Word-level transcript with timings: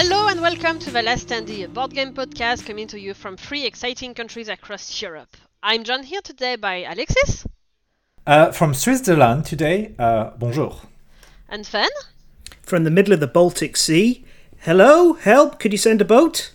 Hello 0.00 0.28
and 0.28 0.40
welcome 0.40 0.78
to 0.78 0.92
The 0.92 1.02
Last 1.02 1.26
Standee, 1.26 1.64
a 1.64 1.68
board 1.68 1.92
game 1.92 2.14
podcast 2.14 2.64
coming 2.64 2.86
to 2.86 3.00
you 3.00 3.14
from 3.14 3.36
three 3.36 3.66
exciting 3.66 4.14
countries 4.14 4.46
across 4.46 5.02
Europe. 5.02 5.36
I'm 5.60 5.82
joined 5.82 6.04
here 6.04 6.20
today 6.20 6.54
by 6.54 6.84
Alexis. 6.84 7.44
Uh, 8.24 8.52
from 8.52 8.74
Switzerland 8.74 9.44
today, 9.44 9.96
uh, 9.98 10.30
bonjour. 10.38 10.82
And 11.48 11.66
Fen. 11.66 11.88
From 12.62 12.84
the 12.84 12.92
middle 12.92 13.12
of 13.12 13.18
the 13.18 13.26
Baltic 13.26 13.76
Sea. 13.76 14.24
Hello, 14.60 15.14
help, 15.14 15.58
could 15.58 15.72
you 15.72 15.78
send 15.78 16.00
a 16.00 16.04
boat? 16.04 16.52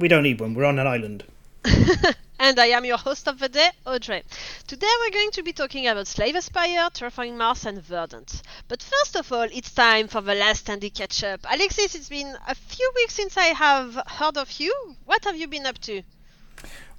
we 0.00 0.08
don't 0.08 0.24
need 0.24 0.40
one, 0.40 0.54
we're 0.54 0.64
on 0.64 0.80
an 0.80 0.88
island. 0.88 1.22
and 2.38 2.58
I 2.58 2.66
am 2.66 2.84
your 2.84 2.98
host 2.98 3.26
of 3.26 3.38
the 3.38 3.48
day, 3.48 3.70
Audrey. 3.84 4.22
Today 4.66 4.86
we're 5.00 5.10
going 5.10 5.30
to 5.32 5.42
be 5.42 5.52
talking 5.52 5.86
about 5.88 6.06
Slay 6.06 6.32
the 6.32 6.40
Spire, 6.40 6.88
Terraforming 6.90 7.36
Mars, 7.36 7.66
and 7.66 7.82
Verdant. 7.82 8.42
But 8.68 8.82
first 8.82 9.16
of 9.16 9.32
all, 9.32 9.48
it's 9.52 9.72
time 9.72 10.08
for 10.08 10.20
the 10.20 10.34
last 10.34 10.66
Standee 10.66 10.94
catch 10.94 11.24
up. 11.24 11.40
Alexis, 11.50 11.94
it's 11.94 12.08
been 12.08 12.36
a 12.46 12.54
few 12.54 12.90
weeks 12.96 13.14
since 13.14 13.36
I 13.36 13.46
have 13.46 13.94
heard 14.06 14.36
of 14.36 14.50
you. 14.60 14.72
What 15.04 15.24
have 15.24 15.36
you 15.36 15.48
been 15.48 15.66
up 15.66 15.78
to? 15.78 16.02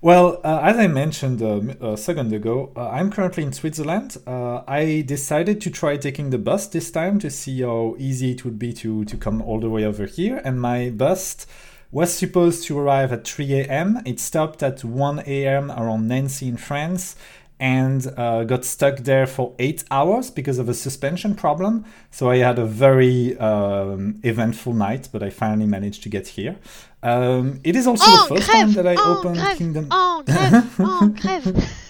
Well, 0.02 0.40
uh, 0.45 0.62
as 0.64 0.78
I 0.78 0.88
mentioned 0.88 1.42
uh, 1.42 1.86
a 1.86 1.98
second 1.98 2.31
ago, 2.31 2.72
uh, 2.76 2.90
I'm 2.90 3.12
currently 3.12 3.44
in 3.44 3.52
Switzerland. 3.52 4.16
Uh, 4.26 4.62
I 4.66 5.03
decided 5.06 5.59
to 5.62 5.70
try 5.70 5.98
taking 5.98 6.30
the 6.30 6.38
bus 6.38 6.67
this 6.67 6.90
time 6.90 7.20
to 7.20 7.30
see 7.30 7.62
how 7.62 7.95
easy 7.98 8.31
it 8.31 8.45
would 8.45 8.58
be 8.58 8.72
to, 8.73 9.03
to 9.03 9.17
come 9.17 9.42
all 9.42 9.59
the 9.59 9.70
way 9.70 9.84
over 9.84 10.06
here. 10.06 10.42
And 10.45 10.62
my 10.62 10.90
bus 10.90 11.45
was 11.92 12.14
supposed 12.14 12.64
to 12.66 12.78
arrive 12.78 13.12
at 13.12 13.28
3 13.28 13.62
a.m. 13.62 14.02
It 14.06 14.20
stopped 14.20 14.62
at 14.62 14.84
1 14.84 15.24
a.m. 15.26 15.72
around 15.72 16.08
Nancy 16.08 16.48
in 16.48 16.58
France 16.58 17.16
and 17.60 18.08
uh, 18.16 18.46
got 18.46 18.64
stuck 18.64 19.00
there 19.00 19.28
for 19.28 19.54
eight 19.59 19.84
hours 19.92 20.31
because 20.31 20.59
of 20.59 20.70
a 20.70 20.73
suspension 20.73 21.36
problem. 21.36 21.84
So 22.09 22.30
I 22.30 22.38
had 22.38 22.58
a 22.58 22.66
very 22.66 23.38
um, 23.38 24.22
eventful 24.23 24.73
night, 24.73 25.09
but 25.12 25.22
I 25.22 25.30
finally 25.30 25.66
managed 25.66 26.04
to 26.04 26.09
get 26.09 26.28
here. 26.30 26.56
Um, 27.04 27.59
it 27.64 27.76
is 27.76 27.86
also 27.86 28.06
oh, 28.08 28.28
the 28.30 28.36
first 28.36 28.50
crève, 28.50 28.53
time 28.53 28.74
that 28.74 28.88
I 28.88 28.96
oh, 28.98 29.18
opened 29.18 29.38
crève, 29.38 29.58
Kingdom. 29.58 29.88
Oh, 29.92 30.24
crève, 30.26 30.66
oh, 30.80 31.14
crève. 31.18 31.89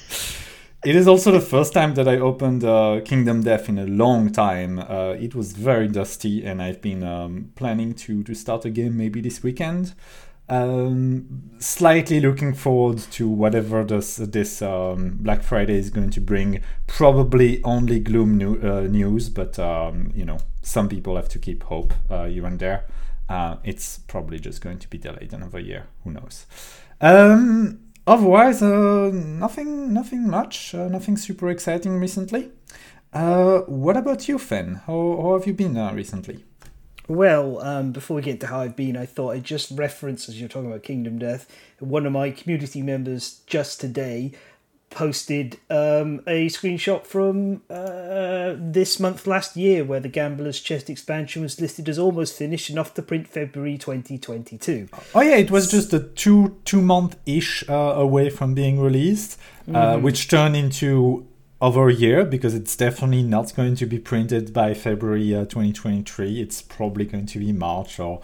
It 0.85 0.95
is 0.95 1.09
also 1.09 1.31
the 1.31 1.41
first 1.41 1.73
time 1.73 1.95
that 1.95 2.07
I 2.07 2.17
opened 2.17 2.63
uh, 2.63 3.01
Kingdom 3.03 3.43
Death 3.43 3.67
in 3.67 3.77
a 3.77 3.85
long 3.85 4.31
time. 4.31 4.79
Uh, 4.79 5.13
it 5.19 5.35
was 5.35 5.51
very 5.51 5.89
dusty, 5.89 6.45
and 6.45 6.61
I've 6.61 6.81
been 6.81 7.03
um, 7.03 7.51
planning 7.55 7.93
to 7.95 8.23
to 8.23 8.33
start 8.33 8.63
a 8.63 8.69
game 8.69 8.95
maybe 8.95 9.19
this 9.19 9.43
weekend. 9.43 9.93
Um, 10.47 11.51
slightly 11.59 12.21
looking 12.21 12.53
forward 12.53 12.99
to 13.11 13.27
whatever 13.27 13.83
this 13.83 14.15
this 14.15 14.61
um, 14.61 15.17
Black 15.19 15.43
Friday 15.43 15.77
is 15.77 15.89
going 15.89 16.11
to 16.11 16.21
bring. 16.21 16.61
Probably 16.87 17.61
only 17.65 17.99
gloom 17.99 18.37
new, 18.37 18.55
uh, 18.61 18.87
news, 18.87 19.27
but 19.27 19.59
um, 19.59 20.13
you 20.15 20.23
know 20.23 20.37
some 20.61 20.87
people 20.87 21.17
have 21.17 21.27
to 21.29 21.39
keep 21.39 21.63
hope 21.63 21.93
uh, 22.09 22.27
here 22.27 22.45
and 22.45 22.57
there. 22.57 22.85
Uh, 23.27 23.57
it's 23.65 23.97
probably 24.07 24.39
just 24.39 24.61
going 24.61 24.79
to 24.79 24.87
be 24.87 24.97
delayed 24.97 25.33
another 25.33 25.59
year. 25.59 25.87
Who 26.05 26.11
knows? 26.11 26.45
Otherwise, 28.07 28.61
uh, 28.61 29.11
nothing, 29.13 29.93
nothing 29.93 30.27
much, 30.27 30.73
uh, 30.73 30.87
nothing 30.87 31.17
super 31.17 31.49
exciting 31.49 31.99
recently. 31.99 32.51
Uh, 33.13 33.59
what 33.61 33.97
about 33.97 34.27
you, 34.27 34.37
Fen? 34.37 34.81
How, 34.85 35.19
how 35.21 35.33
have 35.37 35.47
you 35.47 35.53
been 35.53 35.75
recently? 35.95 36.43
Well, 37.07 37.59
um, 37.63 37.91
before 37.91 38.17
we 38.17 38.21
get 38.21 38.33
into 38.33 38.47
how 38.47 38.61
I've 38.61 38.75
been, 38.75 38.95
I 38.95 39.07
thought 39.07 39.31
I'd 39.31 39.43
just 39.43 39.71
reference, 39.71 40.29
as 40.29 40.39
you're 40.39 40.47
talking 40.47 40.69
about 40.69 40.83
Kingdom 40.83 41.17
Death, 41.17 41.47
one 41.79 42.05
of 42.05 42.11
my 42.11 42.29
community 42.29 42.83
members 42.83 43.41
just 43.47 43.81
today 43.81 44.33
posted 44.89 45.59
um, 45.69 46.21
a 46.27 46.47
screenshot 46.47 47.05
from 47.05 47.61
uh, 47.69 48.55
this 48.57 48.99
month 48.99 49.27
last 49.27 49.55
year 49.55 49.83
where 49.83 49.99
the 49.99 50.09
Gambler's 50.09 50.59
Chest 50.59 50.89
expansion 50.89 51.41
was 51.41 51.59
listed 51.61 51.87
as 51.87 51.99
almost 51.99 52.37
finished 52.37 52.69
and 52.69 52.79
off 52.79 52.93
to 52.95 53.01
print 53.01 53.27
February 53.27 53.77
2022. 53.77 54.89
Oh 55.13 55.21
yeah, 55.21 55.35
it 55.35 55.51
was 55.51 55.69
just 55.69 55.93
a 55.93 55.99
two 55.99 56.57
two 56.65 56.81
month 56.81 57.17
ish 57.25 57.67
uh, 57.69 57.73
away 57.73 58.29
from 58.29 58.53
being 58.53 58.79
released, 58.79 59.39
uh, 59.73 59.97
which 59.97 60.27
turned 60.27 60.55
into 60.55 61.27
over 61.61 61.89
a 61.89 61.93
year 61.93 62.23
because 62.23 62.53
it's 62.53 62.75
definitely 62.75 63.23
not 63.23 63.53
going 63.55 63.75
to 63.75 63.85
be 63.85 63.99
printed 63.99 64.53
by 64.53 64.73
February 64.73 65.35
uh, 65.35 65.45
2023. 65.45 66.41
It's 66.41 66.61
probably 66.61 67.05
going 67.05 67.25
to 67.27 67.39
be 67.39 67.51
March 67.51 67.99
or 67.99 68.21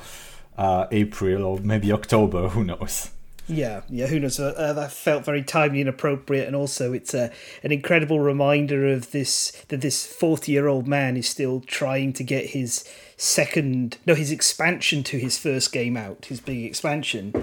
uh, 0.58 0.88
April 0.92 1.44
or 1.44 1.60
maybe 1.60 1.92
October. 1.92 2.50
Who 2.50 2.64
knows? 2.64 3.12
Yeah, 3.48 3.82
yeah, 3.90 4.08
who 4.08 4.20
knows? 4.20 4.40
Uh, 4.40 4.74
that 4.74 4.92
felt 4.92 5.24
very 5.24 5.44
timely 5.44 5.80
and 5.80 5.90
appropriate, 5.90 6.48
and 6.48 6.56
also 6.56 6.94
it's 6.94 7.14
uh, 7.14 7.30
an 7.64 7.72
incredible 7.72 8.20
reminder 8.20 8.88
of 8.88 9.12
this 9.12 9.52
that 9.68 9.82
this 9.82 10.06
forty-year-old 10.06 10.88
man 10.88 11.16
is 11.16 11.30
still 11.30 11.62
trying 11.62 12.12
to 12.14 12.24
get 12.24 12.48
his 12.48 12.84
second, 13.18 13.98
no, 14.06 14.16
his 14.16 14.32
expansion 14.32 15.04
to 15.04 15.20
his 15.20 15.38
first 15.38 15.72
game 15.72 15.96
out, 15.96 16.26
his 16.26 16.40
big 16.40 16.66
expansion. 16.66 17.34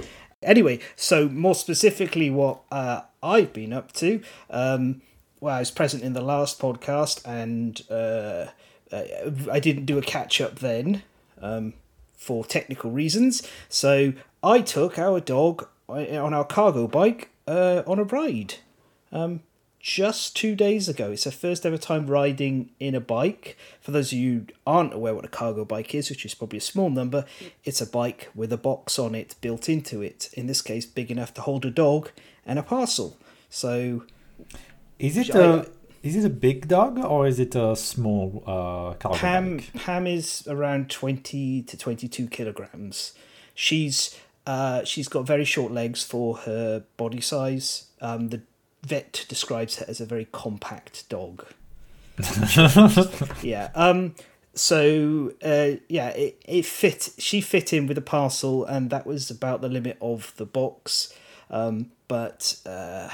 Anyway, 0.43 0.81
so 0.97 1.29
more 1.29 1.55
specifically, 1.55 2.31
what 2.31 2.63
uh, 2.73 3.03
I've 3.23 3.53
been 3.53 3.73
up 3.73 3.93
to. 3.93 4.21
Um, 4.51 5.03
well, 5.41 5.55
I 5.55 5.61
was 5.61 5.71
present 5.71 6.03
in 6.03 6.15
the 6.15 6.21
last 6.21 6.59
podcast, 6.59 7.25
and 7.25 7.81
uh, 7.89 8.51
I 9.51 9.61
didn't 9.61 9.87
do 9.87 9.99
a 9.99 10.03
catch-up 10.03 10.59
then. 10.59 11.03
Um, 11.41 11.75
for 12.17 12.45
technical 12.45 12.93
reasons. 12.93 13.43
So 13.69 14.13
I 14.45 14.61
took 14.61 14.97
our 14.97 15.19
dog 15.19 15.69
on 15.93 16.35
our 16.35 16.45
cargo 16.45 16.87
bike 16.87 17.31
uh, 17.47 17.83
on 17.87 17.99
a 17.99 18.05
ride 18.05 18.55
um, 19.13 19.41
just 19.81 20.37
two 20.37 20.55
days 20.55 20.89
ago. 20.89 21.11
It's 21.13 21.25
the 21.25 21.33
first 21.33 21.67
ever 21.67 21.77
time 21.79 22.07
riding 22.07 22.71
in 22.79 22.95
a 22.95 23.01
bike. 23.01 23.57
For 23.81 23.91
those 23.91 24.13
of 24.13 24.19
you 24.19 24.33
who 24.33 24.47
aren't 24.67 24.95
aware 24.95 25.15
what 25.15 25.25
a 25.25 25.29
cargo 25.29 25.65
bike 25.65 25.95
is, 25.95 26.09
which 26.09 26.25
is 26.25 26.35
probably 26.35 26.59
a 26.59 26.63
small 26.63 26.89
number, 26.91 27.25
it's 27.65 27.81
a 27.81 27.87
bike 27.87 28.31
with 28.35 28.53
a 28.53 28.57
box 28.57 28.99
on 28.99 29.15
it 29.15 29.35
built 29.41 29.69
into 29.69 30.01
it. 30.03 30.31
In 30.35 30.47
this 30.47 30.63
case, 30.63 30.87
big 30.87 31.11
enough 31.11 31.35
to 31.35 31.41
hold 31.41 31.65
a 31.65 31.71
dog 31.71 32.11
and 32.47 32.59
a 32.59 32.63
parcel. 32.63 33.17
So 33.51 34.05
Is 34.99 35.17
it 35.17 35.35
I- 35.35 35.39
a 35.39 35.65
is 36.03 36.17
it 36.17 36.25
a 36.25 36.31
big 36.31 36.67
dog 36.67 36.99
or 36.99 37.29
is 37.29 37.39
it 37.39 37.55
a 37.55 37.77
small 37.77 38.43
uh, 38.45 38.95
cargo 38.95 39.17
Pam 39.19 39.57
bike? 39.59 39.73
Pam 39.75 40.07
is 40.09 40.45
around 40.49 40.91
twenty 40.91 41.63
to 41.63 41.77
twenty 41.77 42.09
two 42.09 42.27
kilograms. 42.27 43.13
She's 43.55 44.17
uh, 44.47 44.85
she's 44.85 45.09
got 45.09 45.27
very 45.27 45.45
short 45.45 45.73
legs 45.73 46.03
for 46.03 46.39
her 46.39 46.85
body 46.97 47.21
size. 47.21 47.87
Um, 48.01 48.29
the 48.29 48.43
vet 48.83 49.25
describes 49.29 49.77
her 49.77 49.87
as 49.89 50.01
a 50.01 50.07
very 50.07 50.27
compact 50.33 51.09
dog. 51.09 51.47
yeah. 53.43 53.71
Um. 53.75 54.15
So 54.55 55.33
uh, 55.43 55.79
yeah, 55.89 56.09
it, 56.09 56.43
it 56.47 56.67
fit. 56.67 57.11
She 57.19 57.41
fit 57.41 57.73
in 57.73 57.87
with 57.87 57.97
a 57.99 58.03
parcel, 58.03 58.65
and 58.65 58.91
that 58.91 59.07
was 59.07 59.31
about 59.31 59.61
the 59.61 59.69
limit 59.69 59.97
of 60.01 60.35
the 60.37 60.47
box. 60.47 61.15
Um, 61.51 61.91
but 62.09 62.57
uh, 62.67 63.09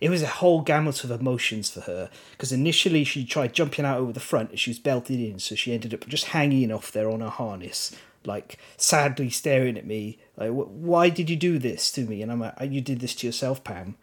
it 0.00 0.10
was 0.10 0.22
a 0.22 0.26
whole 0.26 0.62
gamut 0.62 1.04
of 1.04 1.12
emotions 1.12 1.70
for 1.70 1.82
her 1.82 2.10
because 2.32 2.50
initially 2.50 3.04
she 3.04 3.24
tried 3.24 3.54
jumping 3.54 3.84
out 3.84 3.98
over 3.98 4.12
the 4.12 4.20
front 4.20 4.50
and 4.50 4.58
she 4.58 4.70
was 4.70 4.80
belted 4.80 5.20
in, 5.20 5.38
so 5.38 5.54
she 5.54 5.72
ended 5.72 5.94
up 5.94 6.06
just 6.08 6.26
hanging 6.26 6.72
off 6.72 6.90
there 6.90 7.08
on 7.08 7.20
her 7.20 7.28
harness, 7.28 7.94
like 8.26 8.58
sadly 8.76 9.30
staring 9.30 9.76
at 9.76 9.86
me, 9.86 10.18
like, 10.36 10.50
"Why 10.50 11.08
did 11.08 11.30
you 11.30 11.36
do 11.36 11.58
this 11.58 11.90
to 11.92 12.06
me?" 12.06 12.22
And 12.22 12.30
I'm 12.30 12.40
like, 12.40 12.54
"You 12.60 12.80
did 12.80 13.00
this 13.00 13.14
to 13.16 13.26
yourself, 13.26 13.62
Pam." 13.64 13.96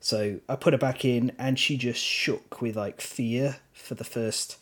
So 0.00 0.40
I 0.48 0.56
put 0.56 0.74
her 0.74 0.78
back 0.78 1.04
in, 1.04 1.32
and 1.38 1.58
she 1.58 1.76
just 1.76 2.00
shook 2.00 2.60
with 2.60 2.76
like 2.76 3.00
fear 3.00 3.56
for 3.72 3.94
the 3.94 4.04
first 4.04 4.56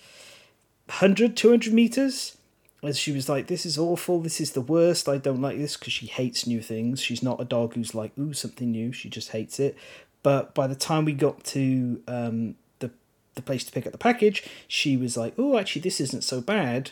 100, 0.86 1.36
200 1.36 1.72
meters. 1.72 2.36
As 2.82 2.98
she 2.98 3.12
was 3.12 3.30
like, 3.30 3.46
"This 3.46 3.64
is 3.64 3.78
awful. 3.78 4.20
This 4.20 4.40
is 4.40 4.52
the 4.52 4.60
worst. 4.60 5.08
I 5.08 5.16
don't 5.16 5.40
like 5.40 5.56
this," 5.56 5.76
because 5.76 5.92
she 5.92 6.06
hates 6.06 6.46
new 6.46 6.60
things. 6.60 7.00
She's 7.00 7.22
not 7.22 7.40
a 7.40 7.44
dog 7.44 7.74
who's 7.74 7.94
like, 7.94 8.12
"Ooh, 8.18 8.34
something 8.34 8.70
new." 8.70 8.92
She 8.92 9.08
just 9.08 9.30
hates 9.30 9.58
it. 9.58 9.76
But 10.22 10.54
by 10.54 10.66
the 10.66 10.74
time 10.74 11.04
we 11.04 11.12
got 11.12 11.44
to 11.44 12.02
um, 12.08 12.56
the 12.80 12.90
the 13.34 13.42
place 13.42 13.64
to 13.64 13.72
pick 13.72 13.86
up 13.86 13.92
the 13.92 13.98
package, 13.98 14.44
she 14.68 14.96
was 14.96 15.16
like, 15.16 15.34
"Oh, 15.38 15.56
actually, 15.58 15.82
this 15.82 16.00
isn't 16.00 16.24
so 16.24 16.40
bad." 16.40 16.90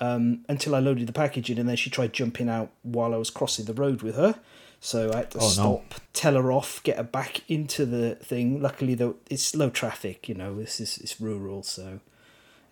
Um, 0.00 0.44
until 0.48 0.74
I 0.76 0.78
loaded 0.78 1.08
the 1.08 1.12
package 1.12 1.50
in, 1.50 1.58
and 1.58 1.68
then 1.68 1.76
she 1.76 1.90
tried 1.90 2.12
jumping 2.12 2.48
out 2.48 2.70
while 2.82 3.12
I 3.12 3.16
was 3.16 3.30
crossing 3.30 3.64
the 3.64 3.74
road 3.74 4.02
with 4.02 4.14
her. 4.14 4.38
So 4.80 5.10
I 5.12 5.16
had 5.18 5.30
to 5.32 5.38
Oh, 5.38 5.40
no. 5.42 5.48
stop, 5.48 5.94
tell 6.12 6.34
her 6.34 6.52
off, 6.52 6.80
get 6.84 6.98
her 6.98 7.02
back 7.02 7.40
into 7.50 7.84
the 7.84 8.14
thing. 8.14 8.62
Luckily, 8.62 8.94
though, 8.94 9.16
it's 9.28 9.56
low 9.56 9.70
traffic. 9.70 10.28
You 10.28 10.36
know, 10.36 10.54
this 10.54 10.78
is 10.80 10.98
it's 10.98 11.20
rural, 11.20 11.64
so 11.64 11.98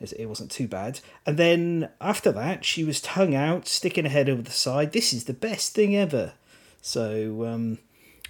it, 0.00 0.12
it 0.16 0.26
wasn't 0.26 0.52
too 0.52 0.68
bad. 0.68 1.00
And 1.26 1.36
then 1.36 1.88
after 2.00 2.30
that, 2.30 2.64
she 2.64 2.84
was 2.84 3.00
tongue 3.00 3.34
out, 3.34 3.66
sticking 3.66 4.04
her 4.04 4.10
head 4.10 4.28
over 4.28 4.42
the 4.42 4.52
side. 4.52 4.92
This 4.92 5.12
is 5.12 5.24
the 5.24 5.34
best 5.34 5.74
thing 5.74 5.96
ever. 5.96 6.34
So 6.80 7.44
um, 7.44 7.78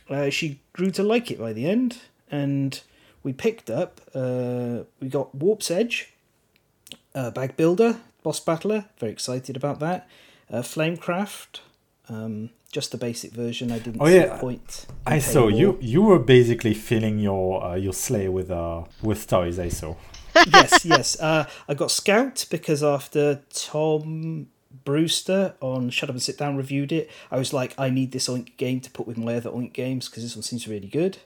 uh, 0.08 0.30
she 0.30 0.60
grew 0.72 0.90
to 0.92 1.02
like 1.02 1.30
it 1.30 1.38
by 1.38 1.52
the 1.52 1.68
end, 1.68 1.98
and 2.30 2.80
we 3.22 3.34
picked 3.34 3.68
up. 3.68 4.00
Uh, 4.14 4.84
we 5.00 5.08
got 5.10 5.34
Warp's 5.34 5.70
Edge, 5.70 6.14
uh, 7.14 7.30
Bag 7.30 7.58
Builder, 7.58 7.98
Boss 8.26 8.40
Battler. 8.40 8.86
Very 8.98 9.12
excited 9.12 9.56
about 9.56 9.78
that. 9.78 10.08
Uh, 10.50 10.60
Flamecraft, 10.60 11.60
um, 12.08 12.50
just 12.72 12.90
the 12.90 12.98
basic 12.98 13.30
version. 13.32 13.70
I 13.70 13.78
didn't 13.78 14.00
Oh, 14.02 14.06
see 14.06 14.16
yeah. 14.16 14.36
point. 14.38 14.86
in 15.06 15.12
I 15.12 15.18
saw 15.20 15.46
you. 15.46 15.78
You 15.80 16.02
were 16.02 16.18
basically 16.18 16.74
filling 16.74 17.20
your 17.20 17.62
uh, 17.64 17.76
your 17.76 17.92
sleigh 17.92 18.28
with 18.28 18.50
uh 18.50 18.82
with 19.00 19.28
toys. 19.28 19.60
I 19.60 19.68
saw. 19.68 19.94
yes, 20.52 20.84
yes. 20.84 21.20
Uh, 21.20 21.46
I 21.68 21.74
got 21.74 21.92
Scout 21.92 22.46
because 22.50 22.82
after 22.82 23.42
Tom 23.54 24.48
Brewster 24.84 25.54
on 25.60 25.90
Shut 25.90 26.08
Up 26.10 26.14
and 26.16 26.22
Sit 26.22 26.36
Down 26.38 26.56
reviewed 26.56 26.90
it. 26.90 27.08
I 27.30 27.38
was 27.38 27.52
like, 27.52 27.74
I 27.78 27.90
need 27.90 28.10
this 28.10 28.28
Oink 28.28 28.56
game 28.56 28.80
to 28.80 28.90
put 28.90 29.06
with 29.06 29.18
my 29.18 29.36
other 29.36 29.50
Oink 29.50 29.72
games 29.72 30.08
because 30.08 30.24
this 30.24 30.34
one 30.34 30.42
seems 30.42 30.66
really 30.66 30.88
good. 30.88 31.18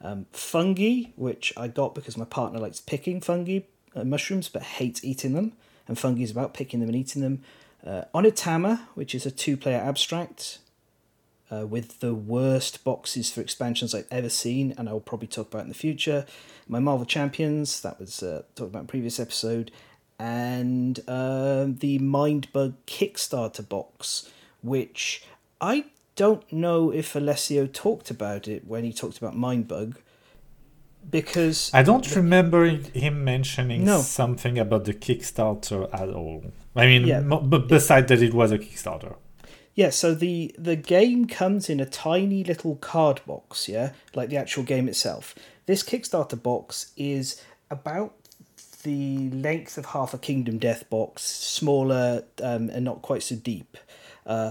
Um, 0.00 0.26
fungi, 0.32 1.10
which 1.16 1.52
I 1.56 1.66
got 1.66 1.94
because 1.96 2.16
my 2.16 2.24
partner 2.24 2.60
likes 2.60 2.80
picking 2.80 3.20
fungi, 3.20 3.60
uh, 3.96 4.04
mushrooms, 4.04 4.48
but 4.48 4.62
hates 4.62 5.04
eating 5.04 5.34
them. 5.34 5.52
And 5.88 5.98
fungi 5.98 6.22
is 6.22 6.30
about 6.30 6.54
picking 6.54 6.80
them 6.80 6.88
and 6.88 6.96
eating 6.96 7.22
them. 7.22 7.42
Uh, 7.84 8.04
Onitama, 8.14 8.80
which 8.94 9.14
is 9.14 9.26
a 9.26 9.30
two 9.30 9.56
player 9.56 9.78
abstract 9.78 10.58
uh, 11.50 11.66
with 11.66 12.00
the 12.00 12.14
worst 12.14 12.84
boxes 12.84 13.30
for 13.30 13.40
expansions 13.40 13.94
I've 13.94 14.06
ever 14.10 14.28
seen, 14.28 14.74
and 14.76 14.88
I'll 14.88 15.00
probably 15.00 15.28
talk 15.28 15.48
about 15.48 15.62
in 15.62 15.68
the 15.68 15.74
future. 15.74 16.26
My 16.68 16.78
Marvel 16.78 17.06
Champions, 17.06 17.80
that 17.80 17.98
was 17.98 18.22
uh, 18.22 18.42
talked 18.54 18.70
about 18.70 18.80
in 18.80 18.86
previous 18.86 19.18
episode, 19.18 19.70
and 20.18 21.00
uh, 21.08 21.66
the 21.68 21.98
Mindbug 22.00 22.74
Kickstarter 22.86 23.66
box, 23.66 24.30
which 24.62 25.24
I 25.60 25.86
don't 26.16 26.52
know 26.52 26.90
if 26.90 27.14
Alessio 27.14 27.66
talked 27.66 28.10
about 28.10 28.48
it 28.48 28.66
when 28.66 28.84
he 28.84 28.92
talked 28.92 29.18
about 29.18 29.34
Mindbug, 29.34 29.96
because 31.10 31.70
I 31.74 31.82
don't 31.82 32.14
remember 32.16 32.66
him 32.66 33.24
mentioning 33.24 33.84
No. 33.84 34.00
something 34.00 34.58
about 34.58 34.84
the 34.84 34.94
Kickstarter 34.94 35.88
at 35.92 36.08
all. 36.10 36.44
I 36.76 36.86
mean, 36.86 37.06
Yeah. 37.06 37.20
mo- 37.20 37.40
but 37.40 37.68
besides 37.68 38.08
that, 38.08 38.22
it 38.22 38.34
was 38.34 38.52
a 38.52 38.58
Kickstarter. 38.58 39.14
Yeah, 39.74 39.90
so 39.90 40.14
the 40.14 40.54
the 40.58 40.76
game 40.76 41.26
comes 41.26 41.70
in 41.70 41.78
a 41.80 41.86
tiny 41.86 42.42
little 42.44 42.76
card 42.76 43.20
box, 43.26 43.68
yeah, 43.68 43.92
like 44.14 44.28
the 44.28 44.36
actual 44.36 44.64
game 44.64 44.88
itself. 44.88 45.34
This 45.66 45.82
Kickstarter 45.82 46.40
box 46.42 46.92
is 46.96 47.40
about 47.70 48.14
the 48.82 49.30
length 49.30 49.78
of 49.78 49.86
half 49.86 50.14
a 50.14 50.18
Kingdom 50.18 50.58
Death 50.58 50.88
box, 50.90 51.22
smaller 51.22 52.24
um, 52.42 52.70
and 52.70 52.84
not 52.84 53.02
quite 53.02 53.22
so 53.22 53.36
deep. 53.36 53.76
Uh, 54.26 54.50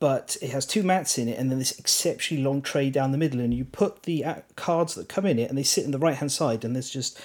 but 0.00 0.36
it 0.40 0.50
has 0.50 0.64
two 0.64 0.82
mats 0.82 1.18
in 1.18 1.28
it, 1.28 1.38
and 1.38 1.50
then 1.50 1.58
this 1.58 1.78
exceptionally 1.78 2.42
long 2.42 2.62
tray 2.62 2.90
down 2.90 3.12
the 3.12 3.18
middle, 3.18 3.40
and 3.40 3.52
you 3.52 3.64
put 3.64 4.04
the 4.04 4.24
uh, 4.24 4.34
cards 4.56 4.94
that 4.94 5.08
come 5.08 5.26
in 5.26 5.38
it, 5.38 5.48
and 5.48 5.58
they 5.58 5.62
sit 5.62 5.84
in 5.84 5.90
the 5.90 5.98
right 5.98 6.16
hand 6.16 6.32
side, 6.32 6.64
and 6.64 6.74
there's 6.74 6.90
just 6.90 7.20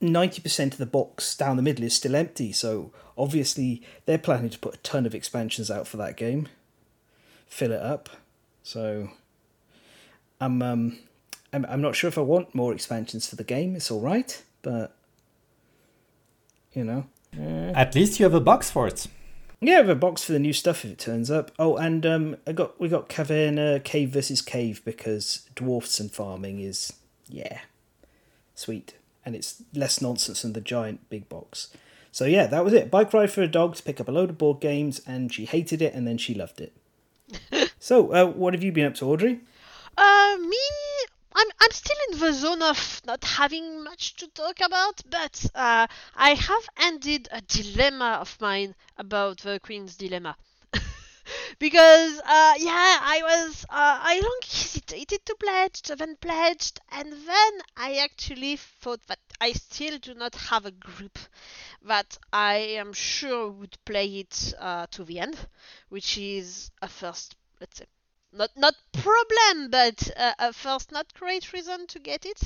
ninety 0.00 0.40
percent 0.40 0.72
of 0.72 0.78
the 0.78 0.86
box 0.86 1.36
down 1.36 1.56
the 1.56 1.62
middle 1.62 1.84
is 1.84 1.94
still 1.94 2.16
empty. 2.16 2.52
So 2.52 2.92
obviously 3.18 3.82
they're 4.06 4.18
planning 4.18 4.50
to 4.50 4.58
put 4.58 4.74
a 4.74 4.78
ton 4.78 5.04
of 5.06 5.14
expansions 5.14 5.70
out 5.70 5.86
for 5.86 5.98
that 5.98 6.16
game 6.16 6.48
fill 7.50 7.72
it 7.72 7.82
up. 7.82 8.08
So 8.62 9.10
I'm 10.40 10.62
um 10.62 10.98
I'm, 11.52 11.66
I'm 11.68 11.82
not 11.82 11.96
sure 11.96 12.08
if 12.08 12.16
I 12.16 12.22
want 12.22 12.54
more 12.54 12.72
expansions 12.72 13.28
for 13.28 13.36
the 13.36 13.44
game. 13.44 13.76
It's 13.76 13.90
all 13.90 14.00
right, 14.00 14.42
but 14.62 14.96
you 16.72 16.84
know, 16.84 17.04
At 17.74 17.94
least 17.94 18.20
you 18.20 18.24
have 18.24 18.34
a 18.34 18.40
box 18.40 18.70
for 18.70 18.86
it. 18.86 19.08
Yeah, 19.60 19.74
I 19.74 19.76
have 19.76 19.88
a 19.88 19.94
box 19.94 20.24
for 20.24 20.32
the 20.32 20.38
new 20.38 20.52
stuff 20.52 20.84
if 20.84 20.92
it 20.92 20.98
turns 20.98 21.30
up. 21.30 21.50
Oh, 21.58 21.76
and 21.76 22.06
um, 22.06 22.36
I 22.46 22.52
got 22.52 22.80
we 22.80 22.88
got 22.88 23.08
Caverna 23.08 23.82
Cave 23.84 24.10
versus 24.10 24.40
Cave 24.40 24.82
because 24.84 25.48
dwarfs 25.54 26.00
and 26.00 26.10
farming 26.10 26.60
is 26.60 26.92
yeah, 27.28 27.60
sweet, 28.54 28.94
and 29.24 29.36
it's 29.36 29.62
less 29.74 30.00
nonsense 30.00 30.42
than 30.42 30.54
the 30.54 30.60
giant 30.60 31.08
big 31.10 31.28
box. 31.28 31.68
So 32.12 32.24
yeah, 32.24 32.46
that 32.46 32.64
was 32.64 32.72
it. 32.72 32.90
Bike 32.90 33.12
ride 33.12 33.30
for 33.30 33.42
a 33.42 33.48
dog 33.48 33.76
to 33.76 33.82
pick 33.82 34.00
up 34.00 34.08
a 34.08 34.12
load 34.12 34.30
of 34.30 34.38
board 34.38 34.60
games, 34.60 35.00
and 35.06 35.32
she 35.32 35.44
hated 35.44 35.82
it, 35.82 35.94
and 35.94 36.06
then 36.06 36.18
she 36.18 36.34
loved 36.34 36.60
it. 36.60 36.72
so, 37.78 38.12
uh, 38.12 38.26
what 38.26 38.54
have 38.54 38.64
you 38.64 38.72
been 38.72 38.86
up 38.86 38.94
to, 38.96 39.06
Audrey? 39.06 39.40
Uh, 39.96 40.36
me, 40.40 40.56
I'm 41.32 41.48
I'm 41.60 41.70
still 41.70 41.96
in 42.10 42.18
the 42.18 42.32
zone 42.32 42.62
of 42.62 43.00
not 43.04 43.24
having 43.24 43.82
much 43.84 44.16
to 44.16 44.28
talk 44.28 44.60
about, 44.60 45.00
but 45.08 45.46
uh, 45.54 45.86
I 46.14 46.34
have 46.34 46.68
ended 46.76 47.28
a 47.30 47.40
dilemma 47.40 48.18
of 48.20 48.40
mine 48.40 48.74
about 48.96 49.38
the 49.38 49.60
Queen's 49.60 49.96
dilemma. 49.96 50.36
because 51.58 52.18
uh, 52.20 52.54
yeah, 52.58 52.98
I 53.02 53.20
was 53.22 53.64
uh, 53.64 53.98
I 54.02 54.20
long 54.20 54.40
hesitated 54.42 55.24
to 55.26 55.36
pledge, 55.36 55.82
then 55.82 56.16
pledged, 56.20 56.80
and 56.90 57.12
then 57.12 57.52
I 57.76 57.96
actually 57.96 58.56
thought 58.56 59.06
that 59.06 59.20
I 59.40 59.52
still 59.52 59.98
do 59.98 60.14
not 60.14 60.34
have 60.34 60.66
a 60.66 60.70
group 60.72 61.18
that 61.82 62.18
I 62.32 62.56
am 62.78 62.92
sure 62.92 63.50
would 63.50 63.76
play 63.84 64.20
it 64.20 64.54
uh, 64.58 64.86
to 64.92 65.04
the 65.04 65.20
end, 65.20 65.36
which 65.88 66.18
is 66.18 66.70
a 66.82 66.88
first, 66.88 67.36
let's 67.60 67.78
say, 67.78 67.86
not 68.32 68.50
not 68.56 68.74
problem, 68.92 69.70
but 69.70 70.10
uh, 70.16 70.32
a 70.38 70.52
first 70.52 70.92
not 70.92 71.12
great 71.14 71.52
reason 71.52 71.86
to 71.88 71.98
get 71.98 72.24
it. 72.26 72.40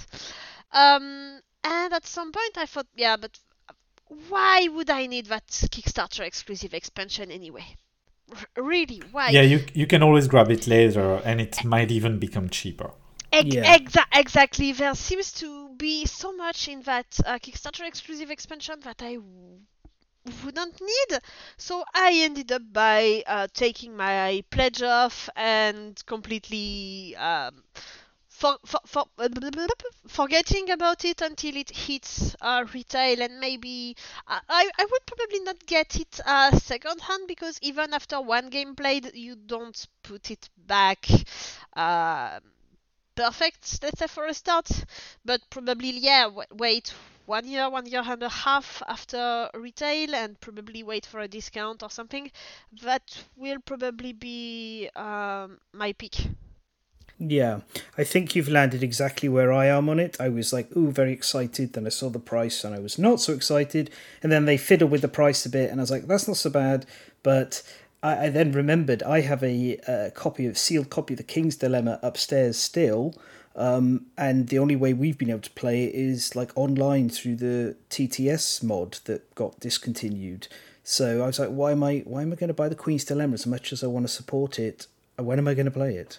Um, 0.72 1.40
and 1.62 1.92
at 1.92 2.06
some 2.06 2.32
point 2.32 2.56
I 2.56 2.66
thought, 2.66 2.86
yeah, 2.96 3.16
but 3.16 3.38
why 4.28 4.68
would 4.68 4.90
I 4.90 5.06
need 5.06 5.26
that 5.26 5.46
Kickstarter 5.48 6.20
exclusive 6.24 6.74
expansion 6.74 7.30
anyway? 7.30 7.76
R- 8.30 8.62
really, 8.64 9.02
why? 9.12 9.30
Yeah, 9.30 9.42
you 9.42 9.64
you 9.74 9.86
can 9.86 10.02
always 10.02 10.28
grab 10.28 10.50
it 10.50 10.66
later, 10.66 11.20
and 11.24 11.40
it 11.40 11.64
might 11.64 11.90
even 11.90 12.18
become 12.18 12.48
cheaper. 12.48 12.90
Ex- 13.32 13.54
Yeah. 13.54 13.76
exa- 13.76 14.06
exactly. 14.14 14.72
There 14.72 14.94
seems 14.94 15.32
to 15.32 15.70
be 15.76 16.06
so 16.06 16.32
much 16.36 16.68
in 16.68 16.82
that 16.82 17.18
uh, 17.26 17.38
Kickstarter 17.38 17.86
exclusive 17.86 18.30
expansion 18.30 18.80
that 18.80 19.02
I 19.02 19.14
w- 19.14 19.60
wouldn't 20.44 20.80
need. 20.80 21.20
So 21.56 21.84
I 21.94 22.12
ended 22.22 22.52
up 22.52 22.62
by 22.72 23.22
uh, 23.26 23.48
taking 23.52 23.96
my 23.96 24.44
pledge 24.50 24.82
off 24.82 25.28
and 25.36 26.00
completely 26.06 27.16
um, 27.16 27.62
for, 28.28 28.58
for, 28.66 28.80
for, 28.86 29.04
forgetting 30.08 30.70
about 30.70 31.04
it 31.04 31.20
until 31.20 31.56
it 31.56 31.70
hits 31.70 32.34
uh, 32.40 32.64
retail 32.74 33.22
and 33.22 33.38
maybe 33.40 33.96
I, 34.26 34.40
I 34.48 34.70
I 34.78 34.86
would 34.90 35.06
probably 35.06 35.40
not 35.40 35.64
get 35.66 35.96
it 35.96 36.20
uh, 36.26 36.56
second 36.58 37.00
hand 37.02 37.28
because 37.28 37.58
even 37.62 37.94
after 37.94 38.20
one 38.20 38.50
game 38.50 38.74
played 38.74 39.10
you 39.14 39.36
don't 39.36 39.86
put 40.02 40.30
it 40.30 40.48
back 40.66 41.06
um 41.76 42.40
perfect 43.14 43.82
let's 43.82 43.98
say 43.98 44.06
for 44.06 44.26
a 44.26 44.34
start 44.34 44.68
but 45.24 45.40
probably 45.50 45.90
yeah 45.90 46.28
wait 46.52 46.92
one 47.26 47.46
year 47.46 47.70
one 47.70 47.86
year 47.86 48.02
and 48.04 48.22
a 48.22 48.28
half 48.28 48.82
after 48.86 49.48
retail 49.54 50.14
and 50.14 50.40
probably 50.40 50.82
wait 50.82 51.06
for 51.06 51.20
a 51.20 51.28
discount 51.28 51.82
or 51.82 51.90
something 51.90 52.30
that 52.82 53.24
will 53.36 53.60
probably 53.60 54.12
be 54.12 54.88
um, 54.96 55.58
my 55.72 55.92
pick 55.92 56.16
Yeah, 57.18 57.60
I 57.96 58.02
think 58.04 58.34
you've 58.34 58.48
landed 58.48 58.82
exactly 58.82 59.28
where 59.28 59.52
I 59.52 59.66
am 59.66 59.88
on 59.88 60.00
it. 60.00 60.16
I 60.20 60.28
was 60.28 60.52
like, 60.52 60.76
ooh, 60.76 60.90
very 60.90 61.12
excited. 61.12 61.72
Then 61.72 61.86
I 61.86 61.90
saw 61.90 62.10
the 62.10 62.18
price 62.18 62.64
and 62.64 62.74
I 62.74 62.80
was 62.80 62.98
not 62.98 63.20
so 63.20 63.32
excited. 63.32 63.90
And 64.22 64.32
then 64.32 64.46
they 64.46 64.56
fiddled 64.56 64.90
with 64.90 65.00
the 65.00 65.08
price 65.08 65.46
a 65.46 65.48
bit, 65.48 65.70
and 65.70 65.80
I 65.80 65.82
was 65.82 65.92
like, 65.92 66.08
that's 66.08 66.26
not 66.26 66.36
so 66.36 66.50
bad. 66.50 66.86
But 67.22 67.62
I, 68.04 68.26
I 68.26 68.28
then 68.28 68.52
remembered 68.52 69.02
I 69.02 69.22
have 69.22 69.42
a, 69.42 69.78
uh 69.88 70.10
copy 70.10 70.46
of 70.46 70.56
sealed 70.56 70.90
copy 70.90 71.14
of 71.14 71.18
the 71.18 71.24
King's 71.24 71.56
Dilemma 71.56 71.98
upstairs 72.02 72.56
still. 72.56 73.14
Um, 73.56 74.06
and 74.18 74.48
the 74.48 74.58
only 74.58 74.74
way 74.74 74.92
we've 74.92 75.16
been 75.16 75.30
able 75.30 75.40
to 75.40 75.50
play 75.50 75.84
it 75.84 75.94
is 75.94 76.34
like 76.34 76.50
online 76.56 77.08
through 77.08 77.36
the 77.36 77.76
TTS 77.88 78.64
mod 78.64 78.98
that 79.04 79.32
got 79.36 79.60
discontinued. 79.60 80.48
So 80.82 81.22
I 81.22 81.26
was 81.26 81.38
like, 81.38 81.50
why 81.50 81.72
am 81.72 81.82
I 81.82 82.02
why 82.04 82.22
am 82.22 82.32
I 82.32 82.36
going 82.36 82.48
to 82.48 82.54
buy 82.54 82.68
the 82.68 82.74
Queen's 82.74 83.04
Dilemma 83.04 83.34
as 83.34 83.46
much 83.46 83.72
as 83.72 83.82
I 83.82 83.86
want 83.86 84.06
to 84.06 84.12
support 84.12 84.58
it? 84.58 84.86
When 85.16 85.38
am 85.38 85.48
I 85.48 85.54
going 85.54 85.66
to 85.66 85.70
play 85.70 85.94
it? 85.94 86.18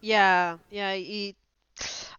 Yeah, 0.00 0.58
yeah. 0.70 0.92
It, 0.92 1.36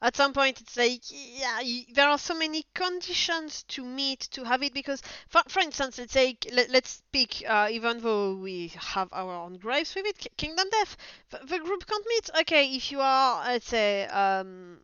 at 0.04 0.16
some 0.16 0.34
point, 0.34 0.62
it's 0.62 0.78
like, 0.78 1.02
yeah, 1.10 1.60
y- 1.62 1.86
there 1.94 2.10
are 2.10 2.20
so 2.20 2.36
many 2.36 2.66
conditions 2.76 3.64
to 3.70 3.84
meet 3.84 4.20
to 4.32 4.44
have 4.44 4.62
it 4.62 4.74
because, 4.74 5.02
for, 5.30 5.42
for 5.48 5.62
instance, 5.62 5.98
let's 5.98 6.14
say, 6.14 6.38
let, 6.52 6.70
let's 6.70 6.92
speak, 6.92 7.44
uh, 7.48 7.70
even 7.72 8.02
though 8.02 8.36
we 8.36 8.72
have 8.78 9.10
our 9.14 9.34
own 9.34 9.58
gripes 9.58 9.96
with 9.96 10.06
it, 10.06 10.28
Kingdom 10.38 10.68
Death, 10.72 10.98
the, 11.32 11.60
group 11.60 11.88
can't 11.88 12.06
meet. 12.08 12.30
Okay, 12.42 12.76
if 12.76 12.92
you 12.92 13.00
are, 13.02 13.44
let's 13.48 13.68
say, 13.70 14.06
um, 14.08 14.80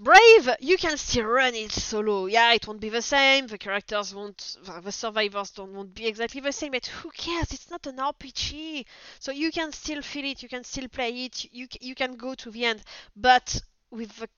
brave, 0.00 0.48
you 0.60 0.76
can 0.76 0.96
still 0.96 1.24
run 1.26 1.54
it 1.54 1.72
solo. 1.72 2.26
Yeah, 2.26 2.52
it 2.52 2.66
won't 2.66 2.80
be 2.80 2.88
the 2.88 3.02
same. 3.02 3.46
The 3.46 3.58
characters 3.58 4.14
won't, 4.14 4.56
the 4.82 4.92
survivors 4.92 5.50
don't 5.50 5.72
won't 5.72 5.94
be 5.94 6.06
exactly 6.06 6.40
the 6.40 6.52
same. 6.52 6.72
But 6.72 6.86
who 6.86 7.10
cares? 7.10 7.52
It's 7.52 7.70
not 7.70 7.86
an 7.86 7.98
RPG, 8.00 8.86
so 9.20 9.32
you 9.32 9.50
can 9.52 9.72
still 9.72 10.02
feel 10.02 10.24
it. 10.26 10.42
You 10.42 10.48
can 10.48 10.64
still 10.64 10.88
play 10.88 11.10
it. 11.24 11.46
You 11.52 11.68
you 11.80 11.94
can 11.94 12.16
go 12.16 12.34
to 12.34 12.50
the 12.50 12.64
end. 12.64 12.82
But 13.16 13.60
with 13.90 14.16
the 14.18 14.28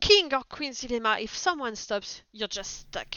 king 0.00 0.32
or 0.34 0.42
queen's 0.42 0.80
dilemma, 0.80 1.18
if 1.20 1.36
someone 1.36 1.76
stops, 1.76 2.22
you're 2.32 2.48
just 2.48 2.80
stuck. 2.80 3.16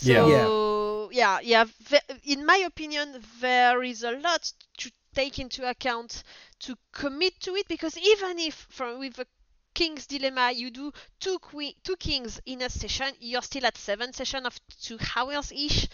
Yeah. 0.00 0.26
So 0.26 1.10
yeah, 1.12 1.40
yeah. 1.42 1.64
ve- 1.80 1.98
in 2.24 2.46
my 2.46 2.56
opinion, 2.66 3.22
there 3.40 3.82
is 3.82 4.02
a 4.02 4.12
lot 4.12 4.52
to 4.78 4.90
take 5.14 5.38
into 5.38 5.68
account 5.68 6.22
to 6.60 6.76
commit 6.92 7.40
to 7.40 7.56
it 7.56 7.66
because 7.68 7.96
even 7.96 8.38
if 8.38 8.66
from 8.70 8.98
with 8.98 9.14
the 9.14 9.26
king's 9.74 10.06
dilemma 10.06 10.50
you 10.52 10.70
do 10.70 10.92
two 11.20 11.38
que- 11.38 11.76
two 11.84 11.96
kings 11.96 12.40
in 12.46 12.62
a 12.62 12.70
session, 12.70 13.08
you're 13.20 13.42
still 13.42 13.66
at 13.66 13.76
seven 13.76 14.12
session 14.12 14.46
of 14.46 14.58
two 14.82 14.98
hours 15.16 15.52
ish, 15.52 15.88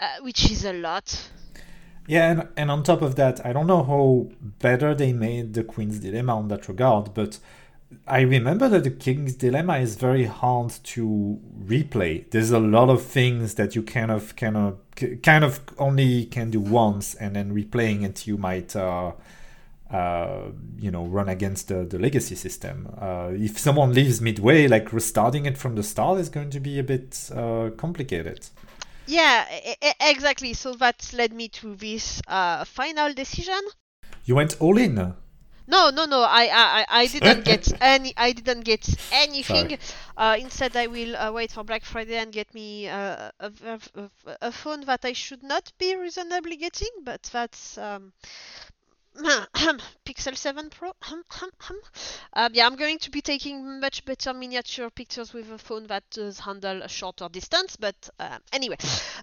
uh, 0.00 0.16
which 0.22 0.50
is 0.50 0.64
a 0.64 0.72
lot. 0.72 1.30
Yeah, 2.06 2.30
and, 2.30 2.48
and 2.56 2.70
on 2.70 2.82
top 2.84 3.02
of 3.02 3.16
that, 3.16 3.44
I 3.44 3.52
don't 3.52 3.66
know 3.66 3.84
how 3.84 4.28
better 4.40 4.94
they 4.94 5.12
made 5.12 5.52
the 5.52 5.62
Queen's 5.62 5.98
Dilemma 6.00 6.38
on 6.38 6.48
that 6.48 6.66
regard, 6.66 7.12
but 7.12 7.38
I 8.06 8.20
remember 8.20 8.68
that 8.68 8.84
the 8.84 8.90
King's 8.90 9.34
Dilemma 9.34 9.78
is 9.78 9.96
very 9.96 10.24
hard 10.24 10.70
to 10.84 11.40
replay. 11.64 12.30
There's 12.30 12.50
a 12.50 12.58
lot 12.58 12.90
of 12.90 13.02
things 13.02 13.54
that 13.54 13.74
you 13.74 13.82
kind 13.82 14.10
of 14.10 14.36
kind 14.36 14.56
of 14.56 14.78
kind 15.22 15.44
of 15.44 15.60
only 15.78 16.26
can 16.26 16.50
do 16.50 16.60
once, 16.60 17.14
and 17.14 17.34
then 17.36 17.54
replaying 17.54 18.04
it, 18.04 18.26
you 18.26 18.36
might. 18.36 18.76
Uh, 18.76 19.12
uh, 19.90 20.50
you 20.78 20.90
know, 20.90 21.06
run 21.06 21.30
against 21.30 21.68
the, 21.68 21.82
the 21.82 21.98
legacy 21.98 22.34
system. 22.34 22.94
Uh, 23.00 23.30
if 23.32 23.58
someone 23.58 23.94
leaves 23.94 24.20
midway, 24.20 24.68
like 24.68 24.92
restarting 24.92 25.46
it 25.46 25.56
from 25.56 25.76
the 25.76 25.82
start 25.82 26.20
is 26.20 26.28
going 26.28 26.50
to 26.50 26.60
be 26.60 26.78
a 26.78 26.82
bit 26.82 27.30
uh, 27.34 27.70
complicated. 27.78 28.46
Yeah, 29.06 29.46
exactly. 29.98 30.52
So 30.52 30.74
that 30.74 31.10
led 31.14 31.32
me 31.32 31.48
to 31.48 31.74
this 31.74 32.20
uh, 32.28 32.64
final 32.64 33.14
decision. 33.14 33.58
You 34.26 34.34
went 34.34 34.60
all 34.60 34.76
in. 34.76 35.14
No, 35.68 35.90
no, 35.90 36.06
no. 36.06 36.22
I, 36.22 36.48
I, 36.50 36.86
I 36.88 37.06
didn't 37.06 37.44
get 37.44 37.70
any. 37.82 38.14
I 38.16 38.32
didn't 38.32 38.62
get 38.62 38.88
anything. 39.12 39.78
Uh, 40.16 40.36
instead, 40.40 40.74
I 40.74 40.86
will 40.86 41.14
uh, 41.14 41.30
wait 41.30 41.52
for 41.52 41.62
Black 41.62 41.84
Friday 41.84 42.16
and 42.16 42.32
get 42.32 42.52
me 42.54 42.88
uh, 42.88 43.30
a, 43.38 43.52
a, 43.94 44.10
a, 44.40 44.50
phone 44.50 44.80
that 44.86 45.04
I 45.04 45.12
should 45.12 45.42
not 45.42 45.70
be 45.78 45.94
reasonably 45.94 46.56
getting, 46.56 46.88
but 47.04 47.22
that's 47.24 47.76
um, 47.76 48.14
Pixel 50.06 50.36
7 50.36 50.70
Pro. 50.70 50.92
um, 52.34 52.50
yeah, 52.54 52.66
I'm 52.66 52.76
going 52.76 52.98
to 53.00 53.10
be 53.10 53.20
taking 53.20 53.80
much 53.80 54.04
better 54.04 54.32
miniature 54.32 54.90
pictures 54.90 55.32
with 55.32 55.50
a 55.50 55.58
phone 55.58 55.86
that 55.88 56.04
does 56.10 56.38
handle 56.38 56.82
a 56.82 56.88
shorter 56.88 57.28
distance. 57.28 57.76
But 57.76 58.08
uh, 58.20 58.38
anyway, 58.52 58.76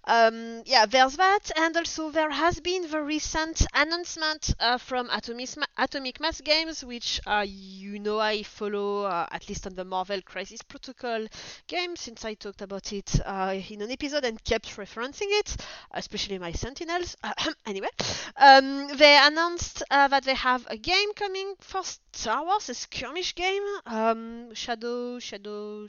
um, 0.04 0.64
yeah, 0.66 0.86
there's 0.86 1.16
that, 1.16 1.50
and 1.56 1.78
also 1.78 2.12
there 2.12 2.30
has 2.30 2.60
been 2.60 2.90
the 2.90 3.02
recent 3.02 3.66
announcement 3.74 4.54
uh, 4.60 4.78
from 4.78 5.10
Atomic, 5.12 5.50
Atomic 5.78 6.20
Mass 6.20 6.42
Games, 6.42 6.84
which 6.84 7.22
uh, 7.26 7.46
you 7.48 8.00
know 8.00 8.20
I 8.20 8.44
follow 8.44 9.04
uh, 9.04 9.28
at 9.32 9.48
least 9.48 9.66
on 9.66 9.76
the 9.76 9.86
Marvel 9.86 10.22
Crisis 10.22 10.62
Protocol 10.62 11.26
game 11.68 11.96
since 11.96 12.26
I 12.26 12.34
talked 12.34 12.62
about 12.62 12.92
it 12.92 13.20
uh, 13.26 13.56
in 13.70 13.82
an 13.82 13.92
episode 13.92 14.26
and 14.26 14.44
kept 14.44 14.76
referencing 14.76 15.30
it, 15.40 15.56
especially 15.92 16.38
my 16.38 16.52
Sentinels. 16.52 17.16
anyway, 17.66 17.90
um, 18.36 18.90
they 18.98 19.18
announced 19.22 19.84
uh, 19.90 20.08
that 20.08 20.24
they 20.24 20.36
have 20.36 20.66
a 20.70 20.78
game 20.78 21.14
coming 21.16 21.56
for 21.60 21.82
Star 21.84 22.46
Wars, 22.46 22.70
a 22.70 22.74
skirmish 22.74 23.36
game. 23.36 23.64
Um, 23.86 24.54
Shadow, 24.54 25.20
Shadow. 25.20 25.88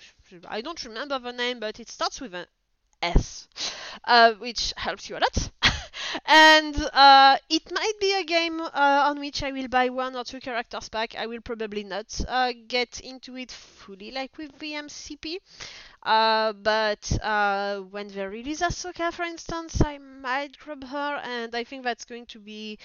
I 0.48 0.60
don't 0.60 0.82
remember 0.84 1.18
the 1.18 1.32
name, 1.32 1.60
but 1.60 1.80
it 1.80 1.88
starts 1.88 2.20
with 2.20 2.34
an 2.34 2.46
S, 3.02 3.48
uh, 4.04 4.32
which 4.34 4.72
helps 4.76 5.08
you 5.08 5.16
a 5.16 5.20
lot. 5.20 5.50
and 6.26 6.76
uh, 6.92 7.36
it 7.48 7.70
might 7.72 7.92
be 8.00 8.14
a 8.14 8.24
game 8.24 8.60
uh, 8.60 8.70
on 9.08 9.18
which 9.20 9.42
I 9.42 9.52
will 9.52 9.68
buy 9.68 9.88
one 9.88 10.16
or 10.16 10.24
two 10.24 10.40
characters 10.40 10.88
pack. 10.88 11.14
I 11.16 11.26
will 11.26 11.40
probably 11.40 11.84
not 11.84 12.20
uh, 12.28 12.52
get 12.68 13.00
into 13.00 13.36
it 13.36 13.50
fully 13.50 14.10
like 14.10 14.36
with 14.38 14.58
the 14.58 14.74
MCP. 14.74 15.38
Uh, 16.02 16.52
but 16.52 17.18
uh, 17.22 17.80
when 17.90 18.08
they 18.08 18.24
release 18.26 18.62
Ahsoka, 18.62 19.12
for 19.12 19.24
instance, 19.24 19.82
I 19.84 19.98
might 19.98 20.56
grab 20.58 20.84
her, 20.84 21.20
and 21.24 21.54
I 21.54 21.64
think 21.64 21.82
that's 21.82 22.04
going 22.04 22.26
to 22.26 22.38
be 22.38 22.78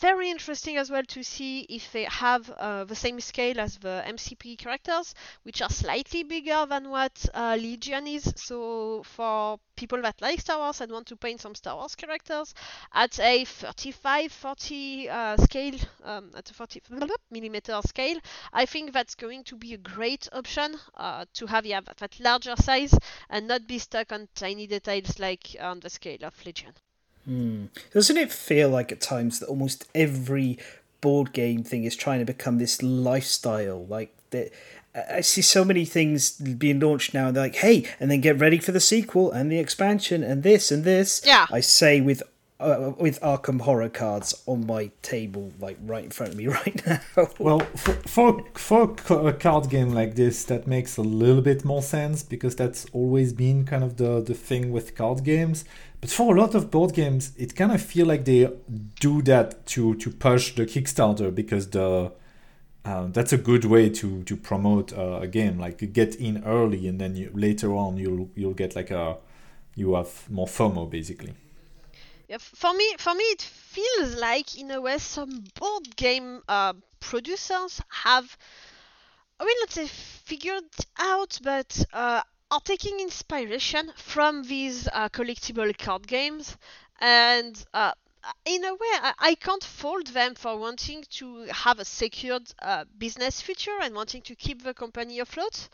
very 0.00 0.30
interesting 0.30 0.76
as 0.76 0.90
well 0.90 1.02
to 1.04 1.22
see 1.22 1.60
if 1.68 1.92
they 1.92 2.04
have 2.04 2.50
uh, 2.50 2.84
the 2.84 2.94
same 2.94 3.20
scale 3.20 3.60
as 3.60 3.78
the 3.78 4.02
MCP 4.06 4.56
characters, 4.58 5.14
which 5.42 5.62
are 5.62 5.70
slightly 5.70 6.22
bigger 6.22 6.66
than 6.66 6.90
what 6.90 7.26
uh, 7.34 7.56
Legion 7.58 8.06
is. 8.06 8.32
So 8.36 9.02
for 9.04 9.58
people 9.76 10.02
that 10.02 10.20
like 10.20 10.40
Star 10.40 10.58
Wars 10.58 10.80
and 10.80 10.90
want 10.90 11.06
to 11.08 11.16
paint 11.16 11.40
some 11.40 11.54
Star 11.54 11.76
Wars 11.76 11.94
characters 11.94 12.54
at 12.92 13.18
a 13.20 13.44
35, 13.44 14.32
40 14.32 15.08
uh, 15.08 15.36
scale, 15.36 15.78
um, 16.04 16.30
at 16.36 16.50
a 16.50 16.54
40 16.54 16.82
millimeter 17.30 17.80
scale, 17.86 18.18
I 18.52 18.66
think 18.66 18.92
that's 18.92 19.14
going 19.14 19.44
to 19.44 19.56
be 19.56 19.74
a 19.74 19.78
great 19.78 20.28
option 20.32 20.76
uh, 20.96 21.24
to 21.34 21.46
have 21.46 21.66
yeah, 21.66 21.80
that 21.98 22.18
larger 22.20 22.56
size 22.56 22.94
and 23.30 23.46
not 23.46 23.66
be 23.66 23.78
stuck 23.78 24.12
on 24.12 24.28
tiny 24.34 24.66
details 24.66 25.18
like 25.18 25.56
on 25.60 25.80
the 25.80 25.90
scale 25.90 26.24
of 26.24 26.34
Legion. 26.44 26.74
Mm. 27.28 27.68
Doesn't 27.92 28.16
it 28.16 28.32
feel 28.32 28.68
like 28.68 28.90
at 28.90 29.00
times 29.00 29.40
that 29.40 29.48
almost 29.48 29.86
every 29.94 30.58
board 31.00 31.32
game 31.32 31.62
thing 31.62 31.84
is 31.84 31.94
trying 31.94 32.20
to 32.20 32.24
become 32.24 32.58
this 32.58 32.82
lifestyle? 32.82 33.84
Like 33.86 34.14
that, 34.30 34.50
I 35.10 35.20
see 35.20 35.42
so 35.42 35.64
many 35.64 35.84
things 35.84 36.32
being 36.32 36.80
launched 36.80 37.14
now. 37.14 37.30
They're 37.30 37.44
like, 37.44 37.56
"Hey," 37.56 37.86
and 38.00 38.10
then 38.10 38.20
get 38.20 38.38
ready 38.38 38.58
for 38.58 38.72
the 38.72 38.80
sequel 38.80 39.30
and 39.30 39.52
the 39.52 39.58
expansion 39.58 40.22
and 40.22 40.42
this 40.42 40.70
and 40.70 40.84
this. 40.84 41.20
Yeah, 41.24 41.46
I 41.50 41.60
say 41.60 42.00
with 42.00 42.22
uh, 42.60 42.92
with 42.98 43.20
Arkham 43.20 43.60
Horror 43.60 43.88
cards 43.88 44.34
on 44.46 44.66
my 44.66 44.90
table, 45.02 45.52
like 45.60 45.78
right 45.84 46.04
in 46.04 46.10
front 46.10 46.32
of 46.32 46.38
me 46.38 46.46
right 46.48 46.86
now. 46.86 47.00
well, 47.38 47.60
for, 47.76 48.42
for 48.54 48.96
for 48.96 49.28
a 49.28 49.32
card 49.32 49.70
game 49.70 49.90
like 49.90 50.14
this, 50.16 50.44
that 50.44 50.66
makes 50.66 50.96
a 50.96 51.02
little 51.02 51.42
bit 51.42 51.64
more 51.64 51.82
sense 51.82 52.22
because 52.22 52.56
that's 52.56 52.86
always 52.92 53.32
been 53.32 53.64
kind 53.64 53.84
of 53.84 53.96
the 53.96 54.20
the 54.20 54.34
thing 54.34 54.72
with 54.72 54.96
card 54.96 55.24
games. 55.24 55.64
But 56.00 56.10
for 56.10 56.36
a 56.36 56.40
lot 56.40 56.54
of 56.54 56.70
board 56.70 56.94
games, 56.94 57.32
it 57.36 57.56
kind 57.56 57.72
of 57.72 57.82
feel 57.82 58.06
like 58.06 58.24
they 58.24 58.50
do 59.00 59.22
that 59.22 59.66
to 59.66 59.94
to 59.96 60.10
push 60.10 60.54
the 60.54 60.64
Kickstarter 60.64 61.34
because 61.34 61.70
the 61.70 62.12
uh, 62.84 63.06
that's 63.08 63.32
a 63.32 63.38
good 63.38 63.64
way 63.64 63.90
to 63.90 64.22
to 64.22 64.36
promote 64.36 64.92
uh, 64.92 65.20
a 65.22 65.26
game. 65.26 65.58
Like 65.58 65.92
get 65.92 66.14
in 66.16 66.44
early, 66.44 66.86
and 66.86 67.00
then 67.00 67.16
you, 67.16 67.30
later 67.34 67.74
on 67.74 67.96
you'll 67.96 68.30
you'll 68.34 68.54
get 68.54 68.76
like 68.76 68.90
a 68.90 69.16
you 69.74 69.94
have 69.94 70.30
more 70.30 70.46
FOMO 70.46 70.90
basically 70.90 71.34
yeah, 72.28 72.36
for 72.38 72.74
me, 72.74 72.94
for 72.98 73.14
me, 73.14 73.24
it 73.24 73.40
feels 73.42 74.16
like 74.16 74.58
in 74.58 74.70
a 74.70 74.80
way 74.80 74.98
some 74.98 75.44
board 75.58 75.96
game 75.96 76.42
uh, 76.46 76.74
producers 77.00 77.80
have, 77.88 78.36
I 79.40 79.44
will 79.44 79.54
not 79.60 79.70
say 79.70 79.86
figured 79.86 80.64
out, 80.98 81.38
but 81.42 81.86
uh, 81.92 82.22
are 82.50 82.60
taking 82.60 83.00
inspiration 83.00 83.92
from 83.96 84.42
these 84.44 84.88
uh, 84.92 85.08
collectible 85.08 85.76
card 85.76 86.06
games, 86.06 86.56
and 87.00 87.64
uh, 87.74 87.92
in 88.44 88.64
a 88.64 88.72
way, 88.72 88.94
I, 89.02 89.12
I, 89.18 89.34
can't 89.34 89.62
fault 89.62 90.06
them 90.12 90.34
for 90.34 90.58
wanting 90.58 91.04
to 91.10 91.46
have 91.50 91.78
a 91.78 91.84
secured 91.84 92.50
uh, 92.60 92.84
business 92.96 93.40
future 93.40 93.78
and 93.82 93.94
wanting 93.94 94.22
to 94.22 94.34
keep 94.34 94.62
the 94.62 94.74
company 94.74 95.20
afloat. 95.20 95.68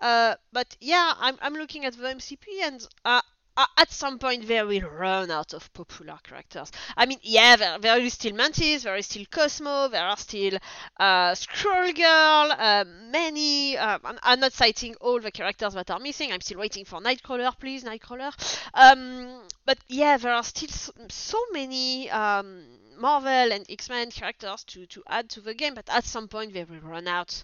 Uh, 0.00 0.34
but 0.52 0.76
yeah, 0.80 1.14
I'm, 1.18 1.36
I'm 1.40 1.54
looking 1.54 1.84
at 1.84 1.96
the 1.96 2.08
MCP 2.08 2.46
and 2.62 2.86
uh, 3.04 3.22
at 3.56 3.90
some 3.90 4.18
point 4.18 4.46
they 4.46 4.62
will 4.62 4.88
run 4.88 5.30
out 5.30 5.52
of 5.52 5.72
popular 5.72 6.18
characters. 6.22 6.70
I 6.96 7.06
mean, 7.06 7.18
yeah, 7.22 7.56
there, 7.56 7.78
there 7.78 7.98
is 7.98 8.14
still 8.14 8.34
Mantis, 8.34 8.84
there 8.84 8.96
is 8.96 9.06
still 9.06 9.24
Cosmo, 9.30 9.88
there 9.88 10.04
are 10.04 10.16
still 10.16 10.58
uh, 10.98 11.34
Girl, 11.62 12.52
uh, 12.52 12.84
many. 13.10 13.76
Uh, 13.76 13.98
I'm, 14.04 14.18
I'm, 14.22 14.40
not 14.40 14.52
citing 14.52 14.94
all 15.00 15.20
the 15.20 15.30
characters 15.30 15.74
that 15.74 15.90
are 15.90 15.98
missing. 15.98 16.32
I'm 16.32 16.40
still 16.40 16.58
waiting 16.58 16.84
for 16.84 17.00
Nightcrawler, 17.00 17.52
please, 17.58 17.84
Nightcrawler. 17.84 18.32
Um, 18.74 19.42
but 19.64 19.78
yeah, 19.88 20.16
there 20.16 20.32
are 20.32 20.44
still 20.44 20.68
so, 20.68 20.92
so 21.08 21.38
many. 21.52 22.10
Um, 22.10 22.64
Marvel 22.98 23.52
and 23.52 23.66
X-Men 23.68 24.10
characters 24.10 24.64
to, 24.64 24.86
to 24.86 25.02
add 25.08 25.28
to 25.30 25.40
the 25.40 25.54
game, 25.54 25.74
but 25.74 25.88
at 25.88 26.04
some 26.04 26.28
point 26.28 26.52
they 26.52 26.64
will 26.64 26.80
run 26.80 27.08
out 27.08 27.42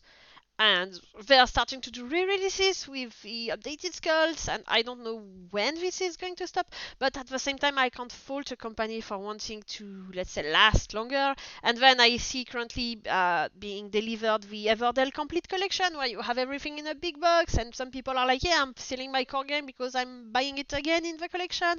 and 0.59 1.01
they 1.27 1.39
are 1.39 1.47
starting 1.47 1.81
to 1.81 1.91
do 1.91 2.05
re-releases 2.07 2.89
with 2.89 3.21
the 3.23 3.53
updated 3.55 3.93
sculpts 3.93 4.49
and 4.49 4.63
i 4.67 4.83
don't 4.83 5.05
know 5.05 5.23
when 5.51 5.75
this 5.77 6.01
is 6.01 6.17
going 6.17 6.35
to 6.35 6.47
stop 6.47 6.73
but 6.99 7.17
at 7.17 7.29
the 7.29 7.39
same 7.39 7.57
time 7.57 7.79
i 7.79 7.89
can't 7.89 8.11
fault 8.11 8.51
a 8.51 8.57
company 8.57 9.01
for 9.01 9.19
wanting 9.19 9.63
to 9.67 10.05
let's 10.15 10.33
say 10.33 10.51
last 10.53 10.95
longer. 10.95 11.35
And 11.63 11.79
then 11.79 12.01
i 12.01 12.17
see 12.17 12.45
currently 12.45 13.01
uh, 13.09 13.49
being 13.59 13.91
delivered 13.91 14.43
the 14.45 14.67
everdell 14.67 15.13
complete 15.13 15.49
collection 15.49 15.97
where 15.97 16.09
you 16.09 16.21
have 16.21 16.39
everything 16.39 16.79
in 16.79 16.87
a 16.87 16.95
big 16.95 17.21
box 17.21 17.57
and 17.57 17.75
some 17.75 17.91
people 17.91 18.19
are 18.19 18.27
like 18.27 18.43
yeah 18.43 18.61
i'm 18.61 18.75
selling 18.77 19.13
my 19.13 19.25
core 19.25 19.45
game 19.45 19.67
because 19.67 19.95
i'm 19.95 20.33
buying 20.33 20.59
it 20.59 20.73
again 20.73 21.05
in 21.05 21.17
the 21.19 21.29
collection. 21.29 21.79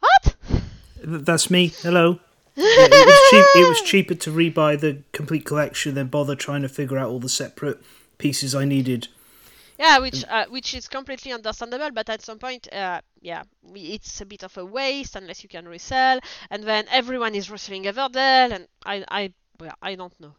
What? 0.00 0.36
That's 1.02 1.50
me. 1.50 1.68
Hello 1.68 2.18
it, 2.56 3.06
was 3.06 3.30
cheap, 3.30 3.62
it 3.62 3.68
was 3.68 3.80
cheaper 3.84 4.14
to 4.14 4.30
rebuy 4.30 4.78
the 4.78 5.02
complete 5.12 5.44
collection 5.44 5.94
than 5.94 6.08
bother 6.08 6.34
trying 6.34 6.62
to 6.62 6.68
figure 6.68 6.98
out 6.98 7.10
all 7.10 7.20
the 7.20 7.28
separate 7.28 7.82
pieces 8.18 8.54
I 8.54 8.64
needed. 8.64 9.08
Yeah, 9.78 9.98
which 9.98 10.24
uh, 10.28 10.46
which 10.48 10.72
is 10.74 10.86
completely 10.86 11.32
understandable, 11.32 11.90
but 11.90 12.08
at 12.08 12.22
some 12.22 12.38
point, 12.38 12.72
uh, 12.72 13.00
yeah, 13.20 13.42
it's 13.74 14.20
a 14.20 14.26
bit 14.26 14.44
of 14.44 14.56
a 14.56 14.64
waste 14.64 15.16
unless 15.16 15.42
you 15.42 15.48
can 15.48 15.66
resell, 15.66 16.20
and 16.48 16.62
then 16.62 16.86
everyone 16.92 17.34
is 17.34 17.50
reselling 17.50 17.84
Everdell, 17.84 18.52
and 18.52 18.68
I 18.86 19.04
I 19.08 19.32
well, 19.58 19.74
I 19.82 19.96
don't 19.96 20.18
know. 20.20 20.34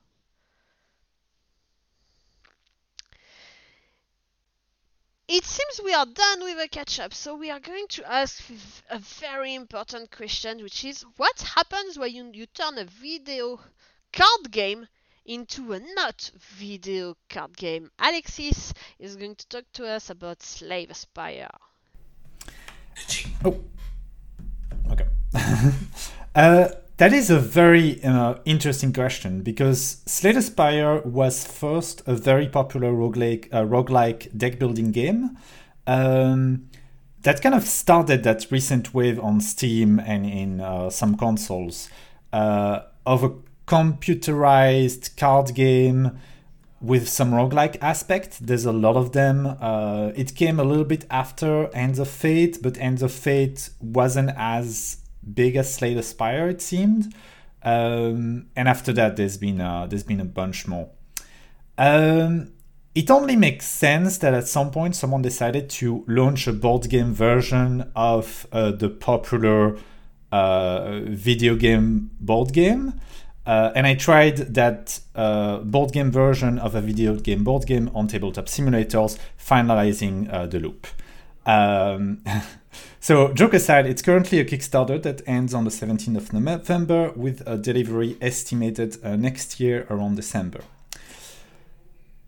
It 5.28 5.44
seems 5.44 5.82
we 5.84 5.92
are 5.92 6.06
done 6.06 6.44
with 6.44 6.60
the 6.60 6.68
catch 6.68 7.00
up, 7.00 7.12
so 7.12 7.36
we 7.36 7.50
are 7.50 7.60
going 7.60 7.88
to 7.90 8.12
ask 8.12 8.44
a 8.92 9.00
very 9.00 9.56
important 9.56 10.12
question, 10.12 10.62
which 10.62 10.86
is 10.86 11.04
what 11.18 11.42
happens 11.56 11.98
when 11.98 12.14
you, 12.14 12.30
you 12.32 12.46
turn 12.46 12.78
a 12.78 12.86
video 12.86 13.60
card 14.14 14.52
game 14.52 14.88
into 15.26 15.74
a 15.74 15.80
not 15.96 16.30
video 16.58 17.18
card 17.28 17.58
game? 17.58 17.90
Alexis 17.98 18.72
is 19.00 19.16
going 19.16 19.36
to 19.36 19.48
talk 19.48 19.66
to 19.74 19.88
us 19.88 20.12
about 20.12 20.44
Slay 20.44 20.88
Spire. 20.92 21.50
Oh, 23.44 23.60
okay. 24.92 25.08
uh, 26.36 26.68
that 26.98 27.12
is 27.12 27.30
a 27.30 27.40
very 27.40 28.02
uh, 28.04 28.36
interesting 28.46 28.94
question 28.94 29.42
because 29.42 30.02
Slay 30.06 30.40
Spire 30.40 31.02
was 31.02 31.46
first 31.46 32.02
a 32.06 32.16
very 32.16 32.48
popular 32.48 32.92
roguelike, 32.92 33.54
uh, 33.54 33.64
roguelike 33.64 34.36
deck 34.38 34.60
building 34.60 34.92
game. 34.92 35.38
Um, 35.88 36.70
that 37.24 37.42
kind 37.42 37.56
of 37.56 37.64
started 37.64 38.24
that 38.24 38.48
recent 38.50 38.94
wave 38.94 39.20
on 39.20 39.42
Steam 39.42 40.00
and 40.00 40.26
in 40.26 40.62
uh, 40.62 40.90
some 40.90 41.18
consoles 41.18 41.90
uh, 42.32 42.82
of 43.06 43.24
a 43.24 43.32
computerized 43.68 45.18
card 45.18 45.54
game 45.54 46.18
with 46.80 47.10
some 47.10 47.32
roguelike 47.32 47.78
aspect. 47.82 48.46
There's 48.46 48.66
a 48.66 48.72
lot 48.72 48.96
of 48.96 49.12
them. 49.12 49.58
Uh, 49.60 50.12
it 50.16 50.36
came 50.36 50.60
a 50.60 50.64
little 50.64 50.86
bit 50.86 51.06
after 51.10 51.70
Hands 51.74 51.98
of 52.00 52.08
Fate, 52.08 52.60
but 52.62 52.78
Hands 52.78 53.02
of 53.02 53.12
Fate 53.12 53.70
wasn't 53.82 54.32
as 54.38 54.98
big 55.34 55.56
as 55.56 55.74
Slay 55.74 55.94
the 55.94 56.04
Spire, 56.04 56.50
it 56.50 56.62
seemed. 56.62 57.14
Um, 57.64 58.48
and 58.56 58.68
after 58.68 58.94
that, 58.94 59.16
there's 59.16 59.38
been 59.38 59.60
uh, 59.60 59.88
there's 59.88 60.04
been 60.04 60.22
a 60.22 60.26
bunch 60.26 60.68
more. 60.68 60.90
Um, 61.78 62.52
it 62.94 63.12
only 63.12 63.36
makes 63.36 63.66
sense 63.66 64.18
that 64.20 64.34
at 64.34 64.48
some 64.48 64.72
point 64.72 64.96
someone 64.96 65.22
decided 65.22 65.70
to 65.70 66.06
launch 66.08 66.48
a 66.48 66.54
board 66.54 66.90
game 66.90 67.14
version 67.14 67.92
of 67.96 68.48
uh, 68.52 68.72
the 68.72 68.90
popular 68.90 69.78
uh, 70.32 71.02
video 71.04 71.56
game 71.56 72.12
board 72.22 72.54
game. 72.54 73.00
Uh, 73.46 73.72
and 73.76 73.86
I 73.86 73.96
tried 73.96 74.38
that 74.56 75.00
uh, 75.14 75.60
board 75.60 75.92
game 75.92 76.12
version 76.12 76.58
of 76.58 76.74
a 76.74 76.82
video 76.82 77.16
game 77.16 77.44
board 77.44 77.68
game 77.68 77.92
on 77.94 78.08
tabletop 78.08 78.46
simulators, 78.46 79.20
finalizing 79.40 80.34
uh, 80.34 80.48
the 80.48 80.60
loop. 80.60 80.88
Um, 81.46 82.24
so, 83.00 83.32
joke 83.34 83.54
aside, 83.54 83.86
it's 83.86 84.02
currently 84.02 84.40
a 84.40 84.46
Kickstarter 84.46 85.02
that 85.04 85.22
ends 85.28 85.54
on 85.54 85.64
the 85.64 85.70
17th 85.70 86.18
of 86.18 86.34
November 86.34 87.12
with 87.12 87.44
a 87.46 87.58
delivery 87.58 88.18
estimated 88.20 88.98
uh, 89.04 89.16
next 89.16 89.60
year 89.60 89.86
around 89.90 90.16
December. 90.16 90.62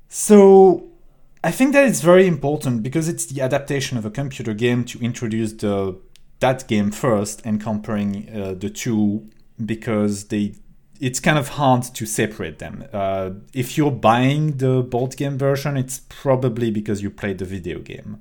So, 0.08 0.88
I 1.44 1.52
think 1.52 1.74
that 1.74 1.88
it's 1.88 2.02
very 2.02 2.28
important 2.28 2.84
because 2.84 3.08
it's 3.08 3.26
the 3.26 3.42
adaptation 3.42 3.98
of 3.98 4.06
a 4.06 4.12
computer 4.12 4.54
game 4.54 4.84
to 4.86 5.00
introduce 5.00 5.54
the 5.54 5.98
that 6.40 6.68
game 6.68 6.92
first 6.92 7.42
and 7.44 7.60
comparing 7.60 8.30
uh, 8.30 8.54
the 8.54 8.70
two 8.70 9.28
because 9.66 10.26
they 10.26 10.54
it's 11.00 11.20
kind 11.20 11.38
of 11.38 11.50
hard 11.50 11.84
to 11.84 12.06
separate 12.06 12.60
them. 12.60 12.86
Uh, 12.92 13.32
if 13.54 13.78
you're 13.78 13.92
buying 13.92 14.58
the 14.58 14.82
board 14.82 15.16
game 15.16 15.38
version, 15.38 15.78
it's 15.78 16.02
probably 16.10 16.72
because 16.72 17.02
you 17.02 17.10
played 17.10 17.38
the 17.38 17.46
video 17.46 17.80
game. 17.80 18.20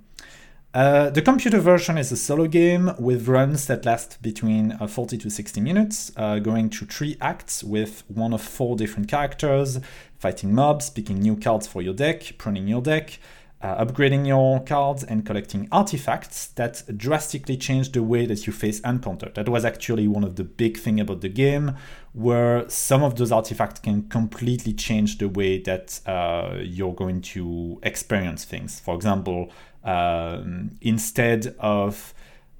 Uh, 0.76 1.08
the 1.08 1.22
computer 1.22 1.58
version 1.58 1.96
is 1.96 2.12
a 2.12 2.16
solo 2.18 2.46
game 2.46 2.92
with 2.98 3.26
runs 3.28 3.66
that 3.66 3.86
last 3.86 4.20
between 4.20 4.72
uh, 4.72 4.86
40 4.86 5.16
to 5.16 5.30
60 5.30 5.58
minutes, 5.58 6.12
uh, 6.18 6.38
going 6.38 6.68
through 6.68 6.88
three 6.88 7.16
acts 7.18 7.64
with 7.64 8.04
one 8.08 8.34
of 8.34 8.42
four 8.42 8.76
different 8.76 9.08
characters, 9.08 9.80
fighting 10.18 10.54
mobs, 10.54 10.90
picking 10.90 11.18
new 11.18 11.34
cards 11.34 11.66
for 11.66 11.80
your 11.80 11.94
deck, 11.94 12.36
pruning 12.36 12.68
your 12.68 12.82
deck, 12.82 13.18
uh, 13.66 13.84
upgrading 13.84 14.26
your 14.26 14.60
cards 14.60 15.02
and 15.02 15.26
collecting 15.26 15.66
artifacts 15.72 16.48
that 16.48 16.84
drastically 16.96 17.56
change 17.56 17.90
the 17.92 18.02
way 18.02 18.24
that 18.24 18.46
you 18.46 18.52
face 18.52 18.78
encounter. 18.80 19.30
That 19.34 19.48
was 19.48 19.64
actually 19.64 20.06
one 20.06 20.22
of 20.22 20.36
the 20.36 20.44
big 20.44 20.78
thing 20.78 21.00
about 21.00 21.20
the 21.20 21.28
game, 21.28 21.74
where 22.12 22.68
some 22.68 23.02
of 23.02 23.16
those 23.16 23.32
artifacts 23.32 23.80
can 23.80 24.08
completely 24.08 24.72
change 24.72 25.18
the 25.18 25.28
way 25.28 25.60
that 25.62 26.00
uh, 26.06 26.58
you're 26.60 26.94
going 26.94 27.22
to 27.22 27.80
experience 27.82 28.44
things. 28.44 28.78
For 28.78 28.94
example, 28.94 29.50
um, 29.82 30.78
instead 30.80 31.56
of 31.58 32.14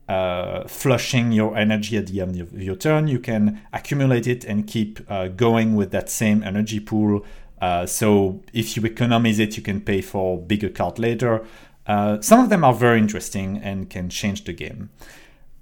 uh, 0.09 0.67
flushing 0.67 1.31
your 1.31 1.57
energy 1.57 1.97
at 1.97 2.09
the 2.09 2.21
end 2.21 2.41
of 2.41 2.53
your 2.61 2.77
turn, 2.77 3.07
you 3.07 3.21
can 3.21 3.63
accumulate 3.73 4.27
it 4.27 4.45
and 4.45 4.67
keep 4.67 5.01
uh, 5.09 5.29
going 5.29 5.77
with 5.77 5.93
that 5.93 6.11
same 6.11 6.43
energy 6.43 6.81
pool 6.81 7.25
uh, 7.61 7.87
so 7.87 8.43
if 8.53 8.77
you 8.77 8.85
economize 8.85 9.39
it, 9.39 9.57
you 9.57 9.63
can 9.63 9.81
pay 9.81 10.01
for 10.01 10.39
bigger 10.39 10.69
card 10.69 10.99
later. 10.99 11.45
Uh, 11.87 12.21
some 12.21 12.41
of 12.41 12.49
them 12.49 12.65
are 12.65 12.75
very 12.75 12.99
interesting 12.99 13.59
and 13.59 13.89
can 13.89 14.09
change 14.09 14.45
the 14.45 14.53
game. 14.53 14.91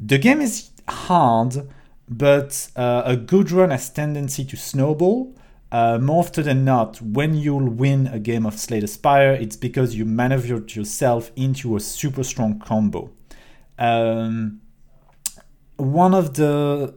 The 0.01 0.19
game 0.19 0.40
is 0.40 0.71
hard, 0.88 1.69
but 2.09 2.69
uh, 2.77 3.03
a 3.05 3.16
good 3.16 3.51
run 3.51 3.71
has 3.71 3.90
tendency 3.90 4.45
to 4.47 4.57
snowball. 4.57 5.35
Uh, 5.71 5.99
more 5.99 6.21
often 6.21 6.45
than 6.45 6.64
not, 6.64 7.01
when 7.03 7.35
you'll 7.35 7.69
win 7.69 8.07
a 8.07 8.19
game 8.19 8.47
of 8.47 8.59
Slay 8.59 8.81
the 8.81 8.87
Spire, 8.87 9.33
it's 9.33 9.57
because 9.57 9.97
you 9.97 10.05
maneuvered 10.05 10.75
yourself 10.75 11.33
into 11.37 11.77
a 11.77 11.81
super 11.81 12.23
strong 12.23 12.61
combo. 12.61 13.11
Um, 13.79 14.61
one 15.77 16.14
of 16.14 16.35
the 16.35 16.95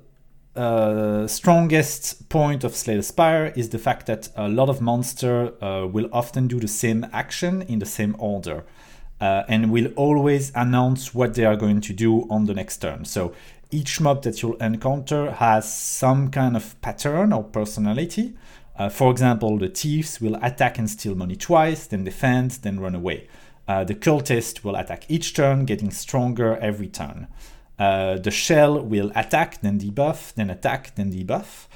uh, 0.58 1.28
strongest 1.28 2.30
point 2.30 2.64
of 2.64 2.76
Slay 2.76 2.96
the 2.96 3.04
Spire 3.04 3.54
is 3.56 3.70
the 3.70 3.80
fact 3.80 4.08
that 4.08 4.30
a 4.36 4.48
lot 4.50 4.70
of 4.70 4.82
monsters 4.82 5.52
uh, 5.62 5.88
will 5.92 6.10
often 6.12 6.48
do 6.48 6.60
the 6.60 6.68
same 6.68 7.06
action 7.14 7.62
in 7.64 7.80
the 7.80 7.86
same 7.86 8.16
order. 8.20 8.64
Uh, 9.20 9.44
and 9.48 9.72
will 9.72 9.92
always 9.96 10.52
announce 10.54 11.16
what 11.16 11.34
they 11.34 11.44
are 11.44 11.56
going 11.56 11.82
to 11.82 11.92
do 11.92 12.30
on 12.30 12.46
the 12.46 12.54
next 12.54 12.78
turn. 12.78 13.04
So 13.04 13.34
each 13.72 14.00
mob 14.00 14.22
that 14.24 14.42
you'll 14.42 14.58
encounter 14.58 15.32
has 15.32 15.72
some 15.72 16.30
kind 16.30 16.56
of 16.56 16.80
pattern 16.82 17.34
or 17.34 17.44
personality. 17.44 18.36
Uh, 18.78 18.90
for 18.90 19.10
example, 19.10 19.58
the 19.58 19.70
thieves 19.70 20.22
will 20.22 20.36
attack 20.44 20.78
and 20.78 20.88
steal 20.88 21.16
money 21.16 21.36
twice, 21.36 21.88
then 21.88 22.04
defend, 22.04 22.52
then 22.62 22.80
run 22.80 22.94
away. 22.94 23.28
Uh, 23.68 23.84
the 23.84 23.96
cultist 23.96 24.64
will 24.64 24.76
attack 24.76 25.06
each 25.10 25.34
turn, 25.34 25.66
getting 25.66 25.92
stronger 25.92 26.56
every 26.58 26.88
turn. 26.88 27.28
Uh, 27.80 28.18
the 28.18 28.32
shell 28.32 28.82
will 28.82 29.12
attack, 29.16 29.62
then 29.62 29.80
debuff, 29.80 30.34
then 30.34 30.50
attack, 30.50 30.96
then 30.96 31.12
debuff. 31.12 31.68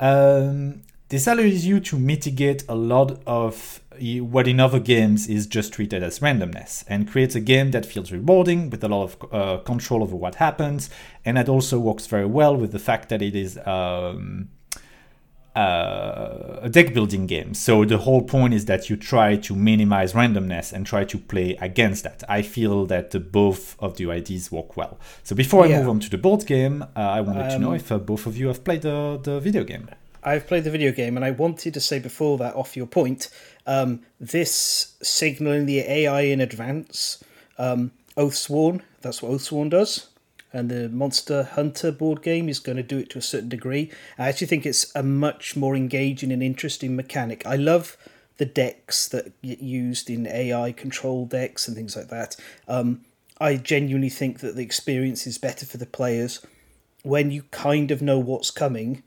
Um, 0.00 0.82
this 1.08 1.26
allows 1.26 1.64
you 1.64 1.80
to 1.80 1.98
mitigate 1.98 2.64
a 2.68 2.74
lot 2.74 3.22
of 3.26 3.80
what 4.00 4.48
in 4.48 4.58
other 4.58 4.80
games 4.80 5.28
is 5.28 5.46
just 5.46 5.72
treated 5.72 6.02
as 6.02 6.18
randomness 6.18 6.82
and 6.88 7.08
creates 7.08 7.36
a 7.36 7.40
game 7.40 7.70
that 7.70 7.86
feels 7.86 8.10
rewarding 8.10 8.68
with 8.70 8.82
a 8.82 8.88
lot 8.88 9.04
of 9.04 9.32
uh, 9.32 9.58
control 9.58 10.02
over 10.02 10.16
what 10.16 10.36
happens. 10.36 10.90
And 11.24 11.36
that 11.36 11.48
also 11.48 11.78
works 11.78 12.06
very 12.06 12.26
well 12.26 12.56
with 12.56 12.72
the 12.72 12.80
fact 12.80 13.08
that 13.10 13.22
it 13.22 13.36
is 13.36 13.58
um, 13.58 14.48
uh, 15.54 16.58
a 16.62 16.68
deck 16.68 16.92
building 16.92 17.26
game. 17.26 17.54
So 17.54 17.84
the 17.84 17.98
whole 17.98 18.22
point 18.22 18.54
is 18.54 18.64
that 18.66 18.90
you 18.90 18.96
try 18.96 19.36
to 19.36 19.54
minimize 19.54 20.12
randomness 20.12 20.72
and 20.72 20.86
try 20.86 21.04
to 21.04 21.18
play 21.18 21.56
against 21.60 22.04
that. 22.04 22.24
I 22.28 22.42
feel 22.42 22.86
that 22.86 23.12
the, 23.12 23.20
both 23.20 23.76
of 23.80 23.96
the 23.96 24.10
ideas 24.10 24.50
work 24.50 24.76
well. 24.76 24.98
So 25.22 25.36
before 25.36 25.64
I 25.64 25.68
move 25.68 25.88
on 25.88 26.00
to 26.00 26.10
the 26.10 26.18
board 26.18 26.46
game, 26.46 26.82
uh, 26.82 26.86
I 26.96 27.20
wanted 27.20 27.44
um, 27.44 27.50
to 27.50 27.58
know 27.58 27.70
um, 27.70 27.76
if 27.76 27.92
uh, 27.92 27.98
both 27.98 28.26
of 28.26 28.36
you 28.36 28.48
have 28.48 28.64
played 28.64 28.82
the, 28.82 29.20
the 29.22 29.40
video 29.40 29.64
game. 29.64 29.88
I've 30.22 30.46
played 30.46 30.64
the 30.64 30.70
video 30.70 30.90
game, 30.90 31.16
and 31.16 31.24
I 31.24 31.32
wanted 31.32 31.74
to 31.74 31.80
say 31.80 31.98
before 31.98 32.38
that, 32.38 32.54
off 32.56 32.76
your 32.76 32.86
point, 32.86 33.28
um, 33.66 34.00
this 34.18 34.96
signaling 35.02 35.66
the 35.66 35.80
AI 35.80 36.22
in 36.22 36.40
advance, 36.40 37.22
um, 37.58 37.92
Oathsworn, 38.16 38.80
that's 39.02 39.22
what 39.22 39.32
Oathsworn 39.32 39.68
does 39.68 40.08
and 40.54 40.70
the 40.70 40.88
Monster 40.88 41.42
Hunter 41.42 41.90
board 41.90 42.22
game 42.22 42.48
is 42.48 42.60
going 42.60 42.76
to 42.76 42.82
do 42.82 42.98
it 42.98 43.10
to 43.10 43.18
a 43.18 43.22
certain 43.22 43.48
degree. 43.48 43.90
I 44.16 44.28
actually 44.28 44.46
think 44.46 44.64
it's 44.64 44.94
a 44.94 45.02
much 45.02 45.56
more 45.56 45.74
engaging 45.74 46.30
and 46.30 46.42
interesting 46.42 46.94
mechanic. 46.94 47.44
I 47.44 47.56
love 47.56 47.96
the 48.36 48.46
decks 48.46 49.08
that 49.08 49.40
get 49.42 49.60
used 49.60 50.08
in 50.08 50.26
AI 50.26 50.72
control 50.72 51.26
decks 51.26 51.66
and 51.66 51.76
things 51.76 51.96
like 51.96 52.08
that. 52.08 52.36
Um, 52.68 53.04
I 53.40 53.56
genuinely 53.56 54.08
think 54.08 54.40
that 54.40 54.54
the 54.54 54.62
experience 54.62 55.26
is 55.26 55.38
better 55.38 55.66
for 55.66 55.76
the 55.76 55.86
players 55.86 56.44
when 57.02 57.32
you 57.32 57.42
kind 57.50 57.90
of 57.90 58.00
know 58.00 58.18
what's 58.18 58.50
coming 58.50 59.02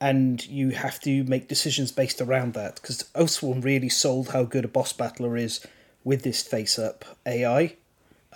and 0.00 0.44
you 0.46 0.70
have 0.70 1.00
to 1.00 1.24
make 1.24 1.48
decisions 1.48 1.92
based 1.92 2.20
around 2.20 2.54
that. 2.54 2.76
Because 2.76 3.04
Oathsworn 3.14 3.62
really 3.64 3.88
sold 3.88 4.28
how 4.28 4.44
good 4.44 4.64
a 4.64 4.68
boss 4.68 4.92
battler 4.92 5.36
is 5.36 5.66
with 6.04 6.22
this 6.22 6.42
face 6.42 6.78
up 6.78 7.04
AI. 7.26 7.76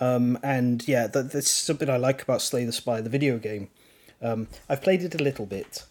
Um, 0.01 0.39
and 0.43 0.87
yeah, 0.87 1.07
that, 1.07 1.33
that's 1.33 1.51
something 1.51 1.89
I 1.89 1.97
like 1.97 2.23
about 2.23 2.43
Slay 2.43 2.65
the 2.65 2.73
Spire, 2.73 3.03
the 3.03 3.11
video 3.11 3.39
game. 3.39 3.69
Um, 4.23 4.49
I've 4.69 4.83
played 4.83 5.03
it 5.03 5.15
a 5.15 5.23
little 5.23 5.47
bit, 5.47 5.85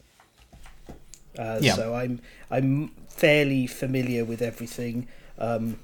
uh, 1.37 1.59
yeah. 1.61 1.73
so 1.73 1.93
I'm 1.93 2.21
I'm 2.49 2.89
fairly 3.09 3.67
familiar 3.67 4.25
with 4.25 4.41
everything. 4.41 5.07
Um, 5.37 5.79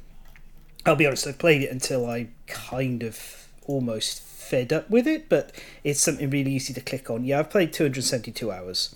I'll 0.86 0.95
be 0.95 1.05
honest, 1.05 1.27
I've 1.27 1.38
played 1.38 1.62
it 1.62 1.71
until 1.71 2.10
I 2.10 2.29
kind 2.47 3.03
of 3.03 3.47
almost 3.67 4.21
fed 4.21 4.73
up 4.73 4.89
with 4.89 5.07
it, 5.07 5.29
but 5.29 5.51
it's 5.84 6.01
something 6.01 6.29
really 6.29 6.51
easy 6.51 6.73
to 6.73 6.81
click 6.81 7.10
on. 7.10 7.23
Yeah, 7.23 7.39
I've 7.39 7.49
played 7.49 7.71
272 7.73 8.51
hours. 8.51 8.95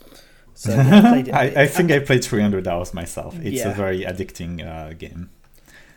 So 0.55 0.73
I, 0.77 1.23
I, 1.31 1.43
I, 1.63 1.67
think 1.67 1.91
I 1.91 1.99
played 1.99 2.23
300 2.23 2.67
hours 2.67 2.93
myself. 2.93 3.35
It's 3.39 3.57
yeah. 3.57 3.69
a 3.69 3.73
very 3.73 4.01
addicting 4.01 4.65
uh, 4.65 4.93
game. 4.93 5.29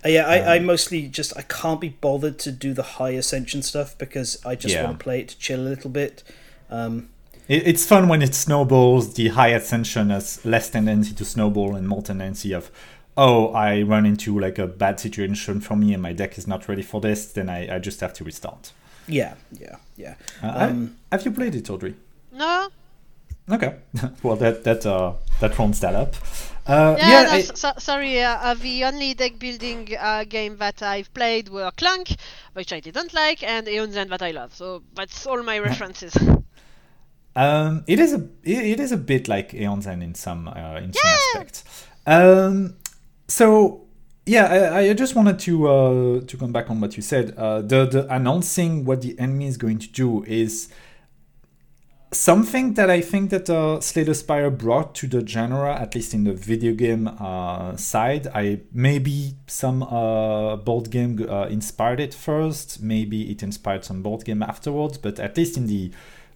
Uh, 0.04 0.08
yeah, 0.08 0.26
I, 0.26 0.40
um, 0.40 0.48
I 0.48 0.58
mostly 0.60 1.08
just 1.08 1.36
I 1.36 1.42
can't 1.42 1.80
be 1.80 1.88
bothered 1.88 2.38
to 2.40 2.52
do 2.52 2.72
the 2.72 2.82
high 2.82 3.10
ascension 3.10 3.62
stuff 3.62 3.96
because 3.98 4.44
I 4.44 4.54
just 4.54 4.74
yeah. 4.74 4.84
want 4.84 4.98
to 4.98 5.02
play 5.02 5.20
it 5.20 5.28
to 5.28 5.38
chill 5.38 5.60
a 5.60 5.68
little 5.68 5.90
bit. 5.90 6.22
Um, 6.70 7.08
it, 7.48 7.66
it's 7.66 7.84
fun 7.84 8.08
when 8.08 8.22
it 8.22 8.34
snowballs. 8.34 9.14
The 9.14 9.28
high 9.28 9.48
ascension 9.48 10.10
has 10.10 10.44
less 10.44 10.70
tendency 10.70 11.14
to 11.14 11.24
snowball 11.24 11.74
and 11.74 11.88
more 11.88 12.02
tendency 12.02 12.52
of, 12.52 12.70
oh, 13.16 13.52
I 13.52 13.82
run 13.82 14.06
into 14.06 14.38
like 14.38 14.58
a 14.58 14.66
bad 14.66 15.00
situation 15.00 15.60
for 15.60 15.74
me 15.76 15.92
and 15.92 16.02
my 16.02 16.12
deck 16.12 16.38
is 16.38 16.46
not 16.46 16.68
ready 16.68 16.82
for 16.82 17.00
this. 17.00 17.26
Then 17.32 17.48
I, 17.48 17.76
I 17.76 17.78
just 17.78 18.00
have 18.00 18.12
to 18.14 18.24
restart. 18.24 18.72
Yeah, 19.08 19.34
yeah, 19.52 19.76
yeah. 19.96 20.14
Uh, 20.42 20.68
um, 20.70 20.96
have 21.10 21.24
you 21.24 21.32
played 21.32 21.54
it, 21.54 21.68
Audrey? 21.70 21.94
No. 22.30 22.68
Okay, 23.50 23.76
well 24.22 24.36
that 24.36 24.64
that 24.64 24.84
uh, 24.86 25.12
that 25.40 25.58
rounds 25.58 25.80
that 25.80 25.94
up. 25.94 26.14
Uh, 26.66 26.96
Yeah, 26.98 27.08
yeah, 27.08 27.22
no, 27.24 27.30
I- 27.30 27.40
so, 27.40 27.54
so- 27.54 27.72
sorry. 27.78 28.22
Uh, 28.22 28.36
uh, 28.36 28.54
the 28.54 28.84
only 28.84 29.14
deck 29.14 29.38
building 29.38 29.88
uh, 29.98 30.24
game 30.24 30.58
that 30.58 30.82
I've 30.82 31.12
played 31.14 31.48
were 31.48 31.70
Clank, 31.76 32.16
which 32.52 32.72
I 32.74 32.80
didn't 32.80 33.14
like, 33.14 33.42
and 33.42 33.66
Aeon's 33.66 33.96
End 33.96 34.10
that 34.10 34.20
I 34.22 34.32
love. 34.32 34.54
So 34.54 34.82
that's 34.94 35.26
all 35.26 35.42
my 35.42 35.58
references. 35.58 36.14
Um, 37.36 37.84
it 37.86 38.00
is 38.00 38.12
a 38.14 38.20
it, 38.42 38.58
it 38.72 38.80
is 38.80 38.90
a 38.90 38.96
bit 38.96 39.28
like 39.28 39.54
Aeon's 39.54 39.86
End 39.86 40.02
in 40.02 40.14
some 40.14 40.48
uh, 40.48 40.76
in 40.82 40.92
some 40.92 41.06
aspects. 41.06 41.86
Um, 42.04 42.74
so 43.28 43.82
yeah, 44.26 44.72
I, 44.72 44.88
I 44.90 44.92
just 44.94 45.14
wanted 45.14 45.38
to 45.40 45.68
uh, 45.68 46.20
to 46.26 46.36
come 46.36 46.52
back 46.52 46.68
on 46.68 46.80
what 46.80 46.96
you 46.96 47.02
said. 47.02 47.34
Uh, 47.36 47.60
the 47.62 47.86
the 47.86 48.12
announcing 48.12 48.84
what 48.84 49.02
the 49.02 49.16
enemy 49.20 49.46
is 49.46 49.56
going 49.56 49.78
to 49.78 49.88
do 49.88 50.24
is 50.24 50.68
something 52.12 52.74
that 52.74 52.90
I 52.90 53.00
think 53.00 53.30
that 53.30 53.50
uh, 53.50 53.80
Slay 53.80 54.10
Spire 54.14 54.50
brought 54.50 54.94
to 54.96 55.06
the 55.06 55.26
genre, 55.26 55.74
at 55.74 55.94
least 55.94 56.14
in 56.14 56.24
the 56.24 56.32
video 56.32 56.72
game 56.72 57.08
uh, 57.08 57.76
side. 57.76 58.26
I 58.34 58.60
maybe 58.72 59.34
some 59.46 59.82
uh, 59.82 60.56
board 60.56 60.90
game 60.90 61.26
uh, 61.28 61.46
inspired 61.48 62.00
it 62.00 62.14
first. 62.14 62.82
Maybe 62.82 63.30
it 63.30 63.42
inspired 63.42 63.84
some 63.84 64.02
board 64.02 64.24
game 64.24 64.42
afterwards. 64.42 64.98
But 64.98 65.18
at 65.20 65.36
least 65.36 65.56
in 65.56 65.66
the 65.66 65.90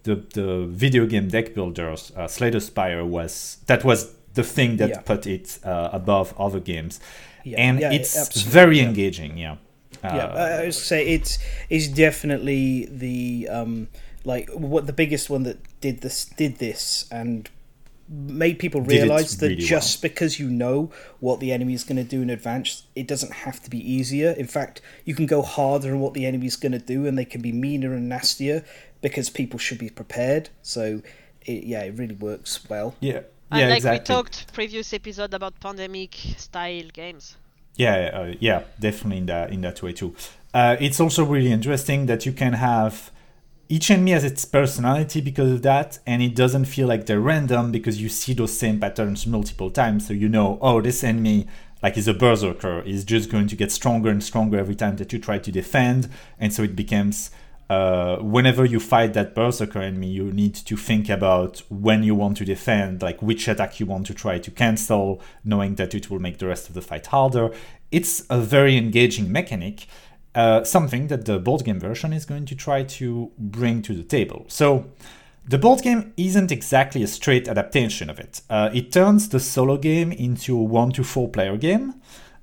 the, 0.04 0.16
the 0.34 0.66
video 0.66 1.06
game 1.06 1.28
deck 1.28 1.54
builders, 1.54 2.12
uh, 2.16 2.26
Slay 2.26 2.58
Spire 2.58 3.04
was 3.04 3.58
that 3.66 3.84
was 3.84 4.12
the 4.34 4.42
thing 4.42 4.76
that 4.78 4.88
Yeah. 4.90 5.00
put 5.00 5.26
it 5.26 5.58
uh, 5.64 5.90
above 5.92 6.34
other 6.38 6.58
games, 6.60 7.00
Yeah, 7.44 7.60
and 7.60 7.80
yeah, 7.80 7.92
it's 7.92 8.16
absolutely, 8.16 8.52
very 8.52 8.80
engaging. 8.80 9.38
Yeah. 9.38 9.56
Uh, 10.02 10.08
yeah, 10.16 10.58
I 10.60 10.64
would 10.64 10.74
say 10.74 11.06
it's 11.06 11.38
is 11.70 11.86
definitely 11.88 12.88
the 12.90 13.48
um 13.50 13.88
like 14.24 14.50
what 14.50 14.86
the 14.86 14.92
biggest 14.92 15.28
one 15.28 15.42
that 15.44 15.58
did 15.80 16.00
this 16.00 16.24
did 16.24 16.56
this 16.58 17.06
and 17.10 17.50
made 18.08 18.58
people 18.58 18.80
realize 18.82 19.38
that 19.38 19.48
really 19.48 19.62
just 19.62 20.02
because 20.02 20.38
you 20.38 20.48
know 20.48 20.90
what 21.20 21.40
the 21.40 21.52
enemy 21.52 21.72
is 21.72 21.84
going 21.84 21.96
to 21.96 22.04
do 22.04 22.20
in 22.20 22.30
advance, 22.30 22.84
it 22.94 23.06
doesn't 23.06 23.32
have 23.32 23.62
to 23.62 23.70
be 23.70 23.78
easier. 23.78 24.32
In 24.32 24.46
fact, 24.46 24.80
you 25.04 25.14
can 25.14 25.26
go 25.26 25.42
harder 25.42 25.92
on 25.92 26.00
what 26.00 26.14
the 26.14 26.26
enemy 26.26 26.46
is 26.46 26.56
going 26.56 26.72
to 26.72 26.78
do, 26.78 27.06
and 27.06 27.16
they 27.16 27.24
can 27.24 27.40
be 27.40 27.52
meaner 27.52 27.94
and 27.94 28.08
nastier 28.08 28.64
because 29.00 29.30
people 29.30 29.58
should 29.58 29.78
be 29.78 29.88
prepared. 29.88 30.50
So, 30.62 31.00
it, 31.46 31.64
yeah, 31.64 31.82
it 31.82 31.94
really 31.96 32.14
works 32.14 32.68
well. 32.68 32.94
yeah. 33.00 33.22
and 33.50 33.60
Yeah, 33.60 33.68
like 33.68 33.76
exactly. 33.78 34.14
we 34.14 34.22
talked 34.22 34.52
previous 34.52 34.92
episode 34.92 35.32
about 35.34 35.58
pandemic 35.60 36.14
style 36.36 36.88
games. 36.92 37.36
Yeah, 37.76 38.10
uh, 38.12 38.34
yeah, 38.38 38.64
definitely 38.78 39.18
in 39.18 39.26
that 39.26 39.50
in 39.50 39.62
that 39.62 39.82
way 39.82 39.92
too. 39.94 40.14
Uh, 40.52 40.76
it's 40.78 41.00
also 41.00 41.24
really 41.24 41.50
interesting 41.50 42.04
that 42.06 42.26
you 42.26 42.32
can 42.32 42.52
have 42.52 43.10
each 43.68 43.90
enemy 43.90 44.10
has 44.10 44.24
its 44.24 44.44
personality 44.44 45.20
because 45.20 45.50
of 45.50 45.62
that, 45.62 45.98
and 46.06 46.22
it 46.22 46.34
doesn't 46.34 46.66
feel 46.66 46.86
like 46.86 47.06
they're 47.06 47.20
random 47.20 47.72
because 47.72 48.00
you 48.00 48.08
see 48.08 48.34
those 48.34 48.56
same 48.56 48.78
patterns 48.78 49.26
multiple 49.26 49.70
times. 49.70 50.06
So 50.06 50.12
you 50.14 50.28
know, 50.28 50.58
oh, 50.60 50.80
this 50.80 51.02
enemy 51.02 51.46
like 51.82 51.96
is 51.96 52.06
a 52.06 52.14
berserker 52.14 52.80
is 52.82 53.04
just 53.04 53.30
going 53.30 53.48
to 53.48 53.56
get 53.56 53.72
stronger 53.72 54.08
and 54.08 54.22
stronger 54.22 54.58
every 54.58 54.76
time 54.76 54.96
that 54.96 55.12
you 55.12 55.18
try 55.18 55.38
to 55.38 55.50
defend, 55.52 56.08
and 56.38 56.52
so 56.52 56.62
it 56.62 56.76
becomes. 56.76 57.30
Uh, 57.70 58.18
whenever 58.18 58.66
you 58.66 58.78
fight 58.78 59.14
that 59.14 59.34
berserker 59.34 59.78
enemy, 59.78 60.08
you 60.08 60.30
need 60.30 60.54
to 60.54 60.76
think 60.76 61.08
about 61.08 61.62
when 61.70 62.02
you 62.02 62.14
want 62.14 62.36
to 62.36 62.44
defend, 62.44 63.00
like 63.00 63.22
which 63.22 63.48
attack 63.48 63.80
you 63.80 63.86
want 63.86 64.04
to 64.04 64.12
try 64.12 64.38
to 64.38 64.50
cancel, 64.50 65.22
knowing 65.42 65.76
that 65.76 65.94
it 65.94 66.10
will 66.10 66.18
make 66.18 66.36
the 66.36 66.46
rest 66.46 66.68
of 66.68 66.74
the 66.74 66.82
fight 66.82 67.06
harder. 67.06 67.50
It's 67.90 68.26
a 68.28 68.38
very 68.38 68.76
engaging 68.76 69.32
mechanic, 69.32 69.86
uh, 70.34 70.64
something 70.64 71.08
that 71.08 71.24
the 71.24 71.38
board 71.38 71.64
game 71.64 71.80
version 71.80 72.12
is 72.12 72.24
going 72.24 72.46
to 72.46 72.54
try 72.54 72.82
to 72.82 73.30
bring 73.38 73.82
to 73.82 73.94
the 73.94 74.02
table. 74.02 74.44
So, 74.48 74.86
the 75.44 75.58
board 75.58 75.82
game 75.82 76.12
isn't 76.16 76.52
exactly 76.52 77.02
a 77.02 77.08
straight 77.08 77.48
adaptation 77.48 78.08
of 78.08 78.20
it. 78.20 78.42
Uh, 78.48 78.70
it 78.72 78.92
turns 78.92 79.28
the 79.28 79.40
solo 79.40 79.76
game 79.76 80.12
into 80.12 80.56
a 80.56 80.62
one 80.62 80.92
to 80.92 81.02
four 81.02 81.28
player 81.28 81.56
game 81.56 81.94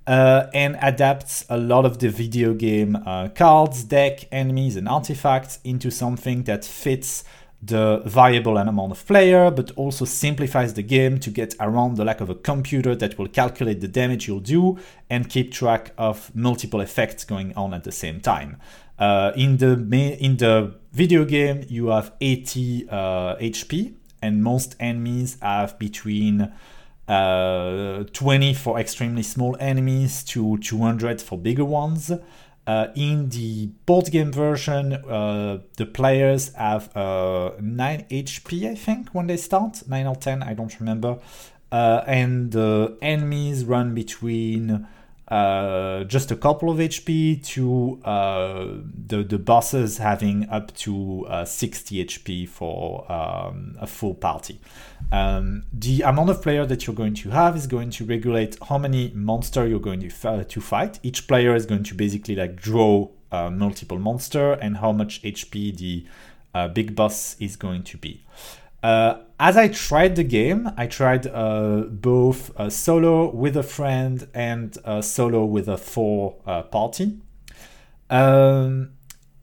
uh, 0.05 0.47
and 0.53 0.75
adapts 0.81 1.45
a 1.49 1.57
lot 1.57 1.85
of 1.85 1.99
the 1.99 2.09
video 2.09 2.53
game 2.53 2.95
uh, 3.05 3.29
cards, 3.29 3.83
deck, 3.83 4.27
enemies, 4.31 4.75
and 4.75 4.89
artifacts 4.89 5.59
into 5.63 5.91
something 5.91 6.43
that 6.43 6.65
fits 6.65 7.23
the 7.61 8.01
viable 8.05 8.57
amount 8.57 8.91
of 8.91 9.05
player, 9.05 9.51
but 9.51 9.71
also 9.71 10.05
simplifies 10.05 10.73
the 10.75 10.83
game 10.83 11.19
to 11.19 11.29
get 11.29 11.55
around 11.59 11.97
the 11.97 12.05
lack 12.05 12.21
of 12.21 12.29
a 12.29 12.35
computer 12.35 12.95
that 12.95 13.17
will 13.17 13.27
calculate 13.27 13.81
the 13.81 13.87
damage 13.87 14.27
you'll 14.27 14.39
do 14.39 14.77
and 15.09 15.29
keep 15.29 15.51
track 15.51 15.91
of 15.97 16.33
multiple 16.33 16.79
effects 16.79 17.25
going 17.25 17.53
on 17.55 17.73
at 17.73 17.83
the 17.83 17.91
same 17.91 18.21
time. 18.21 18.57
Uh, 18.97 19.31
in 19.35 19.57
the 19.57 19.73
in 20.19 20.37
the 20.37 20.75
video 20.91 21.23
game, 21.25 21.65
you 21.69 21.87
have 21.87 22.13
80 22.19 22.87
uh, 22.89 23.35
HP, 23.37 23.93
and 24.21 24.43
most 24.43 24.75
enemies 24.79 25.37
have 25.41 25.79
between 25.79 26.51
uh, 27.07 28.03
20 28.13 28.53
for 28.53 28.79
extremely 28.79 29.23
small 29.23 29.57
enemies 29.59 30.23
to 30.25 30.57
200 30.59 31.21
for 31.21 31.37
bigger 31.37 31.65
ones. 31.65 32.11
Uh, 32.69 32.91
in 32.93 33.29
the 33.29 33.65
board 33.87 34.11
game 34.11 34.31
version, 34.31 34.93
uh, 34.93 35.57
the 35.77 35.87
players 35.87 36.53
have 36.53 36.95
uh, 36.95 37.49
9 37.59 38.05
HP, 38.11 38.69
I 38.69 38.75
think, 38.75 39.09
when 39.09 39.25
they 39.25 39.37
start. 39.37 39.81
9 39.87 40.05
or 40.05 40.15
10, 40.15 40.43
I 40.43 40.53
don't 40.53 40.79
remember. 40.79 41.17
Uh, 41.71 42.03
and 42.05 42.51
the 42.51 42.95
enemies 43.01 43.65
run 43.65 43.95
between 43.95 44.87
uh, 45.29 46.03
just 46.05 46.31
a 46.31 46.35
couple 46.35 46.71
of 46.71 46.77
HP 46.79 47.43
to 47.45 48.01
uh, 48.03 48.65
the, 49.07 49.23
the 49.23 49.37
bosses 49.37 49.99
having 49.99 50.49
up 50.49 50.75
to 50.77 51.25
uh, 51.27 51.45
60 51.45 52.03
HP 52.03 52.49
for 52.49 53.09
um, 53.11 53.77
a 53.79 53.85
full 53.85 54.15
party. 54.15 54.59
Um, 55.11 55.65
the 55.71 56.01
amount 56.01 56.29
of 56.29 56.41
player 56.41 56.65
that 56.65 56.87
you're 56.87 56.95
going 56.95 57.13
to 57.15 57.29
have 57.29 57.55
is 57.55 57.67
going 57.67 57.91
to 57.91 58.05
regulate 58.05 58.57
how 58.67 58.77
many 58.77 59.11
monster 59.15 59.67
you're 59.67 59.79
going 59.79 60.01
to, 60.01 60.07
f- 60.07 60.47
to 60.47 60.61
fight. 60.61 60.99
Each 61.03 61.27
player 61.27 61.55
is 61.55 61.65
going 61.65 61.83
to 61.83 61.95
basically 61.95 62.35
like 62.35 62.55
draw 62.55 63.09
uh, 63.31 63.49
multiple 63.49 63.99
monster 63.99 64.53
and 64.53 64.77
how 64.77 64.91
much 64.91 65.21
HP 65.21 65.77
the 65.77 66.05
uh, 66.53 66.67
big 66.67 66.95
boss 66.95 67.35
is 67.39 67.55
going 67.55 67.83
to 67.83 67.97
be. 67.97 68.23
Uh, 68.81 69.19
as 69.39 69.57
I 69.57 69.67
tried 69.67 70.15
the 70.15 70.23
game, 70.23 70.71
I 70.77 70.87
tried 70.87 71.27
uh, 71.27 71.83
both 71.89 72.57
uh, 72.57 72.69
solo 72.69 73.33
with 73.33 73.57
a 73.57 73.63
friend 73.63 74.27
and 74.33 74.77
uh, 74.85 75.01
solo 75.01 75.45
with 75.45 75.67
a 75.67 75.77
four 75.77 76.35
uh, 76.45 76.63
party. 76.63 77.19
Um, 78.09 78.91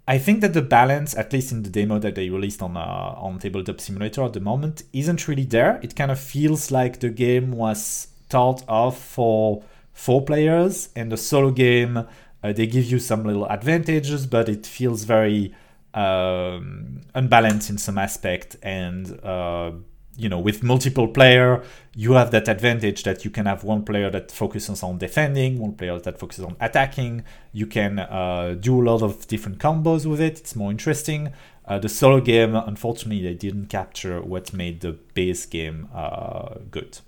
I 0.09 0.19
think 0.19 0.41
that 0.41 0.55
the 0.55 0.63
balance, 0.63 1.15
at 1.17 1.33
least 1.33 1.53
in 1.53 1.63
the 1.63 1.71
demo 1.71 1.99
that 1.99 2.15
they 2.15 2.31
released 2.31 2.63
on 2.63 2.77
on 2.77 3.39
Tabletop 3.39 3.81
Simulator 3.81 4.23
at 4.23 4.35
the 4.35 4.41
moment, 4.41 4.83
isn't 4.93 5.27
really 5.29 5.45
there. 5.45 5.81
It 5.83 5.97
kind 5.97 6.11
of 6.11 6.21
feels 6.21 6.71
like 6.71 7.01
the 7.01 7.11
game 7.11 7.53
was 7.53 8.09
thought 8.29 8.63
of 8.69 8.97
for 8.97 9.65
four 9.93 10.25
players, 10.25 10.91
and 10.95 11.11
the 11.11 11.17
solo 11.17 11.51
game 11.51 12.07
they 12.43 12.67
give 12.69 12.85
you 12.85 13.01
some 13.01 13.25
little 13.25 13.47
advantages, 13.49 14.27
but 14.27 14.49
it 14.49 14.65
feels 14.65 15.03
very 15.03 15.53
um, 15.97 17.01
unbalanced 17.15 17.71
in 17.71 17.79
some 17.79 17.99
aspect 17.99 18.57
and 18.63 19.19
uh, 19.25 19.73
you 20.17 20.29
know 20.29 20.39
with 20.39 20.63
multiple 20.63 21.09
player 21.09 21.63
you 21.95 22.13
have 22.13 22.31
that 22.31 22.49
advantage 22.49 23.03
that 23.05 23.25
you 23.25 23.31
can 23.31 23.47
have 23.47 23.65
one 23.65 23.83
player 23.83 24.11
that 24.11 24.31
focuses 24.31 24.83
on 24.83 24.99
defending 24.99 25.59
one 25.59 25.73
player 25.73 25.99
that 25.99 26.19
focuses 26.19 26.45
on 26.45 26.55
attacking. 26.61 27.25
You 27.53 27.67
can 27.67 27.99
uh, 27.99 28.57
do 28.61 28.83
a 28.83 28.85
lot 28.85 29.03
of 29.03 29.27
different 29.27 29.59
combos 29.59 30.05
with 30.05 30.21
it. 30.21 30.39
It's 30.41 30.55
more 30.55 30.71
interesting. 30.71 31.33
Uh, 31.65 31.79
the 31.79 31.89
solo 31.89 32.21
game 32.21 32.55
unfortunately 32.55 33.23
they 33.23 33.35
didn't 33.35 33.67
capture 33.67 34.21
what 34.21 34.53
made 34.53 34.81
the 34.81 34.93
base 35.15 35.47
game 35.47 35.89
uh, 35.95 36.57
good. 36.71 36.99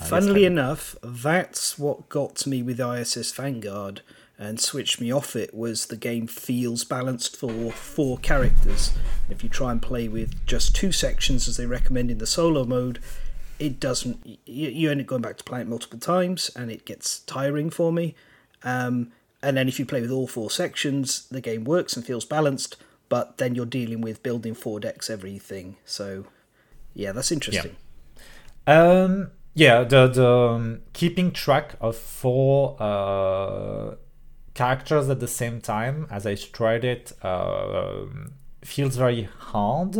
Uh, 0.00 0.04
Funnily 0.04 0.44
enough, 0.44 0.96
that's 1.02 1.78
what 1.78 2.08
got 2.08 2.46
me 2.46 2.62
with 2.62 2.80
ISS 2.80 3.32
Vanguard 3.32 4.02
and 4.38 4.60
switched 4.60 5.00
me 5.00 5.12
off 5.12 5.36
it 5.36 5.54
was 5.54 5.86
the 5.86 5.96
game 5.96 6.26
feels 6.26 6.84
balanced 6.84 7.36
for 7.36 7.70
four 7.70 8.18
characters. 8.18 8.92
If 9.28 9.42
you 9.42 9.48
try 9.48 9.70
and 9.72 9.80
play 9.80 10.08
with 10.08 10.44
just 10.46 10.74
two 10.74 10.92
sections 10.92 11.48
as 11.48 11.56
they 11.56 11.66
recommend 11.66 12.10
in 12.10 12.18
the 12.18 12.26
solo 12.26 12.64
mode, 12.64 12.98
it 13.58 13.78
doesn't. 13.78 14.38
You, 14.44 14.90
end 14.90 15.00
up 15.00 15.06
going 15.06 15.22
back 15.22 15.36
to 15.38 15.44
playing 15.44 15.66
it 15.66 15.70
multiple 15.70 15.98
times, 15.98 16.50
and 16.56 16.70
it 16.70 16.84
gets 16.84 17.20
tiring 17.20 17.70
for 17.70 17.92
me. 17.92 18.14
Um, 18.62 19.12
and 19.42 19.56
then 19.56 19.68
if 19.68 19.78
you 19.78 19.86
play 19.86 20.00
with 20.00 20.10
all 20.10 20.26
four 20.26 20.50
sections, 20.50 21.28
the 21.28 21.40
game 21.40 21.64
works 21.64 21.96
and 21.96 22.04
feels 22.04 22.24
balanced. 22.24 22.76
But 23.08 23.38
then 23.38 23.54
you're 23.54 23.66
dealing 23.66 24.00
with 24.00 24.22
building 24.22 24.54
four 24.54 24.80
decks 24.80 25.10
everything. 25.10 25.76
So, 25.84 26.26
yeah, 26.94 27.12
that's 27.12 27.30
interesting. 27.30 27.76
Um, 28.66 29.30
yeah, 29.52 29.84
the 29.84 30.08
the 30.08 30.28
um, 30.28 30.80
keeping 30.94 31.30
track 31.30 31.76
of 31.80 31.96
four 31.96 32.76
uh, 32.80 33.94
characters 34.54 35.08
at 35.08 35.20
the 35.20 35.28
same 35.28 35.60
time 35.60 36.06
as 36.10 36.26
I 36.26 36.34
tried 36.36 36.84
it 36.84 37.12
uh, 37.22 38.06
feels 38.62 38.96
very 38.96 39.28
hard, 39.38 39.96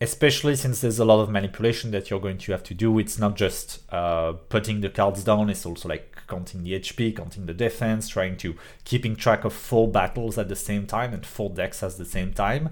especially 0.00 0.56
since 0.56 0.80
there's 0.80 0.98
a 0.98 1.04
lot 1.04 1.20
of 1.22 1.30
manipulation 1.30 1.90
that 1.92 2.10
you're 2.10 2.20
going 2.20 2.38
to 2.38 2.52
have 2.52 2.62
to 2.64 2.74
do. 2.74 2.98
It's 2.98 3.18
not 3.18 3.36
just 3.36 3.80
uh, 3.92 4.32
putting 4.48 4.80
the 4.80 4.90
cards 4.90 5.24
down; 5.24 5.50
it's 5.50 5.64
also 5.66 5.88
like 5.88 6.16
counting 6.28 6.64
the 6.64 6.72
HP, 6.74 7.12
counting 7.16 7.46
the 7.46 7.54
defense, 7.54 8.08
trying 8.08 8.36
to 8.38 8.56
keeping 8.84 9.16
track 9.16 9.44
of 9.44 9.52
four 9.52 9.88
battles 9.88 10.38
at 10.38 10.48
the 10.48 10.56
same 10.56 10.86
time 10.86 11.14
and 11.14 11.24
four 11.24 11.50
decks 11.50 11.82
at 11.82 11.96
the 11.98 12.04
same 12.04 12.32
time 12.32 12.70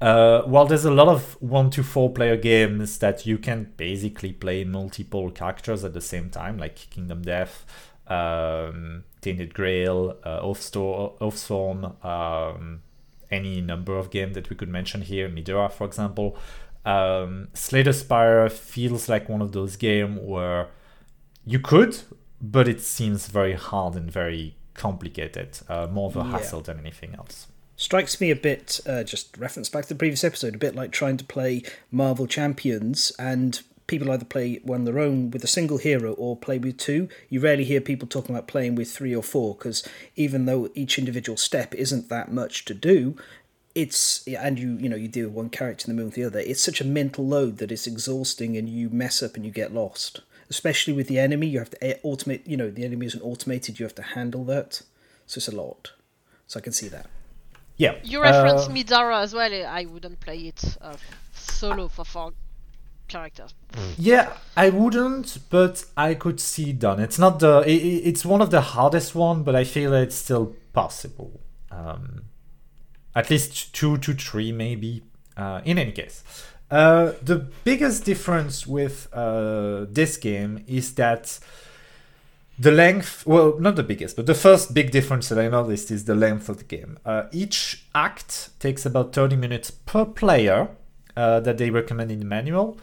Uh, 0.00 0.42
while 0.42 0.64
there's 0.64 0.84
a 0.84 0.92
lot 0.92 1.08
of 1.08 1.36
one 1.42 1.70
to 1.70 1.82
four 1.82 2.12
player 2.12 2.36
games 2.36 2.98
that 2.98 3.26
you 3.26 3.36
can 3.36 3.72
basically 3.76 4.32
play 4.32 4.62
multiple 4.62 5.28
characters 5.30 5.84
at 5.84 5.92
the 5.92 6.00
same 6.00 6.30
time, 6.30 6.56
like 6.56 6.76
Kingdom 6.90 7.22
Death, 7.22 7.66
um, 8.08 9.04
Tainted 9.20 9.54
Grail, 9.54 10.16
uh, 10.24 10.40
Oathsworn, 10.42 12.04
um, 12.04 12.82
any 13.30 13.60
number 13.60 13.96
of 13.98 14.10
games 14.10 14.34
that 14.34 14.48
we 14.50 14.56
could 14.56 14.68
mention 14.68 15.02
here, 15.02 15.28
Middara, 15.28 15.70
for 15.70 15.86
example. 15.86 16.36
Um, 16.84 17.48
Slay 17.54 17.82
the 17.82 17.92
Spire 17.92 18.48
feels 18.48 19.08
like 19.08 19.28
one 19.28 19.42
of 19.42 19.52
those 19.52 19.76
games 19.76 20.18
where 20.22 20.68
you 21.44 21.58
could, 21.58 21.98
but 22.40 22.66
it 22.68 22.80
seems 22.80 23.26
very 23.26 23.52
hard 23.54 23.94
and 23.96 24.10
very 24.10 24.56
complicated, 24.74 25.58
uh, 25.68 25.86
more 25.88 26.06
of 26.08 26.16
a 26.16 26.20
Yeah. 26.20 26.30
hassle 26.30 26.60
than 26.62 26.78
anything 26.78 27.14
else. 27.14 27.48
Strikes 27.76 28.20
me 28.20 28.30
a 28.30 28.36
bit, 28.36 28.80
uh, 28.86 29.04
just 29.04 29.36
reference 29.36 29.68
back 29.68 29.84
to 29.84 29.88
the 29.90 29.94
previous 29.98 30.24
episode, 30.24 30.54
a 30.54 30.58
bit 30.58 30.74
like 30.74 30.90
trying 30.90 31.16
to 31.16 31.24
play 31.24 31.62
Marvel 31.90 32.26
Champions 32.26 33.12
and 33.18 33.60
people 33.88 34.12
either 34.12 34.24
play 34.24 34.60
one 34.62 34.84
their 34.84 35.00
own 35.00 35.32
with 35.32 35.42
a 35.42 35.48
single 35.48 35.78
hero 35.78 36.12
or 36.12 36.36
play 36.36 36.58
with 36.58 36.76
two. 36.76 37.08
You 37.28 37.40
rarely 37.40 37.64
hear 37.64 37.80
people 37.80 38.06
talking 38.06 38.34
about 38.34 38.46
playing 38.46 38.76
with 38.76 38.92
three 38.92 39.16
or 39.16 39.22
four 39.22 39.56
because 39.56 39.82
even 40.14 40.46
though 40.46 40.70
each 40.74 40.98
individual 40.98 41.36
step 41.36 41.74
isn't 41.74 42.08
that 42.08 42.30
much 42.30 42.64
to 42.66 42.74
do, 42.74 43.16
it's 43.74 44.26
and 44.28 44.58
you 44.58 44.76
you 44.78 44.88
know 44.88 44.96
you 44.96 45.08
do 45.08 45.28
one 45.28 45.50
character 45.50 45.90
in 45.90 45.96
the 45.96 46.00
moon 46.00 46.10
with 46.10 46.14
the 46.14 46.24
other. 46.24 46.38
It's 46.38 46.62
such 46.62 46.80
a 46.80 46.84
mental 46.84 47.26
load 47.26 47.58
that 47.58 47.72
it's 47.72 47.88
exhausting 47.88 48.56
and 48.56 48.68
you 48.68 48.88
mess 48.90 49.22
up 49.22 49.34
and 49.34 49.44
you 49.44 49.50
get 49.50 49.74
lost. 49.74 50.20
Especially 50.50 50.94
with 50.94 51.08
the 51.08 51.18
enemy, 51.18 51.46
you 51.46 51.58
have 51.58 51.70
to 51.70 51.84
eh, 51.84 51.98
automate. 52.04 52.46
You 52.46 52.56
know 52.56 52.70
the 52.70 52.84
enemy 52.84 53.06
isn't 53.06 53.22
automated. 53.22 53.80
You 53.80 53.86
have 53.86 53.94
to 53.96 54.02
handle 54.02 54.44
that, 54.44 54.82
so 55.26 55.38
it's 55.38 55.48
a 55.48 55.56
lot. 55.56 55.92
So 56.46 56.60
I 56.60 56.62
can 56.62 56.72
see 56.72 56.88
that. 56.88 57.06
Yeah. 57.76 57.94
You 58.02 58.20
referenced 58.20 58.70
uh, 58.70 58.72
Middara 58.72 59.22
as 59.22 59.32
well. 59.34 59.52
I 59.66 59.84
wouldn't 59.84 60.18
play 60.20 60.38
it 60.48 60.76
uh, 60.80 60.96
solo 61.32 61.86
for 61.88 62.04
four 62.04 62.32
characters. 63.08 63.54
Yeah, 63.96 64.32
I 64.56 64.70
wouldn't, 64.70 65.38
but 65.50 65.84
I 65.96 66.14
could 66.14 66.40
see 66.40 66.70
it 66.70 66.78
done. 66.78 67.00
It's 67.00 67.18
not 67.18 67.40
the. 67.40 67.58
i 67.66 67.70
i- 67.70 68.02
it's 68.10 68.24
one 68.24 68.40
of 68.42 68.50
the 68.50 68.60
hardest 68.60 69.14
one, 69.14 69.42
but 69.42 69.54
I 69.56 69.64
feel 69.64 69.92
it's 69.94 70.16
still 70.16 70.54
possible. 70.72 71.40
Um, 71.70 72.22
at 73.14 73.30
least 73.30 73.74
two 73.74 73.96
to 73.98 74.12
three, 74.14 74.52
maybe. 74.52 75.02
Uh, 75.36 75.60
in 75.64 75.78
any 75.78 75.92
case, 75.92 76.22
uh, 76.70 77.12
the 77.22 77.36
biggest 77.64 78.04
difference 78.04 78.66
with 78.66 79.08
uh, 79.12 79.86
this 79.88 80.16
game 80.16 80.64
is 80.66 80.94
that 80.94 81.38
the 82.58 82.70
length. 82.72 83.24
Well, 83.26 83.56
not 83.60 83.76
the 83.76 83.82
biggest, 83.84 84.16
but 84.16 84.26
the 84.26 84.34
first 84.34 84.74
big 84.74 84.90
difference 84.90 85.28
that 85.28 85.38
I 85.38 85.48
noticed 85.48 85.90
is 85.90 86.04
the 86.04 86.14
length 86.16 86.48
of 86.48 86.58
the 86.58 86.64
game. 86.64 86.98
Uh, 87.04 87.24
each 87.32 87.84
act 87.94 88.50
takes 88.60 88.84
about 88.84 89.12
thirty 89.12 89.36
minutes 89.36 89.70
per 89.70 90.04
player. 90.04 90.68
Uh, 91.16 91.40
that 91.40 91.58
they 91.58 91.68
recommend 91.68 92.12
in 92.12 92.20
the 92.20 92.24
manual. 92.24 92.78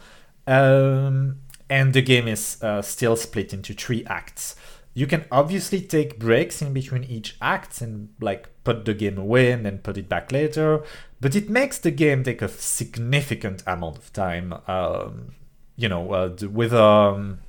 Um, 0.46 1.40
and 1.68 1.92
the 1.92 2.02
game 2.02 2.28
is 2.28 2.62
uh, 2.62 2.82
still 2.82 3.16
split 3.16 3.52
into 3.52 3.74
three 3.74 4.04
acts. 4.06 4.56
You 4.94 5.06
can 5.06 5.26
obviously 5.30 5.80
take 5.80 6.18
breaks 6.18 6.62
in 6.62 6.72
between 6.72 7.04
each 7.04 7.36
act 7.42 7.80
and 7.82 8.08
like 8.20 8.48
put 8.64 8.84
the 8.86 8.94
game 8.94 9.18
away 9.18 9.52
and 9.52 9.66
then 9.66 9.78
put 9.78 9.98
it 9.98 10.08
back 10.08 10.32
later, 10.32 10.82
but 11.20 11.34
it 11.34 11.50
makes 11.50 11.78
the 11.78 11.90
game 11.90 12.22
take 12.24 12.40
a 12.40 12.48
significant 12.48 13.62
amount 13.66 13.98
of 13.98 14.12
time. 14.12 14.54
Um, 14.66 15.34
you 15.76 15.88
know, 15.88 16.12
uh, 16.12 16.34
with 16.50 16.72
um, 16.72 17.40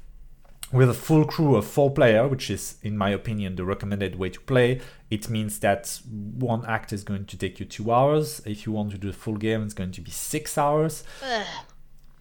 with 0.73 0.89
a 0.89 0.93
full 0.93 1.23
crew 1.23 1.55
of 1.55 1.65
four 1.65 1.89
player, 1.91 2.27
which 2.27 2.49
is, 2.49 2.75
in 2.83 2.97
my 2.97 3.09
opinion, 3.11 3.55
the 3.55 3.63
recommended 3.63 4.17
way 4.19 4.29
to 4.29 4.41
play, 4.41 4.81
it 5.09 5.29
means 5.29 5.59
that 5.59 6.01
one 6.37 6.65
act 6.65 6.91
is 6.91 7.03
going 7.03 7.25
to 7.25 7.37
take 7.37 7.59
you 7.59 7.65
two 7.65 7.91
hours. 7.91 8.41
If 8.45 8.65
you 8.65 8.73
want 8.73 8.91
to 8.91 8.97
do 8.97 9.07
the 9.07 9.17
full 9.17 9.37
game, 9.37 9.63
it's 9.63 9.73
going 9.73 9.93
to 9.93 10.01
be 10.01 10.11
six 10.11 10.57
hours. 10.57 11.05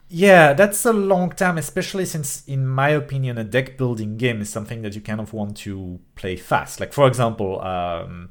Yeah, 0.09 0.53
that's 0.53 0.85
a 0.85 0.93
long 0.93 1.31
time, 1.31 1.59
especially 1.59 2.05
since, 2.05 2.45
in 2.47 2.67
my 2.67 2.91
opinion, 2.91 3.39
a 3.39 3.45
deck 3.45 3.77
building 3.77 4.17
game 4.17 4.41
is 4.41 4.49
something 4.49 4.83
that 4.83 4.95
you 4.95 5.01
kind 5.01 5.21
of 5.21 5.33
want 5.33 5.57
to 5.59 5.99
play 6.15 6.37
fast. 6.37 6.79
Like, 6.79 6.93
for 6.93 7.09
example, 7.09 7.61
um, 7.61 8.31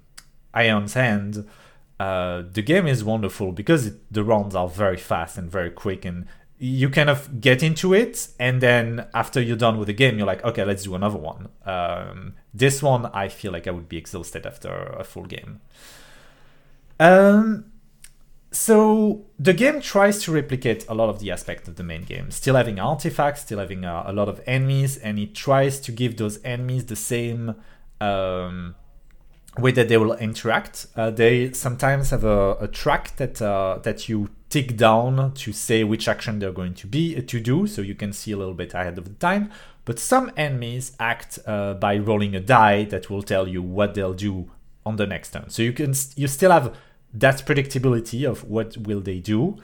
Aeon's 0.55 0.95
End, 0.95 1.45
uh, 1.99 2.43
the 2.49 2.61
game 2.61 2.87
is 2.87 3.03
wonderful 3.03 3.51
because 3.51 3.87
it, 3.87 3.95
the 4.09 4.23
rounds 4.23 4.55
are 4.55 4.69
very 4.69 4.95
fast 4.95 5.37
and 5.37 5.51
very 5.51 5.69
quick, 5.69 6.05
and 6.05 6.27
you 6.57 6.89
kind 6.89 7.09
of 7.09 7.41
get 7.41 7.61
into 7.61 7.93
it, 7.93 8.29
and 8.39 8.61
then 8.61 9.07
after 9.13 9.41
you're 9.41 9.57
done 9.57 9.77
with 9.77 9.87
the 9.87 9.93
game, 9.93 10.17
you're 10.17 10.27
like, 10.27 10.45
okay, 10.45 10.63
let's 10.63 10.83
do 10.83 10.95
another 10.95 11.17
one. 11.17 11.49
Um, 11.65 12.35
this 12.53 12.81
one, 12.81 13.07
I 13.07 13.27
feel 13.27 13.51
like 13.51 13.67
I 13.67 13.71
would 13.71 13.89
be 13.89 13.97
exhausted 13.97 14.45
after 14.45 14.71
a 14.71 15.03
full 15.03 15.25
game. 15.25 15.59
Um, 17.01 17.65
so 18.55 19.25
the 19.37 19.53
game 19.53 19.81
tries 19.81 20.23
to 20.23 20.31
replicate 20.31 20.85
a 20.87 20.95
lot 20.95 21.09
of 21.09 21.19
the 21.19 21.29
aspects 21.29 21.67
of 21.67 21.75
the 21.75 21.83
main 21.83 22.03
game, 22.03 22.31
still 22.31 22.55
having 22.55 22.79
artifacts, 22.79 23.41
still 23.41 23.59
having 23.59 23.83
uh, 23.83 24.03
a 24.05 24.13
lot 24.13 24.29
of 24.29 24.41
enemies, 24.47 24.97
and 24.97 25.19
it 25.19 25.35
tries 25.35 25.79
to 25.81 25.91
give 25.91 26.15
those 26.15 26.39
enemies 26.43 26.85
the 26.85 26.95
same 26.95 27.55
um, 27.99 28.75
way 29.57 29.71
that 29.71 29.89
they 29.89 29.97
will 29.97 30.13
interact. 30.13 30.87
Uh, 30.95 31.11
they 31.11 31.51
sometimes 31.51 32.11
have 32.11 32.23
a, 32.23 32.53
a 32.61 32.67
track 32.69 33.17
that 33.17 33.41
uh, 33.41 33.79
that 33.83 34.07
you 34.07 34.29
tick 34.49 34.77
down 34.77 35.33
to 35.33 35.51
say 35.51 35.83
which 35.83 36.07
action 36.07 36.39
they're 36.39 36.53
going 36.53 36.73
to 36.75 36.87
be 36.87 37.21
to 37.21 37.39
do, 37.41 37.67
so 37.67 37.81
you 37.81 37.95
can 37.95 38.13
see 38.13 38.31
a 38.31 38.37
little 38.37 38.53
bit 38.53 38.73
ahead 38.73 38.97
of 38.97 39.03
the 39.03 39.15
time. 39.15 39.51
But 39.83 39.99
some 39.99 40.31
enemies 40.37 40.93
act 40.97 41.39
uh, 41.45 41.73
by 41.73 41.97
rolling 41.97 42.35
a 42.35 42.39
die 42.39 42.85
that 42.85 43.09
will 43.09 43.21
tell 43.21 43.49
you 43.49 43.61
what 43.61 43.95
they'll 43.95 44.13
do 44.13 44.49
on 44.85 44.95
the 44.95 45.05
next 45.05 45.31
turn. 45.31 45.49
So 45.49 45.61
you 45.61 45.73
can 45.73 45.93
you 46.15 46.27
still 46.27 46.51
have 46.51 46.73
that 47.19 47.45
predictability 47.45 48.29
of 48.29 48.43
what 48.43 48.77
will 48.77 49.01
they 49.01 49.19
do 49.19 49.57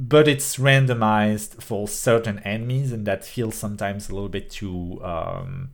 but 0.00 0.28
it's 0.28 0.56
randomized 0.56 1.60
for 1.62 1.88
certain 1.88 2.38
enemies 2.40 2.92
and 2.92 3.06
that 3.06 3.24
feels 3.24 3.56
sometimes 3.56 4.08
a 4.08 4.14
little 4.14 4.28
bit 4.28 4.48
too 4.48 5.00
um, 5.02 5.70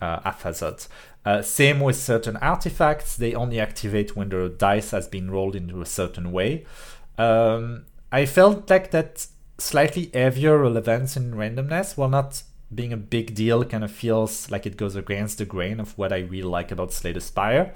uh, 0.00 0.20
haphazard. 0.20 0.86
Uh, 1.24 1.42
same 1.42 1.78
with 1.78 1.96
certain 1.96 2.36
artifacts. 2.38 3.16
They 3.16 3.34
only 3.34 3.60
activate 3.60 4.16
when 4.16 4.30
the 4.30 4.48
dice 4.48 4.90
has 4.90 5.06
been 5.06 5.30
rolled 5.30 5.54
into 5.54 5.80
a 5.80 5.86
certain 5.86 6.32
way. 6.32 6.64
Um, 7.18 7.84
i 8.10 8.24
felt 8.26 8.70
like 8.70 8.90
that 8.90 9.26
slightly 9.58 10.10
heavier 10.14 10.58
relevance 10.58 11.16
in 11.16 11.34
randomness 11.34 11.96
while 11.96 12.08
not 12.08 12.42
being 12.74 12.92
a 12.92 12.96
big 12.96 13.34
deal 13.34 13.64
kind 13.64 13.84
of 13.84 13.90
feels 13.90 14.50
like 14.50 14.66
it 14.66 14.76
goes 14.76 14.94
against 14.94 15.38
the 15.38 15.44
grain 15.44 15.80
of 15.80 15.96
what 15.98 16.12
i 16.12 16.18
really 16.18 16.42
like 16.42 16.70
about 16.70 16.92
slay 16.92 17.12
the 17.12 17.20
spire 17.20 17.72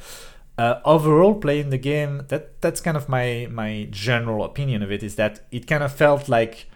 uh, 0.63 0.81
overall 0.85 1.35
playing 1.35 1.71
the 1.71 1.79
game 1.79 2.25
that 2.29 2.61
that's 2.61 2.81
kind 2.81 2.97
of 2.97 3.09
my 3.09 3.49
my 3.51 3.89
general 3.91 4.45
opinion 4.45 4.83
of 4.83 4.93
it 4.93 5.03
is 5.03 5.17
that 5.17 5.41
it 5.51 5.67
kind 5.67 5.83
of 5.83 5.93
felt 5.93 6.29
like 6.29 6.69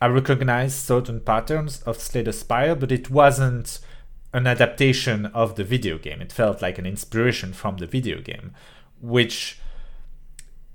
i 0.00 0.06
recognized 0.06 0.76
certain 0.76 1.18
patterns 1.20 1.82
of 1.82 2.00
slay 2.00 2.22
the 2.22 2.32
spire 2.32 2.76
but 2.76 2.92
it 2.92 3.10
wasn't 3.10 3.80
an 4.36 4.46
adaptation 4.46 5.26
of 5.26 5.56
the 5.56 5.64
video 5.64 5.96
game. 5.96 6.20
It 6.20 6.30
felt 6.30 6.60
like 6.60 6.78
an 6.78 6.84
inspiration 6.84 7.54
from 7.54 7.78
the 7.78 7.86
video 7.86 8.20
game 8.20 8.52
which 9.00 9.58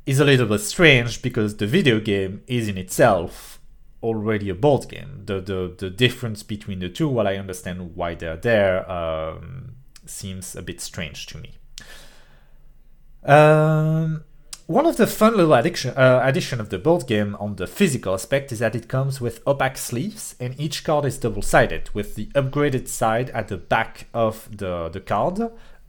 is 0.05 0.19
a 0.19 0.25
little 0.25 0.47
bit 0.47 0.61
strange 0.61 1.21
because 1.21 1.57
the 1.57 1.67
video 1.67 1.99
game 1.99 2.41
is 2.47 2.67
in 2.67 2.77
itself 2.77 3.59
already 4.01 4.49
a 4.49 4.55
board 4.55 4.89
game. 4.89 5.21
The 5.25 5.39
the, 5.39 5.75
the 5.77 5.89
difference 5.91 6.41
between 6.43 6.79
the 6.79 6.89
two 6.89 7.07
while 7.07 7.27
i 7.27 7.35
understand 7.35 7.95
why 7.95 8.15
they're 8.15 8.43
there 8.51 8.89
um, 8.91 9.75
seems 10.05 10.55
a 10.55 10.63
bit 10.63 10.81
strange 10.81 11.27
to 11.27 11.37
me 11.37 11.60
um, 13.23 14.23
one 14.67 14.85
of 14.85 14.97
the 14.97 15.07
fun 15.07 15.35
little 15.35 15.53
addition, 15.53 15.91
uh, 15.97 16.21
addition 16.23 16.61
of 16.61 16.69
the 16.69 16.77
board 16.79 17.05
game 17.07 17.35
on 17.39 17.55
the 17.57 17.67
physical 17.67 18.13
aspect 18.13 18.51
is 18.51 18.59
that 18.59 18.75
it 18.75 18.87
comes 18.87 19.19
with 19.19 19.45
opaque 19.45 19.77
sleeves, 19.77 20.35
and 20.39 20.57
each 20.59 20.83
card 20.83 21.05
is 21.05 21.17
double-sided, 21.17 21.89
with 21.93 22.15
the 22.15 22.27
upgraded 22.27 22.87
side 22.87 23.29
at 23.31 23.47
the 23.49 23.57
back 23.57 24.07
of 24.13 24.47
the, 24.55 24.89
the 24.89 24.99
card. 25.01 25.39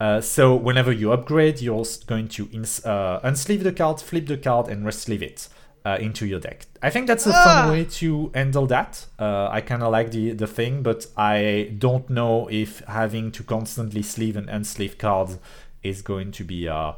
Uh, 0.01 0.21
so 0.21 0.55
whenever 0.57 0.90
you 0.90 1.12
upgrade, 1.12 1.61
you're 1.61 1.77
also 1.77 2.05
going 2.07 2.27
to 2.27 2.49
ins- 2.53 2.85
uh, 2.85 3.21
unsleeve 3.23 3.62
the 3.62 3.73
card, 3.73 4.01
flip 4.01 4.27
the 4.27 4.37
card, 4.37 4.66
and 4.66 4.85
resleeve 4.85 5.23
it 5.23 5.49
uh, 5.85 5.97
into 6.01 6.27
your 6.27 6.40
deck. 6.40 6.66
I 6.83 6.90
think 6.90 7.07
that's 7.07 7.25
a 7.27 7.31
Ah. 7.33 7.45
fun 7.45 7.71
way 7.71 7.85
to 7.85 8.33
handle 8.35 8.66
that. 8.66 9.07
Uh, 9.16 9.49
I 9.49 9.61
kind 9.61 9.83
of 9.85 9.92
like 9.92 10.11
the, 10.11 10.33
the 10.33 10.49
thing, 10.49 10.83
but 10.83 11.07
I 11.16 11.73
don't 11.79 12.11
know 12.11 12.49
if 12.51 12.81
having 12.88 13.31
to 13.33 13.45
constantly 13.45 14.03
sleeve 14.03 14.37
and 14.37 14.49
unsleeve 14.49 14.99
cards 14.99 15.38
is 15.85 16.03
going 16.03 16.33
to 16.33 16.45
be 16.45 16.68
uh, 16.68 16.92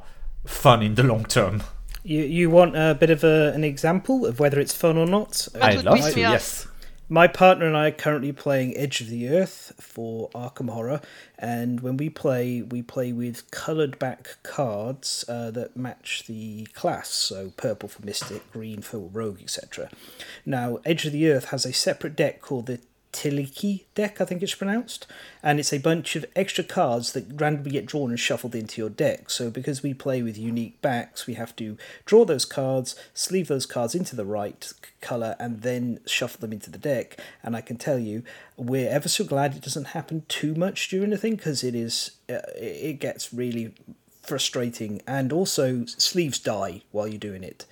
fun 0.44 0.83
in 0.83 0.94
the 0.94 1.02
long 1.02 1.24
term. 1.24 1.62
You 2.02 2.22
you 2.22 2.50
want 2.50 2.76
a 2.76 2.94
bit 2.94 3.11
of 3.11 3.24
a, 3.24 3.52
an 3.54 3.64
example 3.64 4.26
of 4.26 4.38
whether 4.38 4.61
it's 4.61 4.74
fun 4.74 4.96
or 4.96 5.07
not? 5.07 5.48
That 5.54 5.62
I'd 5.62 5.85
love 5.85 5.96
piss 5.96 6.14
to, 6.14 6.20
yes. 6.20 6.68
My 7.09 7.26
partner 7.26 7.66
and 7.66 7.76
I 7.76 7.88
are 7.88 7.90
currently 7.90 8.33
playing 8.33 8.76
Edge 8.78 9.02
of 9.02 9.09
the 9.09 9.28
Earth 9.28 9.72
for 9.78 10.30
Arkham 10.30 10.70
Horror, 10.70 11.02
and 11.38 11.80
when 11.80 11.98
we 11.98 12.09
play, 12.09 12.62
we 12.62 12.80
play 12.80 13.12
with 13.12 13.50
coloured 13.50 13.98
back 13.98 14.38
cards 14.42 15.22
uh, 15.28 15.50
that 15.50 15.76
match 15.76 16.24
the 16.26 16.64
class. 16.72 17.11
So 17.11 17.52
purple 17.59 17.90
for 17.90 18.04
Mystic, 18.04 18.50
green 18.52 18.80
for 18.80 18.98
Rogue, 18.98 19.42
etc. 19.42 19.90
Now, 20.46 20.78
Edge 20.87 21.04
of 21.04 21.12
the 21.12 21.30
Earth 21.30 21.46
has 21.46 21.66
a 21.66 21.74
separate 21.74 22.16
deck 22.16 22.40
called 22.40 22.66
the 22.66 22.80
Tiliki 23.14 23.85
deck, 23.94 24.20
I 24.20 24.24
think 24.24 24.42
it's 24.42 24.57
pronounced, 24.57 25.07
and 25.42 25.61
it's 25.61 25.72
a 25.72 25.79
bunch 25.79 26.16
of 26.16 26.27
extra 26.35 26.64
cards 26.64 27.12
that 27.12 27.40
randomly 27.40 27.70
get 27.70 27.87
drawn 27.87 28.11
and 28.11 28.18
shuffled 28.18 28.57
into 28.57 28.83
your 28.83 28.90
deck. 28.90 29.31
So 29.31 29.50
because 29.50 29.83
we 29.83 29.94
play 29.94 30.20
with 30.20 30.37
unique 30.37 30.83
backs, 30.83 31.27
we 31.27 31.35
have 31.35 31.55
to 31.57 31.79
draw 32.05 32.24
those 32.24 32.44
cards, 32.44 32.96
sleeve 33.14 33.46
those 33.46 33.66
cards 33.66 33.94
into 33.94 34.16
the 34.16 34.24
right 34.24 34.70
color, 35.00 35.37
and 35.38 35.62
then 35.62 36.00
shuffle 36.07 36.40
them 36.40 36.53
into 36.53 36.70
the 36.70 36.79
deck. 36.79 37.18
And 37.42 37.55
I 37.57 37.61
can 37.61 37.77
tell 37.77 38.00
you, 38.00 38.24
we're 38.57 38.90
ever 38.90 39.09
so 39.09 39.24
glad 39.24 39.55
it 39.55 39.62
doesn't 39.62 39.88
happen 39.88 40.27
too 40.29 40.55
much 40.57 40.88
during 40.88 41.11
the 41.11 41.18
thing 41.18 41.37
because 41.37 41.62
it 41.62 41.77
is 41.77 42.11
uh, 42.29 42.40
it 42.57 42.98
gets 42.98 43.33
really 43.33 43.74
frustrating, 44.22 45.03
and 45.07 45.33
also 45.33 45.85
sleeves 45.87 46.40
die 46.40 46.83
while 46.90 47.07
you're 47.07 47.18
doing 47.18 47.44
it 47.44 47.64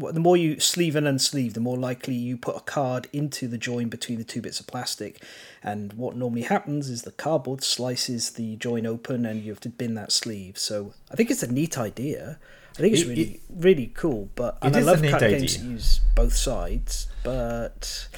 the 0.00 0.20
more 0.20 0.36
you 0.36 0.60
sleeve 0.60 0.96
and 0.96 1.06
unsleeve, 1.06 1.54
the 1.54 1.60
more 1.60 1.76
likely 1.76 2.14
you 2.14 2.36
put 2.36 2.56
a 2.56 2.60
card 2.60 3.08
into 3.12 3.46
the 3.48 3.58
join 3.58 3.88
between 3.88 4.18
the 4.18 4.24
two 4.24 4.40
bits 4.40 4.60
of 4.60 4.66
plastic. 4.66 5.22
And 5.62 5.92
what 5.94 6.16
normally 6.16 6.42
happens 6.42 6.88
is 6.88 7.02
the 7.02 7.12
cardboard 7.12 7.62
slices 7.62 8.30
the 8.30 8.56
join 8.56 8.86
open 8.86 9.26
and 9.26 9.42
you 9.42 9.50
have 9.52 9.60
to 9.60 9.68
bin 9.68 9.94
that 9.94 10.12
sleeve. 10.12 10.58
So 10.58 10.94
I 11.10 11.16
think 11.16 11.30
it's 11.30 11.42
a 11.42 11.52
neat 11.52 11.78
idea. 11.78 12.38
I 12.72 12.80
think 12.80 12.94
it's 12.94 13.04
really 13.04 13.22
it, 13.22 13.40
really 13.54 13.86
cool. 13.88 14.30
But 14.34 14.58
and 14.62 14.76
I 14.76 14.80
love 14.80 15.02
card 15.02 15.20
games 15.20 15.58
that 15.58 15.64
use 15.64 16.00
both 16.14 16.34
sides, 16.34 17.08
but 17.22 18.08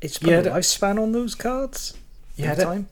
it's 0.00 0.18
put 0.18 0.30
yeah, 0.30 0.40
a 0.40 0.44
lifespan 0.44 1.00
on 1.00 1.12
those 1.12 1.34
cards. 1.34 1.96
Yeah, 2.36 2.54
that, 2.54 2.84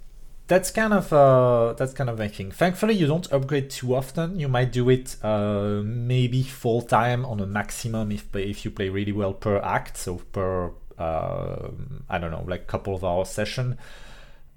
that's 0.51 0.73
kind 0.73 0.93
of 0.93 1.13
uh, 1.13 1.75
that's 1.75 1.93
kind 1.93 2.11
of 2.11 2.19
my 2.19 2.27
thing. 2.27 2.51
Thankfully, 2.51 2.95
you 2.95 3.07
don't 3.07 3.33
upgrade 3.33 3.71
too 3.71 3.95
often. 3.95 4.39
You 4.41 4.49
might 4.49 4.73
do 4.73 4.91
it 4.91 5.17
uh, 5.23 5.81
maybe 5.85 6.43
full 6.43 6.83
time 6.83 7.25
on 7.25 7.39
a 7.39 7.47
maximum 7.47 8.11
if 8.11 8.35
if 8.35 8.65
you 8.65 8.73
play 8.73 8.89
really 8.89 9.13
well 9.13 9.33
per 9.33 9.59
act, 9.59 9.97
so 9.97 10.17
per 10.33 10.73
uh, 10.99 11.69
I 12.11 12.19
don't 12.19 12.33
know, 12.33 12.45
like 12.49 12.67
couple 12.67 12.97
of 12.97 13.05
hour 13.05 13.25
session 13.25 13.79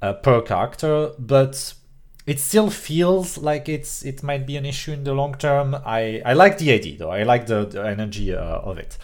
uh, 0.02 0.14
per 0.14 0.42
character. 0.42 1.12
But 1.20 1.76
it 2.26 2.40
still 2.40 2.72
feels 2.72 3.38
like 3.38 3.70
it's 3.70 4.04
it 4.04 4.24
might 4.24 4.48
be 4.48 4.58
an 4.58 4.66
issue 4.66 4.94
in 4.94 5.04
the 5.04 5.14
long 5.14 5.36
term. 5.36 5.76
I 5.86 6.24
I 6.26 6.34
like 6.34 6.58
the 6.58 6.72
idea 6.72 6.98
though. 6.98 7.12
I 7.12 7.22
like 7.22 7.46
the, 7.46 7.66
the 7.66 7.88
energy 7.88 8.34
uh, 8.34 8.42
of 8.42 8.80
it. 8.80 8.98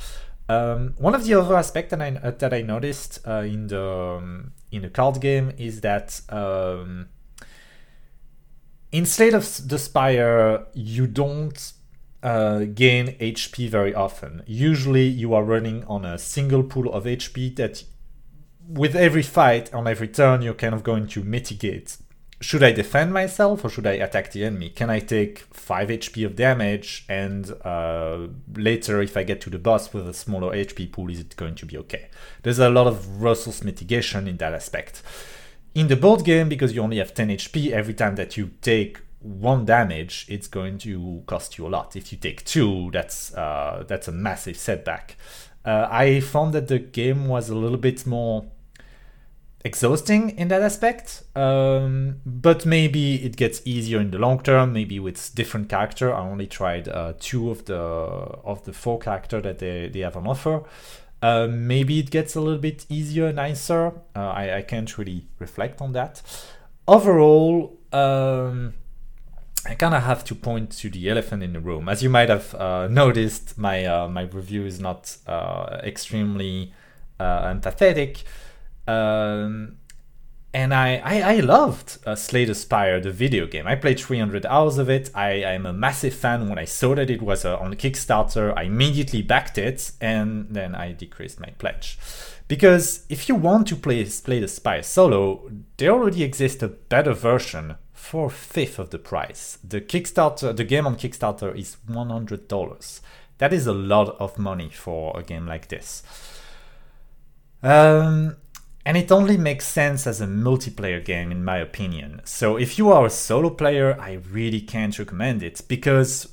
Um, 0.50 0.96
one 0.98 1.14
of 1.14 1.24
the 1.24 1.36
other 1.36 1.56
aspects 1.56 1.92
that 1.92 2.02
I 2.02 2.10
that 2.32 2.52
I 2.52 2.64
noticed 2.64 3.20
uh, 3.28 3.44
in 3.46 3.68
the 3.68 4.18
um, 4.18 4.54
in 4.72 4.86
a 4.86 4.90
card 4.90 5.22
game 5.22 5.52
is 5.58 5.82
that 5.82 6.22
um, 6.30 7.10
instead 8.92 9.34
of 9.34 9.68
the 9.68 9.78
Spire, 9.78 10.66
you 10.74 11.08
don't 11.08 11.74
uh, 12.22 12.60
gain 12.74 13.16
HP 13.18 13.70
very 13.70 13.94
often. 13.94 14.44
Usually, 14.46 15.06
you 15.06 15.34
are 15.34 15.44
running 15.44 15.84
on 15.86 16.06
a 16.06 16.18
single 16.18 16.64
pool 16.64 16.92
of 16.94 17.06
HP 17.06 17.56
that, 17.56 17.84
with 18.68 18.96
every 18.96 19.24
fight 19.24 19.74
on 19.74 19.88
every 19.88 20.08
turn, 20.08 20.42
you're 20.42 20.54
kind 20.54 20.74
of 20.74 20.84
going 20.84 21.08
to 21.08 21.24
mitigate 21.24 21.98
should 22.42 22.64
I 22.64 22.72
defend 22.72 23.14
myself 23.14 23.66
or 23.66 23.70
should 23.70 23.86
I 23.86 23.94
attack 23.94 24.32
the 24.32 24.46
enemy? 24.46 24.70
Can 24.70 24.90
I 24.90 25.00
take 25.00 25.40
5 25.52 25.90
HP 25.90 26.26
of 26.26 26.36
damage 26.36 27.06
and 27.10 27.52
uh, 27.66 28.28
later, 28.56 29.02
if 29.02 29.18
I 29.18 29.24
get 29.24 29.42
to 29.42 29.50
the 29.50 29.60
boss 29.60 29.94
with 29.94 30.08
a 30.08 30.14
smaller 30.14 30.56
HP 30.56 30.92
pool, 30.92 31.10
is 31.10 31.20
it 31.20 31.36
going 31.36 31.56
to 31.56 31.66
be 31.66 31.78
okay? 31.78 32.08
There's 32.44 32.60
a 32.60 32.70
lot 32.70 32.88
of 32.88 33.22
resource 33.22 33.64
mitigation 33.64 34.28
in 34.28 34.38
that 34.38 34.54
aspect. 34.54 35.04
In 35.76 35.88
the 35.88 35.98
board 35.98 36.24
game, 36.24 36.48
because 36.48 36.74
you 36.74 36.82
only 36.82 36.98
have 36.98 37.14
10 37.14 37.28
HP, 37.28 37.72
every 37.72 37.94
time 37.94 38.16
that 38.16 38.38
you 38.38 38.52
take 38.62 39.00
one 39.20 39.66
damage, 39.66 40.26
it's 40.30 40.48
going 40.48 40.78
to 40.80 41.24
cost 41.28 41.58
you 41.58 41.68
a 41.68 41.70
lot. 41.70 41.96
If 41.98 42.12
you 42.12 42.18
take 42.18 42.46
two, 42.46 42.90
that's 42.92 43.34
uh, 43.34 43.84
that's 43.86 44.08
a 44.08 44.14
massive 44.14 44.58
setback. 44.58 45.18
Uh, 45.66 45.88
I 45.92 46.22
found 46.22 46.54
that 46.54 46.70
the 46.70 46.80
game 46.80 47.28
was 47.28 47.50
a 47.50 47.56
little 47.56 47.78
bit 47.78 48.06
more 48.08 48.46
exhausting 49.66 50.30
in 50.38 50.48
that 50.48 50.62
aspect 50.62 51.24
um, 51.36 52.16
but 52.26 52.66
maybe 52.66 53.16
it 53.16 53.36
gets 53.36 53.62
easier 53.66 54.00
in 54.00 54.10
the 54.12 54.18
long 54.18 54.42
term 54.42 54.72
maybe 54.72 55.00
with 55.00 55.36
different 55.36 55.68
character 55.68 56.14
i 56.14 56.20
only 56.20 56.48
tried 56.48 56.88
uh, 56.88 57.14
two 57.20 57.50
of 57.52 57.66
the 57.66 57.76
of 57.76 58.64
the 58.64 58.72
four 58.72 58.98
character 58.98 59.42
that 59.42 59.60
they, 59.60 59.90
they 59.90 60.00
have 60.00 60.16
on 60.16 60.26
offer 60.26 60.64
uh, 61.22 61.48
maybe 61.50 62.00
it 62.00 62.10
gets 62.10 62.36
a 62.36 62.42
little 62.42 62.60
bit 62.60 62.86
easier 62.88 63.34
nicer 63.34 63.88
uh, 64.16 64.20
I, 64.20 64.58
I 64.58 64.62
can't 64.62 64.98
really 64.98 65.26
reflect 65.40 65.82
on 65.82 65.92
that 65.92 66.22
overall 66.88 67.78
um, 67.92 68.74
I 69.66 69.76
kind 69.76 69.94
of 69.94 70.04
have 70.04 70.24
to 70.26 70.36
point 70.36 70.72
to 70.78 70.90
the 70.90 71.10
elephant 71.10 71.44
in 71.44 71.52
the 71.52 71.60
room. 71.60 71.90
As 71.90 72.02
you 72.02 72.10
might 72.10 72.30
have 72.30 72.56
uh, 72.56 72.88
noticed, 72.88 73.58
my 73.58 73.86
uh, 73.86 74.08
my 74.08 74.22
review 74.22 74.66
is 74.66 74.80
not 74.80 75.18
uh, 75.28 75.82
extremely 75.84 76.74
empathetic. 77.20 78.24
Um, 78.90 79.78
and 80.52 80.74
I, 80.74 80.98
I, 80.98 81.22
I 81.36 81.40
loved 81.42 82.00
uh, 82.08 82.16
Slay 82.16 82.46
the 82.46 82.56
Spire, 82.56 83.00
the 83.00 83.12
video 83.12 83.46
game. 83.46 83.68
I 83.68 83.76
played 83.76 84.00
300 84.00 84.48
hours 84.48 84.80
of 84.80 84.90
it. 84.90 85.12
I 85.14 85.34
am 85.34 85.68
a 85.68 85.74
massive 85.74 86.16
fan. 86.16 86.50
When 86.50 86.58
I 86.58 86.66
saw 86.66 86.96
that 86.96 87.12
it 87.12 87.22
was 87.22 87.46
uh, 87.46 87.58
on 87.58 87.76
Kickstarter, 87.76 88.58
I 88.58 88.64
immediately 88.64 89.22
backed 89.22 89.60
it, 89.60 89.92
and 90.02 90.48
then 90.50 90.74
I 90.74 90.94
decreased 90.94 91.40
my 91.40 91.50
pledge. 91.60 92.00
Because 92.48 93.06
if 93.10 93.30
you 93.30 93.36
want 93.36 93.68
to 93.68 93.76
play 93.76 94.04
Slay 94.06 94.40
the 94.40 94.48
Spire 94.48 94.82
solo, 94.82 95.52
there 95.78 95.92
already 95.92 96.24
exists 96.24 96.64
a 96.64 96.68
better 96.68 97.14
version 97.14 97.76
for 97.94 98.32
fifth 98.32 98.80
of 98.80 98.90
the 98.90 98.98
price. 98.98 99.60
The 99.64 99.82
Kickstarter, 99.82 100.56
the 100.56 100.64
game 100.64 100.88
on 100.88 100.96
Kickstarter 100.96 101.56
is 101.56 101.78
$100. 101.88 103.02
That 103.38 103.54
is 103.54 103.68
a 103.68 103.74
lot 103.74 104.18
of 104.20 104.40
money 104.40 104.70
for 104.70 105.16
a 105.16 105.22
game 105.22 105.46
like 105.46 105.68
this. 105.68 106.02
Um, 107.62 108.38
and 108.86 108.98
it 108.98 109.12
only 109.12 109.38
makes 109.38 109.68
sense 109.68 110.08
as 110.08 110.22
a 110.22 110.26
multiplayer 110.26 111.04
game, 111.04 111.32
in 111.32 111.44
my 111.44 111.58
opinion. 111.58 112.22
So 112.24 112.58
if 112.58 112.78
you 112.78 112.92
are 112.92 113.06
a 113.06 113.10
solo 113.10 113.50
player, 113.50 114.00
I 114.00 114.14
really 114.32 114.62
can't 114.62 114.98
recommend 114.98 115.44
it 115.44 115.62
because 115.68 116.30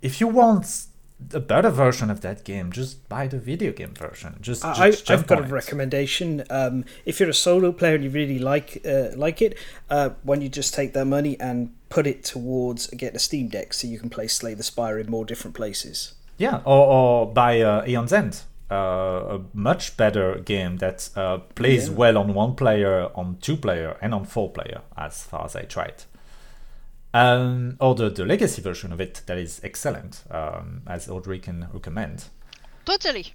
if 0.00 0.20
you 0.20 0.28
want 0.28 0.86
a 1.32 1.40
better 1.40 1.70
version 1.70 2.10
of 2.10 2.20
that 2.22 2.44
game, 2.44 2.72
just 2.72 3.08
buy 3.08 3.26
the 3.26 3.38
video 3.38 3.72
game 3.72 3.94
version. 3.94 4.38
Just, 4.40 4.64
I, 4.64 4.90
just 4.90 5.10
I've 5.10 5.26
got 5.26 5.40
a 5.40 5.44
it. 5.44 5.50
recommendation. 5.50 6.44
Um, 6.50 6.84
if 7.04 7.20
you're 7.20 7.28
a 7.28 7.34
solo 7.34 7.72
player 7.72 7.94
and 7.94 8.04
you 8.04 8.10
really 8.10 8.38
like 8.38 8.82
uh, 8.86 9.08
like 9.16 9.42
it, 9.42 9.56
uh, 9.90 10.10
when 10.22 10.40
you 10.40 10.48
just 10.48 10.74
take 10.74 10.92
that 10.94 11.04
money 11.04 11.38
and 11.38 11.74
put 11.88 12.06
it 12.06 12.24
towards 12.24 12.88
get 12.88 13.14
a 13.14 13.18
Steam 13.18 13.48
Deck, 13.48 13.74
so 13.74 13.86
you 13.86 13.98
can 13.98 14.10
play 14.10 14.26
Slay 14.26 14.54
the 14.54 14.62
Spire 14.62 14.98
in 14.98 15.10
more 15.10 15.24
different 15.24 15.54
places. 15.54 16.14
Yeah, 16.38 16.60
or, 16.64 16.86
or 16.86 17.32
buy 17.32 17.60
uh, 17.60 17.84
Aeon's 17.86 18.12
End 18.12 18.42
uh, 18.72 19.36
a 19.36 19.40
much 19.52 19.96
better 19.98 20.38
game 20.38 20.78
that 20.78 21.10
uh, 21.14 21.38
plays 21.54 21.88
yeah. 21.88 21.94
well 21.94 22.16
on 22.16 22.32
one 22.32 22.54
player, 22.54 23.10
on 23.14 23.36
two 23.40 23.56
player, 23.56 23.98
and 24.00 24.14
on 24.14 24.24
four 24.24 24.50
player, 24.50 24.80
as 24.96 25.24
far 25.24 25.44
as 25.44 25.54
I 25.54 25.62
tried. 25.62 26.04
Um, 27.12 27.76
or 27.78 27.94
the, 27.94 28.08
the 28.08 28.24
legacy 28.24 28.62
version 28.62 28.90
of 28.90 29.00
it 29.00 29.20
that 29.26 29.36
is 29.36 29.60
excellent, 29.62 30.24
um, 30.30 30.82
as 30.86 31.10
Audrey 31.10 31.38
can 31.38 31.68
recommend. 31.72 32.24
Totally. 32.86 33.34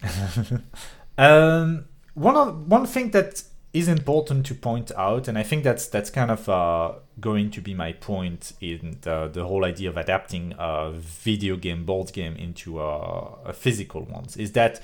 um, 1.18 1.86
one 2.14 2.36
of 2.36 2.70
one 2.70 2.86
thing 2.86 3.10
that 3.10 3.42
is 3.76 3.88
important 3.88 4.46
to 4.46 4.54
point 4.54 4.90
out, 4.96 5.28
and 5.28 5.36
I 5.36 5.42
think 5.42 5.62
that's 5.64 5.86
that's 5.86 6.10
kind 6.10 6.30
of 6.30 6.48
uh, 6.48 6.92
going 7.20 7.50
to 7.50 7.60
be 7.60 7.74
my 7.74 7.92
point 7.92 8.52
in 8.60 8.98
the, 9.02 9.28
the 9.32 9.44
whole 9.44 9.64
idea 9.64 9.90
of 9.90 9.96
adapting 9.96 10.54
a 10.58 10.92
video 10.92 11.56
game, 11.56 11.84
board 11.84 12.12
game 12.12 12.36
into 12.36 12.80
a, 12.80 13.50
a 13.50 13.52
physical 13.52 14.02
ones, 14.02 14.36
is 14.36 14.52
that 14.52 14.80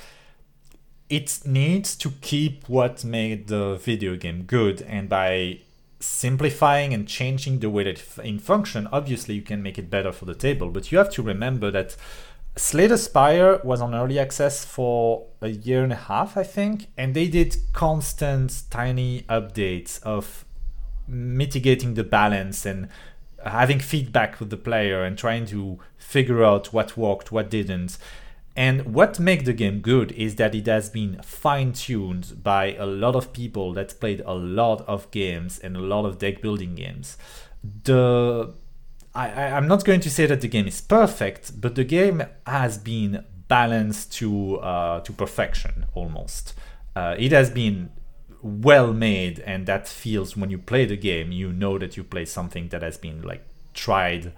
it 1.09 1.41
needs 1.45 1.97
to 1.97 2.11
keep 2.21 2.69
what 2.69 3.05
made 3.05 3.49
the 3.49 3.77
video 3.77 4.17
game 4.17 4.43
good, 4.43 4.83
and 4.83 5.09
by 5.09 5.61
simplifying 6.01 6.93
and 6.93 7.07
changing 7.07 7.61
the 7.61 7.71
way 7.71 7.85
that 7.85 8.03
in 8.25 8.39
function, 8.39 8.89
obviously 8.93 9.35
you 9.37 9.43
can 9.43 9.63
make 9.63 9.79
it 9.79 9.89
better 9.89 10.13
for 10.13 10.25
the 10.25 10.35
table. 10.35 10.69
But 10.69 10.91
you 10.91 10.99
have 10.99 11.11
to 11.11 11.23
remember 11.23 11.71
that 11.71 11.97
Slay 12.55 12.87
the 12.87 12.99
Spire 12.99 13.61
was 13.65 13.81
on 13.81 13.95
early 13.95 14.19
access 14.19 14.65
for 14.65 15.27
a 15.41 15.49
year 15.49 15.83
and 15.83 15.93
a 15.93 15.97
half, 15.97 16.37
I 16.37 16.43
think, 16.43 16.89
and 16.99 17.15
they 17.15 17.27
did 17.29 17.57
constant 17.73 18.65
tiny 18.71 19.23
updates 19.23 20.03
of 20.03 20.45
mitigating 21.09 21.95
the 21.95 22.05
balance 22.05 22.67
and 22.67 22.89
having 23.45 23.81
feedback 23.81 24.39
with 24.39 24.51
the 24.51 24.59
player 24.59 25.03
and 25.03 25.17
trying 25.17 25.47
to 25.47 25.79
figure 25.97 26.45
out 26.45 26.73
what 26.75 26.97
worked, 26.97 27.33
what 27.33 27.51
didn't. 27.51 27.97
And 28.55 28.95
what 28.95 29.19
makes 29.19 29.45
the 29.45 29.55
game 29.55 29.81
good 29.81 30.13
is 30.13 30.37
that 30.37 30.55
it 30.55 30.67
has 30.67 30.91
been 30.91 31.21
fine 31.23 31.73
tuned 31.73 32.43
by 32.43 32.75
a 32.75 32.85
lot 32.85 33.17
of 33.17 33.33
people 33.33 33.73
that 33.73 33.99
played 33.99 34.21
a 34.27 34.35
lot 34.35 34.83
of 34.87 35.11
games 35.11 35.59
and 35.59 35.75
a 35.75 35.81
lot 35.81 36.05
of 36.05 36.19
deck 36.19 36.43
building 36.43 36.75
games. 36.75 37.17
The 37.85 38.53
I, 39.15 39.29
I, 39.29 39.59
am 39.59 39.69
not 39.69 39.85
going 39.85 40.01
to 40.01 40.11
say 40.11 40.27
that 40.27 40.41
the 40.41 40.49
game 40.49 40.67
is 40.67 40.81
perfect, 40.81 41.61
but 41.61 41.75
the 41.75 41.85
game 41.85 42.23
has 42.47 42.79
been 42.79 43.25
balanced 43.49 44.13
to 44.15 44.59
uh, 44.61 45.01
to 45.01 45.13
perfection 45.13 45.87
almost. 45.95 46.55
Uh, 46.97 47.15
it 47.19 47.33
has 47.33 47.51
been 47.51 47.91
well 48.43 48.93
made, 48.93 49.41
and 49.41 49.67
that 49.67 49.87
feels 49.87 50.37
when 50.37 50.51
you 50.51 50.59
play 50.59 50.87
the 50.87 50.97
game, 50.97 51.33
you 51.33 51.53
know 51.53 51.79
that 51.79 51.97
you 51.97 52.05
play 52.05 52.25
something 52.25 52.69
that 52.69 52.83
has 52.83 52.97
been 52.97 53.23
like 53.23 53.45
tried 53.75 54.33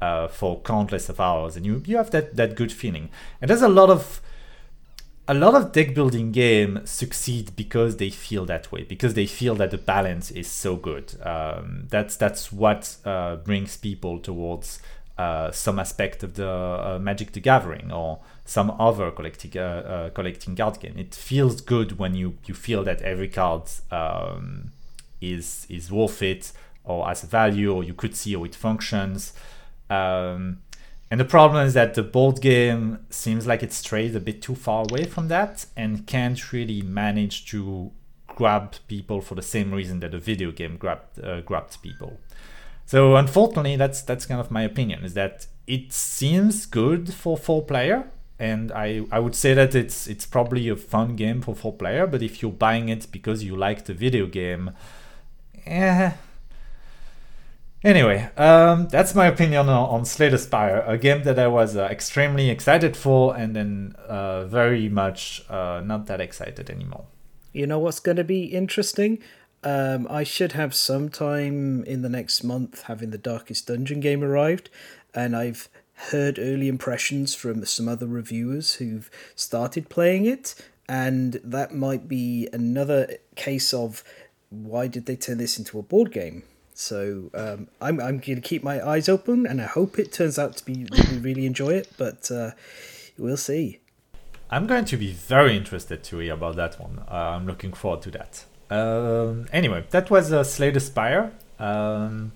uh, 0.00 0.28
for 0.28 0.60
countless 0.60 1.08
of 1.08 1.20
hours, 1.20 1.56
and 1.56 1.66
you 1.66 1.82
you 1.84 1.96
have 1.96 2.10
that 2.10 2.36
that 2.36 2.54
good 2.54 2.72
feeling. 2.72 3.10
And 3.40 3.50
there's 3.50 3.62
a 3.62 3.68
lot 3.68 3.90
of 3.90 4.22
a 5.28 5.34
lot 5.34 5.54
of 5.54 5.72
deck 5.72 5.94
building 5.94 6.32
game 6.32 6.80
succeed 6.84 7.54
because 7.54 7.98
they 7.98 8.10
feel 8.10 8.44
that 8.46 8.72
way, 8.72 8.82
because 8.82 9.14
they 9.14 9.26
feel 9.26 9.54
that 9.56 9.70
the 9.70 9.78
balance 9.78 10.30
is 10.30 10.48
so 10.48 10.76
good. 10.76 11.14
Um, 11.22 11.86
that's 11.88 12.16
that's 12.16 12.52
what 12.52 12.96
uh, 13.04 13.36
brings 13.36 13.76
people 13.76 14.18
towards 14.18 14.80
uh, 15.18 15.50
some 15.50 15.78
aspect 15.78 16.22
of 16.22 16.34
the 16.34 16.48
uh, 16.48 16.98
Magic 17.00 17.32
the 17.32 17.40
Gathering 17.40 17.92
or 17.92 18.20
some 18.44 18.70
other 18.80 19.10
collecting 19.10 19.52
uh, 19.56 19.60
uh, 19.60 20.10
collecting 20.10 20.56
card 20.56 20.80
game. 20.80 20.94
It 20.96 21.14
feels 21.14 21.60
good 21.60 21.98
when 21.98 22.14
you 22.14 22.38
you 22.46 22.54
feel 22.54 22.82
that 22.84 23.00
every 23.02 23.28
card 23.28 23.64
um, 23.90 24.72
is 25.20 25.66
is 25.68 25.92
worth 25.92 26.22
it 26.22 26.52
or 26.82 27.06
has 27.06 27.22
a 27.22 27.26
value, 27.26 27.72
or 27.72 27.84
you 27.84 27.94
could 27.94 28.16
see 28.16 28.34
how 28.34 28.44
it 28.44 28.54
functions. 28.54 29.32
Um, 29.90 30.62
and 31.10 31.18
the 31.18 31.24
problem 31.24 31.66
is 31.66 31.74
that 31.74 31.94
the 31.94 32.02
board 32.02 32.40
game 32.40 33.04
seems 33.10 33.46
like 33.46 33.62
it 33.62 33.72
strays 33.72 34.14
a 34.14 34.20
bit 34.20 34.40
too 34.40 34.54
far 34.54 34.84
away 34.88 35.04
from 35.04 35.28
that 35.28 35.66
and 35.76 36.06
can't 36.06 36.52
really 36.52 36.82
manage 36.82 37.46
to 37.46 37.90
grab 38.28 38.74
people 38.86 39.20
for 39.20 39.34
the 39.34 39.42
same 39.42 39.72
reason 39.72 40.00
that 40.00 40.14
a 40.14 40.18
video 40.18 40.50
game 40.52 40.76
grabbed 40.76 41.22
uh, 41.22 41.40
grabbed 41.40 41.82
people. 41.82 42.18
So 42.86 43.16
unfortunately, 43.16 43.76
that's 43.76 44.02
that's 44.02 44.24
kind 44.26 44.40
of 44.40 44.50
my 44.50 44.62
opinion 44.62 45.04
is 45.04 45.14
that 45.14 45.46
it 45.66 45.92
seems 45.92 46.66
good 46.66 47.12
for 47.12 47.36
four 47.36 47.62
player, 47.64 48.10
and 48.38 48.72
I, 48.72 49.04
I 49.12 49.20
would 49.20 49.34
say 49.34 49.54
that 49.54 49.74
it's 49.74 50.06
it's 50.06 50.26
probably 50.26 50.68
a 50.68 50.76
fun 50.76 51.16
game 51.16 51.40
for 51.42 51.54
four 51.54 51.72
player. 51.72 52.06
But 52.06 52.22
if 52.22 52.40
you're 52.40 52.50
buying 52.50 52.88
it 52.88 53.06
because 53.12 53.44
you 53.44 53.56
like 53.56 53.84
the 53.84 53.94
video 53.94 54.26
game, 54.26 54.72
eh, 55.66 56.12
Anyway, 57.82 58.30
um, 58.36 58.88
that's 58.88 59.14
my 59.14 59.26
opinion 59.26 59.68
on, 59.68 59.88
on 59.88 60.04
Slay 60.04 60.28
the 60.28 60.36
Spire, 60.36 60.84
a 60.86 60.98
game 60.98 61.22
that 61.22 61.38
I 61.38 61.46
was 61.46 61.76
uh, 61.76 61.84
extremely 61.84 62.50
excited 62.50 62.94
for 62.94 63.34
and 63.34 63.56
then 63.56 63.94
uh, 64.06 64.44
very 64.44 64.90
much 64.90 65.42
uh, 65.48 65.80
not 65.82 66.06
that 66.06 66.20
excited 66.20 66.68
anymore. 66.68 67.06
You 67.52 67.66
know 67.66 67.78
what's 67.78 68.00
going 68.00 68.18
to 68.18 68.24
be 68.24 68.44
interesting? 68.44 69.18
Um, 69.64 70.06
I 70.10 70.24
should 70.24 70.52
have 70.52 70.74
some 70.74 71.08
time 71.08 71.82
in 71.84 72.02
the 72.02 72.08
next 72.10 72.44
month 72.44 72.82
having 72.82 73.10
the 73.10 73.18
Darkest 73.18 73.66
Dungeon 73.66 74.00
game 74.00 74.22
arrived, 74.22 74.68
and 75.14 75.34
I've 75.34 75.68
heard 76.10 76.38
early 76.38 76.68
impressions 76.68 77.34
from 77.34 77.64
some 77.64 77.88
other 77.88 78.06
reviewers 78.06 78.74
who've 78.74 79.10
started 79.34 79.88
playing 79.88 80.26
it, 80.26 80.54
and 80.88 81.40
that 81.42 81.74
might 81.74 82.08
be 82.08 82.48
another 82.52 83.16
case 83.36 83.72
of 83.72 84.04
why 84.50 84.86
did 84.86 85.06
they 85.06 85.16
turn 85.16 85.38
this 85.38 85.58
into 85.58 85.78
a 85.78 85.82
board 85.82 86.12
game? 86.12 86.42
So 86.80 87.30
um, 87.34 87.68
I'm 87.80 88.00
I'm 88.00 88.18
going 88.18 88.36
to 88.36 88.40
keep 88.40 88.62
my 88.62 88.80
eyes 88.84 89.06
open, 89.08 89.46
and 89.46 89.60
I 89.60 89.66
hope 89.66 89.98
it 89.98 90.12
turns 90.12 90.38
out 90.38 90.56
to 90.56 90.64
be 90.64 90.86
really 90.90 91.18
really 91.18 91.46
enjoy 91.46 91.74
it. 91.74 91.88
But 91.98 92.30
uh, 92.30 92.52
we'll 93.18 93.36
see. 93.36 93.80
I'm 94.50 94.66
going 94.66 94.86
to 94.86 94.96
be 94.96 95.12
very 95.12 95.56
interested 95.56 96.02
to 96.04 96.18
hear 96.18 96.32
about 96.32 96.56
that 96.56 96.80
one. 96.80 97.04
Uh, 97.06 97.36
I'm 97.36 97.46
looking 97.46 97.74
forward 97.74 98.02
to 98.02 98.10
that. 98.12 98.44
Um, 98.70 99.46
anyway, 99.52 99.84
that 99.90 100.10
was 100.10 100.32
uh, 100.32 100.42
Slay 100.42 100.70
the 100.70 100.80
Spire. 100.80 101.32
Um, 101.58 102.32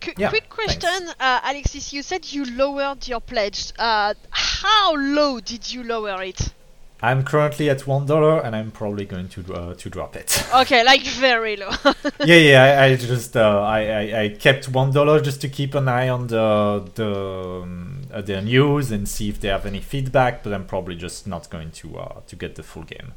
Qu- 0.00 0.12
yeah, 0.16 0.28
quick 0.28 0.48
question, 0.50 1.08
uh, 1.18 1.40
Alexis. 1.44 1.92
You 1.92 2.02
said 2.02 2.30
you 2.30 2.44
lowered 2.44 3.08
your 3.08 3.20
pledge. 3.20 3.72
Uh, 3.78 4.14
how 4.30 4.94
low 4.96 5.40
did 5.40 5.72
you 5.72 5.82
lower 5.82 6.22
it? 6.22 6.52
I'm 7.00 7.22
currently 7.22 7.70
at 7.70 7.86
one 7.86 8.06
dollar, 8.06 8.40
and 8.40 8.56
I'm 8.56 8.72
probably 8.72 9.04
going 9.04 9.28
to 9.28 9.54
uh, 9.54 9.74
to 9.74 9.90
drop 9.90 10.16
it. 10.16 10.44
Okay, 10.54 10.82
like 10.82 11.02
very 11.02 11.56
low. 11.56 11.70
yeah, 12.24 12.36
yeah. 12.36 12.62
I, 12.80 12.84
I 12.86 12.96
just 12.96 13.36
uh, 13.36 13.60
I, 13.60 13.80
I, 13.80 14.20
I 14.22 14.28
kept 14.30 14.68
one 14.68 14.90
dollar 14.92 15.20
just 15.20 15.40
to 15.42 15.48
keep 15.48 15.74
an 15.74 15.88
eye 15.88 16.08
on 16.08 16.26
the 16.26 16.90
the 16.94 17.60
um, 17.62 18.02
uh, 18.12 18.22
the 18.22 18.40
news 18.40 18.90
and 18.90 19.08
see 19.08 19.28
if 19.28 19.40
they 19.40 19.48
have 19.48 19.66
any 19.66 19.80
feedback. 19.80 20.42
But 20.42 20.52
I'm 20.52 20.66
probably 20.66 20.96
just 20.96 21.26
not 21.26 21.48
going 21.50 21.70
to 21.70 21.98
uh, 21.98 22.20
to 22.26 22.36
get 22.36 22.56
the 22.56 22.62
full 22.62 22.82
game 22.82 23.12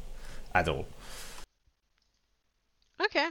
at 0.54 0.68
all. 0.68 0.86
Okay. 3.00 3.28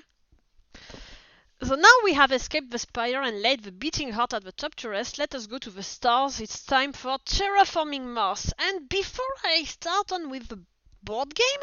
So 1.63 1.75
now 1.75 1.93
we 2.03 2.13
have 2.13 2.31
escaped 2.31 2.71
the 2.71 2.79
spire 2.79 3.21
and 3.21 3.41
laid 3.41 3.63
the 3.63 3.71
beating 3.71 4.11
heart 4.13 4.33
at 4.33 4.43
the 4.43 4.51
top 4.51 4.73
to 4.75 4.89
rest, 4.89 5.19
let 5.19 5.35
us 5.35 5.45
go 5.45 5.59
to 5.59 5.69
the 5.69 5.83
stars. 5.83 6.39
It's 6.39 6.65
time 6.65 6.91
for 6.91 7.19
terraforming 7.19 8.07
Mars. 8.07 8.51
And 8.57 8.89
before 8.89 9.33
I 9.43 9.63
start 9.65 10.11
on 10.11 10.31
with 10.31 10.47
the 10.47 10.63
board 11.03 11.35
game, 11.35 11.59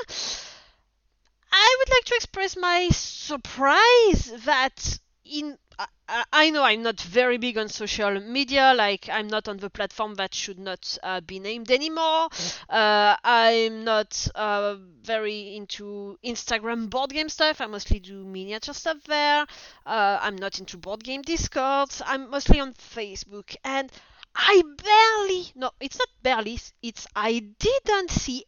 I 1.51 1.77
would 1.79 1.91
like 1.91 2.05
to 2.05 2.15
express 2.15 2.57
my 2.57 2.91
surprise 2.91 4.33
that 4.45 4.99
in 5.25 5.59
I, 5.79 6.25
I 6.33 6.51
know 6.51 6.63
I'm 6.65 6.83
not 6.83 7.01
very 7.01 7.37
big 7.39 7.59
on 7.59 7.69
social 7.69 8.19
media. 8.21 8.73
Like 8.75 9.09
I'm 9.11 9.29
not 9.29 9.49
on 9.49 9.59
the 9.59 9.71
platform 9.71 10.15
that 10.15 10.35
should 10.35 10.59
not 10.59 10.97
uh, 11.03 11.21
be 11.21 11.39
named 11.39 11.71
anymore. 11.71 12.29
Uh, 12.69 13.17
I'm 13.23 13.85
not 13.85 14.29
uh, 14.35 14.77
very 15.03 15.57
into 15.57 16.19
Instagram 16.25 16.89
board 16.91 17.11
game 17.11 17.29
stuff. 17.29 17.61
I 17.61 17.67
mostly 17.67 18.01
do 18.01 18.25
miniature 18.25 18.75
stuff 18.75 19.05
there. 19.05 19.47
Uh, 19.87 20.19
I'm 20.21 20.37
not 20.37 20.59
into 20.59 20.79
board 20.79 21.05
game 21.05 21.23
discords. 21.23 22.03
I'm 22.07 22.31
mostly 22.31 22.61
on 22.61 22.75
Facebook, 22.75 23.55
and 23.65 23.91
I 24.35 24.63
barely 24.83 25.53
no, 25.55 25.71
it's 25.81 25.99
not 25.99 26.09
barely. 26.23 26.59
It's 26.83 27.07
I 27.15 27.41
didn't 27.59 28.11
see 28.11 28.45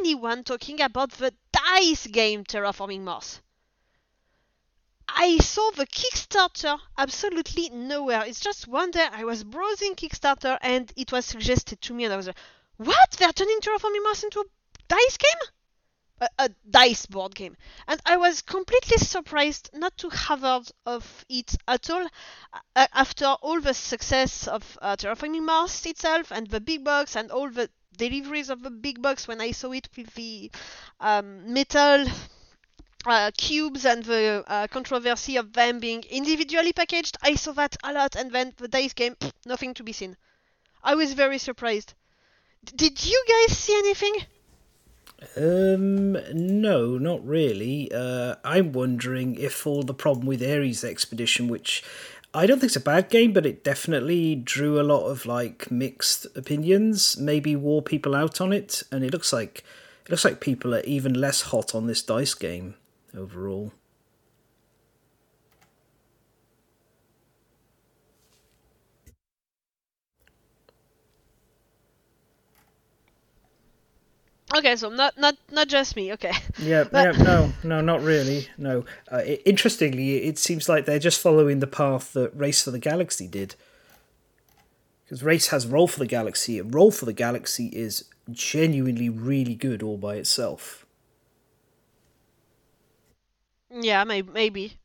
anyone 0.00 0.44
talking 0.44 0.80
about 0.80 1.12
the 1.12 1.32
dice 1.52 2.06
game 2.06 2.44
Terraforming 2.44 3.00
Mars. 3.02 3.40
I 5.08 5.38
saw 5.38 5.70
the 5.72 5.86
Kickstarter 5.86 6.78
absolutely 6.96 7.70
nowhere. 7.70 8.24
It's 8.26 8.40
just 8.40 8.68
one 8.68 8.90
day 8.90 9.06
I 9.10 9.24
was 9.24 9.42
browsing 9.44 9.94
Kickstarter 9.94 10.58
and 10.60 10.92
it 10.96 11.10
was 11.12 11.24
suggested 11.24 11.80
to 11.82 11.94
me, 11.94 12.04
and 12.04 12.12
I 12.12 12.16
was 12.16 12.26
like, 12.28 12.36
"What? 12.76 13.10
They're 13.12 13.32
turning 13.32 13.58
Terraforming 13.60 14.02
Mars 14.04 14.22
into 14.24 14.40
a 14.40 14.44
dice 14.86 15.16
game? 15.16 15.48
A, 16.20 16.28
a 16.44 16.50
dice 16.70 17.06
board 17.06 17.34
game?" 17.34 17.56
And 17.86 18.00
I 18.06 18.16
was 18.16 18.42
completely 18.42 18.98
surprised 18.98 19.70
not 19.72 19.96
to 19.98 20.10
have 20.10 20.42
heard 20.42 20.70
of 20.86 21.24
it 21.28 21.56
at 21.66 21.90
all 21.90 22.06
uh, 22.76 22.86
after 22.92 23.26
all 23.26 23.60
the 23.60 23.74
success 23.74 24.46
of 24.46 24.78
uh, 24.82 24.96
Terraforming 24.96 25.42
Mars 25.42 25.84
itself 25.86 26.30
and 26.30 26.46
the 26.48 26.60
big 26.60 26.84
box 26.84 27.16
and 27.16 27.30
all 27.30 27.50
the 27.50 27.70
deliveries 27.96 28.50
of 28.50 28.62
the 28.62 28.70
big 28.70 29.02
box 29.02 29.26
when 29.26 29.40
I 29.40 29.50
saw 29.50 29.72
it 29.72 29.88
with 29.96 30.14
the 30.14 30.50
um, 31.00 31.52
metal 31.52 32.06
uh, 33.06 33.30
cubes 33.36 33.84
and 33.84 34.04
the 34.04 34.44
uh, 34.46 34.66
controversy 34.68 35.36
of 35.36 35.52
them 35.52 35.78
being 35.78 36.02
individually 36.10 36.72
packaged. 36.72 37.16
I 37.22 37.34
saw 37.34 37.52
that 37.52 37.76
a 37.84 37.92
lot, 37.92 38.16
and 38.16 38.32
then 38.32 38.54
the 38.56 38.68
dice 38.68 38.92
game, 38.92 39.14
pff, 39.14 39.32
nothing 39.46 39.74
to 39.74 39.82
be 39.82 39.92
seen. 39.92 40.16
I 40.82 40.94
was 40.94 41.12
very 41.12 41.38
surprised. 41.38 41.94
D- 42.64 42.72
did 42.76 43.06
you 43.06 43.24
guys 43.28 43.56
see 43.56 43.76
anything? 43.78 44.14
Um, 45.36 46.12
no, 46.32 46.98
not 46.98 47.24
really. 47.26 47.90
Uh, 47.92 48.36
I'm 48.44 48.72
wondering 48.72 49.36
if 49.36 49.66
all 49.66 49.82
the 49.82 49.94
problem 49.94 50.26
with 50.26 50.42
Ares 50.42 50.84
Expedition, 50.84 51.48
which 51.48 51.82
I 52.34 52.46
don't 52.46 52.60
think 52.60 52.70
it's 52.70 52.76
a 52.76 52.80
bad 52.80 53.10
game, 53.10 53.32
but 53.32 53.46
it 53.46 53.64
definitely 53.64 54.36
drew 54.36 54.80
a 54.80 54.82
lot 54.82 55.06
of 55.06 55.26
like 55.26 55.70
mixed 55.70 56.26
opinions, 56.36 57.16
maybe 57.16 57.56
wore 57.56 57.82
people 57.82 58.14
out 58.14 58.40
on 58.40 58.52
it, 58.52 58.82
and 58.92 59.04
it 59.04 59.12
looks 59.12 59.32
like 59.32 59.64
it 60.04 60.10
looks 60.10 60.24
like 60.24 60.40
people 60.40 60.74
are 60.74 60.82
even 60.82 61.14
less 61.14 61.42
hot 61.42 61.74
on 61.74 61.86
this 61.86 62.02
dice 62.02 62.34
game 62.34 62.74
overall. 63.18 63.72
Okay, 74.56 74.76
so 74.76 74.88
not 74.88 75.18
not 75.18 75.36
not 75.50 75.68
just 75.68 75.94
me. 75.94 76.12
Okay. 76.14 76.32
Yeah, 76.58 76.84
but... 76.90 77.14
yeah 77.16 77.22
no, 77.22 77.52
no, 77.62 77.80
not 77.80 78.02
really. 78.02 78.48
No. 78.56 78.84
Uh, 79.12 79.18
it, 79.18 79.42
interestingly, 79.44 80.24
it 80.24 80.38
seems 80.38 80.68
like 80.68 80.86
they're 80.86 80.98
just 80.98 81.20
following 81.20 81.60
the 81.60 81.66
path 81.66 82.12
that 82.14 82.34
Race 82.36 82.62
for 82.62 82.70
the 82.70 82.78
Galaxy 82.78 83.28
did. 83.28 83.54
Because 85.04 85.22
Race 85.22 85.48
has 85.48 85.66
Roll 85.66 85.86
for 85.86 85.98
the 85.98 86.06
Galaxy, 86.06 86.58
and 86.58 86.74
Roll 86.74 86.90
for 86.90 87.06
the 87.06 87.12
Galaxy 87.12 87.68
is 87.68 88.04
genuinely 88.30 89.08
really 89.08 89.54
good 89.54 89.82
all 89.82 89.96
by 89.96 90.16
itself. 90.16 90.84
Yeah, 93.70 94.04
maybe, 94.04 94.30
maybe, 94.30 94.78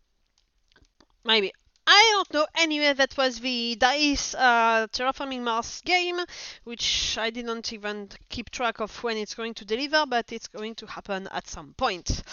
maybe. 1.26 1.52
I 1.86 2.10
don't 2.14 2.34
know. 2.34 2.48
Anyway, 2.56 2.94
that 2.94 3.18
was 3.18 3.42
the 3.42 3.76
Dice 3.76 4.34
uh, 4.36 4.88
Terraforming 4.88 5.42
Mars 5.42 5.82
game, 5.84 6.18
which 6.64 7.18
I 7.18 7.30
didn't 7.30 7.74
even 7.74 8.08
keep 8.30 8.50
track 8.52 8.80
of 8.80 9.04
when 9.04 9.18
it's 9.18 9.36
going 9.36 9.54
to 9.56 9.66
deliver, 9.66 10.06
but 10.06 10.32
it's 10.32 10.48
going 10.48 10.76
to 10.76 10.86
happen 10.86 11.28
at 11.28 11.50
some 11.50 11.74
point. 11.74 12.24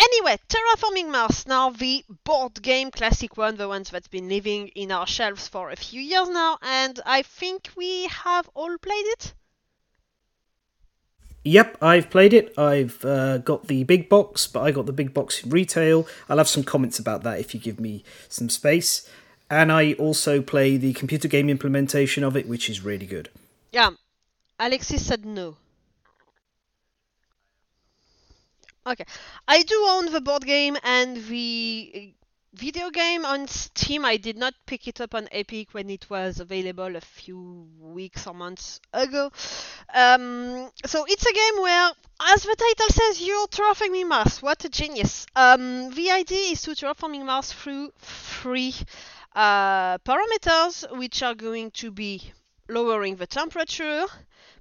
Anyway, 0.00 0.38
Terraforming 0.48 1.12
Mars, 1.12 1.46
now 1.46 1.70
the 1.70 2.04
board 2.24 2.60
game, 2.62 2.90
classic 2.90 3.36
one, 3.36 3.56
the 3.56 3.68
ones 3.68 3.90
that's 3.90 4.08
been 4.08 4.28
living 4.28 4.68
in 4.68 4.90
our 4.90 5.06
shelves 5.06 5.46
for 5.46 5.70
a 5.70 5.76
few 5.76 6.00
years 6.00 6.28
now, 6.28 6.58
and 6.62 6.98
I 7.06 7.22
think 7.22 7.70
we 7.76 8.06
have 8.08 8.50
all 8.54 8.76
played 8.78 9.06
it. 9.06 9.34
Yep, 11.46 11.78
I've 11.80 12.10
played 12.10 12.32
it. 12.32 12.58
I've 12.58 13.04
uh, 13.04 13.38
got 13.38 13.68
the 13.68 13.84
big 13.84 14.08
box, 14.08 14.48
but 14.48 14.62
I 14.62 14.72
got 14.72 14.86
the 14.86 14.92
big 14.92 15.14
box 15.14 15.44
in 15.44 15.50
retail. 15.50 16.08
I'll 16.28 16.38
have 16.38 16.48
some 16.48 16.64
comments 16.64 16.98
about 16.98 17.22
that 17.22 17.38
if 17.38 17.54
you 17.54 17.60
give 17.60 17.78
me 17.78 18.02
some 18.28 18.48
space. 18.50 19.08
And 19.48 19.70
I 19.70 19.92
also 19.92 20.42
play 20.42 20.76
the 20.76 20.92
computer 20.94 21.28
game 21.28 21.48
implementation 21.48 22.24
of 22.24 22.36
it, 22.36 22.48
which 22.48 22.68
is 22.68 22.80
really 22.80 23.06
good. 23.06 23.28
Yeah, 23.70 23.90
Alexis 24.58 25.06
said 25.06 25.24
no. 25.24 25.56
Okay. 28.84 29.04
I 29.46 29.62
do 29.62 29.86
own 29.88 30.10
the 30.10 30.20
board 30.20 30.44
game 30.44 30.76
and 30.82 31.16
the 31.28 32.12
video 32.56 32.88
game 32.88 33.26
on 33.26 33.46
Steam. 33.46 34.06
I 34.06 34.16
did 34.16 34.38
not 34.38 34.54
pick 34.64 34.88
it 34.88 35.00
up 35.02 35.14
on 35.14 35.28
Epic 35.30 35.68
when 35.72 35.90
it 35.90 36.08
was 36.08 36.40
available 36.40 36.96
a 36.96 37.00
few 37.02 37.68
weeks 37.78 38.26
or 38.26 38.32
months 38.32 38.80
ago. 38.94 39.30
Um, 39.92 40.70
so 40.86 41.04
it's 41.06 41.26
a 41.26 41.32
game 41.34 41.62
where, 41.62 41.92
as 42.32 42.42
the 42.44 42.56
title 42.56 42.88
says, 42.88 43.20
you're 43.20 43.46
terraforming 43.48 44.08
Mars. 44.08 44.40
What 44.40 44.64
a 44.64 44.70
genius! 44.70 45.26
Um, 45.36 45.90
the 45.90 46.10
idea 46.10 46.52
is 46.52 46.62
to 46.62 46.70
terraforming 46.70 47.26
Mars 47.26 47.52
through 47.52 47.92
three 47.98 48.74
uh, 49.34 49.98
parameters, 49.98 50.96
which 50.96 51.22
are 51.22 51.34
going 51.34 51.72
to 51.72 51.90
be 51.90 52.32
lowering 52.70 53.16
the 53.16 53.26
temperature, 53.26 54.06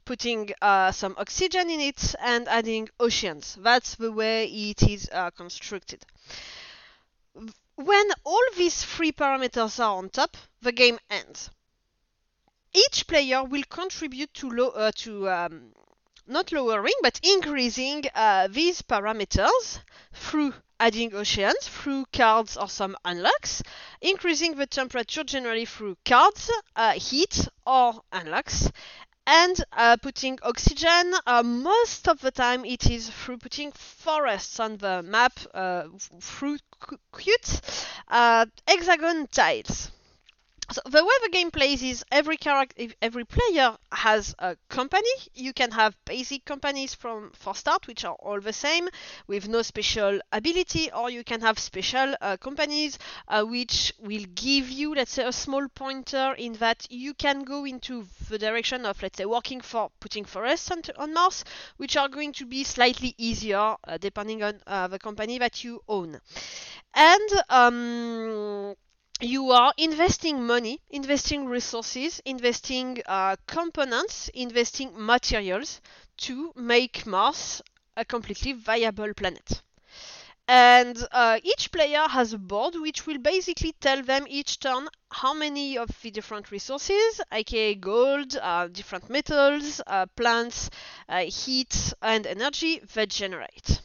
putting 0.03 0.49
uh, 0.61 0.91
some 0.91 1.15
oxygen 1.17 1.69
in 1.69 1.79
it, 1.79 2.13
and 2.21 2.45
adding 2.49 2.89
oceans. 2.99 3.57
That's 3.61 3.95
the 3.95 4.11
way 4.11 4.47
it 4.47 4.83
is 4.83 5.09
uh, 5.13 5.31
constructed. 5.31 6.05
When 7.75 8.09
all 8.23 8.43
these 8.55 8.83
three 8.83 9.11
parameters 9.11 9.79
are 9.79 9.97
on 9.97 10.09
top, 10.09 10.37
the 10.61 10.71
game 10.71 10.97
ends. 11.09 11.49
Each 12.73 13.05
player 13.05 13.43
will 13.43 13.63
contribute 13.69 14.33
to, 14.35 14.49
low, 14.49 14.69
uh, 14.69 14.91
to 14.97 15.29
um, 15.29 15.73
not 16.25 16.51
lowering 16.51 16.93
but 17.01 17.19
increasing 17.21 18.05
uh, 18.15 18.47
these 18.47 18.81
parameters 18.81 19.79
through 20.13 20.53
adding 20.79 21.13
oceans, 21.13 21.67
through 21.67 22.05
cards 22.13 22.57
or 22.57 22.69
some 22.69 22.95
unlocks, 23.05 23.61
increasing 24.01 24.55
the 24.55 24.67
temperature 24.67 25.23
generally 25.23 25.65
through 25.65 25.97
cards, 26.05 26.49
uh, 26.75 26.93
heat 26.93 27.47
or 27.65 28.01
unlocks, 28.11 28.71
and 29.27 29.63
uh, 29.71 29.97
putting 30.01 30.37
oxygen. 30.43 31.13
Uh, 31.25 31.43
most 31.43 32.07
of 32.07 32.21
the 32.21 32.31
time, 32.31 32.65
it 32.65 32.89
is 32.89 33.09
through 33.09 33.37
putting 33.37 33.71
forests 33.71 34.59
on 34.59 34.77
the 34.77 35.01
map 35.03 35.39
uh, 35.53 35.83
through 36.19 36.57
cute 37.17 37.61
uh, 38.09 38.45
hexagon 38.67 39.27
tiles. 39.27 39.91
So 40.71 40.81
the 40.85 41.03
way 41.03 41.13
the 41.23 41.29
game 41.29 41.51
plays 41.51 41.81
is 41.83 42.03
every 42.11 42.37
character, 42.37 42.87
every 43.01 43.23
player 43.25 43.77
has 43.91 44.35
a 44.39 44.55
company. 44.69 45.09
You 45.33 45.53
can 45.53 45.71
have 45.71 45.95
basic 46.05 46.45
companies 46.45 46.93
from 46.93 47.31
for 47.33 47.55
start, 47.55 47.87
which 47.87 48.03
are 48.05 48.15
all 48.15 48.39
the 48.41 48.53
same 48.53 48.89
with 49.27 49.47
no 49.47 49.61
special 49.61 50.19
ability, 50.31 50.91
or 50.91 51.09
you 51.09 51.23
can 51.23 51.41
have 51.41 51.59
special 51.59 52.15
uh, 52.21 52.37
companies 52.37 52.97
uh, 53.27 53.43
which 53.43 53.93
will 53.99 54.25
give 54.35 54.69
you, 54.69 54.93
let's 54.95 55.11
say, 55.13 55.25
a 55.25 55.31
small 55.31 55.67
pointer 55.69 56.33
in 56.37 56.53
that 56.53 56.85
you 56.89 57.13
can 57.13 57.43
go 57.43 57.65
into 57.65 58.05
the 58.29 58.37
direction 58.37 58.85
of, 58.85 59.01
let's 59.01 59.17
say, 59.17 59.25
working 59.25 59.61
for 59.61 59.91
putting 59.99 60.25
forests 60.25 60.71
on, 60.71 60.81
on 60.97 61.13
Mars, 61.13 61.43
which 61.77 61.95
are 61.97 62.09
going 62.09 62.33
to 62.33 62.45
be 62.45 62.63
slightly 62.63 63.13
easier 63.17 63.75
uh, 63.87 63.97
depending 63.99 64.41
on 64.43 64.61
uh, 64.67 64.87
the 64.87 64.99
company 64.99 65.37
that 65.37 65.63
you 65.63 65.81
own, 65.87 66.19
and 66.93 67.29
um, 67.49 68.75
you 69.21 69.51
are 69.51 69.73
investing 69.77 70.45
money, 70.45 70.79
investing 70.89 71.45
resources, 71.45 72.21
investing 72.25 73.01
uh, 73.05 73.35
components, 73.47 74.29
investing 74.33 74.91
materials 74.95 75.81
to 76.17 76.53
make 76.55 77.05
Mars 77.05 77.61
a 77.97 78.05
completely 78.05 78.53
viable 78.53 79.13
planet. 79.13 79.61
And 80.47 80.97
uh, 81.11 81.39
each 81.43 81.71
player 81.71 82.07
has 82.07 82.33
a 82.33 82.37
board 82.37 82.75
which 82.75 83.05
will 83.07 83.17
basically 83.19 83.73
tell 83.81 84.03
them 84.03 84.25
each 84.29 84.59
turn 84.59 84.87
how 85.11 85.33
many 85.33 85.77
of 85.77 85.89
the 86.01 86.11
different 86.11 86.51
resources, 86.51 87.21
aka 87.31 87.75
gold, 87.75 88.35
uh, 88.41 88.67
different 88.67 89.09
metals, 89.09 89.81
uh, 89.87 90.05
plants, 90.15 90.69
uh, 91.09 91.25
heat, 91.25 91.93
and 92.01 92.27
energy, 92.27 92.79
they 92.93 93.05
generate. 93.07 93.81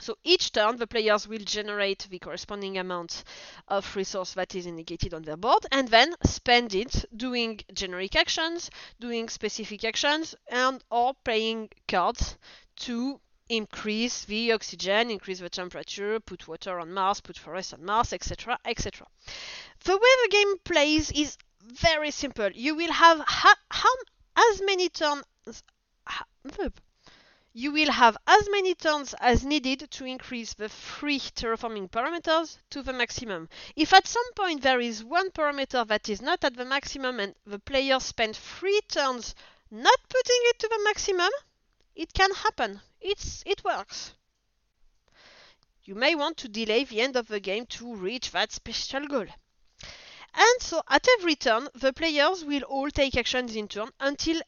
So 0.00 0.16
each 0.24 0.52
turn, 0.52 0.76
the 0.76 0.86
players 0.86 1.28
will 1.28 1.44
generate 1.44 2.06
the 2.08 2.18
corresponding 2.18 2.78
amount 2.78 3.24
of 3.68 3.94
resource 3.96 4.32
that 4.34 4.54
is 4.54 4.66
indicated 4.66 5.12
on 5.12 5.22
their 5.22 5.36
board 5.36 5.66
and 5.70 5.88
then 5.88 6.14
spend 6.24 6.74
it 6.74 7.04
doing 7.14 7.60
generic 7.74 8.16
actions, 8.16 8.70
doing 8.98 9.28
specific 9.28 9.84
actions, 9.84 10.34
and 10.48 10.82
or 10.90 11.14
playing 11.24 11.68
cards 11.86 12.36
to 12.76 13.20
increase 13.50 14.24
the 14.24 14.52
oxygen, 14.52 15.10
increase 15.10 15.40
the 15.40 15.50
temperature, 15.50 16.18
put 16.20 16.48
water 16.48 16.78
on 16.78 16.92
Mars, 16.92 17.20
put 17.20 17.36
forest 17.36 17.74
on 17.74 17.84
Mars, 17.84 18.12
etc., 18.12 18.58
etc. 18.64 19.06
The 19.84 19.96
way 19.96 19.98
the 20.24 20.28
game 20.30 20.58
plays 20.64 21.10
is 21.10 21.36
very 21.62 22.10
simple. 22.10 22.50
You 22.52 22.74
will 22.74 22.92
have 22.92 23.20
ha- 23.20 23.58
how, 23.70 23.94
as 24.36 24.62
many 24.62 24.88
turns. 24.88 25.24
You 27.52 27.72
will 27.72 27.90
have 27.90 28.16
as 28.28 28.48
many 28.48 28.76
turns 28.76 29.12
as 29.14 29.44
needed 29.44 29.90
to 29.90 30.04
increase 30.04 30.54
the 30.54 30.68
three 30.68 31.18
terraforming 31.18 31.90
parameters 31.90 32.58
to 32.70 32.80
the 32.80 32.92
maximum. 32.92 33.48
If 33.74 33.92
at 33.92 34.06
some 34.06 34.32
point 34.34 34.62
there 34.62 34.80
is 34.80 35.02
one 35.02 35.32
parameter 35.32 35.84
that 35.88 36.08
is 36.08 36.22
not 36.22 36.44
at 36.44 36.56
the 36.56 36.64
maximum 36.64 37.18
and 37.18 37.34
the 37.44 37.58
player 37.58 37.98
spends 37.98 38.38
three 38.38 38.80
turns 38.88 39.34
not 39.68 39.98
putting 40.08 40.40
it 40.44 40.60
to 40.60 40.68
the 40.68 40.80
maximum, 40.84 41.30
it 41.96 42.12
can 42.12 42.32
happen. 42.34 42.82
It's, 43.00 43.42
it 43.44 43.64
works. 43.64 44.14
You 45.82 45.96
may 45.96 46.14
want 46.14 46.36
to 46.38 46.48
delay 46.48 46.84
the 46.84 47.00
end 47.00 47.16
of 47.16 47.26
the 47.26 47.40
game 47.40 47.66
to 47.66 47.96
reach 47.96 48.30
that 48.30 48.52
special 48.52 49.08
goal. 49.08 49.26
And 50.34 50.60
so 50.60 50.82
at 50.88 51.08
every 51.18 51.34
turn, 51.34 51.68
the 51.74 51.92
players 51.92 52.44
will 52.44 52.62
all 52.62 52.90
take 52.92 53.16
actions 53.16 53.56
in 53.56 53.66
turn 53.66 53.90
until 53.98 54.40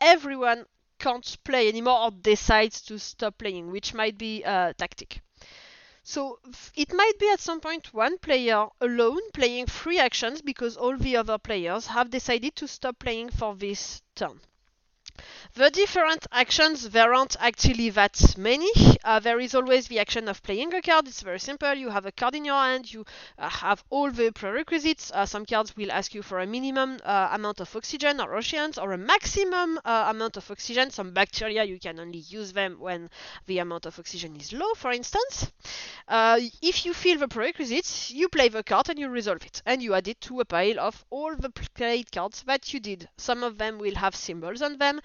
everyone 0.00 0.64
can't 0.98 1.36
play 1.44 1.68
anymore 1.68 1.98
or 2.00 2.10
decides 2.10 2.82
to 2.82 2.98
stop 2.98 3.38
playing, 3.38 3.70
which 3.70 3.94
might 3.94 4.18
be 4.18 4.42
a 4.42 4.74
tactic. 4.76 5.20
So 6.02 6.40
it 6.74 6.92
might 6.92 7.18
be 7.20 7.30
at 7.30 7.40
some 7.40 7.60
point 7.60 7.94
one 7.94 8.18
player 8.18 8.66
alone 8.80 9.30
playing 9.32 9.66
three 9.66 9.98
actions 10.00 10.42
because 10.42 10.76
all 10.76 10.96
the 10.96 11.16
other 11.16 11.38
players 11.38 11.86
have 11.86 12.10
decided 12.10 12.56
to 12.56 12.66
stop 12.66 12.98
playing 12.98 13.30
for 13.30 13.54
this 13.54 14.02
turn. 14.16 14.40
The 15.58 15.70
different 15.70 16.24
actions, 16.30 16.90
there 16.90 17.12
aren't 17.12 17.34
actually 17.40 17.90
that 17.90 18.38
many. 18.38 18.70
Uh, 19.02 19.18
there 19.18 19.40
is 19.40 19.56
always 19.56 19.88
the 19.88 19.98
action 19.98 20.28
of 20.28 20.40
playing 20.44 20.72
a 20.72 20.80
card. 20.80 21.08
It's 21.08 21.20
very 21.20 21.40
simple. 21.40 21.74
You 21.74 21.90
have 21.90 22.06
a 22.06 22.12
card 22.12 22.36
in 22.36 22.44
your 22.44 22.54
hand. 22.54 22.92
You 22.92 23.04
uh, 23.36 23.48
have 23.48 23.82
all 23.90 24.12
the 24.12 24.30
prerequisites. 24.30 25.10
Uh, 25.10 25.26
some 25.26 25.44
cards 25.44 25.76
will 25.76 25.90
ask 25.90 26.14
you 26.14 26.22
for 26.22 26.38
a 26.38 26.46
minimum 26.46 27.00
uh, 27.02 27.30
amount 27.32 27.58
of 27.58 27.74
oxygen 27.74 28.20
or 28.20 28.36
oceans 28.36 28.78
or 28.78 28.92
a 28.92 28.98
maximum 28.98 29.80
uh, 29.84 30.06
amount 30.08 30.36
of 30.36 30.48
oxygen. 30.48 30.92
Some 30.92 31.10
bacteria, 31.10 31.64
you 31.64 31.80
can 31.80 31.98
only 31.98 32.20
use 32.20 32.52
them 32.52 32.78
when 32.78 33.10
the 33.46 33.58
amount 33.58 33.84
of 33.86 33.98
oxygen 33.98 34.36
is 34.36 34.52
low, 34.52 34.74
for 34.74 34.92
instance. 34.92 35.50
Uh, 36.06 36.38
if 36.62 36.86
you 36.86 36.94
fill 36.94 37.18
the 37.18 37.26
prerequisites, 37.26 38.12
you 38.12 38.28
play 38.28 38.48
the 38.48 38.62
card 38.62 38.90
and 38.90 38.98
you 39.00 39.08
resolve 39.08 39.44
it. 39.44 39.60
And 39.66 39.82
you 39.82 39.94
add 39.94 40.06
it 40.06 40.20
to 40.20 40.38
a 40.38 40.44
pile 40.44 40.78
of 40.78 41.04
all 41.10 41.34
the 41.34 41.50
played 41.50 42.12
cards 42.12 42.44
that 42.46 42.72
you 42.72 42.78
did. 42.78 43.08
Some 43.16 43.42
of 43.42 43.58
them 43.58 43.78
will 43.78 43.96
have 43.96 44.14
symbols 44.14 44.62
on 44.62 44.78
them 44.78 45.00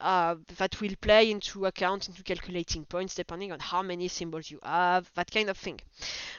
uh, 0.00 0.36
that 0.58 0.80
will 0.80 0.94
play 1.00 1.30
into 1.30 1.66
account 1.66 2.08
into 2.08 2.22
calculating 2.22 2.84
points 2.84 3.14
depending 3.14 3.52
on 3.52 3.60
how 3.60 3.82
many 3.82 4.08
symbols 4.08 4.50
you 4.50 4.58
have, 4.62 5.10
that 5.14 5.30
kind 5.30 5.48
of 5.48 5.56
thing. 5.56 5.80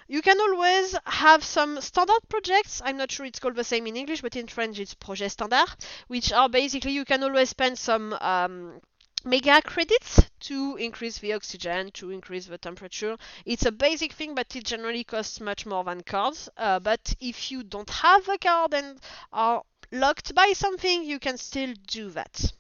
You 0.08 0.22
can 0.22 0.40
always 0.40 0.96
have 1.06 1.44
some 1.44 1.82
standard 1.82 2.22
projects. 2.30 2.82
I'm 2.84 2.98
not 2.98 3.12
sure 3.12 3.26
it's 3.26 3.40
called 3.40 3.56
the 3.56 3.64
same 3.64 3.88
in 3.88 3.96
English, 3.96 4.22
but 4.22 4.36
in 4.36 4.48
French 4.48 4.80
it's 4.80 4.94
projet 4.94 5.30
standard, 5.30 5.68
which 6.08 6.32
are 6.32 6.50
basically 6.50 6.92
you 6.92 7.06
can 7.06 7.24
always 7.24 7.50
spend 7.50 7.78
some 7.80 8.14
um, 8.22 8.82
mega 9.26 9.62
credits 9.62 10.22
to 10.40 10.76
increase 10.78 11.18
the 11.18 11.34
oxygen, 11.34 11.90
to 11.92 12.12
increase 12.12 12.46
the 12.46 12.58
temperature. 12.58 13.18
It's 13.46 13.66
a 13.66 13.72
basic 13.72 14.14
thing, 14.14 14.36
but 14.36 14.56
it 14.56 14.64
generally 14.64 15.04
costs 15.04 15.40
much 15.40 15.66
more 15.66 15.84
than 15.84 16.02
cards. 16.02 16.48
Uh, 16.58 16.80
but 16.80 17.16
if 17.20 17.52
you 17.52 17.64
don't 17.64 17.90
have 17.90 18.30
a 18.30 18.38
card 18.38 18.74
and 18.74 19.00
are 19.34 19.64
locked 19.92 20.36
by 20.36 20.54
something, 20.54 21.04
you 21.04 21.20
can 21.20 21.38
still 21.38 21.74
do 21.88 22.10
that. 22.12 22.54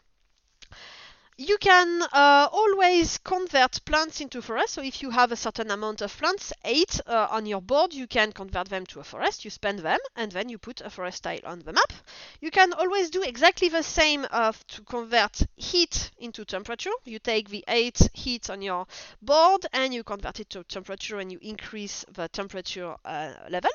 You 1.37 1.57
can 1.57 2.01
uh, 2.01 2.47
always 2.49 3.17
convert 3.17 3.83
plants 3.83 4.21
into 4.21 4.41
forests. 4.41 4.75
So 4.75 4.81
if 4.81 5.01
you 5.01 5.09
have 5.09 5.33
a 5.33 5.35
certain 5.35 5.69
amount 5.69 6.01
of 6.01 6.17
plants, 6.17 6.53
eight 6.63 7.01
uh, 7.05 7.27
on 7.29 7.45
your 7.45 7.61
board, 7.61 7.93
you 7.93 8.07
can 8.07 8.31
convert 8.31 8.69
them 8.69 8.85
to 8.85 9.01
a 9.01 9.03
forest. 9.03 9.43
You 9.43 9.51
spend 9.51 9.79
them, 9.79 9.99
and 10.15 10.31
then 10.31 10.47
you 10.47 10.57
put 10.57 10.79
a 10.79 10.89
forest 10.89 11.23
tile 11.23 11.41
on 11.43 11.59
the 11.59 11.73
map. 11.73 11.91
You 12.39 12.51
can 12.51 12.71
always 12.71 13.09
do 13.09 13.21
exactly 13.21 13.67
the 13.67 13.83
same 13.83 14.25
uh, 14.31 14.53
to 14.69 14.81
convert 14.83 15.41
heat 15.57 16.09
into 16.19 16.45
temperature. 16.45 16.93
You 17.03 17.19
take 17.19 17.49
the 17.49 17.65
eight 17.67 18.09
heat 18.13 18.49
on 18.49 18.61
your 18.61 18.87
board, 19.21 19.65
and 19.73 19.93
you 19.93 20.05
convert 20.05 20.39
it 20.39 20.49
to 20.51 20.63
temperature, 20.63 21.19
and 21.19 21.33
you 21.33 21.39
increase 21.41 22.05
the 22.13 22.29
temperature 22.29 22.95
uh, 23.03 23.33
level. 23.49 23.71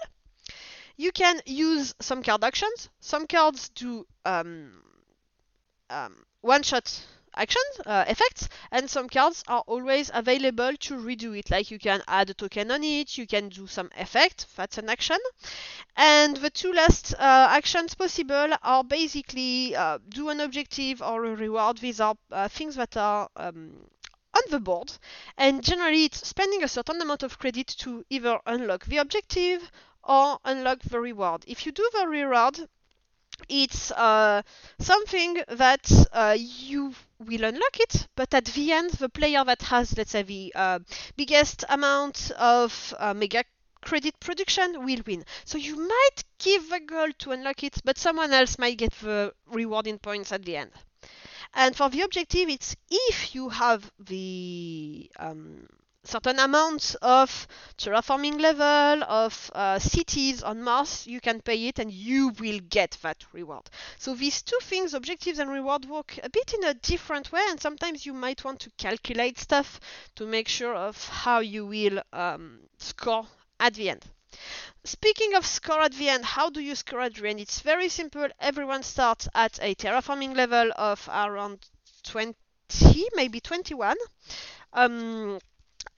You 0.97 1.13
can 1.13 1.43
use 1.45 1.95
some 2.01 2.23
card 2.23 2.43
actions. 2.43 2.89
Some 3.01 3.27
cards 3.27 3.69
do 3.69 4.07
um, 4.25 4.83
um, 5.91 6.25
one 6.41 6.63
shot 6.63 7.05
actions, 7.37 7.81
uh, 7.87 8.05
effects, 8.09 8.49
and 8.71 8.89
some 8.89 9.09
cards 9.09 9.45
are 9.49 9.63
always 9.67 10.11
available 10.13 10.77
to 10.77 10.95
redo 10.95 11.39
it. 11.39 11.51
Like 11.51 11.71
you 11.71 11.79
can 11.79 12.03
add 12.09 12.31
a 12.31 12.35
token 12.35 12.71
on 12.71 12.83
it, 12.83 13.17
you 13.19 13.27
can 13.27 13.49
do 13.49 13.67
some 13.67 13.91
effect, 13.97 14.47
that's 14.57 14.79
an 14.79 14.89
action. 14.89 15.19
And 15.97 16.37
the 16.37 16.51
two 16.51 16.73
last 16.73 17.15
uh, 17.15 17.49
actions 17.51 17.95
possible 17.95 18.55
are 18.63 18.85
basically 18.85 19.77
uh, 19.77 19.99
do 20.09 20.29
an 20.31 20.41
objective 20.41 21.03
or 21.03 21.25
a 21.25 21.35
reward. 21.35 21.79
These 21.79 22.01
are 22.01 22.17
uh, 22.31 22.49
things 22.49 22.77
that 22.77 22.97
are 22.97 23.29
um, 23.37 23.73
on 24.35 24.43
the 24.51 24.61
board, 24.61 24.93
and 25.37 25.63
generally 25.63 26.05
it's 26.05 26.27
spending 26.27 26.63
a 26.63 26.69
certain 26.69 27.01
amount 27.01 27.23
of 27.23 27.39
credit 27.39 27.67
to 27.67 28.05
either 28.11 28.39
unlock 28.47 28.87
the 28.87 28.99
objective 28.99 29.71
or 30.05 30.39
unlock 30.45 30.81
the 30.81 31.01
reward. 31.01 31.45
If 31.47 31.67
you 31.67 31.73
do 31.73 31.89
the 31.93 32.07
reward, 32.07 32.69
it's 33.49 33.91
uh, 33.93 34.43
something 34.79 35.43
that 35.49 35.91
uh, 36.13 36.37
you 36.39 36.95
will 37.19 37.45
unlock 37.45 37.81
it, 37.81 38.07
but 38.17 38.33
at 38.35 38.47
the 38.47 38.73
end, 38.73 38.91
the 38.93 39.09
player 39.09 39.45
that 39.45 39.63
has, 39.63 39.97
let's 39.97 40.13
say, 40.13 40.23
the 40.23 40.53
uh, 40.55 40.79
biggest 41.17 41.65
amount 41.69 42.31
of 42.39 42.95
uh, 42.99 43.15
mega 43.15 43.45
credit 43.83 44.19
production 44.21 44.85
will 44.85 45.01
win. 45.07 45.25
So 45.45 45.59
you 45.59 45.77
might 45.77 46.25
give 46.39 46.69
the 46.69 46.81
goal 46.81 47.09
to 47.19 47.33
unlock 47.33 47.65
it, 47.65 47.79
but 47.85 47.99
someone 47.99 48.33
else 48.33 48.59
might 48.59 48.79
get 48.79 48.93
the 48.95 49.33
rewarding 49.47 49.99
points 49.99 50.33
at 50.33 50.45
the 50.45 50.57
end. 50.57 50.71
And 51.55 51.77
for 51.77 51.89
the 51.89 52.01
objective, 52.03 52.49
it's 52.49 52.77
if 52.91 53.35
you 53.35 53.49
have 53.51 53.91
the 53.99 55.11
um, 55.19 55.69
certain 56.03 56.39
amounts 56.39 56.95
of 56.97 57.47
terraforming 57.77 58.41
level 58.41 59.05
of 59.05 59.51
uh, 59.55 59.79
cities 59.79 60.43
on 60.43 60.63
Mars, 60.63 61.07
you 61.07 61.21
can 61.21 61.41
pay 61.41 61.69
it 61.69 61.79
and 61.79 61.93
you 61.93 62.29
will 62.41 62.59
get 62.69 62.97
that 63.03 63.25
reward. 63.33 63.69
So 63.99 64.15
these 64.15 64.43
two 64.43 64.59
things, 64.63 64.95
objectives 64.95 65.39
and 65.39 65.51
reward, 65.51 65.85
work 65.85 66.19
a 66.23 66.31
bit 66.31 66.55
in 66.55 66.65
a 66.65 66.75
different 66.75 67.33
way, 67.33 67.43
and 67.49 67.61
sometimes 67.61 68.07
you 68.07 68.13
might 68.13 68.45
want 68.45 68.61
to 68.61 68.71
calculate 68.79 69.39
stuff 69.39 69.79
to 70.17 70.27
make 70.27 70.49
sure 70.49 70.75
of 70.75 71.09
how 71.09 71.41
you 71.41 71.67
will 71.67 72.03
um, 72.13 72.61
score 72.79 73.27
at 73.59 73.75
the 73.75 73.91
end. 73.91 74.05
Speaking 74.85 75.35
of 75.35 75.45
score 75.45 75.83
at 75.83 75.93
the 75.93 76.09
end, 76.09 76.25
how 76.25 76.49
do 76.49 76.61
you 76.61 76.75
score 76.75 77.03
at 77.03 77.15
the 77.15 77.29
end? 77.29 77.41
It's 77.41 77.61
very 77.61 77.89
simple. 77.91 78.27
Everyone 78.41 78.83
starts 78.83 79.29
at 79.35 79.59
a 79.61 79.75
terraforming 79.75 80.35
level 80.35 80.73
of 80.77 81.07
around 81.13 81.67
20, 82.05 82.35
maybe 83.15 83.41
21. 83.41 83.97
Um, 84.73 85.39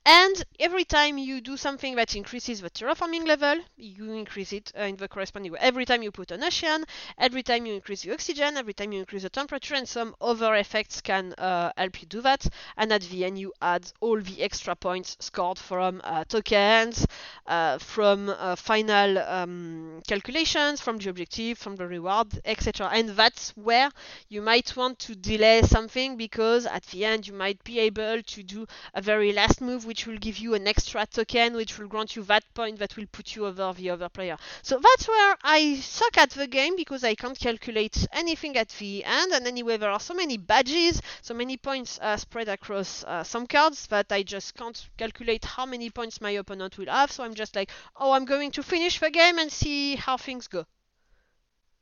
and 0.05 0.43
every 0.59 0.83
time 0.83 1.17
you 1.17 1.39
do 1.39 1.55
something 1.55 1.95
that 1.95 2.15
increases 2.15 2.59
the 2.59 2.69
terraforming 2.69 3.25
level, 3.25 3.55
you 3.77 4.11
increase 4.11 4.51
it 4.51 4.71
uh, 4.77 4.83
in 4.83 4.97
the 4.97 5.07
corresponding 5.07 5.53
way. 5.53 5.59
Every 5.61 5.85
time 5.85 6.03
you 6.03 6.11
put 6.11 6.31
an 6.31 6.43
ocean, 6.43 6.83
every 7.17 7.41
time 7.41 7.65
you 7.65 7.73
increase 7.73 8.01
the 8.01 8.11
oxygen, 8.11 8.57
every 8.57 8.73
time 8.73 8.91
you 8.91 8.99
increase 8.99 9.23
the 9.23 9.29
temperature, 9.29 9.75
and 9.75 9.87
some 9.87 10.13
other 10.19 10.55
effects 10.55 10.99
can 10.99 11.33
uh, 11.37 11.71
help 11.77 12.01
you 12.01 12.07
do 12.07 12.21
that. 12.21 12.45
And 12.75 12.91
at 12.91 13.03
the 13.03 13.23
end, 13.23 13.39
you 13.39 13.53
add 13.61 13.89
all 14.01 14.19
the 14.19 14.41
extra 14.41 14.75
points 14.75 15.15
scored 15.21 15.57
from 15.57 16.01
uh, 16.03 16.25
tokens, 16.25 17.07
uh, 17.47 17.77
from 17.77 18.29
uh, 18.29 18.57
final 18.57 19.19
um, 19.19 20.01
calculations, 20.05 20.81
from 20.81 20.97
the 20.97 21.09
objective, 21.09 21.57
from 21.57 21.77
the 21.77 21.87
reward, 21.87 22.27
etc. 22.43 22.89
And 22.91 23.09
that's 23.09 23.51
where 23.51 23.89
you 24.27 24.41
might 24.41 24.75
want 24.75 24.99
to 24.99 25.15
delay 25.15 25.61
something 25.61 26.17
because 26.17 26.65
at 26.65 26.83
the 26.87 27.05
end, 27.05 27.25
you 27.25 27.33
might 27.33 27.63
be 27.63 27.79
able 27.79 28.21
to 28.21 28.43
do 28.43 28.67
a 28.93 29.01
very 29.01 29.31
last 29.31 29.61
move 29.61 29.85
which 29.93 30.07
will 30.07 30.17
give 30.17 30.39
you 30.39 30.55
an 30.55 30.67
extra 30.67 31.05
token, 31.05 31.53
which 31.53 31.77
will 31.77 31.87
grant 31.87 32.15
you 32.15 32.23
that 32.23 32.43
point 32.55 32.79
that 32.79 32.97
will 32.97 33.05
put 33.11 33.35
you 33.35 33.45
over 33.45 33.73
the 33.73 33.91
other 33.91 34.09
player. 34.09 34.35
So 34.63 34.79
that's 34.81 35.07
where 35.07 35.35
I 35.43 35.75
suck 35.75 36.17
at 36.17 36.31
the 36.31 36.47
game 36.47 36.75
because 36.75 37.03
I 37.03 37.13
can't 37.13 37.37
calculate 37.37 38.07
anything 38.11 38.57
at 38.57 38.69
the 38.69 39.03
end. 39.03 39.33
And 39.33 39.45
anyway, 39.45 39.77
there 39.77 39.91
are 39.91 39.99
so 39.99 40.15
many 40.15 40.37
badges, 40.37 40.99
so 41.21 41.35
many 41.35 41.57
points 41.57 41.99
uh, 42.01 42.17
spread 42.17 42.49
across 42.49 43.03
uh, 43.03 43.23
some 43.23 43.45
cards 43.45 43.85
that 43.87 44.11
I 44.11 44.23
just 44.23 44.55
can't 44.55 44.83
calculate 44.97 45.45
how 45.45 45.67
many 45.67 45.91
points 45.91 46.19
my 46.19 46.31
opponent 46.31 46.75
will 46.79 46.87
have. 46.87 47.11
So 47.11 47.23
I'm 47.23 47.35
just 47.35 47.55
like, 47.55 47.69
oh, 47.95 48.13
I'm 48.13 48.25
going 48.25 48.49
to 48.53 48.63
finish 48.63 48.99
the 48.99 49.11
game 49.11 49.37
and 49.37 49.51
see 49.51 49.95
how 49.95 50.17
things 50.17 50.47
go. 50.47 50.65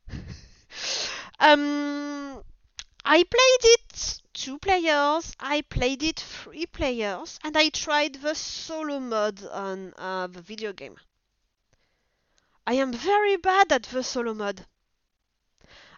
um, 1.39 2.43
I 3.03 3.23
played 3.23 3.73
it 3.75 4.21
two 4.33 4.59
players, 4.59 5.35
I 5.39 5.61
played 5.61 6.03
it 6.03 6.19
three 6.19 6.65
players, 6.65 7.39
and 7.43 7.57
I 7.57 7.69
tried 7.69 8.15
the 8.15 8.35
solo 8.35 8.99
mode 8.99 9.45
on 9.45 9.93
uh, 9.97 10.27
the 10.27 10.41
video 10.41 10.73
game. 10.73 10.97
I 12.65 12.73
am 12.75 12.93
very 12.93 13.37
bad 13.37 13.71
at 13.71 13.83
the 13.83 14.03
solo 14.03 14.33
mode. 14.33 14.65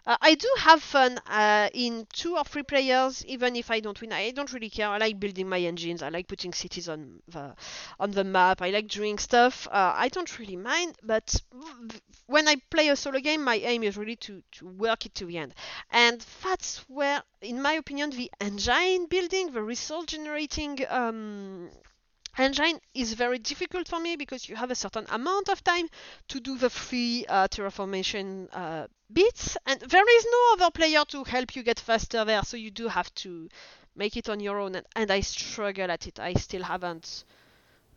Uh, 0.06 0.16
I 0.20 0.34
do 0.34 0.48
have 0.58 0.82
fun 0.82 1.18
uh, 1.26 1.70
in 1.72 2.06
two 2.12 2.36
or 2.36 2.44
three 2.44 2.62
players, 2.62 3.24
even 3.24 3.56
if 3.56 3.70
I 3.70 3.80
don't 3.80 3.98
win. 4.00 4.12
I 4.12 4.30
don't 4.32 4.52
really 4.52 4.68
care. 4.68 4.88
I 4.88 4.98
like 4.98 5.18
building 5.18 5.48
my 5.48 5.58
engines. 5.60 6.02
I 6.02 6.10
like 6.10 6.28
putting 6.28 6.52
cities 6.52 6.88
on 6.90 7.22
the 7.28 7.54
on 7.98 8.10
the 8.10 8.24
map. 8.24 8.60
I 8.60 8.70
like 8.70 8.88
doing 8.88 9.18
stuff. 9.18 9.66
Uh, 9.68 9.92
I 9.96 10.08
don't 10.08 10.38
really 10.38 10.56
mind. 10.56 10.96
But 11.02 11.34
when 12.26 12.48
I 12.48 12.56
play 12.70 12.88
a 12.88 12.96
solo 12.96 13.20
game, 13.20 13.42
my 13.44 13.56
aim 13.56 13.82
is 13.82 13.96
really 13.96 14.16
to 14.16 14.42
to 14.52 14.66
work 14.66 15.06
it 15.06 15.14
to 15.16 15.26
the 15.26 15.38
end, 15.38 15.54
and 15.90 16.24
that's 16.42 16.78
where, 16.88 17.22
in 17.40 17.62
my 17.62 17.72
opinion, 17.72 18.10
the 18.10 18.30
engine 18.40 19.06
building, 19.06 19.52
the 19.52 19.62
resource 19.62 20.06
generating. 20.06 20.84
Um, 20.88 21.70
engine 22.36 22.80
is 22.94 23.12
very 23.14 23.38
difficult 23.38 23.88
for 23.88 24.00
me 24.00 24.16
because 24.16 24.48
you 24.48 24.56
have 24.56 24.70
a 24.70 24.74
certain 24.74 25.06
amount 25.10 25.48
of 25.48 25.62
time 25.64 25.88
to 26.28 26.40
do 26.40 26.58
the 26.58 26.70
free 26.70 27.24
uh, 27.28 27.46
terraformation 27.48 28.48
uh, 28.52 28.86
bits 29.14 29.56
and 29.66 29.80
there 29.80 30.18
is 30.18 30.26
no 30.30 30.52
other 30.54 30.70
player 30.70 31.04
to 31.06 31.24
help 31.24 31.54
you 31.56 31.62
get 31.62 31.80
faster 31.80 32.24
there 32.24 32.42
so 32.42 32.56
you 32.56 32.70
do 32.70 32.88
have 32.88 33.14
to 33.14 33.48
make 33.96 34.16
it 34.16 34.28
on 34.28 34.40
your 34.40 34.58
own 34.58 34.74
and, 34.74 34.86
and 34.96 35.10
i 35.10 35.20
struggle 35.20 35.90
at 35.90 36.06
it 36.06 36.18
i 36.18 36.34
still 36.34 36.62
haven't 36.62 37.24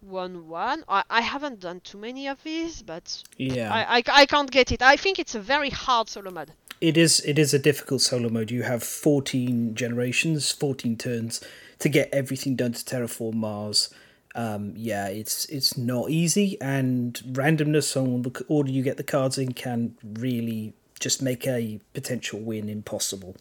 won 0.01 0.47
one 0.47 0.83
I, 0.87 1.03
I 1.09 1.21
haven't 1.21 1.59
done 1.59 1.79
too 1.81 1.97
many 1.97 2.27
of 2.27 2.43
these 2.43 2.83
but 2.83 3.23
Yeah. 3.37 3.73
I, 3.73 3.97
I, 3.97 4.03
I 4.21 4.25
can't 4.27 4.51
get 4.51 4.71
it 4.71 4.81
i 4.83 4.95
think 4.95 5.17
it's 5.17 5.33
a 5.33 5.39
very 5.39 5.71
hard 5.71 6.07
solo 6.07 6.29
mode 6.31 6.51
It 6.79 6.97
is 6.97 7.19
it 7.21 7.39
is 7.39 7.53
a 7.53 7.59
difficult 7.59 8.01
solo 8.01 8.29
mode. 8.29 8.51
You 8.51 8.61
have 8.63 8.83
14 8.83 9.73
generations, 9.73 10.51
14 10.51 10.95
turns 10.95 11.41
to 11.79 11.89
get 11.89 12.07
everything 12.13 12.55
done 12.55 12.73
to 12.73 12.83
terraform 12.85 13.33
Mars. 13.33 13.89
Um, 14.35 14.73
yeah, 14.75 15.07
it's 15.07 15.45
it's 15.49 15.75
not 15.75 16.11
easy, 16.11 16.55
and 16.61 17.15
randomness 17.33 17.97
on 17.97 18.21
the 18.21 18.45
order 18.47 18.69
you 18.69 18.83
get 18.83 18.97
the 18.97 19.03
cards 19.03 19.39
in 19.39 19.53
can 19.53 19.97
really 20.03 20.73
just 20.99 21.21
make 21.21 21.45
a 21.47 21.79
potential 21.93 22.39
win 22.39 22.69
impossible. 22.69 23.35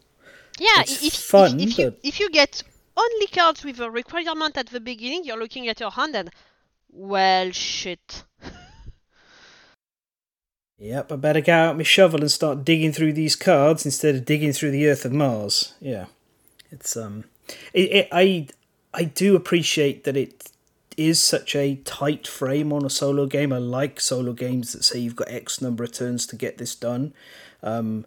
yeah 0.59 0.81
It's 0.83 1.05
if, 1.05 1.15
fun, 1.15 1.61
if, 1.61 1.69
if 1.71 1.79
you 1.79 1.85
but- 1.91 2.01
if 2.03 2.21
you 2.21 2.31
get 2.31 2.63
only 2.97 3.27
cards 3.27 3.63
with 3.65 3.79
a 3.81 3.91
requirement 3.91 4.57
at 4.57 4.69
the 4.69 4.81
beginning 4.81 5.25
you're 5.25 5.39
looking 5.39 5.69
at 5.69 5.81
your 5.81 5.91
hand 5.91 6.17
and 6.17 6.31
well 6.91 7.51
shit 7.53 8.25
Yep, 10.79 11.11
I 11.13 11.17
better 11.17 11.41
get 11.41 11.59
out 11.59 11.77
my 11.79 11.83
shovel 11.85 12.21
and 12.21 12.31
start 12.31 12.65
digging 12.65 12.93
through 12.93 13.15
these 13.15 13.35
cards 13.35 13.87
instead 13.87 14.15
of 14.15 14.25
digging 14.27 14.53
through 14.53 14.73
the 14.73 14.87
earth 14.89 15.07
of 15.07 15.13
Mars. 15.13 15.73
Yeah, 15.81 16.07
it's 16.71 16.97
um, 16.99 17.25
it, 17.73 17.91
it 17.93 18.09
I 18.13 18.49
I 18.93 19.05
do 19.05 19.37
appreciate 19.37 20.05
that 20.05 20.19
it 20.19 20.51
is 20.99 21.23
such 21.23 21.57
a 21.57 21.77
tight 21.77 22.27
frame 22.27 22.73
on 22.75 22.85
a 22.85 22.91
solo 22.91 23.25
game. 23.27 23.55
I 23.55 23.59
like 23.59 24.01
solo 24.01 24.35
games 24.35 24.75
that 24.75 24.85
say 24.85 24.99
you've 24.99 25.17
got 25.17 25.31
X 25.31 25.63
number 25.63 25.83
of 25.83 25.93
turns 25.93 26.27
to 26.27 26.37
get 26.37 26.59
this 26.59 26.75
done, 26.75 27.15
um, 27.67 28.07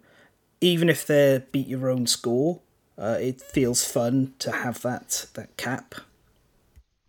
even 0.62 0.90
if 0.90 1.06
they're 1.06 1.42
beat 1.42 1.68
your 1.68 1.90
own 1.90 2.08
score. 2.08 2.62
Uh, 2.98 3.18
it 3.22 3.40
feels 3.40 3.86
fun 3.86 4.34
to 4.40 4.52
have 4.52 4.82
that 4.82 5.28
that 5.34 5.56
cap. 5.56 5.96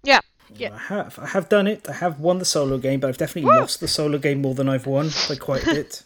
yeah 0.05 0.20
yeah 0.55 0.72
I 0.72 0.78
have. 0.78 1.18
I 1.18 1.26
have 1.26 1.48
done 1.48 1.66
it. 1.66 1.88
I 1.88 1.94
have 1.94 2.20
won 2.20 2.38
the 2.38 2.44
solo 2.44 2.78
game, 2.78 3.01
but 3.01 3.09
I've 3.09 3.18
definitely 3.18 3.51
lost 3.59 3.80
the 3.80 3.88
solo 3.88 4.18
game 4.18 4.40
more 4.40 4.55
than 4.55 4.68
I've 4.68 4.86
won 4.86 5.11
by 5.28 5.34
quite 5.34 5.66
a 5.66 5.74
bit. 5.80 6.05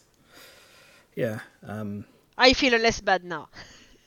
Yeah. 1.15 1.41
Um, 1.63 2.05
i 2.37 2.51
feel 2.51 2.77
less 2.77 2.99
bad 2.99 3.23
now 3.23 3.47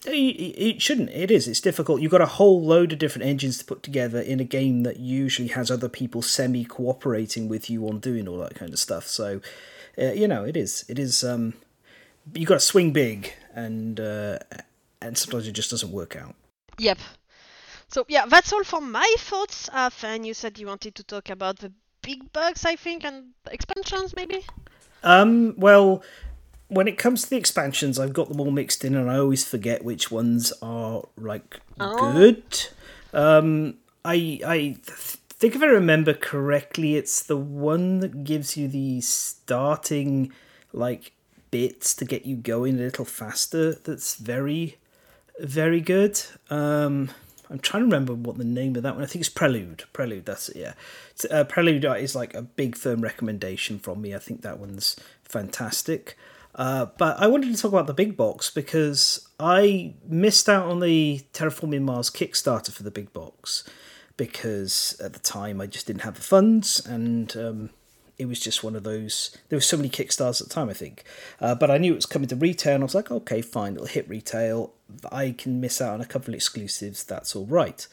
it, 0.07 0.11
it 0.11 0.83
shouldn't. 0.83 1.11
It 1.11 1.31
is. 1.31 1.49
It's 1.49 1.61
difficult. 1.61 2.01
You've 2.01 2.13
got 2.13 2.21
a 2.21 2.27
whole 2.27 2.63
load 2.63 2.93
of 2.93 2.99
different 2.99 3.27
engines 3.27 3.59
to 3.59 3.65
put 3.65 3.83
together 3.83 4.21
in 4.21 4.41
a 4.41 4.45
game 4.45 4.83
that 4.85 4.99
usually 4.99 5.49
has 5.49 5.71
other 5.71 5.89
people 5.89 6.23
semi 6.23 6.65
cooperating 6.65 7.49
with 7.49 7.69
you 7.69 7.89
on 7.89 7.99
doing 7.99 8.29
all 8.29 8.39
that 8.39 8.55
kind 8.55 8.73
of 8.73 8.79
stuff. 8.79 9.07
So, 9.07 9.41
uh, 9.99 10.13
you 10.13 10.29
know, 10.29 10.45
it 10.45 10.57
is. 10.57 10.85
It 10.89 10.99
is. 10.99 11.25
Um, 11.25 11.55
you 12.35 12.47
got 12.47 12.55
to 12.55 12.61
swing 12.61 12.93
big, 12.93 13.33
and 13.55 13.99
uh, 14.01 14.39
and 15.01 15.17
sometimes 15.17 15.47
it 15.49 15.53
just 15.53 15.71
doesn't 15.71 15.93
work 15.93 16.17
out. 16.17 16.35
Yep. 16.79 16.99
So 17.89 18.05
yeah, 18.09 18.27
that's 18.27 18.53
all 18.53 18.65
for 18.65 18.81
my 18.81 19.15
thoughts. 19.19 19.69
Uh, 19.73 19.91
Fen, 19.91 20.25
you 20.25 20.35
said 20.35 20.59
you 20.59 20.67
wanted 20.67 20.95
to 20.97 21.03
talk 21.05 21.31
about 21.31 21.59
the 21.59 21.73
big 22.03 22.33
bugs, 22.33 22.65
I 22.65 22.77
think, 22.77 23.05
and 23.05 23.27
expansions, 23.51 24.15
maybe. 24.15 24.45
Um, 25.03 25.55
well, 25.57 26.03
when 26.69 26.87
it 26.87 26.99
comes 26.99 27.23
to 27.23 27.31
the 27.31 27.37
expansions, 27.37 27.99
I've 27.99 28.13
got 28.13 28.29
them 28.29 28.41
all 28.41 28.51
mixed 28.51 28.85
in, 28.85 28.95
and 28.95 29.11
I 29.11 29.19
always 29.19 29.45
forget 29.45 29.85
which 29.85 30.11
ones 30.11 30.53
are 30.61 31.03
like 31.17 31.61
Oh. 31.81 32.13
good. 32.13 32.43
Um, 33.13 33.79
I 34.05 34.41
I 34.45 34.57
th- 34.59 35.17
think 35.31 35.55
if 35.55 35.63
I 35.63 35.67
remember 35.67 36.13
correctly, 36.13 36.97
it's 36.97 37.23
the 37.23 37.37
one 37.37 38.01
that 38.01 38.23
gives 38.25 38.57
you 38.57 38.69
the 38.69 39.01
starting 39.01 40.33
like 40.73 41.13
bits 41.51 41.95
to 41.97 42.05
get 42.05 42.27
you 42.27 42.37
going 42.37 42.77
a 42.77 42.83
little 42.83 43.05
faster. 43.05 43.75
That's 43.75 44.17
very 44.17 44.77
very 45.41 45.81
good. 45.81 46.21
Um, 46.51 47.11
I'm 47.51 47.61
trying 47.61 47.83
to 47.83 47.87
remember 47.87 48.13
what 48.13 48.39
the 48.39 48.45
name 48.45 48.77
of 48.77 48.83
that 48.83 48.95
one. 48.95 49.05
I 49.05 49.07
think 49.07 49.21
it's 49.21 49.29
Prelude. 49.29 49.85
Prelude. 49.93 50.27
That's 50.27 50.49
it. 50.49 50.57
Yeah, 50.57 50.75
uh, 51.31 51.45
Prelude 51.45 51.85
is 51.85 52.15
like 52.15 52.35
a 52.35 52.43
big 52.43 52.77
firm 52.77 53.01
recommendation 53.01 53.79
from 53.79 54.03
me. 54.03 54.15
I 54.15 54.19
think 54.19 54.43
that 54.43 54.59
one's 54.59 54.97
fantastic. 55.23 56.17
Uh, 56.55 56.87
but 56.99 57.19
I 57.21 57.29
wanted 57.29 57.55
to 57.55 57.61
talk 57.63 57.73
about 57.73 57.87
the 57.87 57.95
big 57.95 58.17
box 58.17 58.51
because 58.51 59.29
I 59.39 59.95
missed 60.09 60.49
out 60.49 60.67
on 60.67 60.81
the 60.81 61.25
Terraforming 61.33 61.83
Mars 61.83 62.11
Kickstarter 62.11 62.73
for 62.73 62.83
the 62.83 62.91
big 62.91 63.13
box. 63.13 63.63
because 64.19 65.01
at 65.03 65.15
the 65.15 65.19
time 65.21 65.61
I 65.63 65.67
just 65.67 65.87
didn't 65.87 66.03
have 66.03 66.17
the 66.17 66.21
funds 66.23 66.85
and 66.85 67.35
um, 67.37 67.71
it 68.19 68.27
was 68.27 68.41
just 68.41 68.65
one 68.65 68.75
of 68.75 68.83
those. 68.83 69.37
There 69.49 69.57
were 69.57 69.61
so 69.61 69.77
many 69.77 69.89
Kickstarters 69.89 70.41
at 70.41 70.49
the 70.49 70.55
time, 70.55 70.69
I 70.69 70.75
think, 70.75 71.05
uh, 71.41 71.55
but 71.55 71.71
I 71.71 71.79
knew 71.79 71.93
it 71.93 71.97
was 71.97 72.07
coming 72.07 72.29
to 72.29 72.37
retail, 72.37 72.75
and 72.75 72.83
I 72.83 72.87
was 72.87 72.95
like, 72.95 73.11
okay, 73.11 73.43
fine, 73.43 73.75
it'll 73.75 73.87
hit 73.87 74.09
retail. 74.09 74.73
I 75.13 75.35
can 75.37 75.61
miss 75.61 75.81
out 75.81 75.95
on 75.95 76.01
a 76.01 76.07
couple 76.07 76.31
of 76.31 76.35
exclusives. 76.35 77.05
That's 77.05 77.37
all 77.37 77.47
right. 77.47 77.87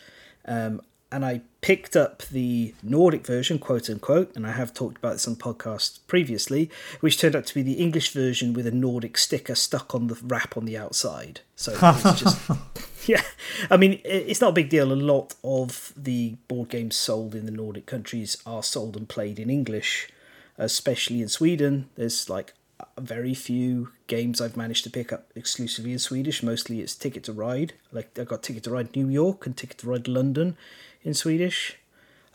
Um, 0.46 0.82
and 1.12 1.24
I 1.24 1.42
picked 1.62 1.96
up 1.96 2.24
the 2.24 2.74
Nordic 2.84 3.26
version, 3.26 3.60
quote 3.60 3.90
unquote, 3.90 4.36
and 4.36 4.46
I 4.46 4.52
have 4.52 4.74
talked 4.74 4.98
about 4.98 5.14
this 5.14 5.28
on 5.28 5.36
podcast 5.36 6.00
previously, 6.08 6.70
which 7.00 7.18
turned 7.18 7.36
out 7.36 7.46
to 7.46 7.54
be 7.54 7.62
the 7.62 7.74
English 7.74 8.12
version 8.12 8.54
with 8.54 8.68
a 8.68 8.72
Nordic 8.72 9.18
sticker 9.18 9.56
stuck 9.56 9.96
on 9.96 10.08
the 10.08 10.20
wrap 10.24 10.58
on 10.58 10.66
the 10.66 10.78
outside. 10.78 11.42
So 11.56 11.72
it's 11.80 12.22
just, 12.22 12.52
yeah, 13.08 13.22
I 13.70 13.78
mean, 13.78 14.02
it's 14.04 14.42
not 14.42 14.50
a 14.50 14.54
big 14.54 14.70
deal. 14.70 14.92
A 14.92 14.94
lot 14.94 15.36
of 15.44 15.94
the 15.96 16.36
board 16.48 16.70
games 16.70 16.96
sold 16.96 17.34
in 17.34 17.46
the 17.46 17.52
Nordic 17.52 17.86
countries 17.86 18.38
are 18.46 18.64
sold 18.64 18.98
and 18.98 19.08
played 19.08 19.40
in 19.40 19.50
English, 19.50 20.10
especially 20.58 21.22
in 21.22 21.28
Sweden. 21.28 21.90
There's 21.96 22.30
like 22.30 22.54
very 22.98 23.34
few 23.34 23.92
games 24.08 24.42
I've 24.42 24.58
managed 24.58 24.84
to 24.86 24.90
pick 24.90 25.12
up 25.14 25.32
exclusively 25.36 25.92
in 25.92 26.00
Swedish. 26.00 26.44
Mostly 26.44 26.82
it's 26.82 26.96
Ticket 26.96 27.24
to 27.26 27.34
Ride. 27.34 27.74
Like 27.92 28.18
I 28.20 28.24
got 28.24 28.44
Ticket 28.44 28.64
to 28.64 28.72
Ride 28.72 28.96
New 28.96 29.10
York 29.10 29.46
and 29.46 29.56
Ticket 29.56 29.80
to 29.80 29.90
Ride 29.90 30.08
London 30.08 30.58
in 31.04 31.14
Swedish. 31.14 31.78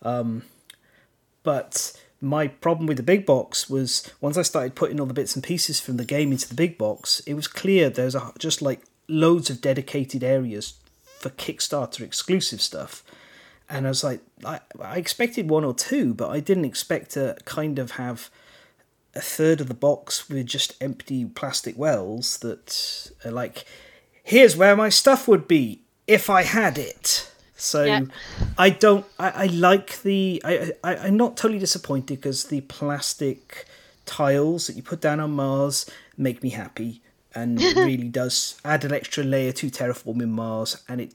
Um, 0.02 0.42
but 1.42 1.98
my 2.20 2.48
problem 2.48 2.86
with 2.86 2.98
the 2.98 3.02
big 3.02 3.24
box 3.24 3.70
was 3.70 4.10
once 4.20 4.36
I 4.36 4.42
started 4.42 4.74
putting 4.74 5.00
all 5.00 5.06
the 5.06 5.14
bits 5.14 5.34
and 5.34 5.44
pieces 5.44 5.80
from 5.80 5.96
the 5.96 6.04
game 6.04 6.32
into 6.32 6.48
the 6.48 6.54
big 6.54 6.76
box, 6.76 7.20
it 7.20 7.34
was 7.34 7.48
clear 7.48 7.88
there's 7.88 8.16
just 8.38 8.60
like 8.60 8.82
loads 9.08 9.50
of 9.50 9.60
dedicated 9.60 10.22
areas 10.22 10.74
for 11.18 11.30
Kickstarter 11.30 12.02
exclusive 12.02 12.60
stuff. 12.60 13.02
And 13.70 13.86
I 13.86 13.90
was 13.90 14.02
like, 14.02 14.20
I, 14.44 14.60
I 14.80 14.96
expected 14.96 15.48
one 15.48 15.64
or 15.64 15.72
two, 15.72 16.12
but 16.12 16.28
I 16.28 16.40
didn't 16.40 16.64
expect 16.64 17.12
to 17.12 17.36
kind 17.44 17.78
of 17.78 17.92
have 17.92 18.28
a 19.14 19.20
third 19.20 19.60
of 19.60 19.68
the 19.68 19.74
box 19.74 20.28
with 20.28 20.46
just 20.46 20.74
empty 20.82 21.24
plastic 21.24 21.78
wells 21.78 22.38
that 22.38 23.10
are 23.24 23.30
like, 23.30 23.64
here's 24.22 24.56
where 24.56 24.76
my 24.76 24.88
stuff 24.88 25.26
would 25.28 25.46
be 25.48 25.82
if 26.06 26.28
I 26.28 26.42
had 26.42 26.78
it. 26.78 27.30
So 27.56 27.84
yeah. 27.84 28.02
I 28.56 28.70
don't. 28.70 29.04
I, 29.18 29.30
I 29.30 29.46
like 29.46 30.02
the. 30.02 30.40
I, 30.44 30.72
I 30.82 30.96
I'm 30.96 31.16
not 31.18 31.36
totally 31.36 31.58
disappointed 31.58 32.20
because 32.20 32.44
the 32.44 32.62
plastic 32.62 33.66
tiles 34.06 34.66
that 34.66 34.76
you 34.76 34.82
put 34.82 35.02
down 35.02 35.20
on 35.20 35.32
Mars 35.32 35.88
make 36.16 36.42
me 36.42 36.50
happy, 36.50 37.02
and 37.34 37.60
really 37.76 38.08
does 38.08 38.58
add 38.64 38.84
an 38.86 38.92
extra 38.92 39.22
layer 39.24 39.52
to 39.52 39.70
terraforming 39.70 40.30
Mars. 40.30 40.82
And 40.88 41.02
it, 41.02 41.14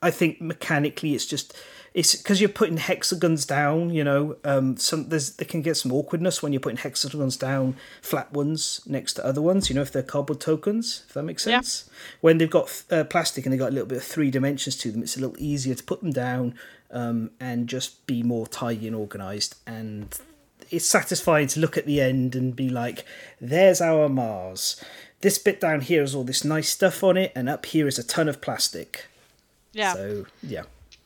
I 0.00 0.10
think 0.10 0.40
mechanically, 0.40 1.14
it's 1.14 1.26
just 1.26 1.54
it's 1.94 2.14
because 2.14 2.40
you're 2.40 2.48
putting 2.48 2.78
hexagons 2.78 3.44
down. 3.44 3.90
You 3.90 4.04
know, 4.04 4.36
um, 4.44 4.76
some 4.76 5.08
there's 5.08 5.36
they 5.36 5.44
can 5.44 5.62
get 5.62 5.76
some 5.76 5.92
awkwardness 5.92 6.42
when 6.42 6.52
you're 6.52 6.60
putting 6.60 6.78
hexagons 6.78 7.36
down, 7.36 7.76
flat 8.00 8.32
ones 8.32 8.80
next 8.86 9.14
to 9.14 9.24
other 9.24 9.42
ones. 9.42 9.68
You 9.68 9.76
know, 9.76 9.82
if 9.82 9.92
they're 9.92 10.02
cardboard 10.02 10.40
tokens, 10.40 11.04
if 11.08 11.14
that 11.14 11.22
makes 11.22 11.44
sense. 11.44 11.84
Yeah. 11.86 12.16
When 12.20 12.38
they've 12.38 12.50
got 12.50 12.82
uh, 12.90 13.04
plastic 13.04 13.44
and 13.44 13.52
they've 13.52 13.60
got 13.60 13.70
a 13.70 13.74
little 13.74 13.88
bit 13.88 13.98
of 13.98 14.04
three 14.04 14.30
dimensions 14.30 14.76
to 14.78 14.90
them, 14.90 15.02
it's 15.02 15.16
a 15.16 15.20
little 15.20 15.36
easier 15.38 15.74
to 15.74 15.84
put 15.84 16.00
them 16.00 16.12
down 16.12 16.54
um, 16.90 17.30
and 17.38 17.68
just 17.68 18.06
be 18.06 18.22
more 18.22 18.46
tidy 18.46 18.86
and 18.86 18.96
organized. 18.96 19.56
And 19.66 20.18
it's 20.70 20.86
satisfying 20.86 21.48
to 21.48 21.60
look 21.60 21.76
at 21.76 21.84
the 21.84 22.00
end 22.00 22.34
and 22.34 22.56
be 22.56 22.70
like, 22.70 23.04
"There's 23.40 23.80
our 23.80 24.08
Mars." 24.08 24.82
This 25.20 25.38
bit 25.38 25.60
down 25.60 25.82
here 25.82 26.02
is 26.02 26.16
all 26.16 26.24
this 26.24 26.42
nice 26.42 26.70
stuff 26.70 27.04
on 27.04 27.16
it, 27.16 27.32
and 27.34 27.48
up 27.48 27.66
here 27.66 27.86
is 27.86 27.98
a 27.98 28.02
ton 28.02 28.28
of 28.28 28.40
plastic. 28.40 29.06
Yeah. 29.72 29.92
So 29.92 30.26
yeah. 30.42 30.62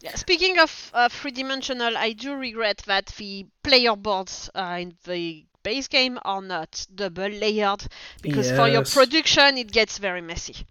Yeah, 0.07 0.15
speaking 0.15 0.57
of 0.61 0.91
uh, 0.95 1.09
three-dimensional, 1.09 1.97
I 1.97 2.13
do 2.13 2.37
regret 2.37 2.79
that 2.87 3.07
the 3.07 3.45
player 3.65 3.97
boards 3.97 4.49
uh, 4.55 4.79
in 4.81 4.95
the 5.05 5.45
base 5.65 5.89
game 5.89 6.21
are 6.25 6.41
not 6.41 6.87
double 6.95 7.27
layered 7.27 7.85
because 8.23 8.47
yes. 8.47 8.57
for 8.57 8.69
your 8.69 8.85
production 8.85 9.59
it 9.59 9.73
gets 9.73 9.99
very 9.99 10.21
messy. 10.21 10.65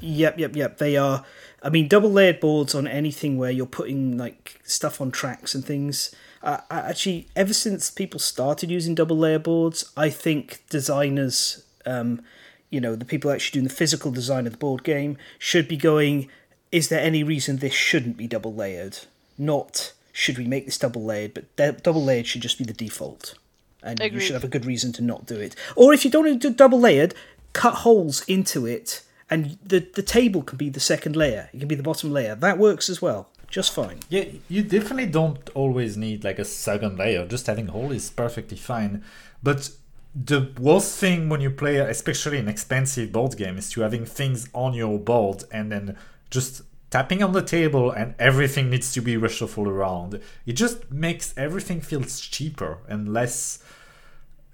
Yep, 0.00 0.38
yep, 0.38 0.56
yep. 0.56 0.78
They 0.78 0.96
are. 0.96 1.26
I 1.62 1.68
mean, 1.68 1.88
double 1.88 2.10
layered 2.10 2.40
boards 2.40 2.74
on 2.74 2.86
anything 2.86 3.36
where 3.36 3.50
you're 3.50 3.66
putting 3.66 4.16
like 4.16 4.62
stuff 4.64 4.98
on 4.98 5.10
tracks 5.10 5.54
and 5.54 5.62
things. 5.62 6.14
Uh, 6.42 6.60
actually, 6.70 7.28
ever 7.36 7.52
since 7.52 7.90
people 7.90 8.18
started 8.18 8.70
using 8.70 8.94
double 8.94 9.18
layer 9.18 9.38
boards, 9.38 9.92
I 9.94 10.08
think 10.08 10.62
designers, 10.70 11.66
um, 11.84 12.22
you 12.70 12.80
know, 12.80 12.96
the 12.96 13.04
people 13.04 13.30
actually 13.30 13.60
doing 13.60 13.68
the 13.68 13.74
physical 13.74 14.10
design 14.10 14.46
of 14.46 14.52
the 14.52 14.58
board 14.58 14.84
game, 14.84 15.18
should 15.38 15.68
be 15.68 15.76
going 15.76 16.30
is 16.72 16.88
there 16.88 17.00
any 17.00 17.22
reason 17.22 17.58
this 17.58 17.74
shouldn't 17.74 18.16
be 18.16 18.26
double 18.26 18.54
layered? 18.54 18.98
Not 19.38 19.92
should 20.12 20.38
we 20.38 20.46
make 20.46 20.64
this 20.64 20.78
double 20.78 21.04
layered, 21.04 21.34
but 21.34 21.54
de- 21.56 21.72
double 21.72 22.02
layered 22.02 22.26
should 22.26 22.40
just 22.40 22.58
be 22.58 22.64
the 22.64 22.72
default. 22.72 23.34
And 23.82 24.00
Agreed. 24.00 24.14
you 24.14 24.20
should 24.20 24.34
have 24.34 24.44
a 24.44 24.48
good 24.48 24.64
reason 24.64 24.92
to 24.94 25.02
not 25.02 25.26
do 25.26 25.38
it. 25.38 25.54
Or 25.76 25.92
if 25.92 26.04
you 26.04 26.10
don't 26.10 26.24
want 26.24 26.40
to 26.40 26.48
do 26.48 26.54
double 26.54 26.80
layered, 26.80 27.14
cut 27.52 27.74
holes 27.74 28.24
into 28.26 28.66
it, 28.66 29.02
and 29.28 29.58
the, 29.64 29.80
the 29.94 30.02
table 30.02 30.42
can 30.42 30.56
be 30.56 30.70
the 30.70 30.80
second 30.80 31.16
layer. 31.16 31.50
It 31.52 31.58
can 31.58 31.68
be 31.68 31.74
the 31.74 31.82
bottom 31.82 32.12
layer. 32.12 32.34
That 32.34 32.58
works 32.58 32.88
as 32.88 33.02
well. 33.02 33.28
Just 33.48 33.72
fine. 33.72 34.00
Yeah, 34.08 34.24
you 34.48 34.62
definitely 34.62 35.06
don't 35.06 35.48
always 35.54 35.96
need 35.96 36.24
like 36.24 36.38
a 36.38 36.44
second 36.44 36.98
layer. 36.98 37.26
Just 37.26 37.46
having 37.46 37.68
a 37.68 37.72
hole 37.72 37.92
is 37.92 38.10
perfectly 38.10 38.56
fine. 38.56 39.04
But 39.42 39.70
the 40.14 40.50
worst 40.58 40.96
thing 40.98 41.28
when 41.28 41.40
you 41.40 41.50
play, 41.50 41.76
especially 41.76 42.38
an 42.38 42.48
expensive 42.48 43.12
board 43.12 43.36
game, 43.36 43.58
is 43.58 43.70
to 43.70 43.82
having 43.82 44.06
things 44.06 44.48
on 44.52 44.74
your 44.74 44.98
board 44.98 45.44
and 45.52 45.70
then 45.70 45.96
just 46.30 46.62
tapping 46.90 47.22
on 47.22 47.32
the 47.32 47.42
table 47.42 47.90
and 47.90 48.14
everything 48.18 48.70
needs 48.70 48.92
to 48.92 49.00
be 49.00 49.14
reshuffled 49.16 49.66
around. 49.66 50.20
It 50.44 50.54
just 50.54 50.90
makes 50.90 51.34
everything 51.36 51.80
feels 51.80 52.20
cheaper 52.20 52.78
and 52.88 53.12
less 53.12 53.62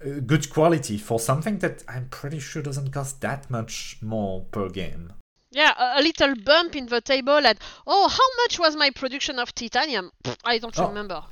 uh, 0.05 0.19
good 0.25 0.49
quality 0.49 0.97
for 0.97 1.19
something 1.19 1.59
that 1.59 1.83
I'm 1.87 2.07
pretty 2.09 2.39
sure 2.39 2.61
doesn't 2.61 2.91
cost 2.91 3.21
that 3.21 3.49
much 3.49 3.97
more 4.01 4.45
per 4.51 4.69
game. 4.69 5.13
Yeah, 5.51 5.73
a, 5.77 5.99
a 5.99 6.01
little 6.01 6.33
bump 6.35 6.75
in 6.75 6.87
the 6.87 7.01
table 7.01 7.45
and 7.45 7.59
oh, 7.85 8.07
how 8.07 8.43
much 8.43 8.59
was 8.59 8.75
my 8.75 8.89
production 8.89 9.37
of 9.39 9.53
titanium? 9.53 10.11
I 10.43 10.57
don't 10.57 10.77
oh. 10.79 10.87
remember. 10.87 11.23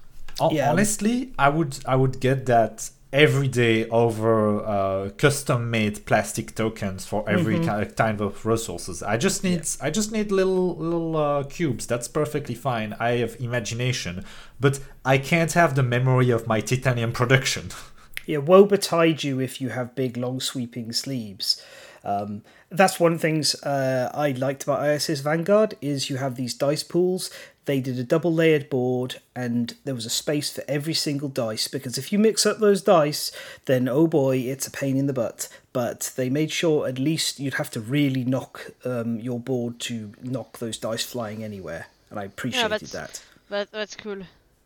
yeah. 0.51 0.71
Honestly, 0.71 1.33
I 1.37 1.49
would 1.49 1.79
I 1.85 1.95
would 1.95 2.19
get 2.19 2.45
that 2.45 2.89
every 3.13 3.47
day 3.47 3.87
over 3.89 4.63
uh, 4.65 5.09
custom 5.17 5.69
made 5.69 6.05
plastic 6.05 6.55
tokens 6.55 7.05
for 7.05 7.29
every 7.29 7.57
mm-hmm. 7.57 7.93
kind 7.93 8.21
of 8.21 8.45
resources. 8.45 9.03
I 9.03 9.17
just 9.17 9.43
need 9.43 9.65
yeah. 9.65 9.85
I 9.85 9.89
just 9.89 10.11
need 10.11 10.31
little 10.31 10.75
little 10.75 11.17
uh, 11.17 11.43
cubes. 11.43 11.85
That's 11.87 12.07
perfectly 12.07 12.55
fine. 12.55 12.95
I 12.99 13.17
have 13.17 13.35
imagination, 13.39 14.25
but 14.59 14.79
I 15.03 15.17
can't 15.17 15.51
have 15.53 15.75
the 15.75 15.83
memory 15.83 16.29
of 16.29 16.47
my 16.47 16.61
titanium 16.61 17.11
production. 17.11 17.69
yeah, 18.25 18.37
woe 18.37 18.65
betide 18.65 19.23
you 19.23 19.39
if 19.39 19.59
you 19.59 19.69
have 19.69 19.95
big 19.95 20.17
long 20.17 20.39
sweeping 20.39 20.93
sleeves. 20.93 21.61
Um, 22.03 22.43
that's 22.69 22.99
one 22.99 23.13
of 23.13 23.19
the 23.19 23.21
things 23.21 23.53
uh, 23.63 24.09
I 24.13 24.31
liked 24.31 24.63
about 24.63 24.87
ISS 24.87 25.19
Vanguard 25.19 25.75
is 25.81 26.09
you 26.09 26.17
have 26.17 26.35
these 26.35 26.53
dice 26.53 26.83
pools 26.83 27.29
they 27.65 27.79
did 27.79 27.97
a 27.99 28.03
double 28.03 28.33
layered 28.33 28.69
board 28.69 29.21
and 29.35 29.75
there 29.85 29.95
was 29.95 30.05
a 30.05 30.09
space 30.09 30.51
for 30.51 30.63
every 30.67 30.93
single 30.93 31.29
dice 31.29 31.67
because 31.67 31.97
if 31.97 32.11
you 32.11 32.19
mix 32.19 32.45
up 32.45 32.59
those 32.59 32.81
dice 32.81 33.31
then 33.65 33.87
oh 33.87 34.07
boy 34.07 34.37
it's 34.37 34.67
a 34.67 34.71
pain 34.71 34.97
in 34.97 35.07
the 35.07 35.13
butt. 35.13 35.47
But 35.73 36.11
they 36.17 36.29
made 36.29 36.51
sure 36.51 36.87
at 36.87 36.99
least 36.99 37.39
you'd 37.39 37.53
have 37.53 37.71
to 37.71 37.79
really 37.79 38.25
knock 38.25 38.71
um, 38.83 39.19
your 39.19 39.39
board 39.39 39.79
to 39.81 40.11
knock 40.21 40.59
those 40.59 40.77
dice 40.77 41.03
flying 41.03 41.43
anywhere 41.43 41.87
and 42.09 42.19
i 42.19 42.25
appreciated 42.25 42.81
yeah, 42.93 43.01
that. 43.01 43.23
that 43.49 43.71
that's 43.71 43.95
cool. 43.95 44.23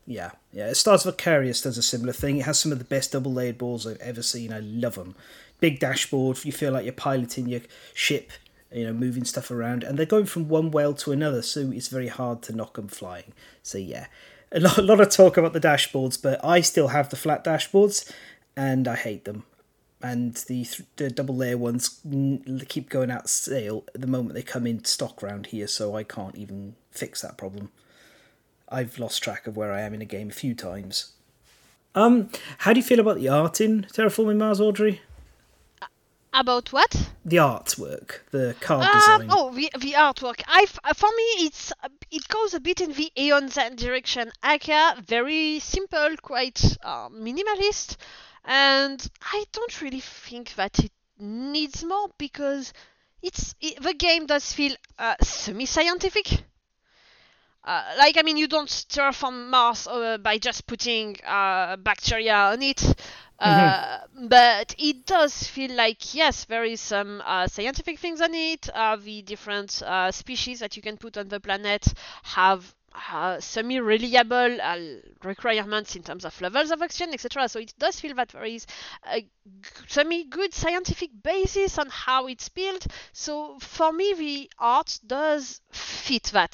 Yeah 0.07 0.31
yeah 0.51 0.73
Stars 0.73 1.03
Vicarious 1.03 1.61
does 1.61 1.77
a 1.77 1.83
similar 1.83 2.13
thing. 2.13 2.37
It 2.37 2.45
has 2.45 2.59
some 2.59 2.71
of 2.71 2.79
the 2.79 2.85
best 2.85 3.11
double 3.11 3.33
layered 3.33 3.57
boards 3.57 3.85
i've 3.85 3.97
ever 3.97 4.21
seen. 4.21 4.53
I 4.53 4.59
love 4.59 4.95
them 4.95 5.15
big 5.59 5.79
dashboard 5.79 6.43
you 6.43 6.51
feel 6.51 6.71
like 6.71 6.83
you're 6.83 6.93
piloting 6.93 7.47
your 7.47 7.61
ship 7.93 8.31
you 8.75 8.85
know, 8.85 8.93
moving 8.93 9.23
stuff 9.23 9.49
around, 9.49 9.83
and 9.83 9.97
they're 9.97 10.05
going 10.05 10.25
from 10.25 10.49
one 10.49 10.69
whale 10.69 10.93
to 10.93 11.13
another, 11.13 11.41
so 11.41 11.71
it's 11.71 11.87
very 11.87 12.09
hard 12.09 12.41
to 12.43 12.53
knock 12.53 12.75
them 12.75 12.89
flying. 12.89 13.31
So 13.63 13.77
yeah, 13.77 14.07
a 14.51 14.59
lot, 14.59 14.77
a 14.77 14.81
lot 14.81 14.99
of 14.99 15.09
talk 15.09 15.37
about 15.37 15.53
the 15.53 15.61
dashboards, 15.61 16.21
but 16.21 16.43
I 16.43 16.59
still 16.59 16.89
have 16.89 17.09
the 17.09 17.15
flat 17.15 17.43
dashboards, 17.43 18.11
and 18.55 18.85
I 18.87 18.95
hate 18.95 19.23
them. 19.23 19.45
And 20.01 20.35
the, 20.35 20.67
the 20.97 21.09
double 21.09 21.35
layer 21.35 21.57
ones 21.57 22.01
keep 22.67 22.89
going 22.89 23.09
out 23.09 23.23
of 23.23 23.29
sale 23.29 23.85
at 23.95 24.01
the 24.01 24.07
moment 24.07 24.35
they 24.35 24.43
come 24.43 24.67
in 24.67 24.83
stock 24.83 25.23
round 25.23 25.47
here, 25.47 25.67
so 25.67 25.95
I 25.95 26.03
can't 26.03 26.35
even 26.35 26.75
fix 26.91 27.21
that 27.21 27.37
problem. 27.37 27.71
I've 28.67 28.99
lost 28.99 29.23
track 29.23 29.47
of 29.47 29.55
where 29.55 29.71
I 29.71 29.81
am 29.81 29.93
in 29.93 30.01
a 30.01 30.05
game 30.05 30.29
a 30.29 30.33
few 30.33 30.53
times. 30.53 31.13
Um, 31.95 32.29
how 32.59 32.73
do 32.73 32.79
you 32.79 32.85
feel 32.85 32.99
about 32.99 33.17
the 33.17 33.29
art 33.29 33.61
in 33.61 33.83
Terraforming 33.83 34.37
Mars, 34.37 34.59
Audrey? 34.59 35.01
About 36.37 36.73
what? 36.73 36.91
The 37.23 37.37
artwork, 37.37 38.19
the 38.31 38.55
card 38.59 38.83
uh, 38.83 38.93
design. 38.93 39.29
Oh, 39.31 39.51
the, 39.53 39.71
the 39.79 39.93
artwork. 39.93 40.41
I 40.47 40.65
for 40.65 41.09
me, 41.09 41.45
it's 41.45 41.71
it 42.11 42.27
goes 42.27 42.53
a 42.53 42.59
bit 42.59 42.81
in 42.81 42.91
the 42.91 43.09
Aeon 43.17 43.47
Zen 43.49 43.77
direction. 43.77 44.31
Aka, 44.43 45.01
very 45.01 45.59
simple, 45.59 46.15
quite 46.21 46.77
uh, 46.83 47.07
minimalist, 47.09 47.95
and 48.43 49.09
I 49.21 49.45
don't 49.53 49.81
really 49.81 50.01
think 50.01 50.55
that 50.55 50.77
it 50.79 50.91
needs 51.17 51.83
more 51.85 52.09
because 52.17 52.73
it's 53.21 53.55
it, 53.61 53.81
the 53.81 53.93
game 53.93 54.25
does 54.25 54.51
feel 54.51 54.75
uh, 54.99 55.15
semi-scientific. 55.21 56.43
uh, 57.63 57.83
like 57.97 58.17
I 58.17 58.21
mean, 58.21 58.37
you 58.37 58.47
don't 58.47 58.69
terraform 58.69 59.49
Mars 59.49 59.87
uh, 59.87 60.17
by 60.19 60.37
just 60.37 60.67
putting 60.67 61.17
uh, 61.25 61.77
bacteria 61.77 62.35
on 62.35 62.61
it, 62.61 62.83
uh, 63.39 63.99
but 64.27 64.75
it 64.77 65.05
does 65.05 65.47
feel 65.47 65.71
like 65.73 66.13
yes, 66.13 66.45
there 66.45 66.63
is 66.63 66.79
some 66.81 67.21
uh, 67.25 67.47
scientific 67.47 67.99
things 67.99 68.21
on 68.21 68.33
it. 68.33 68.69
Uh, 68.73 68.95
the 68.95 69.21
different 69.21 69.81
uh, 69.83 70.11
species 70.11 70.59
that 70.59 70.75
you 70.75 70.81
can 70.81 70.97
put 70.97 71.17
on 71.17 71.27
the 71.27 71.39
planet 71.39 71.85
have 72.23 72.73
uh, 73.11 73.39
semi-reliable 73.39 74.57
requirements 75.23 75.95
in 75.95 76.03
terms 76.03 76.23
of 76.25 76.39
levels 76.41 76.71
of 76.71 76.81
oxygen, 76.81 77.13
etc. 77.13 77.47
So 77.49 77.59
it 77.59 77.73
does 77.77 77.99
feel 77.99 78.15
that 78.15 78.29
there 78.29 78.45
is 78.45 78.65
a 79.11 79.21
g- 79.21 79.29
semi-good 79.87 80.53
scientific 80.53 81.09
basis 81.21 81.77
on 81.77 81.89
how 81.89 82.27
it's 82.27 82.47
built. 82.49 82.87
So 83.11 83.59
for 83.59 83.91
me, 83.91 84.13
the 84.13 84.51
art 84.59 84.99
does 85.05 85.61
fit 85.71 86.31
that. 86.33 86.53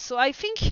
So 0.00 0.16
I 0.18 0.32
think 0.32 0.70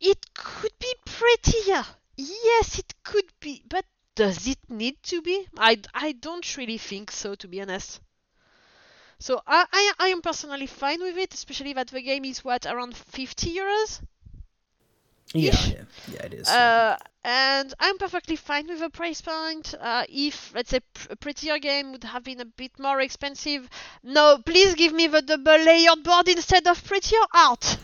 it 0.00 0.34
could 0.34 0.72
be 0.78 0.94
prettier. 1.04 1.84
Yes, 2.16 2.78
it 2.78 2.94
could 3.02 3.32
be, 3.40 3.62
but 3.68 3.84
does 4.14 4.46
it 4.46 4.58
need 4.68 5.02
to 5.04 5.22
be? 5.22 5.48
I, 5.56 5.80
I 5.94 6.12
don't 6.12 6.56
really 6.56 6.78
think 6.78 7.10
so, 7.10 7.34
to 7.36 7.48
be 7.48 7.60
honest. 7.60 8.00
So 9.18 9.40
I, 9.46 9.66
I 9.72 9.92
I 10.00 10.08
am 10.08 10.20
personally 10.20 10.66
fine 10.66 11.00
with 11.00 11.16
it, 11.16 11.32
especially 11.32 11.72
that 11.74 11.88
the 11.88 12.02
game 12.02 12.24
is 12.24 12.44
what 12.44 12.66
around 12.66 12.96
50 12.96 13.54
euros. 13.54 14.00
Yeah, 15.32 15.52
yeah, 15.66 15.84
yeah, 16.08 16.22
it 16.24 16.34
is. 16.34 16.48
Uh, 16.48 16.96
and 17.24 17.72
I'm 17.78 17.98
perfectly 17.98 18.36
fine 18.36 18.66
with 18.66 18.80
the 18.80 18.90
price 18.90 19.20
point. 19.20 19.74
Uh, 19.80 20.04
if 20.08 20.52
let's 20.54 20.70
say 20.70 20.80
pr- 20.80 21.12
a 21.12 21.16
prettier 21.16 21.58
game 21.58 21.92
would 21.92 22.04
have 22.04 22.24
been 22.24 22.40
a 22.40 22.44
bit 22.44 22.78
more 22.78 23.00
expensive, 23.00 23.68
no, 24.02 24.38
please 24.44 24.74
give 24.74 24.92
me 24.92 25.06
the 25.06 25.22
double 25.22 25.56
layered 25.64 26.02
board 26.02 26.28
instead 26.28 26.66
of 26.66 26.82
prettier 26.84 27.24
art. 27.32 27.78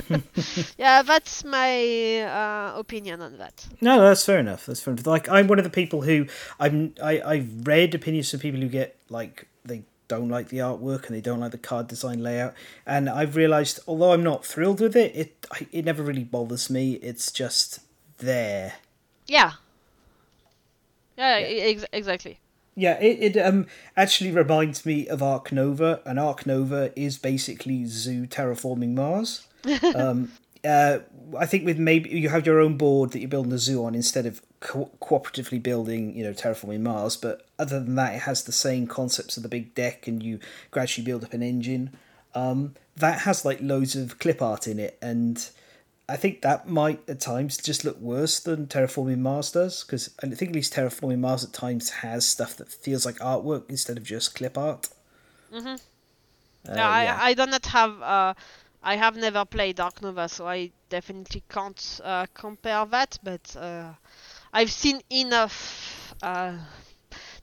yeah, 0.78 1.02
that's 1.02 1.44
my 1.44 2.20
uh, 2.22 2.74
opinion 2.78 3.20
on 3.22 3.38
that. 3.38 3.66
No, 3.80 4.00
that's 4.00 4.24
fair 4.24 4.38
enough. 4.38 4.66
That's 4.66 4.80
fair 4.80 4.92
enough. 4.92 5.06
Like 5.06 5.28
I'm 5.28 5.46
one 5.48 5.58
of 5.58 5.64
the 5.64 5.70
people 5.70 6.02
who 6.02 6.26
I'm 6.60 6.94
I 7.02 7.20
I've 7.20 7.66
read 7.66 7.94
opinions 7.94 8.30
from 8.30 8.40
people 8.40 8.60
who 8.60 8.68
get 8.68 8.96
like 9.08 9.46
they 9.64 9.82
don't 10.08 10.28
like 10.28 10.48
the 10.48 10.58
artwork 10.58 11.06
and 11.06 11.16
they 11.16 11.20
don't 11.20 11.40
like 11.40 11.52
the 11.52 11.58
card 11.58 11.88
design 11.88 12.22
layout, 12.22 12.54
and 12.86 13.08
I've 13.08 13.36
realised 13.36 13.80
although 13.86 14.12
I'm 14.12 14.22
not 14.22 14.44
thrilled 14.44 14.80
with 14.80 14.96
it, 14.96 15.14
it 15.16 15.46
I- 15.52 15.66
it 15.72 15.84
never 15.84 16.02
really 16.02 16.24
bothers 16.24 16.68
me. 16.70 16.94
It's 16.94 17.30
just 17.32 17.80
there. 18.18 18.74
Yeah. 19.26 19.52
Yeah, 21.16 21.36
ex- 21.38 21.84
exactly. 21.92 22.38
Yeah, 22.74 22.98
it, 23.00 23.36
it 23.36 23.40
um 23.40 23.66
actually 23.96 24.30
reminds 24.30 24.86
me 24.86 25.06
of 25.06 25.22
Arc 25.22 25.52
Nova, 25.52 26.00
and 26.06 26.18
Arc 26.18 26.46
Nova 26.46 26.90
is 26.98 27.18
basically 27.18 27.84
Zoo 27.84 28.26
terraforming 28.26 28.94
Mars. 28.94 29.46
um, 29.94 30.32
uh, 30.64 30.98
I 31.38 31.46
think 31.46 31.64
with 31.64 31.78
maybe 31.78 32.10
you 32.10 32.28
have 32.28 32.46
your 32.46 32.60
own 32.60 32.76
board 32.76 33.10
that 33.12 33.20
you're 33.20 33.28
building 33.28 33.52
a 33.52 33.58
zoo 33.58 33.84
on 33.84 33.94
instead 33.94 34.26
of 34.26 34.42
co- 34.60 34.90
cooperatively 35.00 35.62
building, 35.62 36.14
you 36.16 36.24
know, 36.24 36.32
terraforming 36.32 36.80
Mars. 36.80 37.16
But 37.16 37.46
other 37.58 37.80
than 37.80 37.94
that, 37.96 38.14
it 38.14 38.22
has 38.22 38.44
the 38.44 38.52
same 38.52 38.86
concepts 38.86 39.36
of 39.36 39.42
the 39.42 39.48
big 39.48 39.74
deck, 39.74 40.06
and 40.06 40.22
you 40.22 40.38
gradually 40.70 41.04
build 41.04 41.24
up 41.24 41.32
an 41.32 41.42
engine. 41.42 41.96
Um, 42.34 42.74
that 42.96 43.20
has 43.20 43.44
like 43.44 43.60
loads 43.60 43.96
of 43.96 44.18
clip 44.18 44.40
art 44.40 44.66
in 44.66 44.78
it, 44.78 44.98
and 45.02 45.48
I 46.08 46.16
think 46.16 46.42
that 46.42 46.68
might 46.68 47.00
at 47.08 47.20
times 47.20 47.56
just 47.56 47.84
look 47.84 47.98
worse 48.00 48.38
than 48.40 48.66
Terraforming 48.66 49.18
Mars 49.18 49.52
does 49.52 49.82
because 49.82 50.10
I 50.22 50.28
think 50.28 50.50
at 50.50 50.54
least 50.54 50.74
Terraforming 50.74 51.20
Mars 51.20 51.44
at 51.44 51.52
times 51.52 51.90
has 51.90 52.26
stuff 52.26 52.56
that 52.56 52.68
feels 52.68 53.06
like 53.06 53.16
artwork 53.18 53.68
instead 53.68 53.96
of 53.96 54.04
just 54.04 54.34
clip 54.34 54.58
art. 54.58 54.88
Mhm. 55.52 55.80
Uh, 56.68 56.74
no, 56.74 56.76
yeah. 56.76 57.18
I, 57.20 57.30
I 57.30 57.34
do 57.34 57.46
not 57.46 57.66
have. 57.66 58.02
Uh, 58.02 58.34
I 58.82 58.96
have 58.96 59.16
never 59.16 59.44
played 59.44 59.78
Arc 59.78 60.02
Nova, 60.02 60.28
so 60.28 60.46
I 60.48 60.72
definitely 60.88 61.42
can't 61.48 62.00
uh, 62.02 62.26
compare 62.34 62.84
that. 62.86 63.18
But 63.22 63.56
uh, 63.56 63.92
I've 64.52 64.72
seen 64.72 65.00
enough 65.10 66.14
uh, 66.22 66.56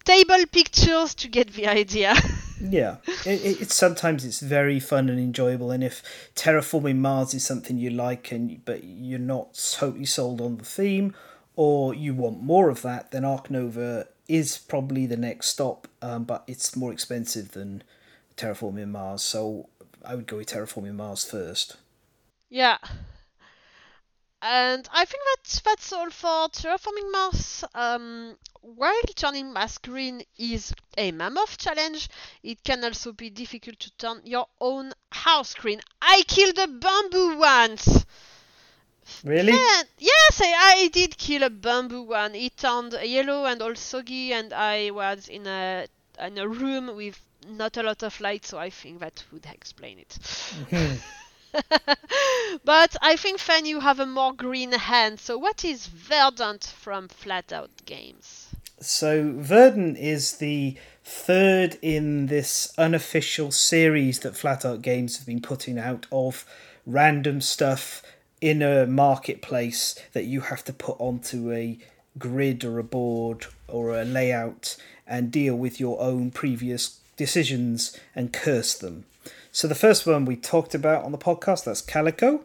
table 0.03 0.45
pictures 0.51 1.15
to 1.15 1.27
get 1.27 1.53
the 1.53 1.67
idea. 1.67 2.15
Yeah, 2.61 2.97
it, 3.25 3.41
it, 3.41 3.61
it's 3.61 3.73
sometimes 3.73 4.25
it's 4.25 4.41
very 4.41 4.81
fun 4.81 5.07
and 5.07 5.17
enjoyable, 5.17 5.71
and 5.71 5.81
if 5.81 6.03
terraforming 6.35 6.97
Mars 6.97 7.33
is 7.33 7.45
something 7.45 7.77
you 7.77 7.89
like, 7.89 8.33
and 8.33 8.65
but 8.65 8.83
you're 8.83 9.17
not 9.17 9.53
totally 9.77 10.03
sold 10.03 10.41
on 10.41 10.57
the 10.57 10.65
theme, 10.65 11.15
or 11.55 11.93
you 11.93 12.13
want 12.13 12.43
more 12.43 12.69
of 12.69 12.81
that, 12.81 13.11
then 13.11 13.23
Arc 13.23 13.49
Nova 13.49 14.07
is 14.27 14.57
probably 14.57 15.05
the 15.05 15.15
next 15.15 15.47
stop. 15.47 15.87
Um, 16.01 16.25
but 16.25 16.43
it's 16.47 16.75
more 16.75 16.91
expensive 16.91 17.51
than 17.51 17.81
terraforming 18.35 18.89
Mars, 18.89 19.21
so 19.21 19.68
I 20.03 20.15
would 20.15 20.27
go 20.27 20.37
with 20.37 20.47
terraforming 20.49 20.95
Mars 20.95 21.25
first. 21.25 21.77
yeah. 22.49 22.77
And 24.41 24.87
I 24.93 25.03
think 25.03 25.21
that's 25.35 25.59
that's 25.61 25.91
all 25.91 26.09
for 26.09 26.47
terraforming 26.49 27.11
Mars. 27.11 27.65
Um, 27.75 28.37
while 28.61 29.01
turning 29.15 29.51
Mars 29.51 29.77
green 29.79 30.23
is 30.37 30.73
a 30.97 31.11
mammoth 31.11 31.57
challenge, 31.57 32.07
it 32.41 32.63
can 32.63 32.83
also 32.85 33.11
be 33.11 33.29
difficult 33.29 33.79
to 33.79 33.91
turn 33.97 34.21
your 34.23 34.47
own 34.61 34.93
house 35.11 35.53
green. 35.53 35.81
I 36.01 36.23
killed 36.25 36.57
a 36.57 36.67
bamboo 36.67 37.37
once. 37.37 38.05
Really? 39.25 39.51
Yeah, 39.51 39.83
yes, 39.97 40.41
I, 40.41 40.53
I 40.83 40.87
did 40.87 41.17
kill 41.17 41.43
a 41.43 41.49
bamboo 41.49 42.03
one. 42.03 42.33
It 42.35 42.55
turned 42.57 42.93
yellow 43.03 43.45
and 43.45 43.61
all 43.61 43.75
soggy, 43.75 44.31
and 44.31 44.53
I 44.53 44.91
was 44.91 45.27
in 45.27 45.47
a 45.47 45.87
in 46.17 46.37
a 46.37 46.47
room 46.47 46.95
with 46.95 47.19
not 47.47 47.77
a 47.77 47.83
lot 47.83 48.03
of 48.03 48.19
light, 48.21 48.45
so 48.45 48.57
I 48.57 48.69
think 48.69 48.99
that 48.99 49.23
would 49.31 49.45
explain 49.45 49.99
it. 49.99 50.17
but 52.63 52.95
I 53.01 53.15
think 53.15 53.39
Fen, 53.39 53.65
you 53.65 53.79
have 53.79 53.99
a 53.99 54.05
more 54.05 54.33
green 54.33 54.71
hand. 54.71 55.19
So 55.19 55.37
what 55.37 55.65
is 55.65 55.87
Verdant 55.87 56.63
from 56.63 57.07
Flatout 57.07 57.85
Games? 57.85 58.47
So 58.79 59.33
Verdant 59.35 59.97
is 59.97 60.37
the 60.37 60.77
third 61.03 61.77
in 61.81 62.27
this 62.27 62.73
unofficial 62.77 63.51
series 63.51 64.19
that 64.19 64.33
Flatout 64.33 64.81
Games 64.81 65.17
have 65.17 65.25
been 65.25 65.41
putting 65.41 65.77
out 65.79 66.05
of 66.11 66.45
random 66.85 67.41
stuff 67.41 68.03
in 68.41 68.61
a 68.61 68.85
marketplace 68.85 69.99
that 70.13 70.25
you 70.25 70.41
have 70.41 70.63
to 70.63 70.73
put 70.73 70.95
onto 70.99 71.51
a 71.51 71.77
grid 72.17 72.63
or 72.63 72.79
a 72.79 72.83
board 72.83 73.47
or 73.67 73.99
a 73.99 74.05
layout 74.05 74.77
and 75.05 75.31
deal 75.31 75.55
with 75.55 75.79
your 75.79 75.99
own 75.99 76.31
previous 76.31 76.98
decisions 77.19 77.95
and 78.15 78.33
curse 78.33 78.73
them. 78.73 79.05
So 79.51 79.67
the 79.67 79.75
first 79.75 80.07
one 80.07 80.25
we 80.25 80.35
talked 80.35 80.73
about 80.73 81.03
on 81.05 81.11
the 81.11 81.17
podcast 81.19 81.65
that's 81.65 81.81
Calico, 81.81 82.41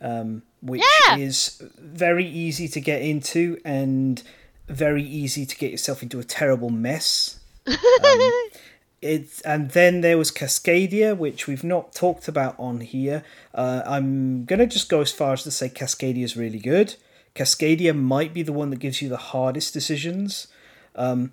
um, 0.00 0.42
which 0.60 0.82
Yeah. 1.06 1.16
is 1.16 1.62
very 1.78 2.26
easy 2.26 2.68
to 2.68 2.80
get 2.80 3.00
into 3.00 3.58
and 3.64 4.22
very 4.68 5.02
easy 5.02 5.46
to 5.46 5.56
get 5.56 5.70
yourself 5.70 6.02
into 6.02 6.18
a 6.18 6.24
terrible 6.24 6.70
mess. 6.70 7.38
Um, 7.66 7.76
it 9.00 9.40
and 9.44 9.70
then 9.70 10.00
there 10.00 10.18
was 10.18 10.30
Cascadia, 10.32 11.16
which 11.16 11.46
we've 11.46 11.64
not 11.64 11.94
talked 11.94 12.26
about 12.28 12.56
on 12.58 12.80
here. 12.80 13.22
Uh, 13.54 13.82
I'm 13.86 14.44
gonna 14.44 14.66
just 14.66 14.88
go 14.88 15.00
as 15.00 15.12
far 15.12 15.32
as 15.34 15.42
to 15.44 15.50
say 15.50 15.68
Cascadia 15.68 16.24
is 16.24 16.36
really 16.36 16.58
good. 16.58 16.96
Cascadia 17.34 17.94
might 17.96 18.34
be 18.34 18.42
the 18.42 18.52
one 18.52 18.70
that 18.70 18.80
gives 18.80 19.00
you 19.00 19.08
the 19.08 19.16
hardest 19.32 19.72
decisions. 19.72 20.48
Um, 20.96 21.30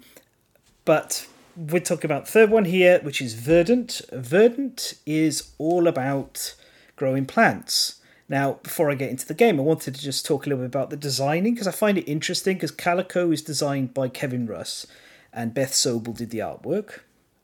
but 0.85 1.25
we're 1.55 1.79
talking 1.79 2.09
about 2.09 2.27
third 2.27 2.49
one 2.49 2.65
here, 2.65 2.99
which 3.01 3.21
is 3.21 3.33
Verdant. 3.33 4.01
Verdant 4.11 4.95
is 5.05 5.51
all 5.57 5.87
about 5.87 6.55
growing 6.95 7.25
plants. 7.25 8.01
Now, 8.27 8.53
before 8.63 8.89
I 8.89 8.95
get 8.95 9.11
into 9.11 9.27
the 9.27 9.33
game, 9.33 9.59
I 9.59 9.63
wanted 9.63 9.95
to 9.95 10.01
just 10.01 10.25
talk 10.25 10.45
a 10.45 10.49
little 10.49 10.63
bit 10.63 10.67
about 10.67 10.89
the 10.89 10.97
designing 10.97 11.53
because 11.53 11.67
I 11.67 11.71
find 11.71 11.97
it 11.97 12.09
interesting 12.09 12.55
because 12.55 12.71
Calico 12.71 13.31
is 13.31 13.41
designed 13.41 13.93
by 13.93 14.09
Kevin 14.09 14.47
Russ 14.47 14.87
and 15.31 15.53
Beth 15.53 15.71
Sobel 15.71 16.17
did 16.17 16.31
the 16.31 16.39
artwork. 16.39 17.01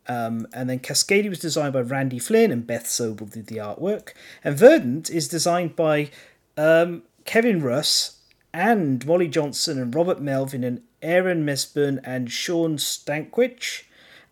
Um, 0.08 0.48
and 0.54 0.70
then 0.70 0.80
Cascadia 0.80 1.30
was 1.30 1.40
designed 1.40 1.74
by 1.74 1.82
Randy 1.82 2.18
Flynn 2.18 2.52
and 2.52 2.66
Beth 2.66 2.86
Sobel 2.86 3.30
did 3.30 3.48
the 3.48 3.58
artwork. 3.58 4.10
And 4.44 4.58
Verdant 4.58 5.10
is 5.10 5.28
designed 5.28 5.76
by 5.76 6.10
um, 6.58 7.04
Kevin 7.26 7.62
Russ 7.62 8.18
and 8.54 9.06
Molly 9.06 9.28
Johnson 9.28 9.80
and 9.80 9.94
Robert 9.94 10.20
Melvin 10.20 10.64
and 10.64 10.82
Aaron 11.02 11.46
Mesburn 11.46 12.00
and 12.04 12.32
Shawn 12.32 12.78
Stankewich 12.78 13.84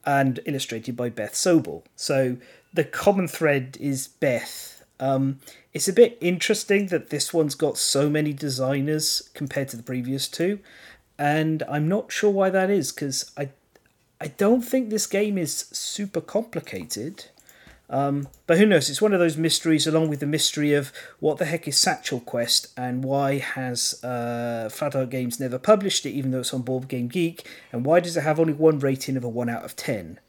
and 0.10 0.39
illustrated 0.47 0.97
by 0.97 1.07
Beth 1.07 1.34
Sobel. 1.34 1.84
So 1.95 2.38
the 2.74 2.84
common 2.84 3.28
thread 3.28 3.78
is 3.80 4.07
Beth. 4.07 4.84
Um, 4.99 5.39
it's 5.72 5.88
a 5.88 5.93
bit 5.93 6.18
interesting 6.20 6.88
that 6.88 7.12
this 7.12 7.32
one's 7.32 7.53
got 7.53 7.78
so 7.78 8.10
many 8.10 8.34
designers 8.34 9.30
compared 9.36 9.70
to 9.70 9.78
the 9.78 9.84
previous 9.84 10.28
two, 10.28 10.60
and 11.20 11.62
I'm 11.70 11.88
not 11.88 12.12
sure 12.12 12.32
why 12.32 12.49
that 12.49 12.72
is 12.72 12.91
because 12.91 13.32
I, 13.38 13.49
I 14.20 14.30
don't 14.30 14.64
think 14.64 14.89
this 14.89 15.05
game 15.05 15.38
is 15.38 15.66
super 15.72 16.22
complicated. 16.22 17.26
Um, 17.89 18.27
but 18.45 18.59
who 18.59 18.67
knows? 18.67 18.89
It's 18.89 19.01
one 19.01 19.13
of 19.13 19.19
those 19.19 19.35
mysteries, 19.35 19.87
along 19.87 20.09
with 20.09 20.19
the 20.19 20.27
mystery 20.27 20.73
of 20.73 20.93
what 21.19 21.39
the 21.39 21.45
heck 21.45 21.67
is 21.67 21.77
Satchel 21.77 22.19
Quest 22.19 22.67
and 22.77 23.03
why 23.03 23.39
has 23.39 23.99
uh, 24.03 24.69
Flatout 24.71 25.09
Games 25.09 25.39
never 25.39 25.57
published 25.57 26.05
it, 26.05 26.11
even 26.11 26.31
though 26.31 26.41
it's 26.41 26.53
on 26.53 26.61
Board 26.61 26.87
Game 26.87 27.07
Geek, 27.07 27.47
and 27.71 27.83
why 27.85 27.99
does 27.99 28.15
it 28.15 28.21
have 28.21 28.39
only 28.39 28.53
one 28.53 28.77
rating 28.77 29.17
of 29.17 29.23
a 29.23 29.29
one 29.29 29.49
out 29.49 29.65
of 29.65 29.75
ten? 29.75 30.19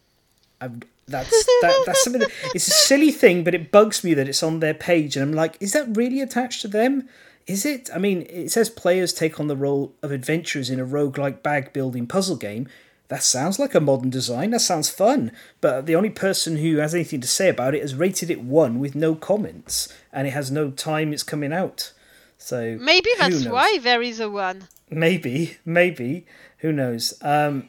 I'm, 0.61 0.81
that's 1.07 1.31
that, 1.61 1.83
that's 1.87 2.05
something 2.05 2.21
that 2.21 2.31
it's 2.55 2.69
a 2.69 2.71
silly 2.71 3.11
thing, 3.11 3.45
but 3.45 3.55
it 3.55 3.71
bugs 3.71 4.05
me 4.05 4.15
that 4.15 4.29
it's 4.29 4.43
on 4.43 4.61
their 4.61 4.75
page, 4.75 5.17
and 5.17 5.31
I'm 5.31 5.37
like, 5.37 5.57
is 5.61 5.73
that 5.73 5.97
really 5.97 6.21
attached 6.21 6.63
to 6.63 6.69
them? 6.69 7.09
Is 7.47 7.67
it? 7.67 7.91
I 7.95 7.99
mean, 7.99 8.27
it 8.31 8.51
says 8.51 8.71
players 8.71 9.13
take 9.13 9.41
on 9.41 9.49
the 9.49 9.57
role 9.57 9.95
of 10.03 10.13
adventurers 10.13 10.71
in 10.71 10.79
a 10.79 10.87
roguelike 10.87 11.43
bag 11.43 11.73
building 11.73 12.07
puzzle 12.07 12.37
game. 12.37 12.69
That 13.11 13.25
sounds 13.25 13.59
like 13.59 13.75
a 13.75 13.81
modern 13.81 14.09
design. 14.09 14.51
That 14.51 14.61
sounds 14.61 14.89
fun. 14.89 15.33
But 15.61 15.87
the 15.87 15.97
only 15.97 16.11
person 16.11 16.59
who 16.59 16.77
has 16.77 16.95
anything 16.95 17.21
to 17.21 17.27
say 17.27 17.49
about 17.49 17.75
it 17.75 17.83
has 17.83 17.97
rated 17.97 18.31
it 18.31 18.41
one 18.41 18.79
with 18.79 18.95
no 18.95 19.17
comments, 19.17 19.93
and 20.13 20.29
it 20.29 20.31
has 20.31 20.53
no 20.53 20.71
time 20.71 21.13
it's 21.13 21.25
coming 21.25 21.53
out. 21.53 21.93
So 22.39 22.79
Maybe 22.81 23.11
that's 23.19 23.47
why 23.47 23.79
there 23.83 24.01
is 24.01 24.21
a 24.21 24.31
one. 24.31 24.69
Maybe, 24.89 25.57
maybe. 25.65 26.25
Who 26.59 26.71
knows? 26.71 27.15
Um, 27.21 27.69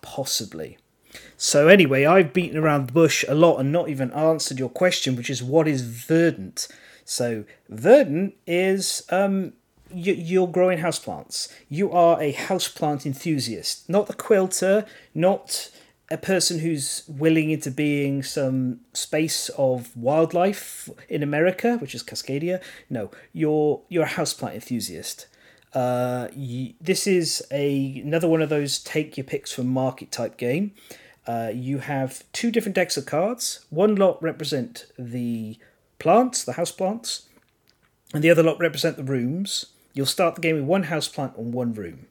possibly. 0.00 0.78
So 1.36 1.68
anyway, 1.68 2.06
I've 2.06 2.32
beaten 2.32 2.56
around 2.56 2.88
the 2.88 2.94
bush 2.94 3.22
a 3.28 3.34
lot 3.34 3.58
and 3.58 3.70
not 3.70 3.90
even 3.90 4.12
answered 4.12 4.58
your 4.58 4.70
question, 4.70 5.14
which 5.14 5.28
is 5.28 5.42
what 5.42 5.68
is 5.68 5.82
verdant. 5.82 6.68
So 7.04 7.44
verdant 7.68 8.32
is 8.46 9.02
um, 9.10 9.52
you're 9.94 10.48
growing 10.48 10.78
houseplants. 10.78 11.52
You 11.68 11.90
are 11.92 12.20
a 12.20 12.32
houseplant 12.32 13.06
enthusiast, 13.06 13.88
not 13.88 14.06
the 14.06 14.14
quilter, 14.14 14.84
not 15.14 15.70
a 16.10 16.18
person 16.18 16.58
who's 16.58 17.02
willing 17.08 17.50
into 17.50 17.70
being 17.70 18.22
some 18.22 18.80
space 18.92 19.48
of 19.56 19.96
wildlife 19.96 20.90
in 21.08 21.22
America, 21.22 21.76
which 21.78 21.94
is 21.94 22.02
Cascadia. 22.02 22.62
No, 22.90 23.10
you're 23.32 23.82
you're 23.88 24.04
a 24.04 24.08
houseplant 24.08 24.54
enthusiast. 24.54 25.26
Uh, 25.72 26.28
y 26.36 26.74
this 26.80 27.06
is 27.06 27.42
a 27.50 28.00
another 28.04 28.28
one 28.28 28.42
of 28.42 28.48
those 28.48 28.78
take 28.78 29.16
your 29.16 29.24
picks 29.24 29.52
from 29.52 29.66
market 29.66 30.12
type 30.12 30.36
game. 30.36 30.72
Uh, 31.26 31.50
you 31.54 31.78
have 31.78 32.22
two 32.32 32.50
different 32.50 32.74
decks 32.74 32.96
of 32.96 33.06
cards. 33.06 33.64
One 33.70 33.96
lot 33.96 34.22
represent 34.22 34.86
the 34.98 35.58
plants, 35.98 36.44
the 36.44 36.52
house 36.52 36.70
plants, 36.70 37.28
and 38.12 38.22
the 38.22 38.30
other 38.30 38.42
lot 38.42 38.60
represent 38.60 38.96
the 38.96 39.04
rooms. 39.04 39.66
You'll 39.94 40.06
start 40.06 40.34
the 40.34 40.40
game 40.40 40.56
with 40.56 40.64
one 40.64 40.84
house 40.84 41.08
plant 41.08 41.36
and 41.36 41.54
one 41.54 41.72
room. 41.72 42.06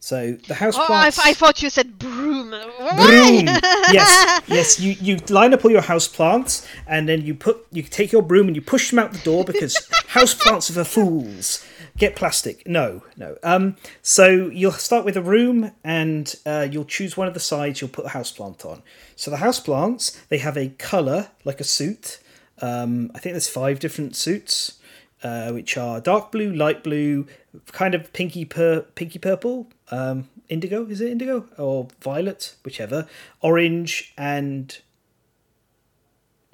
So 0.00 0.32
the 0.46 0.54
house 0.54 0.76
Oh, 0.76 0.86
I. 0.92 1.10
I 1.24 1.32
thought 1.34 1.60
you 1.62 1.70
said 1.70 1.98
broom. 1.98 2.50
Broom. 2.50 3.46
yes, 3.92 4.42
yes. 4.46 4.78
You 4.80 4.92
you 5.00 5.16
line 5.28 5.52
up 5.52 5.64
all 5.64 5.70
your 5.72 5.80
house 5.82 6.06
plants, 6.06 6.66
and 6.86 7.08
then 7.08 7.22
you 7.22 7.34
put 7.34 7.66
you 7.72 7.82
take 7.82 8.12
your 8.12 8.22
broom 8.22 8.46
and 8.46 8.54
you 8.54 8.62
push 8.62 8.90
them 8.90 9.00
out 9.00 9.12
the 9.12 9.18
door 9.18 9.44
because 9.44 9.76
house 10.08 10.34
plants 10.34 10.70
are 10.70 10.74
for 10.74 10.84
fools. 10.84 11.64
Get 11.96 12.14
plastic. 12.14 12.64
No, 12.66 13.02
no. 13.16 13.38
Um. 13.42 13.76
So 14.00 14.28
you'll 14.28 14.70
start 14.70 15.04
with 15.04 15.16
a 15.16 15.22
room, 15.22 15.72
and 15.82 16.32
uh, 16.46 16.68
you'll 16.70 16.84
choose 16.84 17.16
one 17.16 17.26
of 17.26 17.34
the 17.34 17.40
sides. 17.40 17.80
You'll 17.80 17.90
put 17.90 18.06
a 18.06 18.10
house 18.10 18.30
plant 18.30 18.64
on. 18.64 18.82
So 19.16 19.32
the 19.32 19.38
house 19.38 19.58
plants 19.58 20.12
they 20.28 20.38
have 20.38 20.56
a 20.56 20.68
color 20.68 21.30
like 21.44 21.60
a 21.60 21.64
suit. 21.64 22.20
Um. 22.62 23.10
I 23.16 23.18
think 23.18 23.32
there's 23.32 23.48
five 23.48 23.80
different 23.80 24.14
suits. 24.14 24.77
Uh, 25.20 25.50
which 25.50 25.76
are 25.76 26.00
dark 26.00 26.30
blue, 26.30 26.52
light 26.52 26.84
blue, 26.84 27.26
kind 27.72 27.92
of 27.92 28.12
pinky 28.12 28.44
pur- 28.44 28.84
pinky 28.94 29.18
purple, 29.18 29.66
um, 29.90 30.28
indigo. 30.48 30.86
Is 30.86 31.00
it 31.00 31.10
indigo 31.10 31.44
or 31.58 31.88
violet, 32.00 32.54
whichever? 32.64 33.08
Orange 33.42 34.14
and 34.16 34.78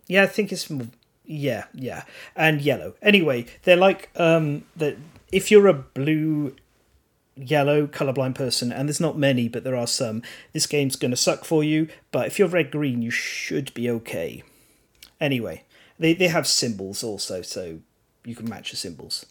yeah, 0.07 0.23
I 0.23 0.27
think 0.27 0.53
it's 0.53 0.71
yeah, 1.25 1.65
yeah, 1.73 2.05
and 2.37 2.61
yellow. 2.61 2.95
Anyway, 3.03 3.47
they're 3.62 3.77
like 3.77 4.11
um, 4.17 4.65
that. 4.77 4.97
If 5.33 5.51
you're 5.51 5.67
a 5.67 5.75
blue, 5.75 6.55
yellow 7.35 7.87
colorblind 7.87 8.35
person, 8.35 8.71
and 8.71 8.89
there's 8.89 9.01
not 9.01 9.19
many, 9.19 9.49
but 9.49 9.65
there 9.65 9.75
are 9.75 9.87
some, 9.87 10.23
this 10.53 10.67
game's 10.67 10.97
gonna 10.97 11.17
suck 11.17 11.45
for 11.45 11.65
you. 11.65 11.89
But 12.12 12.27
if 12.27 12.39
you're 12.39 12.49
red 12.49 12.71
green, 12.71 13.03
you 13.03 13.11
should 13.11 13.73
be 13.75 13.89
okay. 13.91 14.43
Anyway, 15.21 15.65
they 15.99 16.12
they 16.12 16.29
have 16.29 16.47
symbols 16.47 17.03
also, 17.03 17.41
so 17.41 17.81
you 18.25 18.35
can 18.35 18.49
match 18.49 18.70
the 18.70 18.77
symbols. 18.77 19.27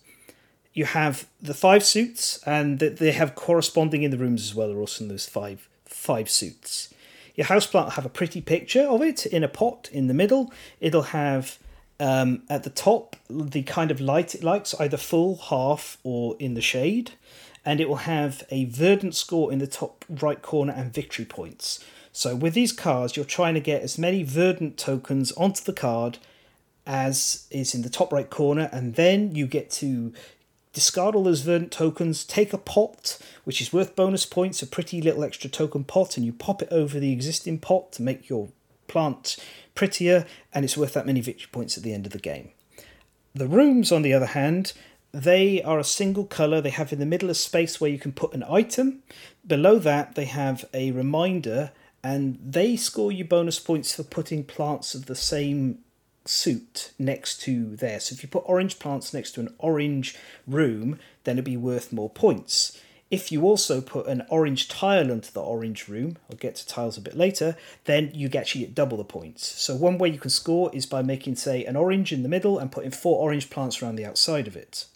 You 0.73 0.85
have 0.85 1.27
the 1.41 1.53
five 1.53 1.83
suits, 1.83 2.39
and 2.45 2.79
they 2.79 3.11
have 3.11 3.35
corresponding 3.35 4.03
in 4.03 4.11
the 4.11 4.17
rooms 4.17 4.41
as 4.41 4.55
well. 4.55 4.67
There 4.69 4.77
are 4.77 4.81
also 4.81 5.03
in 5.03 5.09
those 5.09 5.27
five 5.27 5.69
five 5.85 6.29
suits. 6.29 6.93
Your 7.35 7.47
houseplant 7.47 7.85
will 7.85 7.91
have 7.91 8.05
a 8.05 8.09
pretty 8.09 8.41
picture 8.41 8.83
of 8.83 9.01
it 9.01 9.25
in 9.25 9.43
a 9.43 9.47
pot 9.47 9.89
in 9.91 10.07
the 10.07 10.13
middle. 10.13 10.51
It'll 10.79 11.03
have 11.03 11.57
um, 11.99 12.43
at 12.49 12.63
the 12.63 12.69
top 12.69 13.15
the 13.29 13.63
kind 13.63 13.91
of 13.91 13.99
light 13.99 14.35
it 14.35 14.43
likes, 14.43 14.75
either 14.79 14.97
full, 14.97 15.37
half, 15.37 15.97
or 16.03 16.35
in 16.39 16.53
the 16.53 16.61
shade. 16.61 17.11
And 17.65 17.79
it 17.79 17.87
will 17.87 17.95
have 17.95 18.43
a 18.49 18.65
verdant 18.65 19.15
score 19.15 19.51
in 19.51 19.59
the 19.59 19.67
top 19.67 20.03
right 20.09 20.41
corner 20.41 20.73
and 20.73 20.93
victory 20.93 21.25
points. 21.25 21.83
So 22.11 22.35
with 22.35 22.53
these 22.53 22.73
cards, 22.73 23.15
you're 23.15 23.25
trying 23.25 23.53
to 23.53 23.59
get 23.59 23.81
as 23.81 23.97
many 23.97 24.23
verdant 24.23 24.77
tokens 24.77 25.31
onto 25.33 25.63
the 25.63 25.73
card 25.73 26.17
as 26.85 27.47
is 27.49 27.73
in 27.73 27.81
the 27.81 27.89
top 27.89 28.11
right 28.11 28.29
corner, 28.29 28.69
and 28.71 28.95
then 28.95 29.35
you 29.35 29.47
get 29.47 29.69
to 29.71 30.13
discard 30.73 31.15
all 31.15 31.23
those 31.23 31.41
verdant 31.41 31.71
tokens, 31.71 32.23
take 32.23 32.51
a 32.51 32.57
pot, 32.57 33.17
which 33.43 33.61
is 33.61 33.71
worth 33.71 33.95
bonus 33.95 34.25
points, 34.25 34.61
a 34.61 34.67
pretty 34.67 35.01
little 35.01 35.23
extra 35.23 35.49
token 35.49 35.83
pot, 35.83 36.17
and 36.17 36.25
you 36.25 36.33
pop 36.33 36.61
it 36.61 36.67
over 36.71 36.99
the 36.99 37.11
existing 37.11 37.59
pot 37.59 37.91
to 37.91 38.01
make 38.01 38.27
your 38.27 38.49
plant 38.87 39.37
prettier, 39.75 40.25
and 40.51 40.65
it's 40.65 40.77
worth 40.77 40.93
that 40.93 41.05
many 41.05 41.21
victory 41.21 41.49
points 41.51 41.77
at 41.77 41.83
the 41.83 41.93
end 41.93 42.05
of 42.05 42.11
the 42.11 42.19
game. 42.19 42.49
The 43.35 43.47
rooms, 43.47 43.91
on 43.91 44.01
the 44.01 44.13
other 44.13 44.27
hand, 44.27 44.73
they 45.11 45.61
are 45.61 45.79
a 45.79 45.83
single 45.83 46.25
colour. 46.25 46.59
They 46.59 46.71
have 46.71 46.91
in 46.91 46.99
the 46.99 47.05
middle 47.05 47.29
a 47.29 47.35
space 47.35 47.79
where 47.79 47.89
you 47.89 47.99
can 47.99 48.11
put 48.11 48.33
an 48.33 48.43
item. 48.49 49.03
Below 49.45 49.79
that, 49.79 50.15
they 50.15 50.25
have 50.25 50.65
a 50.73 50.91
reminder, 50.91 51.71
and 52.03 52.39
they 52.43 52.75
score 52.75 53.11
you 53.11 53.23
bonus 53.23 53.59
points 53.59 53.95
for 53.95 54.03
putting 54.03 54.43
plants 54.43 54.95
of 54.95 55.05
the 55.05 55.15
same 55.15 55.79
suit 56.25 56.91
next 56.97 57.41
to 57.41 57.75
there. 57.75 57.99
So 57.99 58.13
if 58.13 58.23
you 58.23 58.29
put 58.29 58.43
orange 58.45 58.79
plants 58.79 59.13
next 59.13 59.31
to 59.31 59.41
an 59.41 59.53
orange 59.57 60.15
room, 60.47 60.99
then 61.23 61.35
it'd 61.35 61.45
be 61.45 61.57
worth 61.57 61.91
more 61.91 62.09
points. 62.09 62.79
If 63.11 63.31
you 63.31 63.43
also 63.43 63.79
put 63.79 64.07
an 64.07 64.23
orange 64.29 64.67
tile 64.67 65.11
onto 65.11 65.31
the 65.31 65.41
orange 65.41 65.87
room, 65.87 66.17
I'll 66.31 66.37
get 66.37 66.55
to 66.55 66.67
tiles 66.67 66.97
a 66.97 67.01
bit 67.01 67.15
later, 67.15 67.55
then 67.85 68.09
you 68.13 68.27
actually 68.35 68.61
get 68.61 68.73
double 68.73 68.97
the 68.97 69.03
points. 69.03 69.45
So 69.45 69.75
one 69.75 69.99
way 69.99 70.09
you 70.09 70.17
can 70.17 70.31
score 70.31 70.71
is 70.73 70.87
by 70.87 71.03
making, 71.03 71.35
say, 71.35 71.63
an 71.63 71.75
orange 71.75 72.11
in 72.11 72.23
the 72.23 72.29
middle 72.29 72.57
and 72.57 72.71
putting 72.71 72.89
four 72.89 73.21
orange 73.21 73.51
plants 73.51 73.81
around 73.81 73.97
the 73.97 74.05
outside 74.05 74.47
of 74.47 74.55
it. 74.55 74.87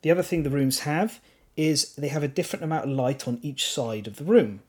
The 0.00 0.10
other 0.10 0.22
thing 0.22 0.42
the 0.42 0.50
rooms 0.50 0.80
have 0.80 1.20
is 1.56 1.94
they 1.96 2.08
have 2.08 2.22
a 2.22 2.28
different 2.28 2.64
amount 2.64 2.84
of 2.84 2.96
light 2.96 3.28
on 3.28 3.40
each 3.42 3.66
side 3.66 4.06
of 4.06 4.16
the 4.16 4.24
room. 4.24 4.60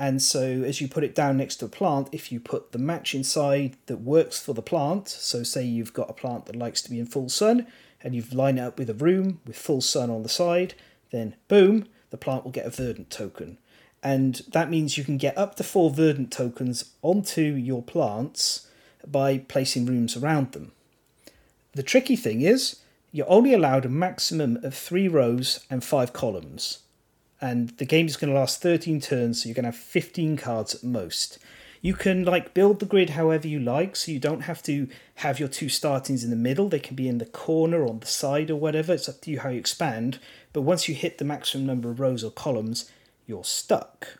And 0.00 0.22
so, 0.22 0.40
as 0.40 0.80
you 0.80 0.88
put 0.88 1.04
it 1.04 1.14
down 1.14 1.36
next 1.36 1.56
to 1.56 1.66
a 1.66 1.68
plant, 1.68 2.08
if 2.10 2.32
you 2.32 2.40
put 2.40 2.72
the 2.72 2.78
match 2.78 3.14
inside 3.14 3.76
that 3.84 4.00
works 4.00 4.40
for 4.40 4.54
the 4.54 4.62
plant, 4.62 5.10
so 5.10 5.42
say 5.42 5.62
you've 5.62 5.92
got 5.92 6.08
a 6.08 6.14
plant 6.14 6.46
that 6.46 6.56
likes 6.56 6.80
to 6.80 6.90
be 6.90 6.98
in 6.98 7.04
full 7.04 7.28
sun, 7.28 7.66
and 8.02 8.14
you've 8.14 8.32
lined 8.32 8.58
it 8.58 8.62
up 8.62 8.78
with 8.78 8.88
a 8.88 8.94
room 8.94 9.42
with 9.46 9.58
full 9.58 9.82
sun 9.82 10.08
on 10.08 10.22
the 10.22 10.28
side, 10.30 10.72
then 11.10 11.36
boom, 11.48 11.86
the 12.08 12.16
plant 12.16 12.44
will 12.44 12.50
get 12.50 12.64
a 12.64 12.70
verdant 12.70 13.10
token. 13.10 13.58
And 14.02 14.40
that 14.52 14.70
means 14.70 14.96
you 14.96 15.04
can 15.04 15.18
get 15.18 15.36
up 15.36 15.56
to 15.56 15.62
four 15.62 15.90
verdant 15.90 16.32
tokens 16.32 16.92
onto 17.02 17.42
your 17.42 17.82
plants 17.82 18.68
by 19.06 19.36
placing 19.36 19.84
rooms 19.84 20.16
around 20.16 20.52
them. 20.52 20.72
The 21.74 21.82
tricky 21.82 22.16
thing 22.16 22.40
is, 22.40 22.76
you're 23.12 23.28
only 23.28 23.52
allowed 23.52 23.84
a 23.84 23.90
maximum 23.90 24.64
of 24.64 24.74
three 24.74 25.08
rows 25.08 25.66
and 25.68 25.84
five 25.84 26.14
columns 26.14 26.78
and 27.40 27.70
the 27.78 27.84
game 27.84 28.06
is 28.06 28.16
going 28.16 28.32
to 28.32 28.38
last 28.38 28.60
13 28.60 29.00
turns 29.00 29.42
so 29.42 29.48
you're 29.48 29.54
going 29.54 29.64
to 29.64 29.70
have 29.70 29.76
15 29.76 30.36
cards 30.36 30.74
at 30.74 30.84
most. 30.84 31.38
You 31.82 31.94
can 31.94 32.24
like 32.24 32.52
build 32.52 32.78
the 32.78 32.86
grid 32.86 33.10
however 33.10 33.48
you 33.48 33.58
like 33.58 33.96
so 33.96 34.12
you 34.12 34.18
don't 34.18 34.42
have 34.42 34.62
to 34.64 34.86
have 35.16 35.40
your 35.40 35.48
two 35.48 35.70
startings 35.70 36.22
in 36.22 36.30
the 36.30 36.36
middle. 36.36 36.68
They 36.68 36.78
can 36.78 36.94
be 36.94 37.08
in 37.08 37.18
the 37.18 37.24
corner 37.24 37.82
or 37.82 37.88
on 37.88 38.00
the 38.00 38.06
side 38.06 38.50
or 38.50 38.56
whatever. 38.56 38.92
It's 38.92 39.08
up 39.08 39.22
to 39.22 39.30
you 39.30 39.40
how 39.40 39.48
you 39.48 39.58
expand. 39.58 40.18
But 40.52 40.62
once 40.62 40.88
you 40.88 40.94
hit 40.94 41.16
the 41.16 41.24
maximum 41.24 41.66
number 41.66 41.90
of 41.90 42.00
rows 42.00 42.22
or 42.22 42.30
columns 42.30 42.90
you're 43.26 43.44
stuck. 43.44 44.18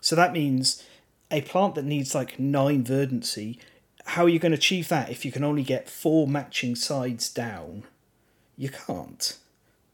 So 0.00 0.16
that 0.16 0.32
means 0.32 0.82
a 1.30 1.42
plant 1.42 1.76
that 1.76 1.84
needs 1.84 2.14
like 2.14 2.40
nine 2.40 2.82
verdancy 2.82 3.60
how 4.10 4.24
are 4.24 4.28
you 4.28 4.40
going 4.40 4.52
to 4.52 4.58
achieve 4.58 4.88
that 4.88 5.10
if 5.10 5.24
you 5.24 5.32
can 5.32 5.44
only 5.44 5.62
get 5.62 5.88
four 5.88 6.26
matching 6.26 6.74
sides 6.74 7.32
down? 7.32 7.84
You 8.56 8.68
can't. 8.68 9.36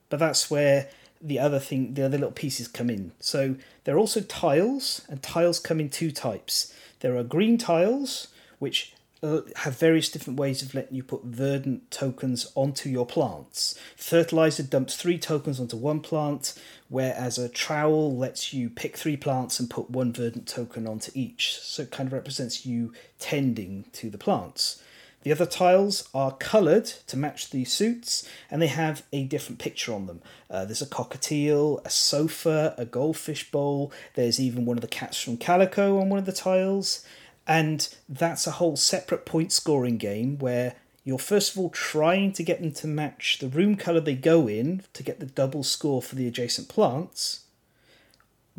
But 0.08 0.20
that's 0.20 0.50
where 0.50 0.88
the 1.20 1.38
other 1.38 1.58
thing, 1.58 1.94
the 1.94 2.04
other 2.04 2.18
little 2.18 2.32
pieces 2.32 2.68
come 2.68 2.90
in. 2.90 3.12
So 3.20 3.56
there 3.84 3.96
are 3.96 3.98
also 3.98 4.20
tiles, 4.20 5.02
and 5.08 5.22
tiles 5.22 5.58
come 5.58 5.80
in 5.80 5.88
two 5.88 6.10
types. 6.10 6.72
There 7.00 7.16
are 7.16 7.22
green 7.22 7.58
tiles, 7.58 8.28
which 8.58 8.94
uh, 9.22 9.40
have 9.56 9.78
various 9.78 10.10
different 10.10 10.38
ways 10.38 10.62
of 10.62 10.74
letting 10.74 10.94
you 10.94 11.02
put 11.02 11.24
verdant 11.24 11.90
tokens 11.90 12.52
onto 12.54 12.88
your 12.88 13.06
plants. 13.06 13.78
Fertilizer 13.96 14.62
dumps 14.62 14.96
three 14.96 15.18
tokens 15.18 15.58
onto 15.58 15.76
one 15.76 16.00
plant, 16.00 16.54
whereas 16.88 17.38
a 17.38 17.48
trowel 17.48 18.16
lets 18.16 18.52
you 18.52 18.68
pick 18.68 18.96
three 18.96 19.16
plants 19.16 19.58
and 19.58 19.70
put 19.70 19.90
one 19.90 20.12
verdant 20.12 20.46
token 20.46 20.86
onto 20.86 21.10
each. 21.14 21.58
So 21.58 21.82
it 21.82 21.90
kind 21.90 22.06
of 22.06 22.12
represents 22.12 22.66
you 22.66 22.92
tending 23.18 23.86
to 23.94 24.10
the 24.10 24.18
plants. 24.18 24.82
The 25.26 25.32
other 25.32 25.44
tiles 25.44 26.08
are 26.14 26.36
coloured 26.36 26.84
to 26.84 27.16
match 27.16 27.50
the 27.50 27.64
suits, 27.64 28.28
and 28.48 28.62
they 28.62 28.68
have 28.68 29.02
a 29.12 29.24
different 29.24 29.58
picture 29.58 29.92
on 29.92 30.06
them. 30.06 30.22
Uh, 30.48 30.64
there's 30.64 30.82
a 30.82 30.86
cockatiel, 30.86 31.84
a 31.84 31.90
sofa, 31.90 32.76
a 32.78 32.84
goldfish 32.84 33.50
bowl. 33.50 33.90
There's 34.14 34.38
even 34.38 34.64
one 34.64 34.78
of 34.78 34.82
the 34.82 34.86
cats 34.86 35.20
from 35.20 35.36
Calico 35.36 35.98
on 35.98 36.10
one 36.10 36.20
of 36.20 36.26
the 36.26 36.32
tiles, 36.32 37.04
and 37.44 37.92
that's 38.08 38.46
a 38.46 38.52
whole 38.52 38.76
separate 38.76 39.26
point 39.26 39.50
scoring 39.50 39.96
game 39.96 40.38
where 40.38 40.76
you're 41.02 41.18
first 41.18 41.54
of 41.54 41.58
all 41.58 41.70
trying 41.70 42.32
to 42.34 42.44
get 42.44 42.62
them 42.62 42.70
to 42.74 42.86
match 42.86 43.38
the 43.40 43.48
room 43.48 43.74
colour 43.74 43.98
they 43.98 44.14
go 44.14 44.46
in 44.46 44.84
to 44.92 45.02
get 45.02 45.18
the 45.18 45.26
double 45.26 45.64
score 45.64 46.00
for 46.00 46.14
the 46.14 46.28
adjacent 46.28 46.68
plants 46.68 47.46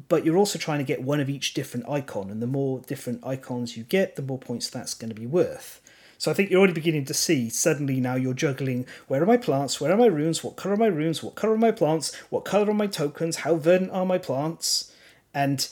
but 0.10 0.26
you're 0.26 0.38
also 0.38 0.60
trying 0.60 0.80
to 0.80 0.84
get 0.84 1.02
one 1.02 1.20
of 1.20 1.30
each 1.30 1.54
different 1.54 1.90
icon, 1.90 2.30
and 2.30 2.42
the 2.42 2.46
more 2.46 2.82
different 2.82 3.26
icons 3.26 3.76
you 3.76 3.84
get, 3.84 4.16
the 4.16 4.22
more 4.22 4.38
points 4.38 4.70
that's 4.70 4.94
going 4.94 5.10
to 5.10 5.20
be 5.20 5.26
worth. 5.26 5.82
So 6.18 6.32
I 6.32 6.34
think 6.34 6.50
you're 6.50 6.60
already 6.60 6.74
beginning 6.74 7.06
to 7.06 7.14
see 7.14 7.50
suddenly 7.50 8.00
now 8.00 8.16
you're 8.16 8.34
juggling 8.34 8.86
where 9.08 9.22
are 9.22 9.28
my 9.28 9.38
plants, 9.38 9.80
where 9.80 9.92
are 9.92 9.98
my 9.98 10.08
rooms, 10.08 10.44
what 10.44 10.56
colour 10.56 10.74
are 10.74 10.78
my 10.78 10.88
rooms, 10.88 11.22
what 11.22 11.36
colour 11.36 11.54
are 11.54 11.58
my 11.58 11.72
plants, 11.72 12.16
what 12.30 12.46
colour 12.46 12.72
are 12.72 12.74
my 12.74 12.88
tokens, 12.88 13.38
how 13.38 13.56
verdant 13.56 13.92
are 13.92 14.06
my 14.06 14.18
plants, 14.18 14.92
and 15.34 15.70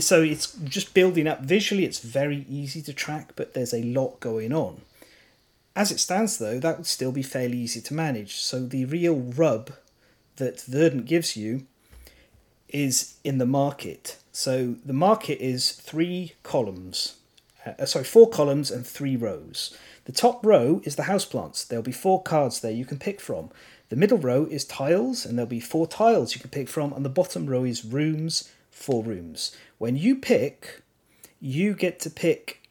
so 0.00 0.22
it's 0.22 0.52
just 0.52 0.94
building 0.94 1.26
up 1.26 1.40
visually. 1.40 1.84
It's 1.84 1.98
very 1.98 2.44
easy 2.48 2.82
to 2.82 2.92
track, 2.92 3.32
but 3.36 3.54
there's 3.54 3.72
a 3.72 3.82
lot 3.82 4.20
going 4.20 4.52
on. 4.52 4.82
As 5.74 5.90
it 5.90 5.98
stands, 5.98 6.38
though, 6.38 6.58
that 6.58 6.76
would 6.76 6.86
still 6.86 7.12
be 7.12 7.22
fairly 7.22 7.56
easy 7.56 7.80
to 7.80 7.94
manage. 7.94 8.36
So 8.36 8.66
the 8.66 8.84
real 8.84 9.16
rub 9.16 9.72
that 10.36 10.60
Verdant 10.60 11.06
gives 11.06 11.36
you 11.36 11.66
is 12.68 13.14
in 13.24 13.38
the 13.38 13.46
market. 13.46 14.18
So 14.30 14.76
the 14.84 14.92
market 14.92 15.40
is 15.40 15.72
three 15.72 16.34
columns, 16.42 17.16
uh, 17.78 17.86
sorry, 17.86 18.04
four 18.04 18.28
columns 18.28 18.70
and 18.70 18.86
three 18.86 19.16
rows. 19.16 19.76
The 20.04 20.12
top 20.12 20.44
row 20.44 20.80
is 20.84 20.96
the 20.96 21.04
houseplants. 21.04 21.66
There'll 21.66 21.82
be 21.82 21.92
four 21.92 22.22
cards 22.22 22.60
there 22.60 22.72
you 22.72 22.84
can 22.84 22.98
pick 22.98 23.20
from. 23.20 23.50
The 23.88 23.96
middle 23.96 24.18
row 24.18 24.46
is 24.50 24.64
tiles, 24.64 25.24
and 25.24 25.38
there'll 25.38 25.48
be 25.48 25.60
four 25.60 25.86
tiles 25.86 26.34
you 26.34 26.40
can 26.40 26.50
pick 26.50 26.68
from. 26.68 26.92
And 26.92 27.04
the 27.04 27.10
bottom 27.10 27.46
row 27.46 27.64
is 27.64 27.84
rooms, 27.84 28.50
four 28.70 29.02
rooms. 29.02 29.56
When 29.78 29.96
you 29.96 30.16
pick, 30.16 30.82
you 31.40 31.74
get 31.74 32.00
to 32.00 32.10
pick 32.10 32.68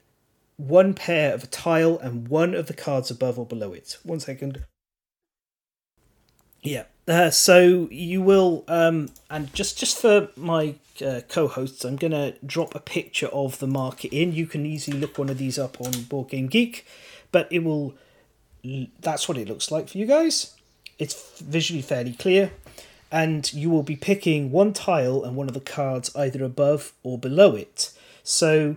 one 0.57 0.93
pair 0.93 1.33
of 1.33 1.43
a 1.43 1.47
tile 1.47 1.97
and 1.99 2.27
one 2.27 2.53
of 2.53 2.67
the 2.67 2.73
cards 2.73 3.11
above 3.11 3.37
or 3.37 3.45
below 3.45 3.73
it. 3.73 3.97
One 4.03 4.19
second. 4.19 4.65
Yeah. 6.61 6.85
Uh, 7.07 7.29
so 7.29 7.87
you 7.89 8.21
will, 8.21 8.65
um, 8.67 9.09
and 9.29 9.53
just 9.53 9.77
just 9.77 9.97
for 10.01 10.27
my 10.35 10.75
uh, 11.01 11.21
co-hosts, 11.29 11.85
I'm 11.85 11.95
gonna 11.95 12.33
drop 12.45 12.75
a 12.75 12.81
picture 12.81 13.27
of 13.27 13.59
the 13.59 13.67
market 13.67 14.11
in. 14.11 14.33
You 14.33 14.45
can 14.45 14.65
easily 14.65 14.99
look 14.99 15.17
one 15.17 15.29
of 15.29 15.37
these 15.37 15.57
up 15.57 15.79
on 15.79 16.03
Board 16.03 16.29
Game 16.29 16.47
Geek, 16.47 16.85
but 17.31 17.47
it 17.49 17.59
will. 17.63 17.95
That's 18.99 19.29
what 19.29 19.37
it 19.37 19.47
looks 19.47 19.71
like 19.71 19.87
for 19.87 19.97
you 19.97 20.05
guys. 20.05 20.53
It's 20.99 21.39
visually 21.39 21.81
fairly 21.81 22.11
clear, 22.11 22.51
and 23.09 23.53
you 23.53 23.69
will 23.69 23.83
be 23.83 23.95
picking 23.95 24.51
one 24.51 24.73
tile 24.73 25.23
and 25.23 25.37
one 25.37 25.47
of 25.47 25.53
the 25.53 25.61
cards 25.61 26.13
either 26.13 26.43
above 26.43 26.91
or 27.03 27.17
below 27.17 27.55
it. 27.55 27.93
So 28.23 28.75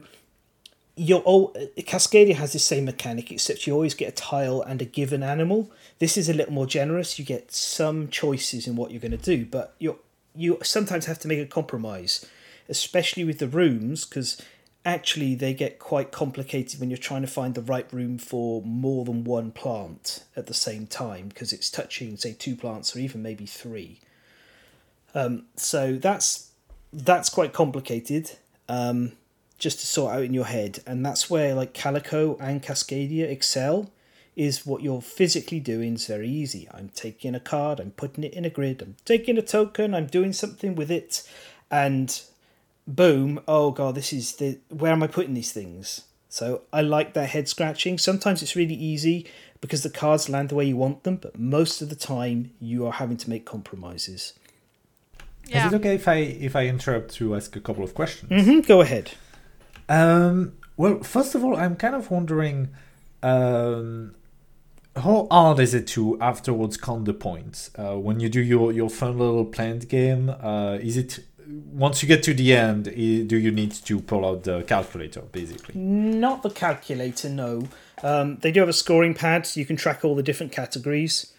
your 0.95 1.23
oh, 1.27 1.53
Cascadia 1.79 2.35
has 2.37 2.53
the 2.53 2.61
same 2.61 2.85
mechanic, 2.85 3.33
except 3.33 3.67
you 3.67 3.73
always 3.73 3.95
get 3.95 4.09
a 4.09 4.13
tile 4.13 4.63
and 4.63 4.81
a 4.81 4.85
given 4.85 5.25
animal. 5.25 5.73
This 6.01 6.17
is 6.17 6.29
a 6.29 6.35
little 6.35 6.53
more 6.53 6.67
generous. 6.67 7.19
You 7.19 7.25
get 7.25 7.53
some 7.53 8.09
choices 8.09 8.67
in 8.67 8.75
what 8.75 8.91
you're 8.91 9.01
going 9.01 9.11
to 9.13 9.17
do, 9.19 9.45
but 9.45 9.75
you 9.79 9.99
you 10.35 10.59
sometimes 10.63 11.07
have 11.07 11.19
to 11.21 11.29
make 11.29 11.39
a 11.39 11.47
compromise, 11.47 12.27
especially 12.69 13.25
with 13.25 13.39
the 13.39 13.49
rooms, 13.49 14.05
because 14.05 14.41
actually 14.85 15.35
they 15.35 15.53
get 15.53 15.79
quite 15.79 16.11
complicated 16.11 16.81
when 16.81 16.89
you're 16.89 16.97
trying 16.97 17.21
to 17.21 17.29
find 17.29 17.55
the 17.55 17.61
right 17.61 17.93
room 17.93 18.17
for 18.17 18.63
more 18.63 19.05
than 19.05 19.25
one 19.25 19.51
plant 19.51 20.25
at 20.35 20.47
the 20.47 20.55
same 20.55 20.87
time, 20.87 21.29
because 21.29 21.53
it's 21.53 21.71
touching 21.71 22.17
say 22.17 22.33
two 22.33 22.57
plants 22.57 22.97
or 22.97 22.99
even 23.01 23.23
maybe 23.23 23.45
three. 23.47 24.01
Um, 25.15 25.45
so 25.57 25.97
that's 25.97 26.51
that's 26.93 27.29
quite 27.29 27.53
complicated. 27.53 28.33
Um, 28.69 29.13
just 29.59 29.81
to 29.81 29.87
sort 29.87 30.15
out 30.15 30.23
in 30.23 30.33
your 30.33 30.47
head, 30.47 30.79
and 30.87 31.05
that's 31.05 31.29
where 31.29 31.55
like 31.55 31.75
Calico 31.75 32.39
and 32.41 32.63
Cascadia 32.63 33.29
excel 33.29 33.91
is 34.41 34.65
what 34.65 34.83
you're 34.83 35.03
physically 35.03 35.61
doing 35.61 35.93
is 35.97 36.07
very 36.07 36.27
easy. 36.27 36.67
I'm 36.73 36.89
taking 36.95 37.35
a 37.35 37.41
card, 37.41 37.79
I'm 37.79 37.91
putting 37.91 38.25
it 38.25 38.33
in 38.33 38.47
a 38.47 38.51
grid, 38.51 38.81
I'm 38.81 38.97
taking 39.05 39.37
a 39.37 39.43
token, 39.43 39.95
I'm 39.95 40.07
doing 40.07 40.33
something 40.33 40.75
with 40.75 40.91
it, 40.91 41.23
and 41.71 42.19
boom, 42.87 43.39
oh 43.47 43.71
god, 43.71 43.97
this 43.97 44.15
is 44.15 44.37
the 44.37 44.59
where 44.71 44.93
am 44.93 45.03
I 45.03 45.09
putting 45.09 45.35
these 45.35 45.53
things? 45.53 46.05
So 46.31 46.63
I 46.73 46.81
like 46.81 47.13
that 47.13 47.29
head 47.29 47.49
scratching. 47.51 47.99
Sometimes 47.99 48.41
it's 48.41 48.57
really 48.57 48.75
easy 48.75 49.27
because 49.61 49.83
the 49.83 49.91
cards 49.91 50.31
land 50.31 50.49
the 50.49 50.55
way 50.55 50.65
you 50.65 50.77
want 50.77 51.03
them, 51.03 51.17
but 51.17 51.39
most 51.39 51.83
of 51.83 51.91
the 51.91 51.95
time 51.95 52.53
you 52.61 52.87
are 52.87 52.93
having 52.93 53.19
to 53.19 53.29
make 53.29 53.45
compromises. 53.45 54.33
Yeah. 55.49 55.67
Is 55.67 55.73
it 55.75 55.77
okay 55.77 55.97
if 55.97 56.09
I 56.09 56.15
if 56.49 56.57
I 56.57 56.67
interrupt 56.67 57.13
to 57.17 57.37
ask 57.37 57.57
a 57.57 57.61
couple 57.61 57.85
of 57.85 57.93
questions? 57.93 58.31
Mm-hmm, 58.33 58.61
go 58.61 58.81
ahead. 58.81 59.13
Um, 59.91 60.55
well, 60.79 61.03
first 61.03 61.35
of 61.35 61.45
all, 61.45 61.57
I'm 61.57 61.77
kind 61.77 61.95
of 61.95 62.11
wondering 62.11 62.69
um, 63.23 64.15
how 64.97 65.29
hard 65.31 65.61
is 65.61 65.75
it 65.75 65.87
to 65.89 66.21
afterwards 66.21 66.77
count 66.77 67.05
the 67.05 67.15
points 67.15 67.71
uh, 67.77 67.97
when 67.97 68.21
you 68.21 68.29
do 68.29 68.41
your 68.41 68.73
your 68.73 68.91
fun 68.91 69.19
little 69.19 69.45
plant 69.45 69.89
game? 69.89 70.31
Uh, 70.31 70.79
is 70.81 70.97
it 70.97 71.21
once 71.73 72.03
you 72.03 72.09
get 72.09 72.23
to 72.23 72.35
the 72.35 72.55
end, 72.55 72.85
do 72.85 73.37
you 73.37 73.51
need 73.51 73.73
to 73.73 74.01
pull 74.01 74.25
out 74.25 74.45
the 74.45 74.63
calculator 74.63 75.23
basically? 75.33 75.75
Not 75.75 76.43
the 76.43 76.51
calculator, 76.51 77.29
no. 77.29 77.69
Um, 78.03 78.37
they 78.37 78.53
do 78.53 78.61
have 78.61 78.69
a 78.69 78.75
scoring 78.75 79.15
pad, 79.15 79.47
so 79.47 79.59
you 79.59 79.67
can 79.67 79.77
track 79.77 80.05
all 80.05 80.15
the 80.15 80.23
different 80.23 80.53
categories. 80.53 81.33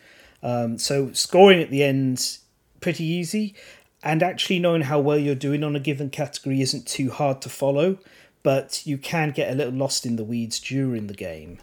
Um, 0.44 0.78
so 0.78 1.12
scoring 1.14 1.62
at 1.62 1.70
the 1.70 1.84
end 1.84 2.40
pretty 2.82 3.06
easy, 3.06 3.56
and 4.04 4.22
actually 4.22 4.60
knowing 4.60 4.84
how 4.84 5.00
well 5.00 5.18
you're 5.18 5.36
doing 5.36 5.64
on 5.64 5.76
a 5.76 5.80
given 5.80 6.10
category 6.10 6.62
isn't 6.62 6.88
too 6.88 7.12
hard 7.12 7.42
to 7.44 7.50
follow. 7.50 7.98
But 8.44 8.86
you 8.88 8.98
can 8.98 9.30
get 9.30 9.52
a 9.52 9.56
little 9.56 9.74
lost 9.74 10.06
in 10.06 10.16
the 10.16 10.24
weeds 10.24 10.60
during 10.60 11.08
the 11.08 11.14
game. 11.14 11.60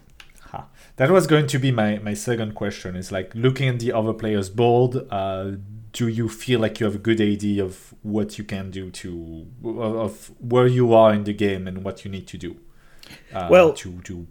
That 0.98 1.10
was 1.10 1.26
going 1.26 1.46
to 1.46 1.58
be 1.58 1.70
my, 1.70 1.98
my 1.98 2.14
second 2.14 2.54
question. 2.54 2.96
Is 2.96 3.10
like 3.10 3.32
looking 3.34 3.68
at 3.68 3.78
the 3.78 3.92
other 3.92 4.12
players' 4.12 4.50
board. 4.50 5.06
Uh, 5.10 5.52
do 5.92 6.08
you 6.08 6.28
feel 6.28 6.60
like 6.60 6.80
you 6.80 6.86
have 6.86 6.96
a 6.96 6.98
good 6.98 7.20
idea 7.20 7.64
of 7.64 7.94
what 8.02 8.36
you 8.36 8.44
can 8.44 8.70
do 8.70 8.90
to 8.90 9.46
of 9.64 10.30
where 10.38 10.66
you 10.66 10.92
are 10.92 11.14
in 11.14 11.24
the 11.24 11.32
game 11.32 11.66
and 11.66 11.84
what 11.84 12.04
you 12.04 12.10
need 12.10 12.26
to 12.26 12.36
do? 12.36 12.56
Uh, 13.32 13.48
well, 13.50 13.72
to 13.72 14.00
to 14.02 14.26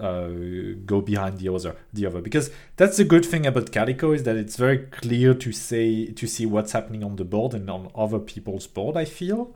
uh, 0.00 0.78
go 0.86 1.00
behind 1.00 1.38
the 1.38 1.48
other 1.48 1.76
the 1.92 2.06
other 2.06 2.20
because 2.20 2.50
that's 2.76 2.96
the 2.96 3.04
good 3.04 3.24
thing 3.24 3.44
about 3.46 3.72
Calico 3.72 4.12
is 4.12 4.22
that 4.22 4.36
it's 4.36 4.56
very 4.56 4.78
clear 4.78 5.34
to 5.34 5.52
say 5.52 6.06
to 6.06 6.26
see 6.26 6.46
what's 6.46 6.72
happening 6.72 7.04
on 7.04 7.16
the 7.16 7.24
board 7.24 7.52
and 7.52 7.68
on 7.68 7.90
other 7.94 8.18
people's 8.18 8.66
board. 8.66 8.96
I 8.96 9.04
feel, 9.04 9.54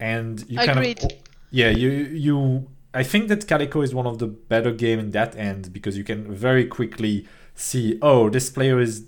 and 0.00 0.44
you 0.48 0.60
Agreed. 0.60 0.98
kind 0.98 1.12
of 1.12 1.18
yeah 1.50 1.70
you 1.70 1.90
you 1.90 2.68
I 2.98 3.04
think 3.04 3.28
that 3.28 3.46
Calico 3.46 3.80
is 3.82 3.94
one 3.94 4.08
of 4.08 4.18
the 4.18 4.26
better 4.26 4.72
game 4.72 4.98
in 4.98 5.12
that 5.12 5.36
end 5.36 5.72
because 5.72 5.96
you 5.96 6.02
can 6.02 6.34
very 6.34 6.66
quickly 6.66 7.28
see, 7.54 7.96
oh, 8.02 8.28
this 8.28 8.50
player 8.50 8.80
is 8.80 9.04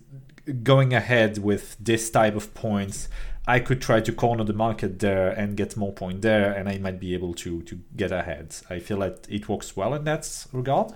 going 0.62 0.94
ahead 0.94 1.38
with 1.38 1.76
this 1.80 2.08
type 2.08 2.36
of 2.36 2.54
points. 2.54 3.08
I 3.48 3.58
could 3.58 3.82
try 3.82 4.00
to 4.00 4.12
corner 4.12 4.44
the 4.44 4.52
market 4.52 5.00
there 5.00 5.30
and 5.30 5.56
get 5.56 5.76
more 5.76 5.92
point 5.92 6.22
there, 6.22 6.52
and 6.52 6.68
I 6.68 6.78
might 6.78 7.00
be 7.00 7.14
able 7.14 7.34
to 7.42 7.62
to 7.62 7.80
get 7.96 8.12
ahead. 8.12 8.54
I 8.70 8.78
feel 8.78 8.98
like 8.98 9.26
it 9.28 9.48
works 9.48 9.76
well 9.76 9.92
in 9.94 10.04
that 10.04 10.46
regard. 10.52 10.92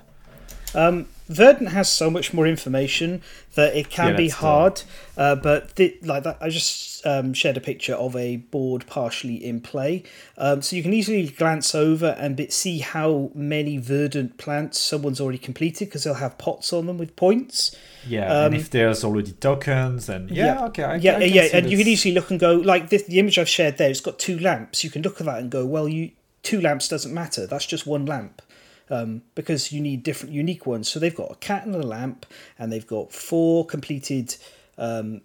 Um, 0.75 1.07
Verdant 1.29 1.71
has 1.71 1.91
so 1.91 2.11
much 2.11 2.35
more 2.35 2.47
information 2.47 3.23
that 3.55 3.75
it 3.75 3.89
can 3.89 4.11
yeah, 4.11 4.17
be 4.17 4.29
hard, 4.29 4.83
uh, 5.17 5.35
but 5.35 5.75
th- 5.77 6.03
like 6.03 6.23
that, 6.25 6.37
I 6.39 6.51
just 6.51 7.07
um, 7.07 7.33
shared 7.33 7.57
a 7.57 7.63
picture 7.63 7.95
of 7.95 8.15
a 8.15 8.37
board 8.37 8.87
partially 8.87 9.43
in 9.43 9.63
play, 9.63 10.03
um, 10.37 10.61
so 10.61 10.77
you 10.77 10.83
can 10.83 10.93
easily 10.93 11.27
glance 11.29 11.75
over 11.75 12.15
and 12.19 12.37
bit, 12.37 12.53
see 12.53 12.81
how 12.81 13.31
many 13.35 13.79
Verdant 13.79 14.37
plants 14.37 14.79
someone's 14.79 15.19
already 15.19 15.39
completed 15.39 15.87
because 15.87 16.05
they'll 16.05 16.15
have 16.15 16.37
pots 16.37 16.75
on 16.75 16.85
them 16.85 16.99
with 16.99 17.17
points. 17.17 17.75
Yeah, 18.07 18.45
and 18.45 18.55
um, 18.55 18.61
if 18.61 18.69
there's 18.69 19.03
already 19.03 19.33
tokens, 19.33 20.11
and 20.11 20.31
yeah, 20.31 20.45
yeah 20.45 20.65
okay, 20.67 20.85
I, 20.85 20.97
yeah, 20.97 21.17
I 21.17 21.25
yeah, 21.25 21.49
and 21.55 21.65
this. 21.65 21.73
you 21.73 21.79
can 21.79 21.89
easily 21.89 22.15
look 22.15 22.31
and 22.31 22.39
go 22.39 22.57
like 22.57 22.91
this. 22.91 23.05
The 23.05 23.19
image 23.19 23.39
I've 23.39 23.49
shared 23.49 23.79
there, 23.79 23.89
it's 23.89 24.03
got 24.03 24.19
two 24.19 24.39
lamps. 24.39 24.85
You 24.85 24.91
can 24.91 25.01
look 25.01 25.21
at 25.21 25.27
that 25.27 25.39
and 25.39 25.51
go, 25.51 25.65
well, 25.65 25.89
you 25.89 26.11
two 26.43 26.61
lamps 26.61 26.87
doesn't 26.87 27.15
matter. 27.15 27.47
That's 27.47 27.65
just 27.65 27.87
one 27.87 28.05
lamp 28.05 28.43
um, 28.91 29.23
because 29.35 29.73
you 29.73 29.81
need 29.81 30.03
different 30.03 30.35
unique 30.35 30.67
ones. 30.67 30.89
So 30.89 30.99
they've 30.99 31.15
got 31.15 31.31
a 31.31 31.37
cat 31.37 31.67
and 31.67 31.75
a 31.75 31.83
lamp, 31.83 32.27
and 32.59 32.73
they've 32.73 32.87
got 32.87 33.13
four 33.13 33.65
completed 33.65 34.37
um, 34.79 35.23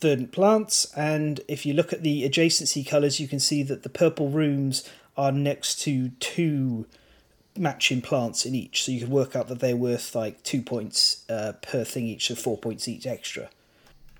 verdant 0.00 0.32
plants. 0.32 0.92
And 0.96 1.40
if 1.48 1.66
you 1.66 1.74
look 1.74 1.92
at 1.92 2.02
the 2.02 2.28
adjacency 2.28 2.86
colours, 2.86 3.20
you 3.20 3.28
can 3.28 3.40
see 3.40 3.62
that 3.64 3.82
the 3.82 3.88
purple 3.88 4.28
rooms 4.28 4.88
are 5.16 5.32
next 5.32 5.80
to 5.80 6.10
two 6.20 6.86
matching 7.56 8.00
plants 8.00 8.46
in 8.46 8.54
each. 8.54 8.84
So 8.84 8.92
you 8.92 9.00
can 9.00 9.10
work 9.10 9.34
out 9.34 9.48
that 9.48 9.60
they're 9.60 9.76
worth 9.76 10.14
like 10.14 10.42
two 10.44 10.62
points 10.62 11.28
uh, 11.28 11.52
per 11.60 11.84
thing 11.84 12.06
each, 12.06 12.28
so 12.28 12.34
four 12.34 12.56
points 12.56 12.86
each 12.86 13.06
extra. 13.06 13.50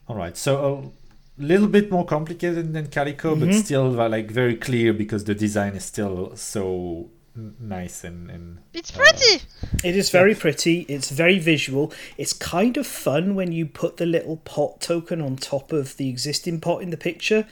All 0.09 0.17
right. 0.17 0.37
So 0.37 0.93
a 1.39 1.43
little 1.43 1.69
bit 1.69 1.91
more 1.91 2.05
complicated 2.05 2.73
than 2.73 2.89
Calico, 2.89 3.35
mm-hmm. 3.35 3.47
but 3.47 3.55
still 3.55 3.89
like 3.91 4.31
very 4.31 4.57
clear 4.57 4.93
because 4.93 5.25
the 5.25 5.35
design 5.35 5.75
is 5.75 5.85
still 5.85 6.35
so 6.35 7.11
nice 7.61 8.05
and, 8.05 8.31
and 8.31 8.59
It's 8.73 8.91
pretty. 8.91 9.45
It 9.85 9.97
is 9.97 10.11
very 10.11 10.35
pretty. 10.35 10.81
It's 10.83 11.11
very 11.11 11.39
visual. 11.39 11.93
It's 12.17 12.33
kind 12.33 12.77
of 12.77 12.87
fun 12.87 13.35
when 13.35 13.53
you 13.53 13.67
put 13.67 13.97
the 13.97 14.07
little 14.07 14.39
pot 14.39 14.81
token 14.81 15.21
on 15.21 15.37
top 15.37 15.73
of 15.73 15.97
the 15.97 16.09
existing 16.09 16.61
pot 16.61 16.83
in 16.83 16.91
the 16.91 16.97
picture. 16.97 17.47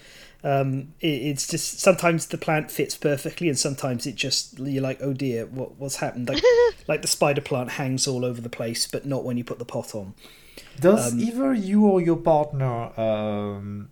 Um, 0.45 0.95
it, 1.01 1.07
it's 1.07 1.47
just 1.49 1.81
sometimes 1.81 2.27
the 2.27 2.39
plant 2.39 2.71
fits 2.71 2.97
perfectly, 2.97 3.49
and 3.49 3.59
sometimes 3.59 4.07
it 4.07 4.15
just 4.15 4.59
you're 4.59 4.83
like, 4.83 4.99
oh 5.03 5.13
dear, 5.13 5.47
what 5.47 5.77
what's 5.77 5.97
happened? 5.97 6.29
Like, 6.29 6.43
like 6.89 7.03
the 7.03 7.09
spider 7.09 7.41
plant 7.41 7.71
hangs 7.71 8.07
all 8.07 8.25
over 8.25 8.41
the 8.41 8.49
place, 8.51 8.87
but 8.87 9.07
not 9.07 9.25
when 9.25 9.37
you 9.37 9.45
put 9.45 9.59
the 9.59 9.65
pot 9.65 9.95
on. 9.95 10.15
Does 10.81 11.13
Um, 11.13 11.21
either 11.21 11.55
you 11.55 11.87
or 11.87 12.01
your 12.01 12.17
partner 12.17 12.99
um, 13.01 13.91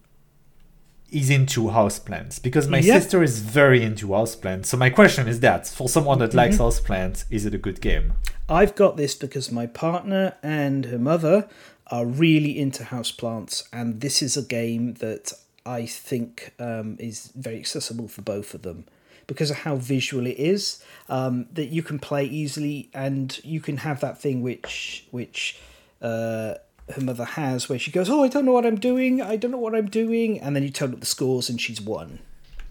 is 1.15 1.31
into 1.31 1.63
houseplants? 1.69 2.43
Because 2.43 2.69
my 2.69 2.79
Yeah. 2.81 2.99
sister 2.99 3.23
is 3.23 3.39
very 3.41 3.83
into 3.83 4.09
houseplants. 4.09 4.67
So 4.67 4.77
my 4.77 4.91
question 4.91 5.29
is 5.29 5.41
that 5.41 5.67
for 5.67 5.89
someone 5.89 6.19
that 6.19 6.35
likes 6.35 6.57
Mm-hmm. 6.57 6.65
houseplants, 6.65 7.25
is 7.31 7.47
it 7.47 7.55
a 7.55 7.59
good 7.59 7.81
game? 7.81 8.15
I've 8.49 8.75
got 8.75 8.97
this 8.97 9.15
because 9.15 9.51
my 9.51 9.67
partner 9.67 10.35
and 10.43 10.87
her 10.87 10.99
mother 10.99 11.49
are 11.87 12.05
really 12.07 12.59
into 12.59 12.83
houseplants, 12.85 13.63
and 13.73 14.01
this 14.01 14.23
is 14.23 14.37
a 14.37 14.43
game 14.43 14.95
that 14.95 15.33
I 15.65 15.87
think 15.87 16.53
um, 16.59 16.97
is 16.99 17.31
very 17.35 17.59
accessible 17.59 18.09
for 18.09 18.23
both 18.23 18.53
of 18.55 18.63
them 18.63 18.85
because 19.27 19.51
of 19.51 19.59
how 19.59 19.77
visual 19.77 20.27
it 20.27 20.39
is. 20.39 20.83
Um, 21.09 21.47
that 21.53 21.67
you 21.77 21.83
can 21.83 21.99
play 21.99 22.25
easily, 22.25 22.89
and 22.93 23.39
you 23.45 23.61
can 23.61 23.79
have 23.79 24.01
that 24.01 24.21
thing 24.21 24.43
which 24.43 25.07
which 25.11 25.59
uh, 26.03 26.55
her 26.93 27.01
mother 27.01 27.25
has, 27.25 27.69
where 27.69 27.79
she 27.79 27.91
goes, 27.91 28.11
"Oh, 28.11 28.23
I 28.23 28.29
don't 28.29 28.45
know 28.45 28.53
what 28.53 28.67
I'm 28.67 28.79
doing. 28.79 29.23
I 29.23 29.37
don't 29.37 29.51
know 29.51 29.59
what 29.59 29.75
I'm 29.75 29.89
doing," 29.89 30.41
and 30.41 30.55
then 30.55 30.63
you 30.63 30.71
turn 30.71 30.93
up 30.93 31.01
the 31.01 31.07
scores, 31.07 31.49
and 31.49 31.61
she's 31.61 31.81
won. 31.81 32.21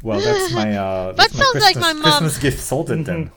Well, 0.02 0.19
that's 0.19 0.53
my 0.53 0.76
uh, 0.76 1.11
that's 1.18 1.34
my 1.34 1.44
sounds 1.44 1.64
like 1.64 1.76
my 1.77 1.94
mom. 1.94 2.03
Christmas 2.03 2.38
gift 2.38 2.60
sorted 2.60 3.06
then. 3.06 3.31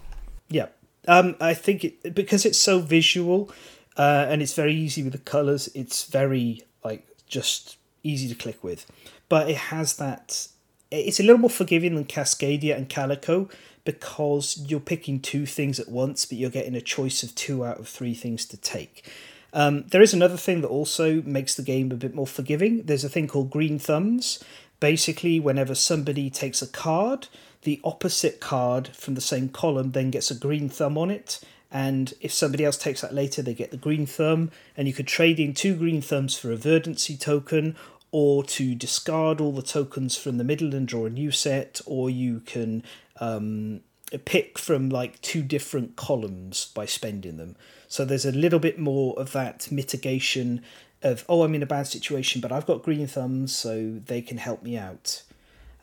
Yeah, 0.48 0.66
um, 1.08 1.36
I 1.40 1.54
think 1.54 1.84
it 1.84 2.14
because 2.14 2.44
it's 2.44 2.58
so 2.58 2.80
visual, 2.80 3.50
uh, 3.96 4.26
and 4.28 4.42
it's 4.42 4.54
very 4.54 4.74
easy 4.74 5.02
with 5.02 5.12
the 5.12 5.18
colors. 5.18 5.68
It's 5.74 6.04
very 6.04 6.62
like 6.84 7.06
just 7.26 7.76
easy 8.02 8.28
to 8.28 8.34
click 8.34 8.62
with, 8.62 8.86
but 9.28 9.48
it 9.48 9.56
has 9.56 9.96
that. 9.96 10.48
It's 10.90 11.18
a 11.18 11.22
little 11.22 11.38
more 11.38 11.50
forgiving 11.50 11.96
than 11.96 12.04
Cascadia 12.04 12.76
and 12.76 12.88
Calico 12.88 13.48
because 13.84 14.62
you're 14.68 14.80
picking 14.80 15.20
two 15.20 15.46
things 15.46 15.80
at 15.80 15.88
once, 15.88 16.26
but 16.26 16.38
you're 16.38 16.50
getting 16.50 16.74
a 16.74 16.80
choice 16.80 17.22
of 17.22 17.34
two 17.34 17.64
out 17.64 17.78
of 17.78 17.88
three 17.88 18.14
things 18.14 18.44
to 18.46 18.56
take. 18.56 19.08
Um, 19.56 19.84
there 19.88 20.02
is 20.02 20.12
another 20.12 20.36
thing 20.36 20.60
that 20.60 20.68
also 20.68 21.22
makes 21.22 21.54
the 21.54 21.62
game 21.62 21.90
a 21.90 21.94
bit 21.94 22.14
more 22.14 22.26
forgiving. 22.26 22.82
There's 22.82 23.04
a 23.04 23.08
thing 23.08 23.26
called 23.26 23.50
green 23.50 23.78
thumbs. 23.78 24.44
Basically, 24.80 25.40
whenever 25.40 25.74
somebody 25.74 26.28
takes 26.28 26.60
a 26.60 26.66
card, 26.66 27.28
the 27.62 27.80
opposite 27.82 28.38
card 28.38 28.88
from 28.88 29.14
the 29.14 29.22
same 29.22 29.48
column 29.48 29.92
then 29.92 30.10
gets 30.10 30.30
a 30.30 30.34
green 30.34 30.68
thumb 30.68 30.98
on 30.98 31.10
it. 31.10 31.40
And 31.72 32.12
if 32.20 32.34
somebody 32.34 32.66
else 32.66 32.76
takes 32.76 33.00
that 33.00 33.14
later, 33.14 33.40
they 33.40 33.54
get 33.54 33.70
the 33.70 33.78
green 33.78 34.04
thumb. 34.04 34.50
And 34.76 34.86
you 34.86 34.92
could 34.92 35.06
trade 35.06 35.40
in 35.40 35.54
two 35.54 35.74
green 35.74 36.02
thumbs 36.02 36.36
for 36.38 36.52
a 36.52 36.56
verdancy 36.56 37.16
token, 37.16 37.76
or 38.10 38.44
to 38.44 38.74
discard 38.74 39.40
all 39.40 39.52
the 39.52 39.62
tokens 39.62 40.18
from 40.18 40.36
the 40.36 40.44
middle 40.44 40.74
and 40.74 40.86
draw 40.86 41.06
a 41.06 41.10
new 41.10 41.30
set, 41.30 41.80
or 41.86 42.10
you 42.10 42.40
can 42.40 42.82
um, 43.20 43.80
pick 44.26 44.58
from 44.58 44.90
like 44.90 45.18
two 45.22 45.42
different 45.42 45.96
columns 45.96 46.66
by 46.74 46.84
spending 46.84 47.38
them. 47.38 47.56
So 47.88 48.04
there's 48.04 48.26
a 48.26 48.32
little 48.32 48.58
bit 48.58 48.78
more 48.78 49.18
of 49.18 49.32
that 49.32 49.70
mitigation 49.70 50.62
of 51.02 51.24
oh 51.28 51.42
I'm 51.42 51.54
in 51.54 51.62
a 51.62 51.66
bad 51.66 51.86
situation, 51.86 52.40
but 52.40 52.52
I've 52.52 52.66
got 52.66 52.82
green 52.82 53.06
thumbs, 53.06 53.54
so 53.54 54.00
they 54.06 54.22
can 54.22 54.38
help 54.38 54.62
me 54.62 54.76
out, 54.76 55.22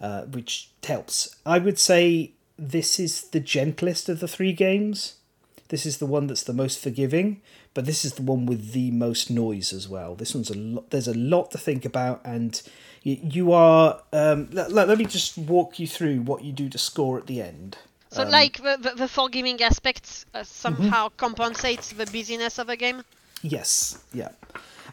uh, 0.02 0.24
which 0.24 0.70
helps. 0.84 1.36
I 1.46 1.60
would 1.60 1.80
say 1.80 2.32
this 2.58 3.00
is 3.00 3.30
the 3.30 3.40
gentlest 3.40 4.10
of 4.10 4.20
the 4.20 4.28
three 4.28 4.54
games. 4.54 5.16
This 5.70 5.86
is 5.86 5.98
the 5.98 6.06
one 6.06 6.28
that's 6.28 6.44
the 6.44 6.54
most 6.54 6.80
forgiving, 6.80 7.42
but 7.74 7.86
this 7.86 8.06
is 8.06 8.14
the 8.14 8.22
one 8.22 8.46
with 8.46 8.74
the 8.74 8.92
most 8.92 9.32
noise 9.32 9.74
as 9.74 9.88
well. 9.88 10.14
This 10.14 10.36
one's 10.36 10.52
a 10.52 10.58
lot. 10.58 10.90
There's 10.90 11.08
a 11.08 11.18
lot 11.18 11.52
to 11.52 11.58
think 11.58 11.86
about, 11.86 12.22
and 12.24 12.62
you, 13.02 13.18
you 13.22 13.52
are. 13.54 14.02
Um, 14.12 14.50
let, 14.52 14.72
let, 14.72 14.88
let 14.88 14.98
me 14.98 15.06
just 15.06 15.38
walk 15.38 15.80
you 15.80 15.88
through 15.88 16.22
what 16.22 16.44
you 16.44 16.52
do 16.52 16.70
to 16.70 16.78
score 16.78 17.18
at 17.18 17.28
the 17.28 17.42
end. 17.42 17.78
So, 18.14 18.24
like 18.24 18.58
the, 18.58 18.78
the, 18.80 18.92
the 18.96 19.08
forgiving 19.08 19.62
aspect 19.64 20.26
uh, 20.34 20.44
somehow 20.44 21.10
compensates 21.18 21.92
the 21.94 22.06
busyness 22.06 22.60
of 22.60 22.70
a 22.70 22.78
game. 22.78 23.04
Yes, 23.42 24.04
yeah. 24.14 24.30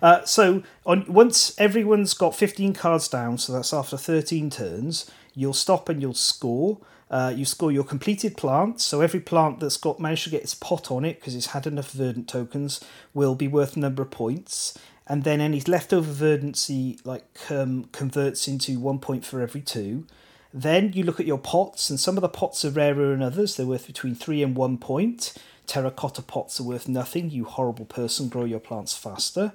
Uh, 0.03 0.25
so 0.25 0.63
on 0.87 1.05
once 1.07 1.59
everyone's 1.59 2.15
got 2.15 2.35
15 2.35 2.73
cards 2.73 3.09
down, 3.09 3.39
so 3.39 3.53
that's 3.53 3.75
after 3.75 3.97
13 3.97 4.49
turns, 4.51 5.11
you'll 5.35 5.53
stop 5.53 5.89
and 5.89 6.01
you'll 6.01 6.15
score. 6.15 6.79
Uh, 7.11 7.33
you 7.35 7.45
score 7.45 7.73
your 7.73 7.83
completed 7.83 8.37
plants, 8.37 8.85
so 8.85 9.01
every 9.01 9.19
plant 9.19 9.59
that's 9.59 9.77
got 9.77 9.99
managed 9.99 10.25
to 10.25 10.31
get 10.31 10.43
its 10.43 10.55
pot 10.55 10.93
on 10.93 11.05
it 11.05 11.19
because 11.19 11.35
it's 11.35 11.47
had 11.47 11.67
enough 11.67 11.91
verdant 11.91 12.29
tokens 12.29 12.81
will 13.13 13.35
be 13.35 13.49
worth 13.49 13.77
a 13.77 13.81
number 13.81 14.03
of 14.03 14.11
points, 14.13 14.79
and 15.09 15.25
then 15.25 15.41
any 15.41 15.61
leftover 15.61 16.11
verdancy 16.11 17.01
like 17.03 17.25
um, 17.51 17.89
converts 17.91 18.47
into 18.47 18.79
one 18.79 19.01
point 19.01 19.27
for 19.27 19.41
every 19.43 19.61
two. 19.61 20.07
Then 20.53 20.93
you 20.93 21.05
look 21.05 21.21
at 21.21 21.27
your 21.27 21.39
pots, 21.39 21.91
and 21.91 22.01
some 22.01 22.17
of 22.17 22.23
the 22.23 22.29
pots 22.29 22.65
are 22.65 22.71
rarer 22.71 23.11
than 23.11 23.23
others. 23.23 23.57
They're 23.57 23.67
worth 23.67 23.87
between 23.87 24.15
three 24.15 24.43
and 24.43 24.57
one 24.57 24.79
point. 24.79 25.35
Terracotta 25.67 26.23
pots 26.23 26.59
are 26.59 26.65
worth 26.65 26.89
nothing. 26.89 27.31
You 27.31 27.45
horrible 27.45 27.85
person, 27.85 28.29
grow 28.29 28.45
your 28.45 28.59
plants 28.59 28.97
faster. 28.97 29.53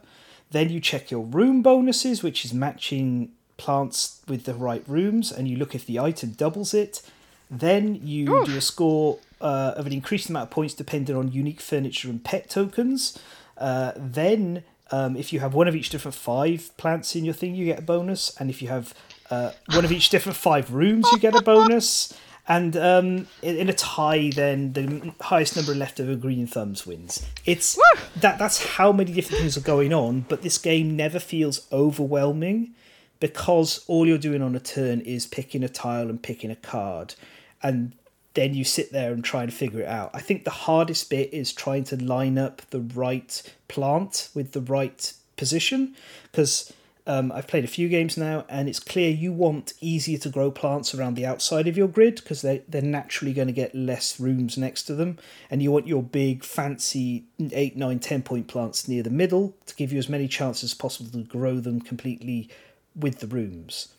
Then 0.51 0.69
you 0.69 0.79
check 0.79 1.11
your 1.11 1.25
room 1.25 1.61
bonuses, 1.61 2.23
which 2.23 2.45
is 2.45 2.53
matching 2.53 3.31
plants 3.57 4.21
with 4.27 4.45
the 4.45 4.53
right 4.53 4.83
rooms, 4.87 5.31
and 5.31 5.47
you 5.47 5.57
look 5.57 5.75
if 5.75 5.85
the 5.85 5.99
item 5.99 6.31
doubles 6.31 6.73
it. 6.73 7.01
Then 7.49 7.95
you 7.95 8.45
do 8.45 8.57
a 8.57 8.61
score 8.61 9.19
uh, 9.41 9.73
of 9.75 9.85
an 9.85 9.93
increased 9.93 10.29
amount 10.29 10.43
of 10.43 10.51
points 10.51 10.73
depending 10.73 11.15
on 11.15 11.31
unique 11.31 11.61
furniture 11.61 12.09
and 12.09 12.23
pet 12.23 12.49
tokens. 12.49 13.19
Uh, 13.57 13.91
then, 13.95 14.63
um, 14.91 15.15
if 15.15 15.31
you 15.31 15.39
have 15.41 15.53
one 15.53 15.67
of 15.67 15.75
each 15.75 15.89
different 15.89 16.15
five 16.15 16.71
plants 16.77 17.15
in 17.15 17.25
your 17.25 17.33
thing, 17.33 17.55
you 17.55 17.65
get 17.65 17.79
a 17.79 17.83
bonus, 17.83 18.35
and 18.39 18.49
if 18.49 18.61
you 18.61 18.67
have 18.67 18.93
uh, 19.29 19.51
one 19.73 19.85
of 19.85 19.91
each 19.91 20.09
different 20.09 20.37
five 20.37 20.71
rooms, 20.73 21.07
you 21.11 21.19
get 21.19 21.35
a 21.35 21.41
bonus. 21.41 22.13
And 22.47 22.77
um, 22.77 23.27
in, 23.41 23.57
in 23.57 23.69
a 23.69 23.73
tie, 23.73 24.29
then 24.29 24.73
the 24.73 25.13
highest 25.19 25.55
number 25.55 25.71
of 25.71 25.79
leftover 25.79 26.15
green 26.15 26.45
thumbs 26.45 26.85
wins. 26.85 27.25
It's 27.45 27.79
that 28.17 28.37
that's 28.37 28.63
how 28.75 28.91
many 28.91 29.13
different 29.13 29.41
things 29.41 29.57
are 29.57 29.61
going 29.61 29.93
on, 29.93 30.25
but 30.29 30.43
this 30.43 30.59
game 30.59 30.95
never 30.95 31.19
feels 31.19 31.67
overwhelming 31.71 32.75
because 33.19 33.83
all 33.87 34.05
you're 34.05 34.19
doing 34.19 34.43
on 34.43 34.55
a 34.55 34.59
turn 34.59 35.01
is 35.01 35.25
picking 35.25 35.63
a 35.63 35.69
tile 35.69 36.07
and 36.07 36.21
picking 36.21 36.51
a 36.51 36.55
card, 36.55 37.15
and 37.63 37.93
then 38.35 38.53
you 38.53 38.63
sit 38.63 38.91
there 38.91 39.11
and 39.11 39.23
try 39.23 39.41
and 39.41 39.53
figure 39.53 39.81
it 39.81 39.87
out. 39.87 40.11
I 40.13 40.19
think 40.19 40.43
the 40.43 40.51
hardest 40.51 41.09
bit 41.09 41.33
is 41.33 41.51
trying 41.51 41.85
to 41.85 42.03
line 42.03 42.37
up 42.37 42.61
the 42.69 42.81
right 42.81 43.41
plant 43.67 44.29
with 44.35 44.51
the 44.51 44.61
right 44.61 45.11
position 45.37 45.95
because 46.31 46.71
um, 47.07 47.31
I've 47.31 47.47
played 47.47 47.63
a 47.63 47.67
few 47.67 47.87
games 47.87 48.17
now, 48.17 48.45
and 48.49 48.67
it's 48.67 48.79
clear 48.79 49.09
you 49.09 49.31
want 49.31 49.73
easier 49.79 50.17
to 50.19 50.29
grow 50.29 50.49
plants 50.49 50.95
around 50.95 51.13
the 51.13 51.25
outside 51.25 51.67
of 51.67 51.77
your 51.77 51.87
grid 51.87 52.15
because 52.15 52.41
they, 52.41 52.63
they're 52.67 52.81
naturally 52.81 53.31
going 53.31 53.47
to 53.47 53.53
get 53.53 53.75
less 53.75 54.19
rooms 54.19 54.57
next 54.57 54.83
to 54.83 54.95
them, 54.95 55.19
and 55.51 55.61
you 55.61 55.71
want 55.71 55.87
your 55.87 56.01
big, 56.01 56.43
fancy 56.43 57.25
8, 57.39 57.77
9, 57.77 57.99
10 57.99 58.21
point 58.23 58.47
plants 58.47 58.87
near 58.87 59.03
the 59.03 59.11
middle 59.11 59.55
to 59.67 59.75
give 59.75 59.93
you 59.93 59.99
as 59.99 60.09
many 60.09 60.27
chances 60.27 60.71
as 60.71 60.73
possible 60.73 61.11
to 61.11 61.23
grow 61.23 61.59
them 61.59 61.79
completely 61.79 62.49
with 62.95 63.19
the 63.19 63.27
rooms. 63.27 63.89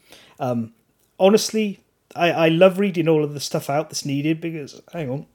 Um, 0.40 0.72
honestly, 1.20 1.80
I, 2.16 2.30
I 2.32 2.48
love 2.48 2.80
reading 2.80 3.08
all 3.08 3.22
of 3.22 3.34
the 3.34 3.40
stuff 3.40 3.70
out 3.70 3.88
that's 3.88 4.04
needed 4.04 4.40
because, 4.40 4.80
hang 4.92 5.10
on. 5.10 5.26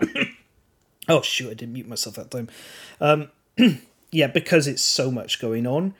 oh, 1.08 1.22
shoot, 1.22 1.50
I 1.50 1.54
didn't 1.54 1.74
mute 1.74 1.88
myself 1.88 2.16
that 2.16 2.32
time. 2.32 2.48
Um, 3.00 3.28
yeah, 4.10 4.26
because 4.26 4.66
it's 4.66 4.82
so 4.82 5.12
much 5.12 5.40
going 5.40 5.66
on. 5.66 5.94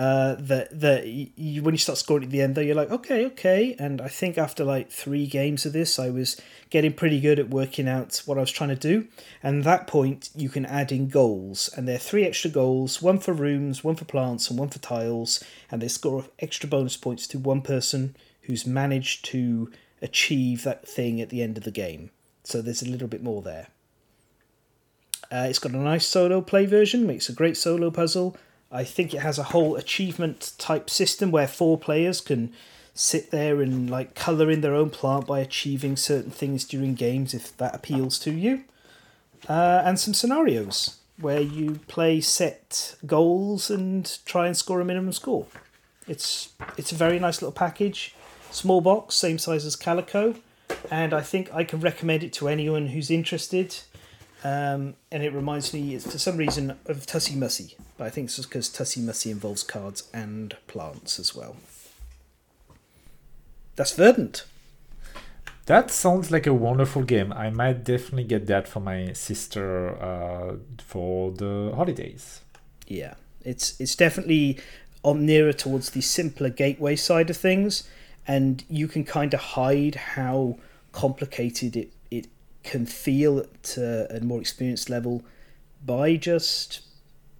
Uh, 0.00 0.34
that 0.38 0.80
that 0.80 1.06
you, 1.06 1.62
when 1.62 1.74
you 1.74 1.78
start 1.78 1.98
scoring 1.98 2.24
at 2.24 2.30
the 2.30 2.40
end, 2.40 2.54
though, 2.54 2.62
you're 2.62 2.74
like, 2.74 2.90
okay, 2.90 3.26
okay. 3.26 3.76
And 3.78 4.00
I 4.00 4.08
think 4.08 4.38
after 4.38 4.64
like 4.64 4.90
three 4.90 5.26
games 5.26 5.66
of 5.66 5.74
this, 5.74 5.98
I 5.98 6.08
was 6.08 6.40
getting 6.70 6.94
pretty 6.94 7.20
good 7.20 7.38
at 7.38 7.50
working 7.50 7.86
out 7.86 8.22
what 8.24 8.38
I 8.38 8.40
was 8.40 8.50
trying 8.50 8.70
to 8.70 8.76
do. 8.76 9.08
And 9.42 9.58
at 9.58 9.64
that 9.64 9.86
point, 9.86 10.30
you 10.34 10.48
can 10.48 10.64
add 10.64 10.90
in 10.90 11.10
goals, 11.10 11.68
and 11.76 11.86
there 11.86 11.96
are 11.96 11.98
three 11.98 12.24
extra 12.24 12.48
goals: 12.48 13.02
one 13.02 13.18
for 13.18 13.34
rooms, 13.34 13.84
one 13.84 13.94
for 13.94 14.06
plants, 14.06 14.48
and 14.48 14.58
one 14.58 14.70
for 14.70 14.78
tiles. 14.78 15.44
And 15.70 15.82
they 15.82 15.88
score 15.88 16.24
extra 16.38 16.66
bonus 16.66 16.96
points 16.96 17.26
to 17.26 17.38
one 17.38 17.60
person 17.60 18.16
who's 18.44 18.64
managed 18.66 19.26
to 19.26 19.70
achieve 20.00 20.64
that 20.64 20.88
thing 20.88 21.20
at 21.20 21.28
the 21.28 21.42
end 21.42 21.58
of 21.58 21.64
the 21.64 21.70
game. 21.70 22.08
So 22.42 22.62
there's 22.62 22.82
a 22.82 22.88
little 22.88 23.08
bit 23.08 23.22
more 23.22 23.42
there. 23.42 23.66
Uh, 25.30 25.46
it's 25.50 25.58
got 25.58 25.72
a 25.72 25.76
nice 25.76 26.06
solo 26.06 26.40
play 26.40 26.64
version, 26.64 27.06
makes 27.06 27.28
a 27.28 27.34
great 27.34 27.58
solo 27.58 27.90
puzzle. 27.90 28.34
I 28.72 28.84
think 28.84 29.12
it 29.12 29.20
has 29.20 29.38
a 29.38 29.44
whole 29.44 29.76
achievement 29.76 30.52
type 30.58 30.88
system 30.88 31.30
where 31.30 31.48
four 31.48 31.76
players 31.76 32.20
can 32.20 32.52
sit 32.94 33.30
there 33.30 33.60
and 33.60 33.88
like 33.88 34.14
color 34.14 34.50
in 34.50 34.60
their 34.60 34.74
own 34.74 34.90
plant 34.90 35.26
by 35.26 35.40
achieving 35.40 35.96
certain 35.96 36.30
things 36.30 36.64
during 36.64 36.94
games 36.94 37.34
if 37.34 37.56
that 37.56 37.74
appeals 37.74 38.18
to 38.20 38.30
you. 38.30 38.64
Uh, 39.48 39.82
and 39.84 39.98
some 39.98 40.14
scenarios 40.14 40.98
where 41.18 41.40
you 41.40 41.80
play 41.88 42.20
set 42.20 42.94
goals 43.06 43.70
and 43.70 44.18
try 44.24 44.46
and 44.46 44.56
score 44.56 44.80
a 44.80 44.84
minimum 44.84 45.12
score. 45.12 45.46
It's 46.06 46.50
it's 46.76 46.92
a 46.92 46.96
very 46.96 47.18
nice 47.18 47.40
little 47.40 47.52
package, 47.52 48.14
small 48.50 48.80
box, 48.80 49.14
same 49.14 49.38
size 49.38 49.64
as 49.64 49.76
Calico, 49.76 50.34
and 50.90 51.12
I 51.12 51.20
think 51.20 51.52
I 51.54 51.64
can 51.64 51.80
recommend 51.80 52.22
it 52.22 52.32
to 52.34 52.48
anyone 52.48 52.88
who's 52.88 53.10
interested. 53.10 53.76
Um, 54.42 54.94
and 55.12 55.22
it 55.22 55.34
reminds 55.34 55.74
me, 55.74 55.98
for 55.98 56.18
some 56.18 56.36
reason, 56.36 56.78
of 56.86 57.06
Tussie 57.06 57.36
Mussie, 57.36 57.76
but 57.98 58.06
I 58.06 58.10
think 58.10 58.26
it's 58.26 58.36
just 58.36 58.48
because 58.48 58.70
Tussie 58.70 59.02
Mussie 59.02 59.30
involves 59.30 59.62
cards 59.62 60.08
and 60.14 60.56
plants 60.66 61.18
as 61.18 61.34
well. 61.34 61.56
That's 63.76 63.92
Verdant. 63.92 64.44
That 65.66 65.90
sounds 65.90 66.30
like 66.30 66.46
a 66.46 66.54
wonderful 66.54 67.02
game. 67.02 67.32
I 67.32 67.50
might 67.50 67.84
definitely 67.84 68.24
get 68.24 68.46
that 68.46 68.66
for 68.66 68.80
my 68.80 69.12
sister 69.12 69.90
uh, 70.02 70.56
for 70.78 71.30
the 71.32 71.72
holidays. 71.76 72.40
Yeah, 72.88 73.14
it's 73.44 73.80
it's 73.80 73.94
definitely 73.94 74.58
on 75.02 75.24
nearer 75.24 75.52
towards 75.52 75.90
the 75.90 76.00
simpler 76.00 76.48
gateway 76.48 76.96
side 76.96 77.30
of 77.30 77.36
things, 77.36 77.88
and 78.26 78.64
you 78.68 78.88
can 78.88 79.04
kind 79.04 79.32
of 79.32 79.40
hide 79.40 79.94
how 79.94 80.58
complicated 80.92 81.76
it 81.76 81.92
it 81.92 81.92
can 82.70 82.86
feel 82.86 83.44
to 83.64 84.16
a 84.16 84.20
more 84.20 84.40
experienced 84.40 84.88
level 84.88 85.24
by 85.84 86.14
just 86.14 86.82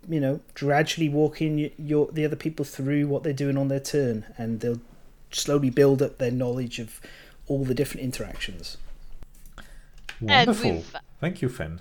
you 0.09 0.19
know 0.19 0.40
gradually 0.55 1.09
walking 1.09 1.70
your 1.78 2.11
the 2.11 2.24
other 2.24 2.35
people 2.35 2.65
through 2.65 3.07
what 3.07 3.23
they're 3.23 3.32
doing 3.32 3.57
on 3.57 3.69
their 3.69 3.78
turn, 3.78 4.24
and 4.36 4.59
they'll 4.59 4.81
slowly 5.31 5.70
build 5.70 6.02
up 6.02 6.19
their 6.19 6.32
knowledge 6.32 6.81
of 6.81 7.01
all 7.47 7.65
the 7.65 7.74
different 7.74 8.02
interactions. 8.02 8.77
Wonderful. 10.20 10.82
Thank 11.20 11.43
you, 11.43 11.48
Fen. 11.48 11.81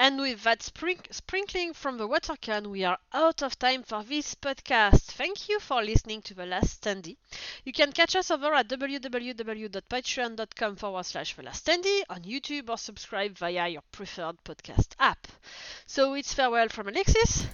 And 0.00 0.18
with 0.18 0.42
that 0.44 0.60
sprink- 0.60 1.12
sprinkling 1.12 1.74
from 1.74 1.98
the 1.98 2.06
water 2.06 2.34
can, 2.40 2.70
we 2.70 2.84
are 2.84 2.96
out 3.12 3.42
of 3.42 3.58
time 3.58 3.82
for 3.82 4.02
this 4.02 4.34
podcast. 4.34 5.02
Thank 5.12 5.50
you 5.50 5.60
for 5.60 5.82
listening 5.82 6.22
to 6.22 6.32
The 6.32 6.46
Last 6.46 6.82
Standee. 6.82 7.18
You 7.66 7.74
can 7.74 7.92
catch 7.92 8.16
us 8.16 8.30
over 8.30 8.54
at 8.54 8.66
www.patreon.com 8.66 10.76
forward 10.76 11.04
slash 11.04 11.36
The 11.36 11.42
Last 11.42 11.66
Standee 11.66 12.00
on 12.08 12.22
YouTube 12.22 12.70
or 12.70 12.78
subscribe 12.78 13.36
via 13.36 13.68
your 13.68 13.82
preferred 13.92 14.42
podcast 14.42 14.94
app. 14.98 15.28
So 15.84 16.14
it's 16.14 16.32
farewell 16.32 16.70
from 16.70 16.88
Alexis, 16.88 17.46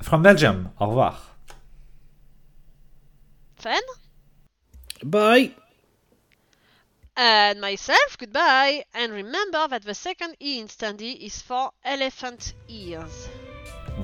From 0.00 0.22
Belgium, 0.22 0.70
au 0.78 0.86
revoir. 0.86 1.16
Fen, 3.56 3.82
Bye. 5.02 5.54
And 7.20 7.60
myself. 7.60 8.16
Goodbye. 8.16 8.84
And 8.94 9.12
remember 9.12 9.66
that 9.66 9.82
the 9.82 9.94
second 9.94 10.36
E 10.40 10.60
in 10.60 10.68
Standee 10.68 11.18
is 11.20 11.42
for 11.42 11.72
elephant 11.84 12.54
ears. 12.68 13.28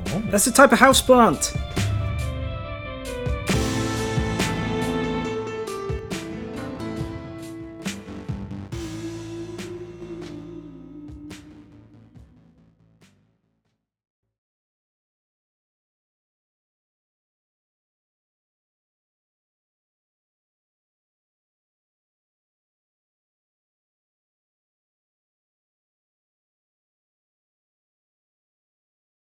Oh. 0.09 0.23
That's 0.31 0.49
a 0.49 0.53
type 0.53 0.73
of 0.73 0.81
houseplant. 0.81 1.84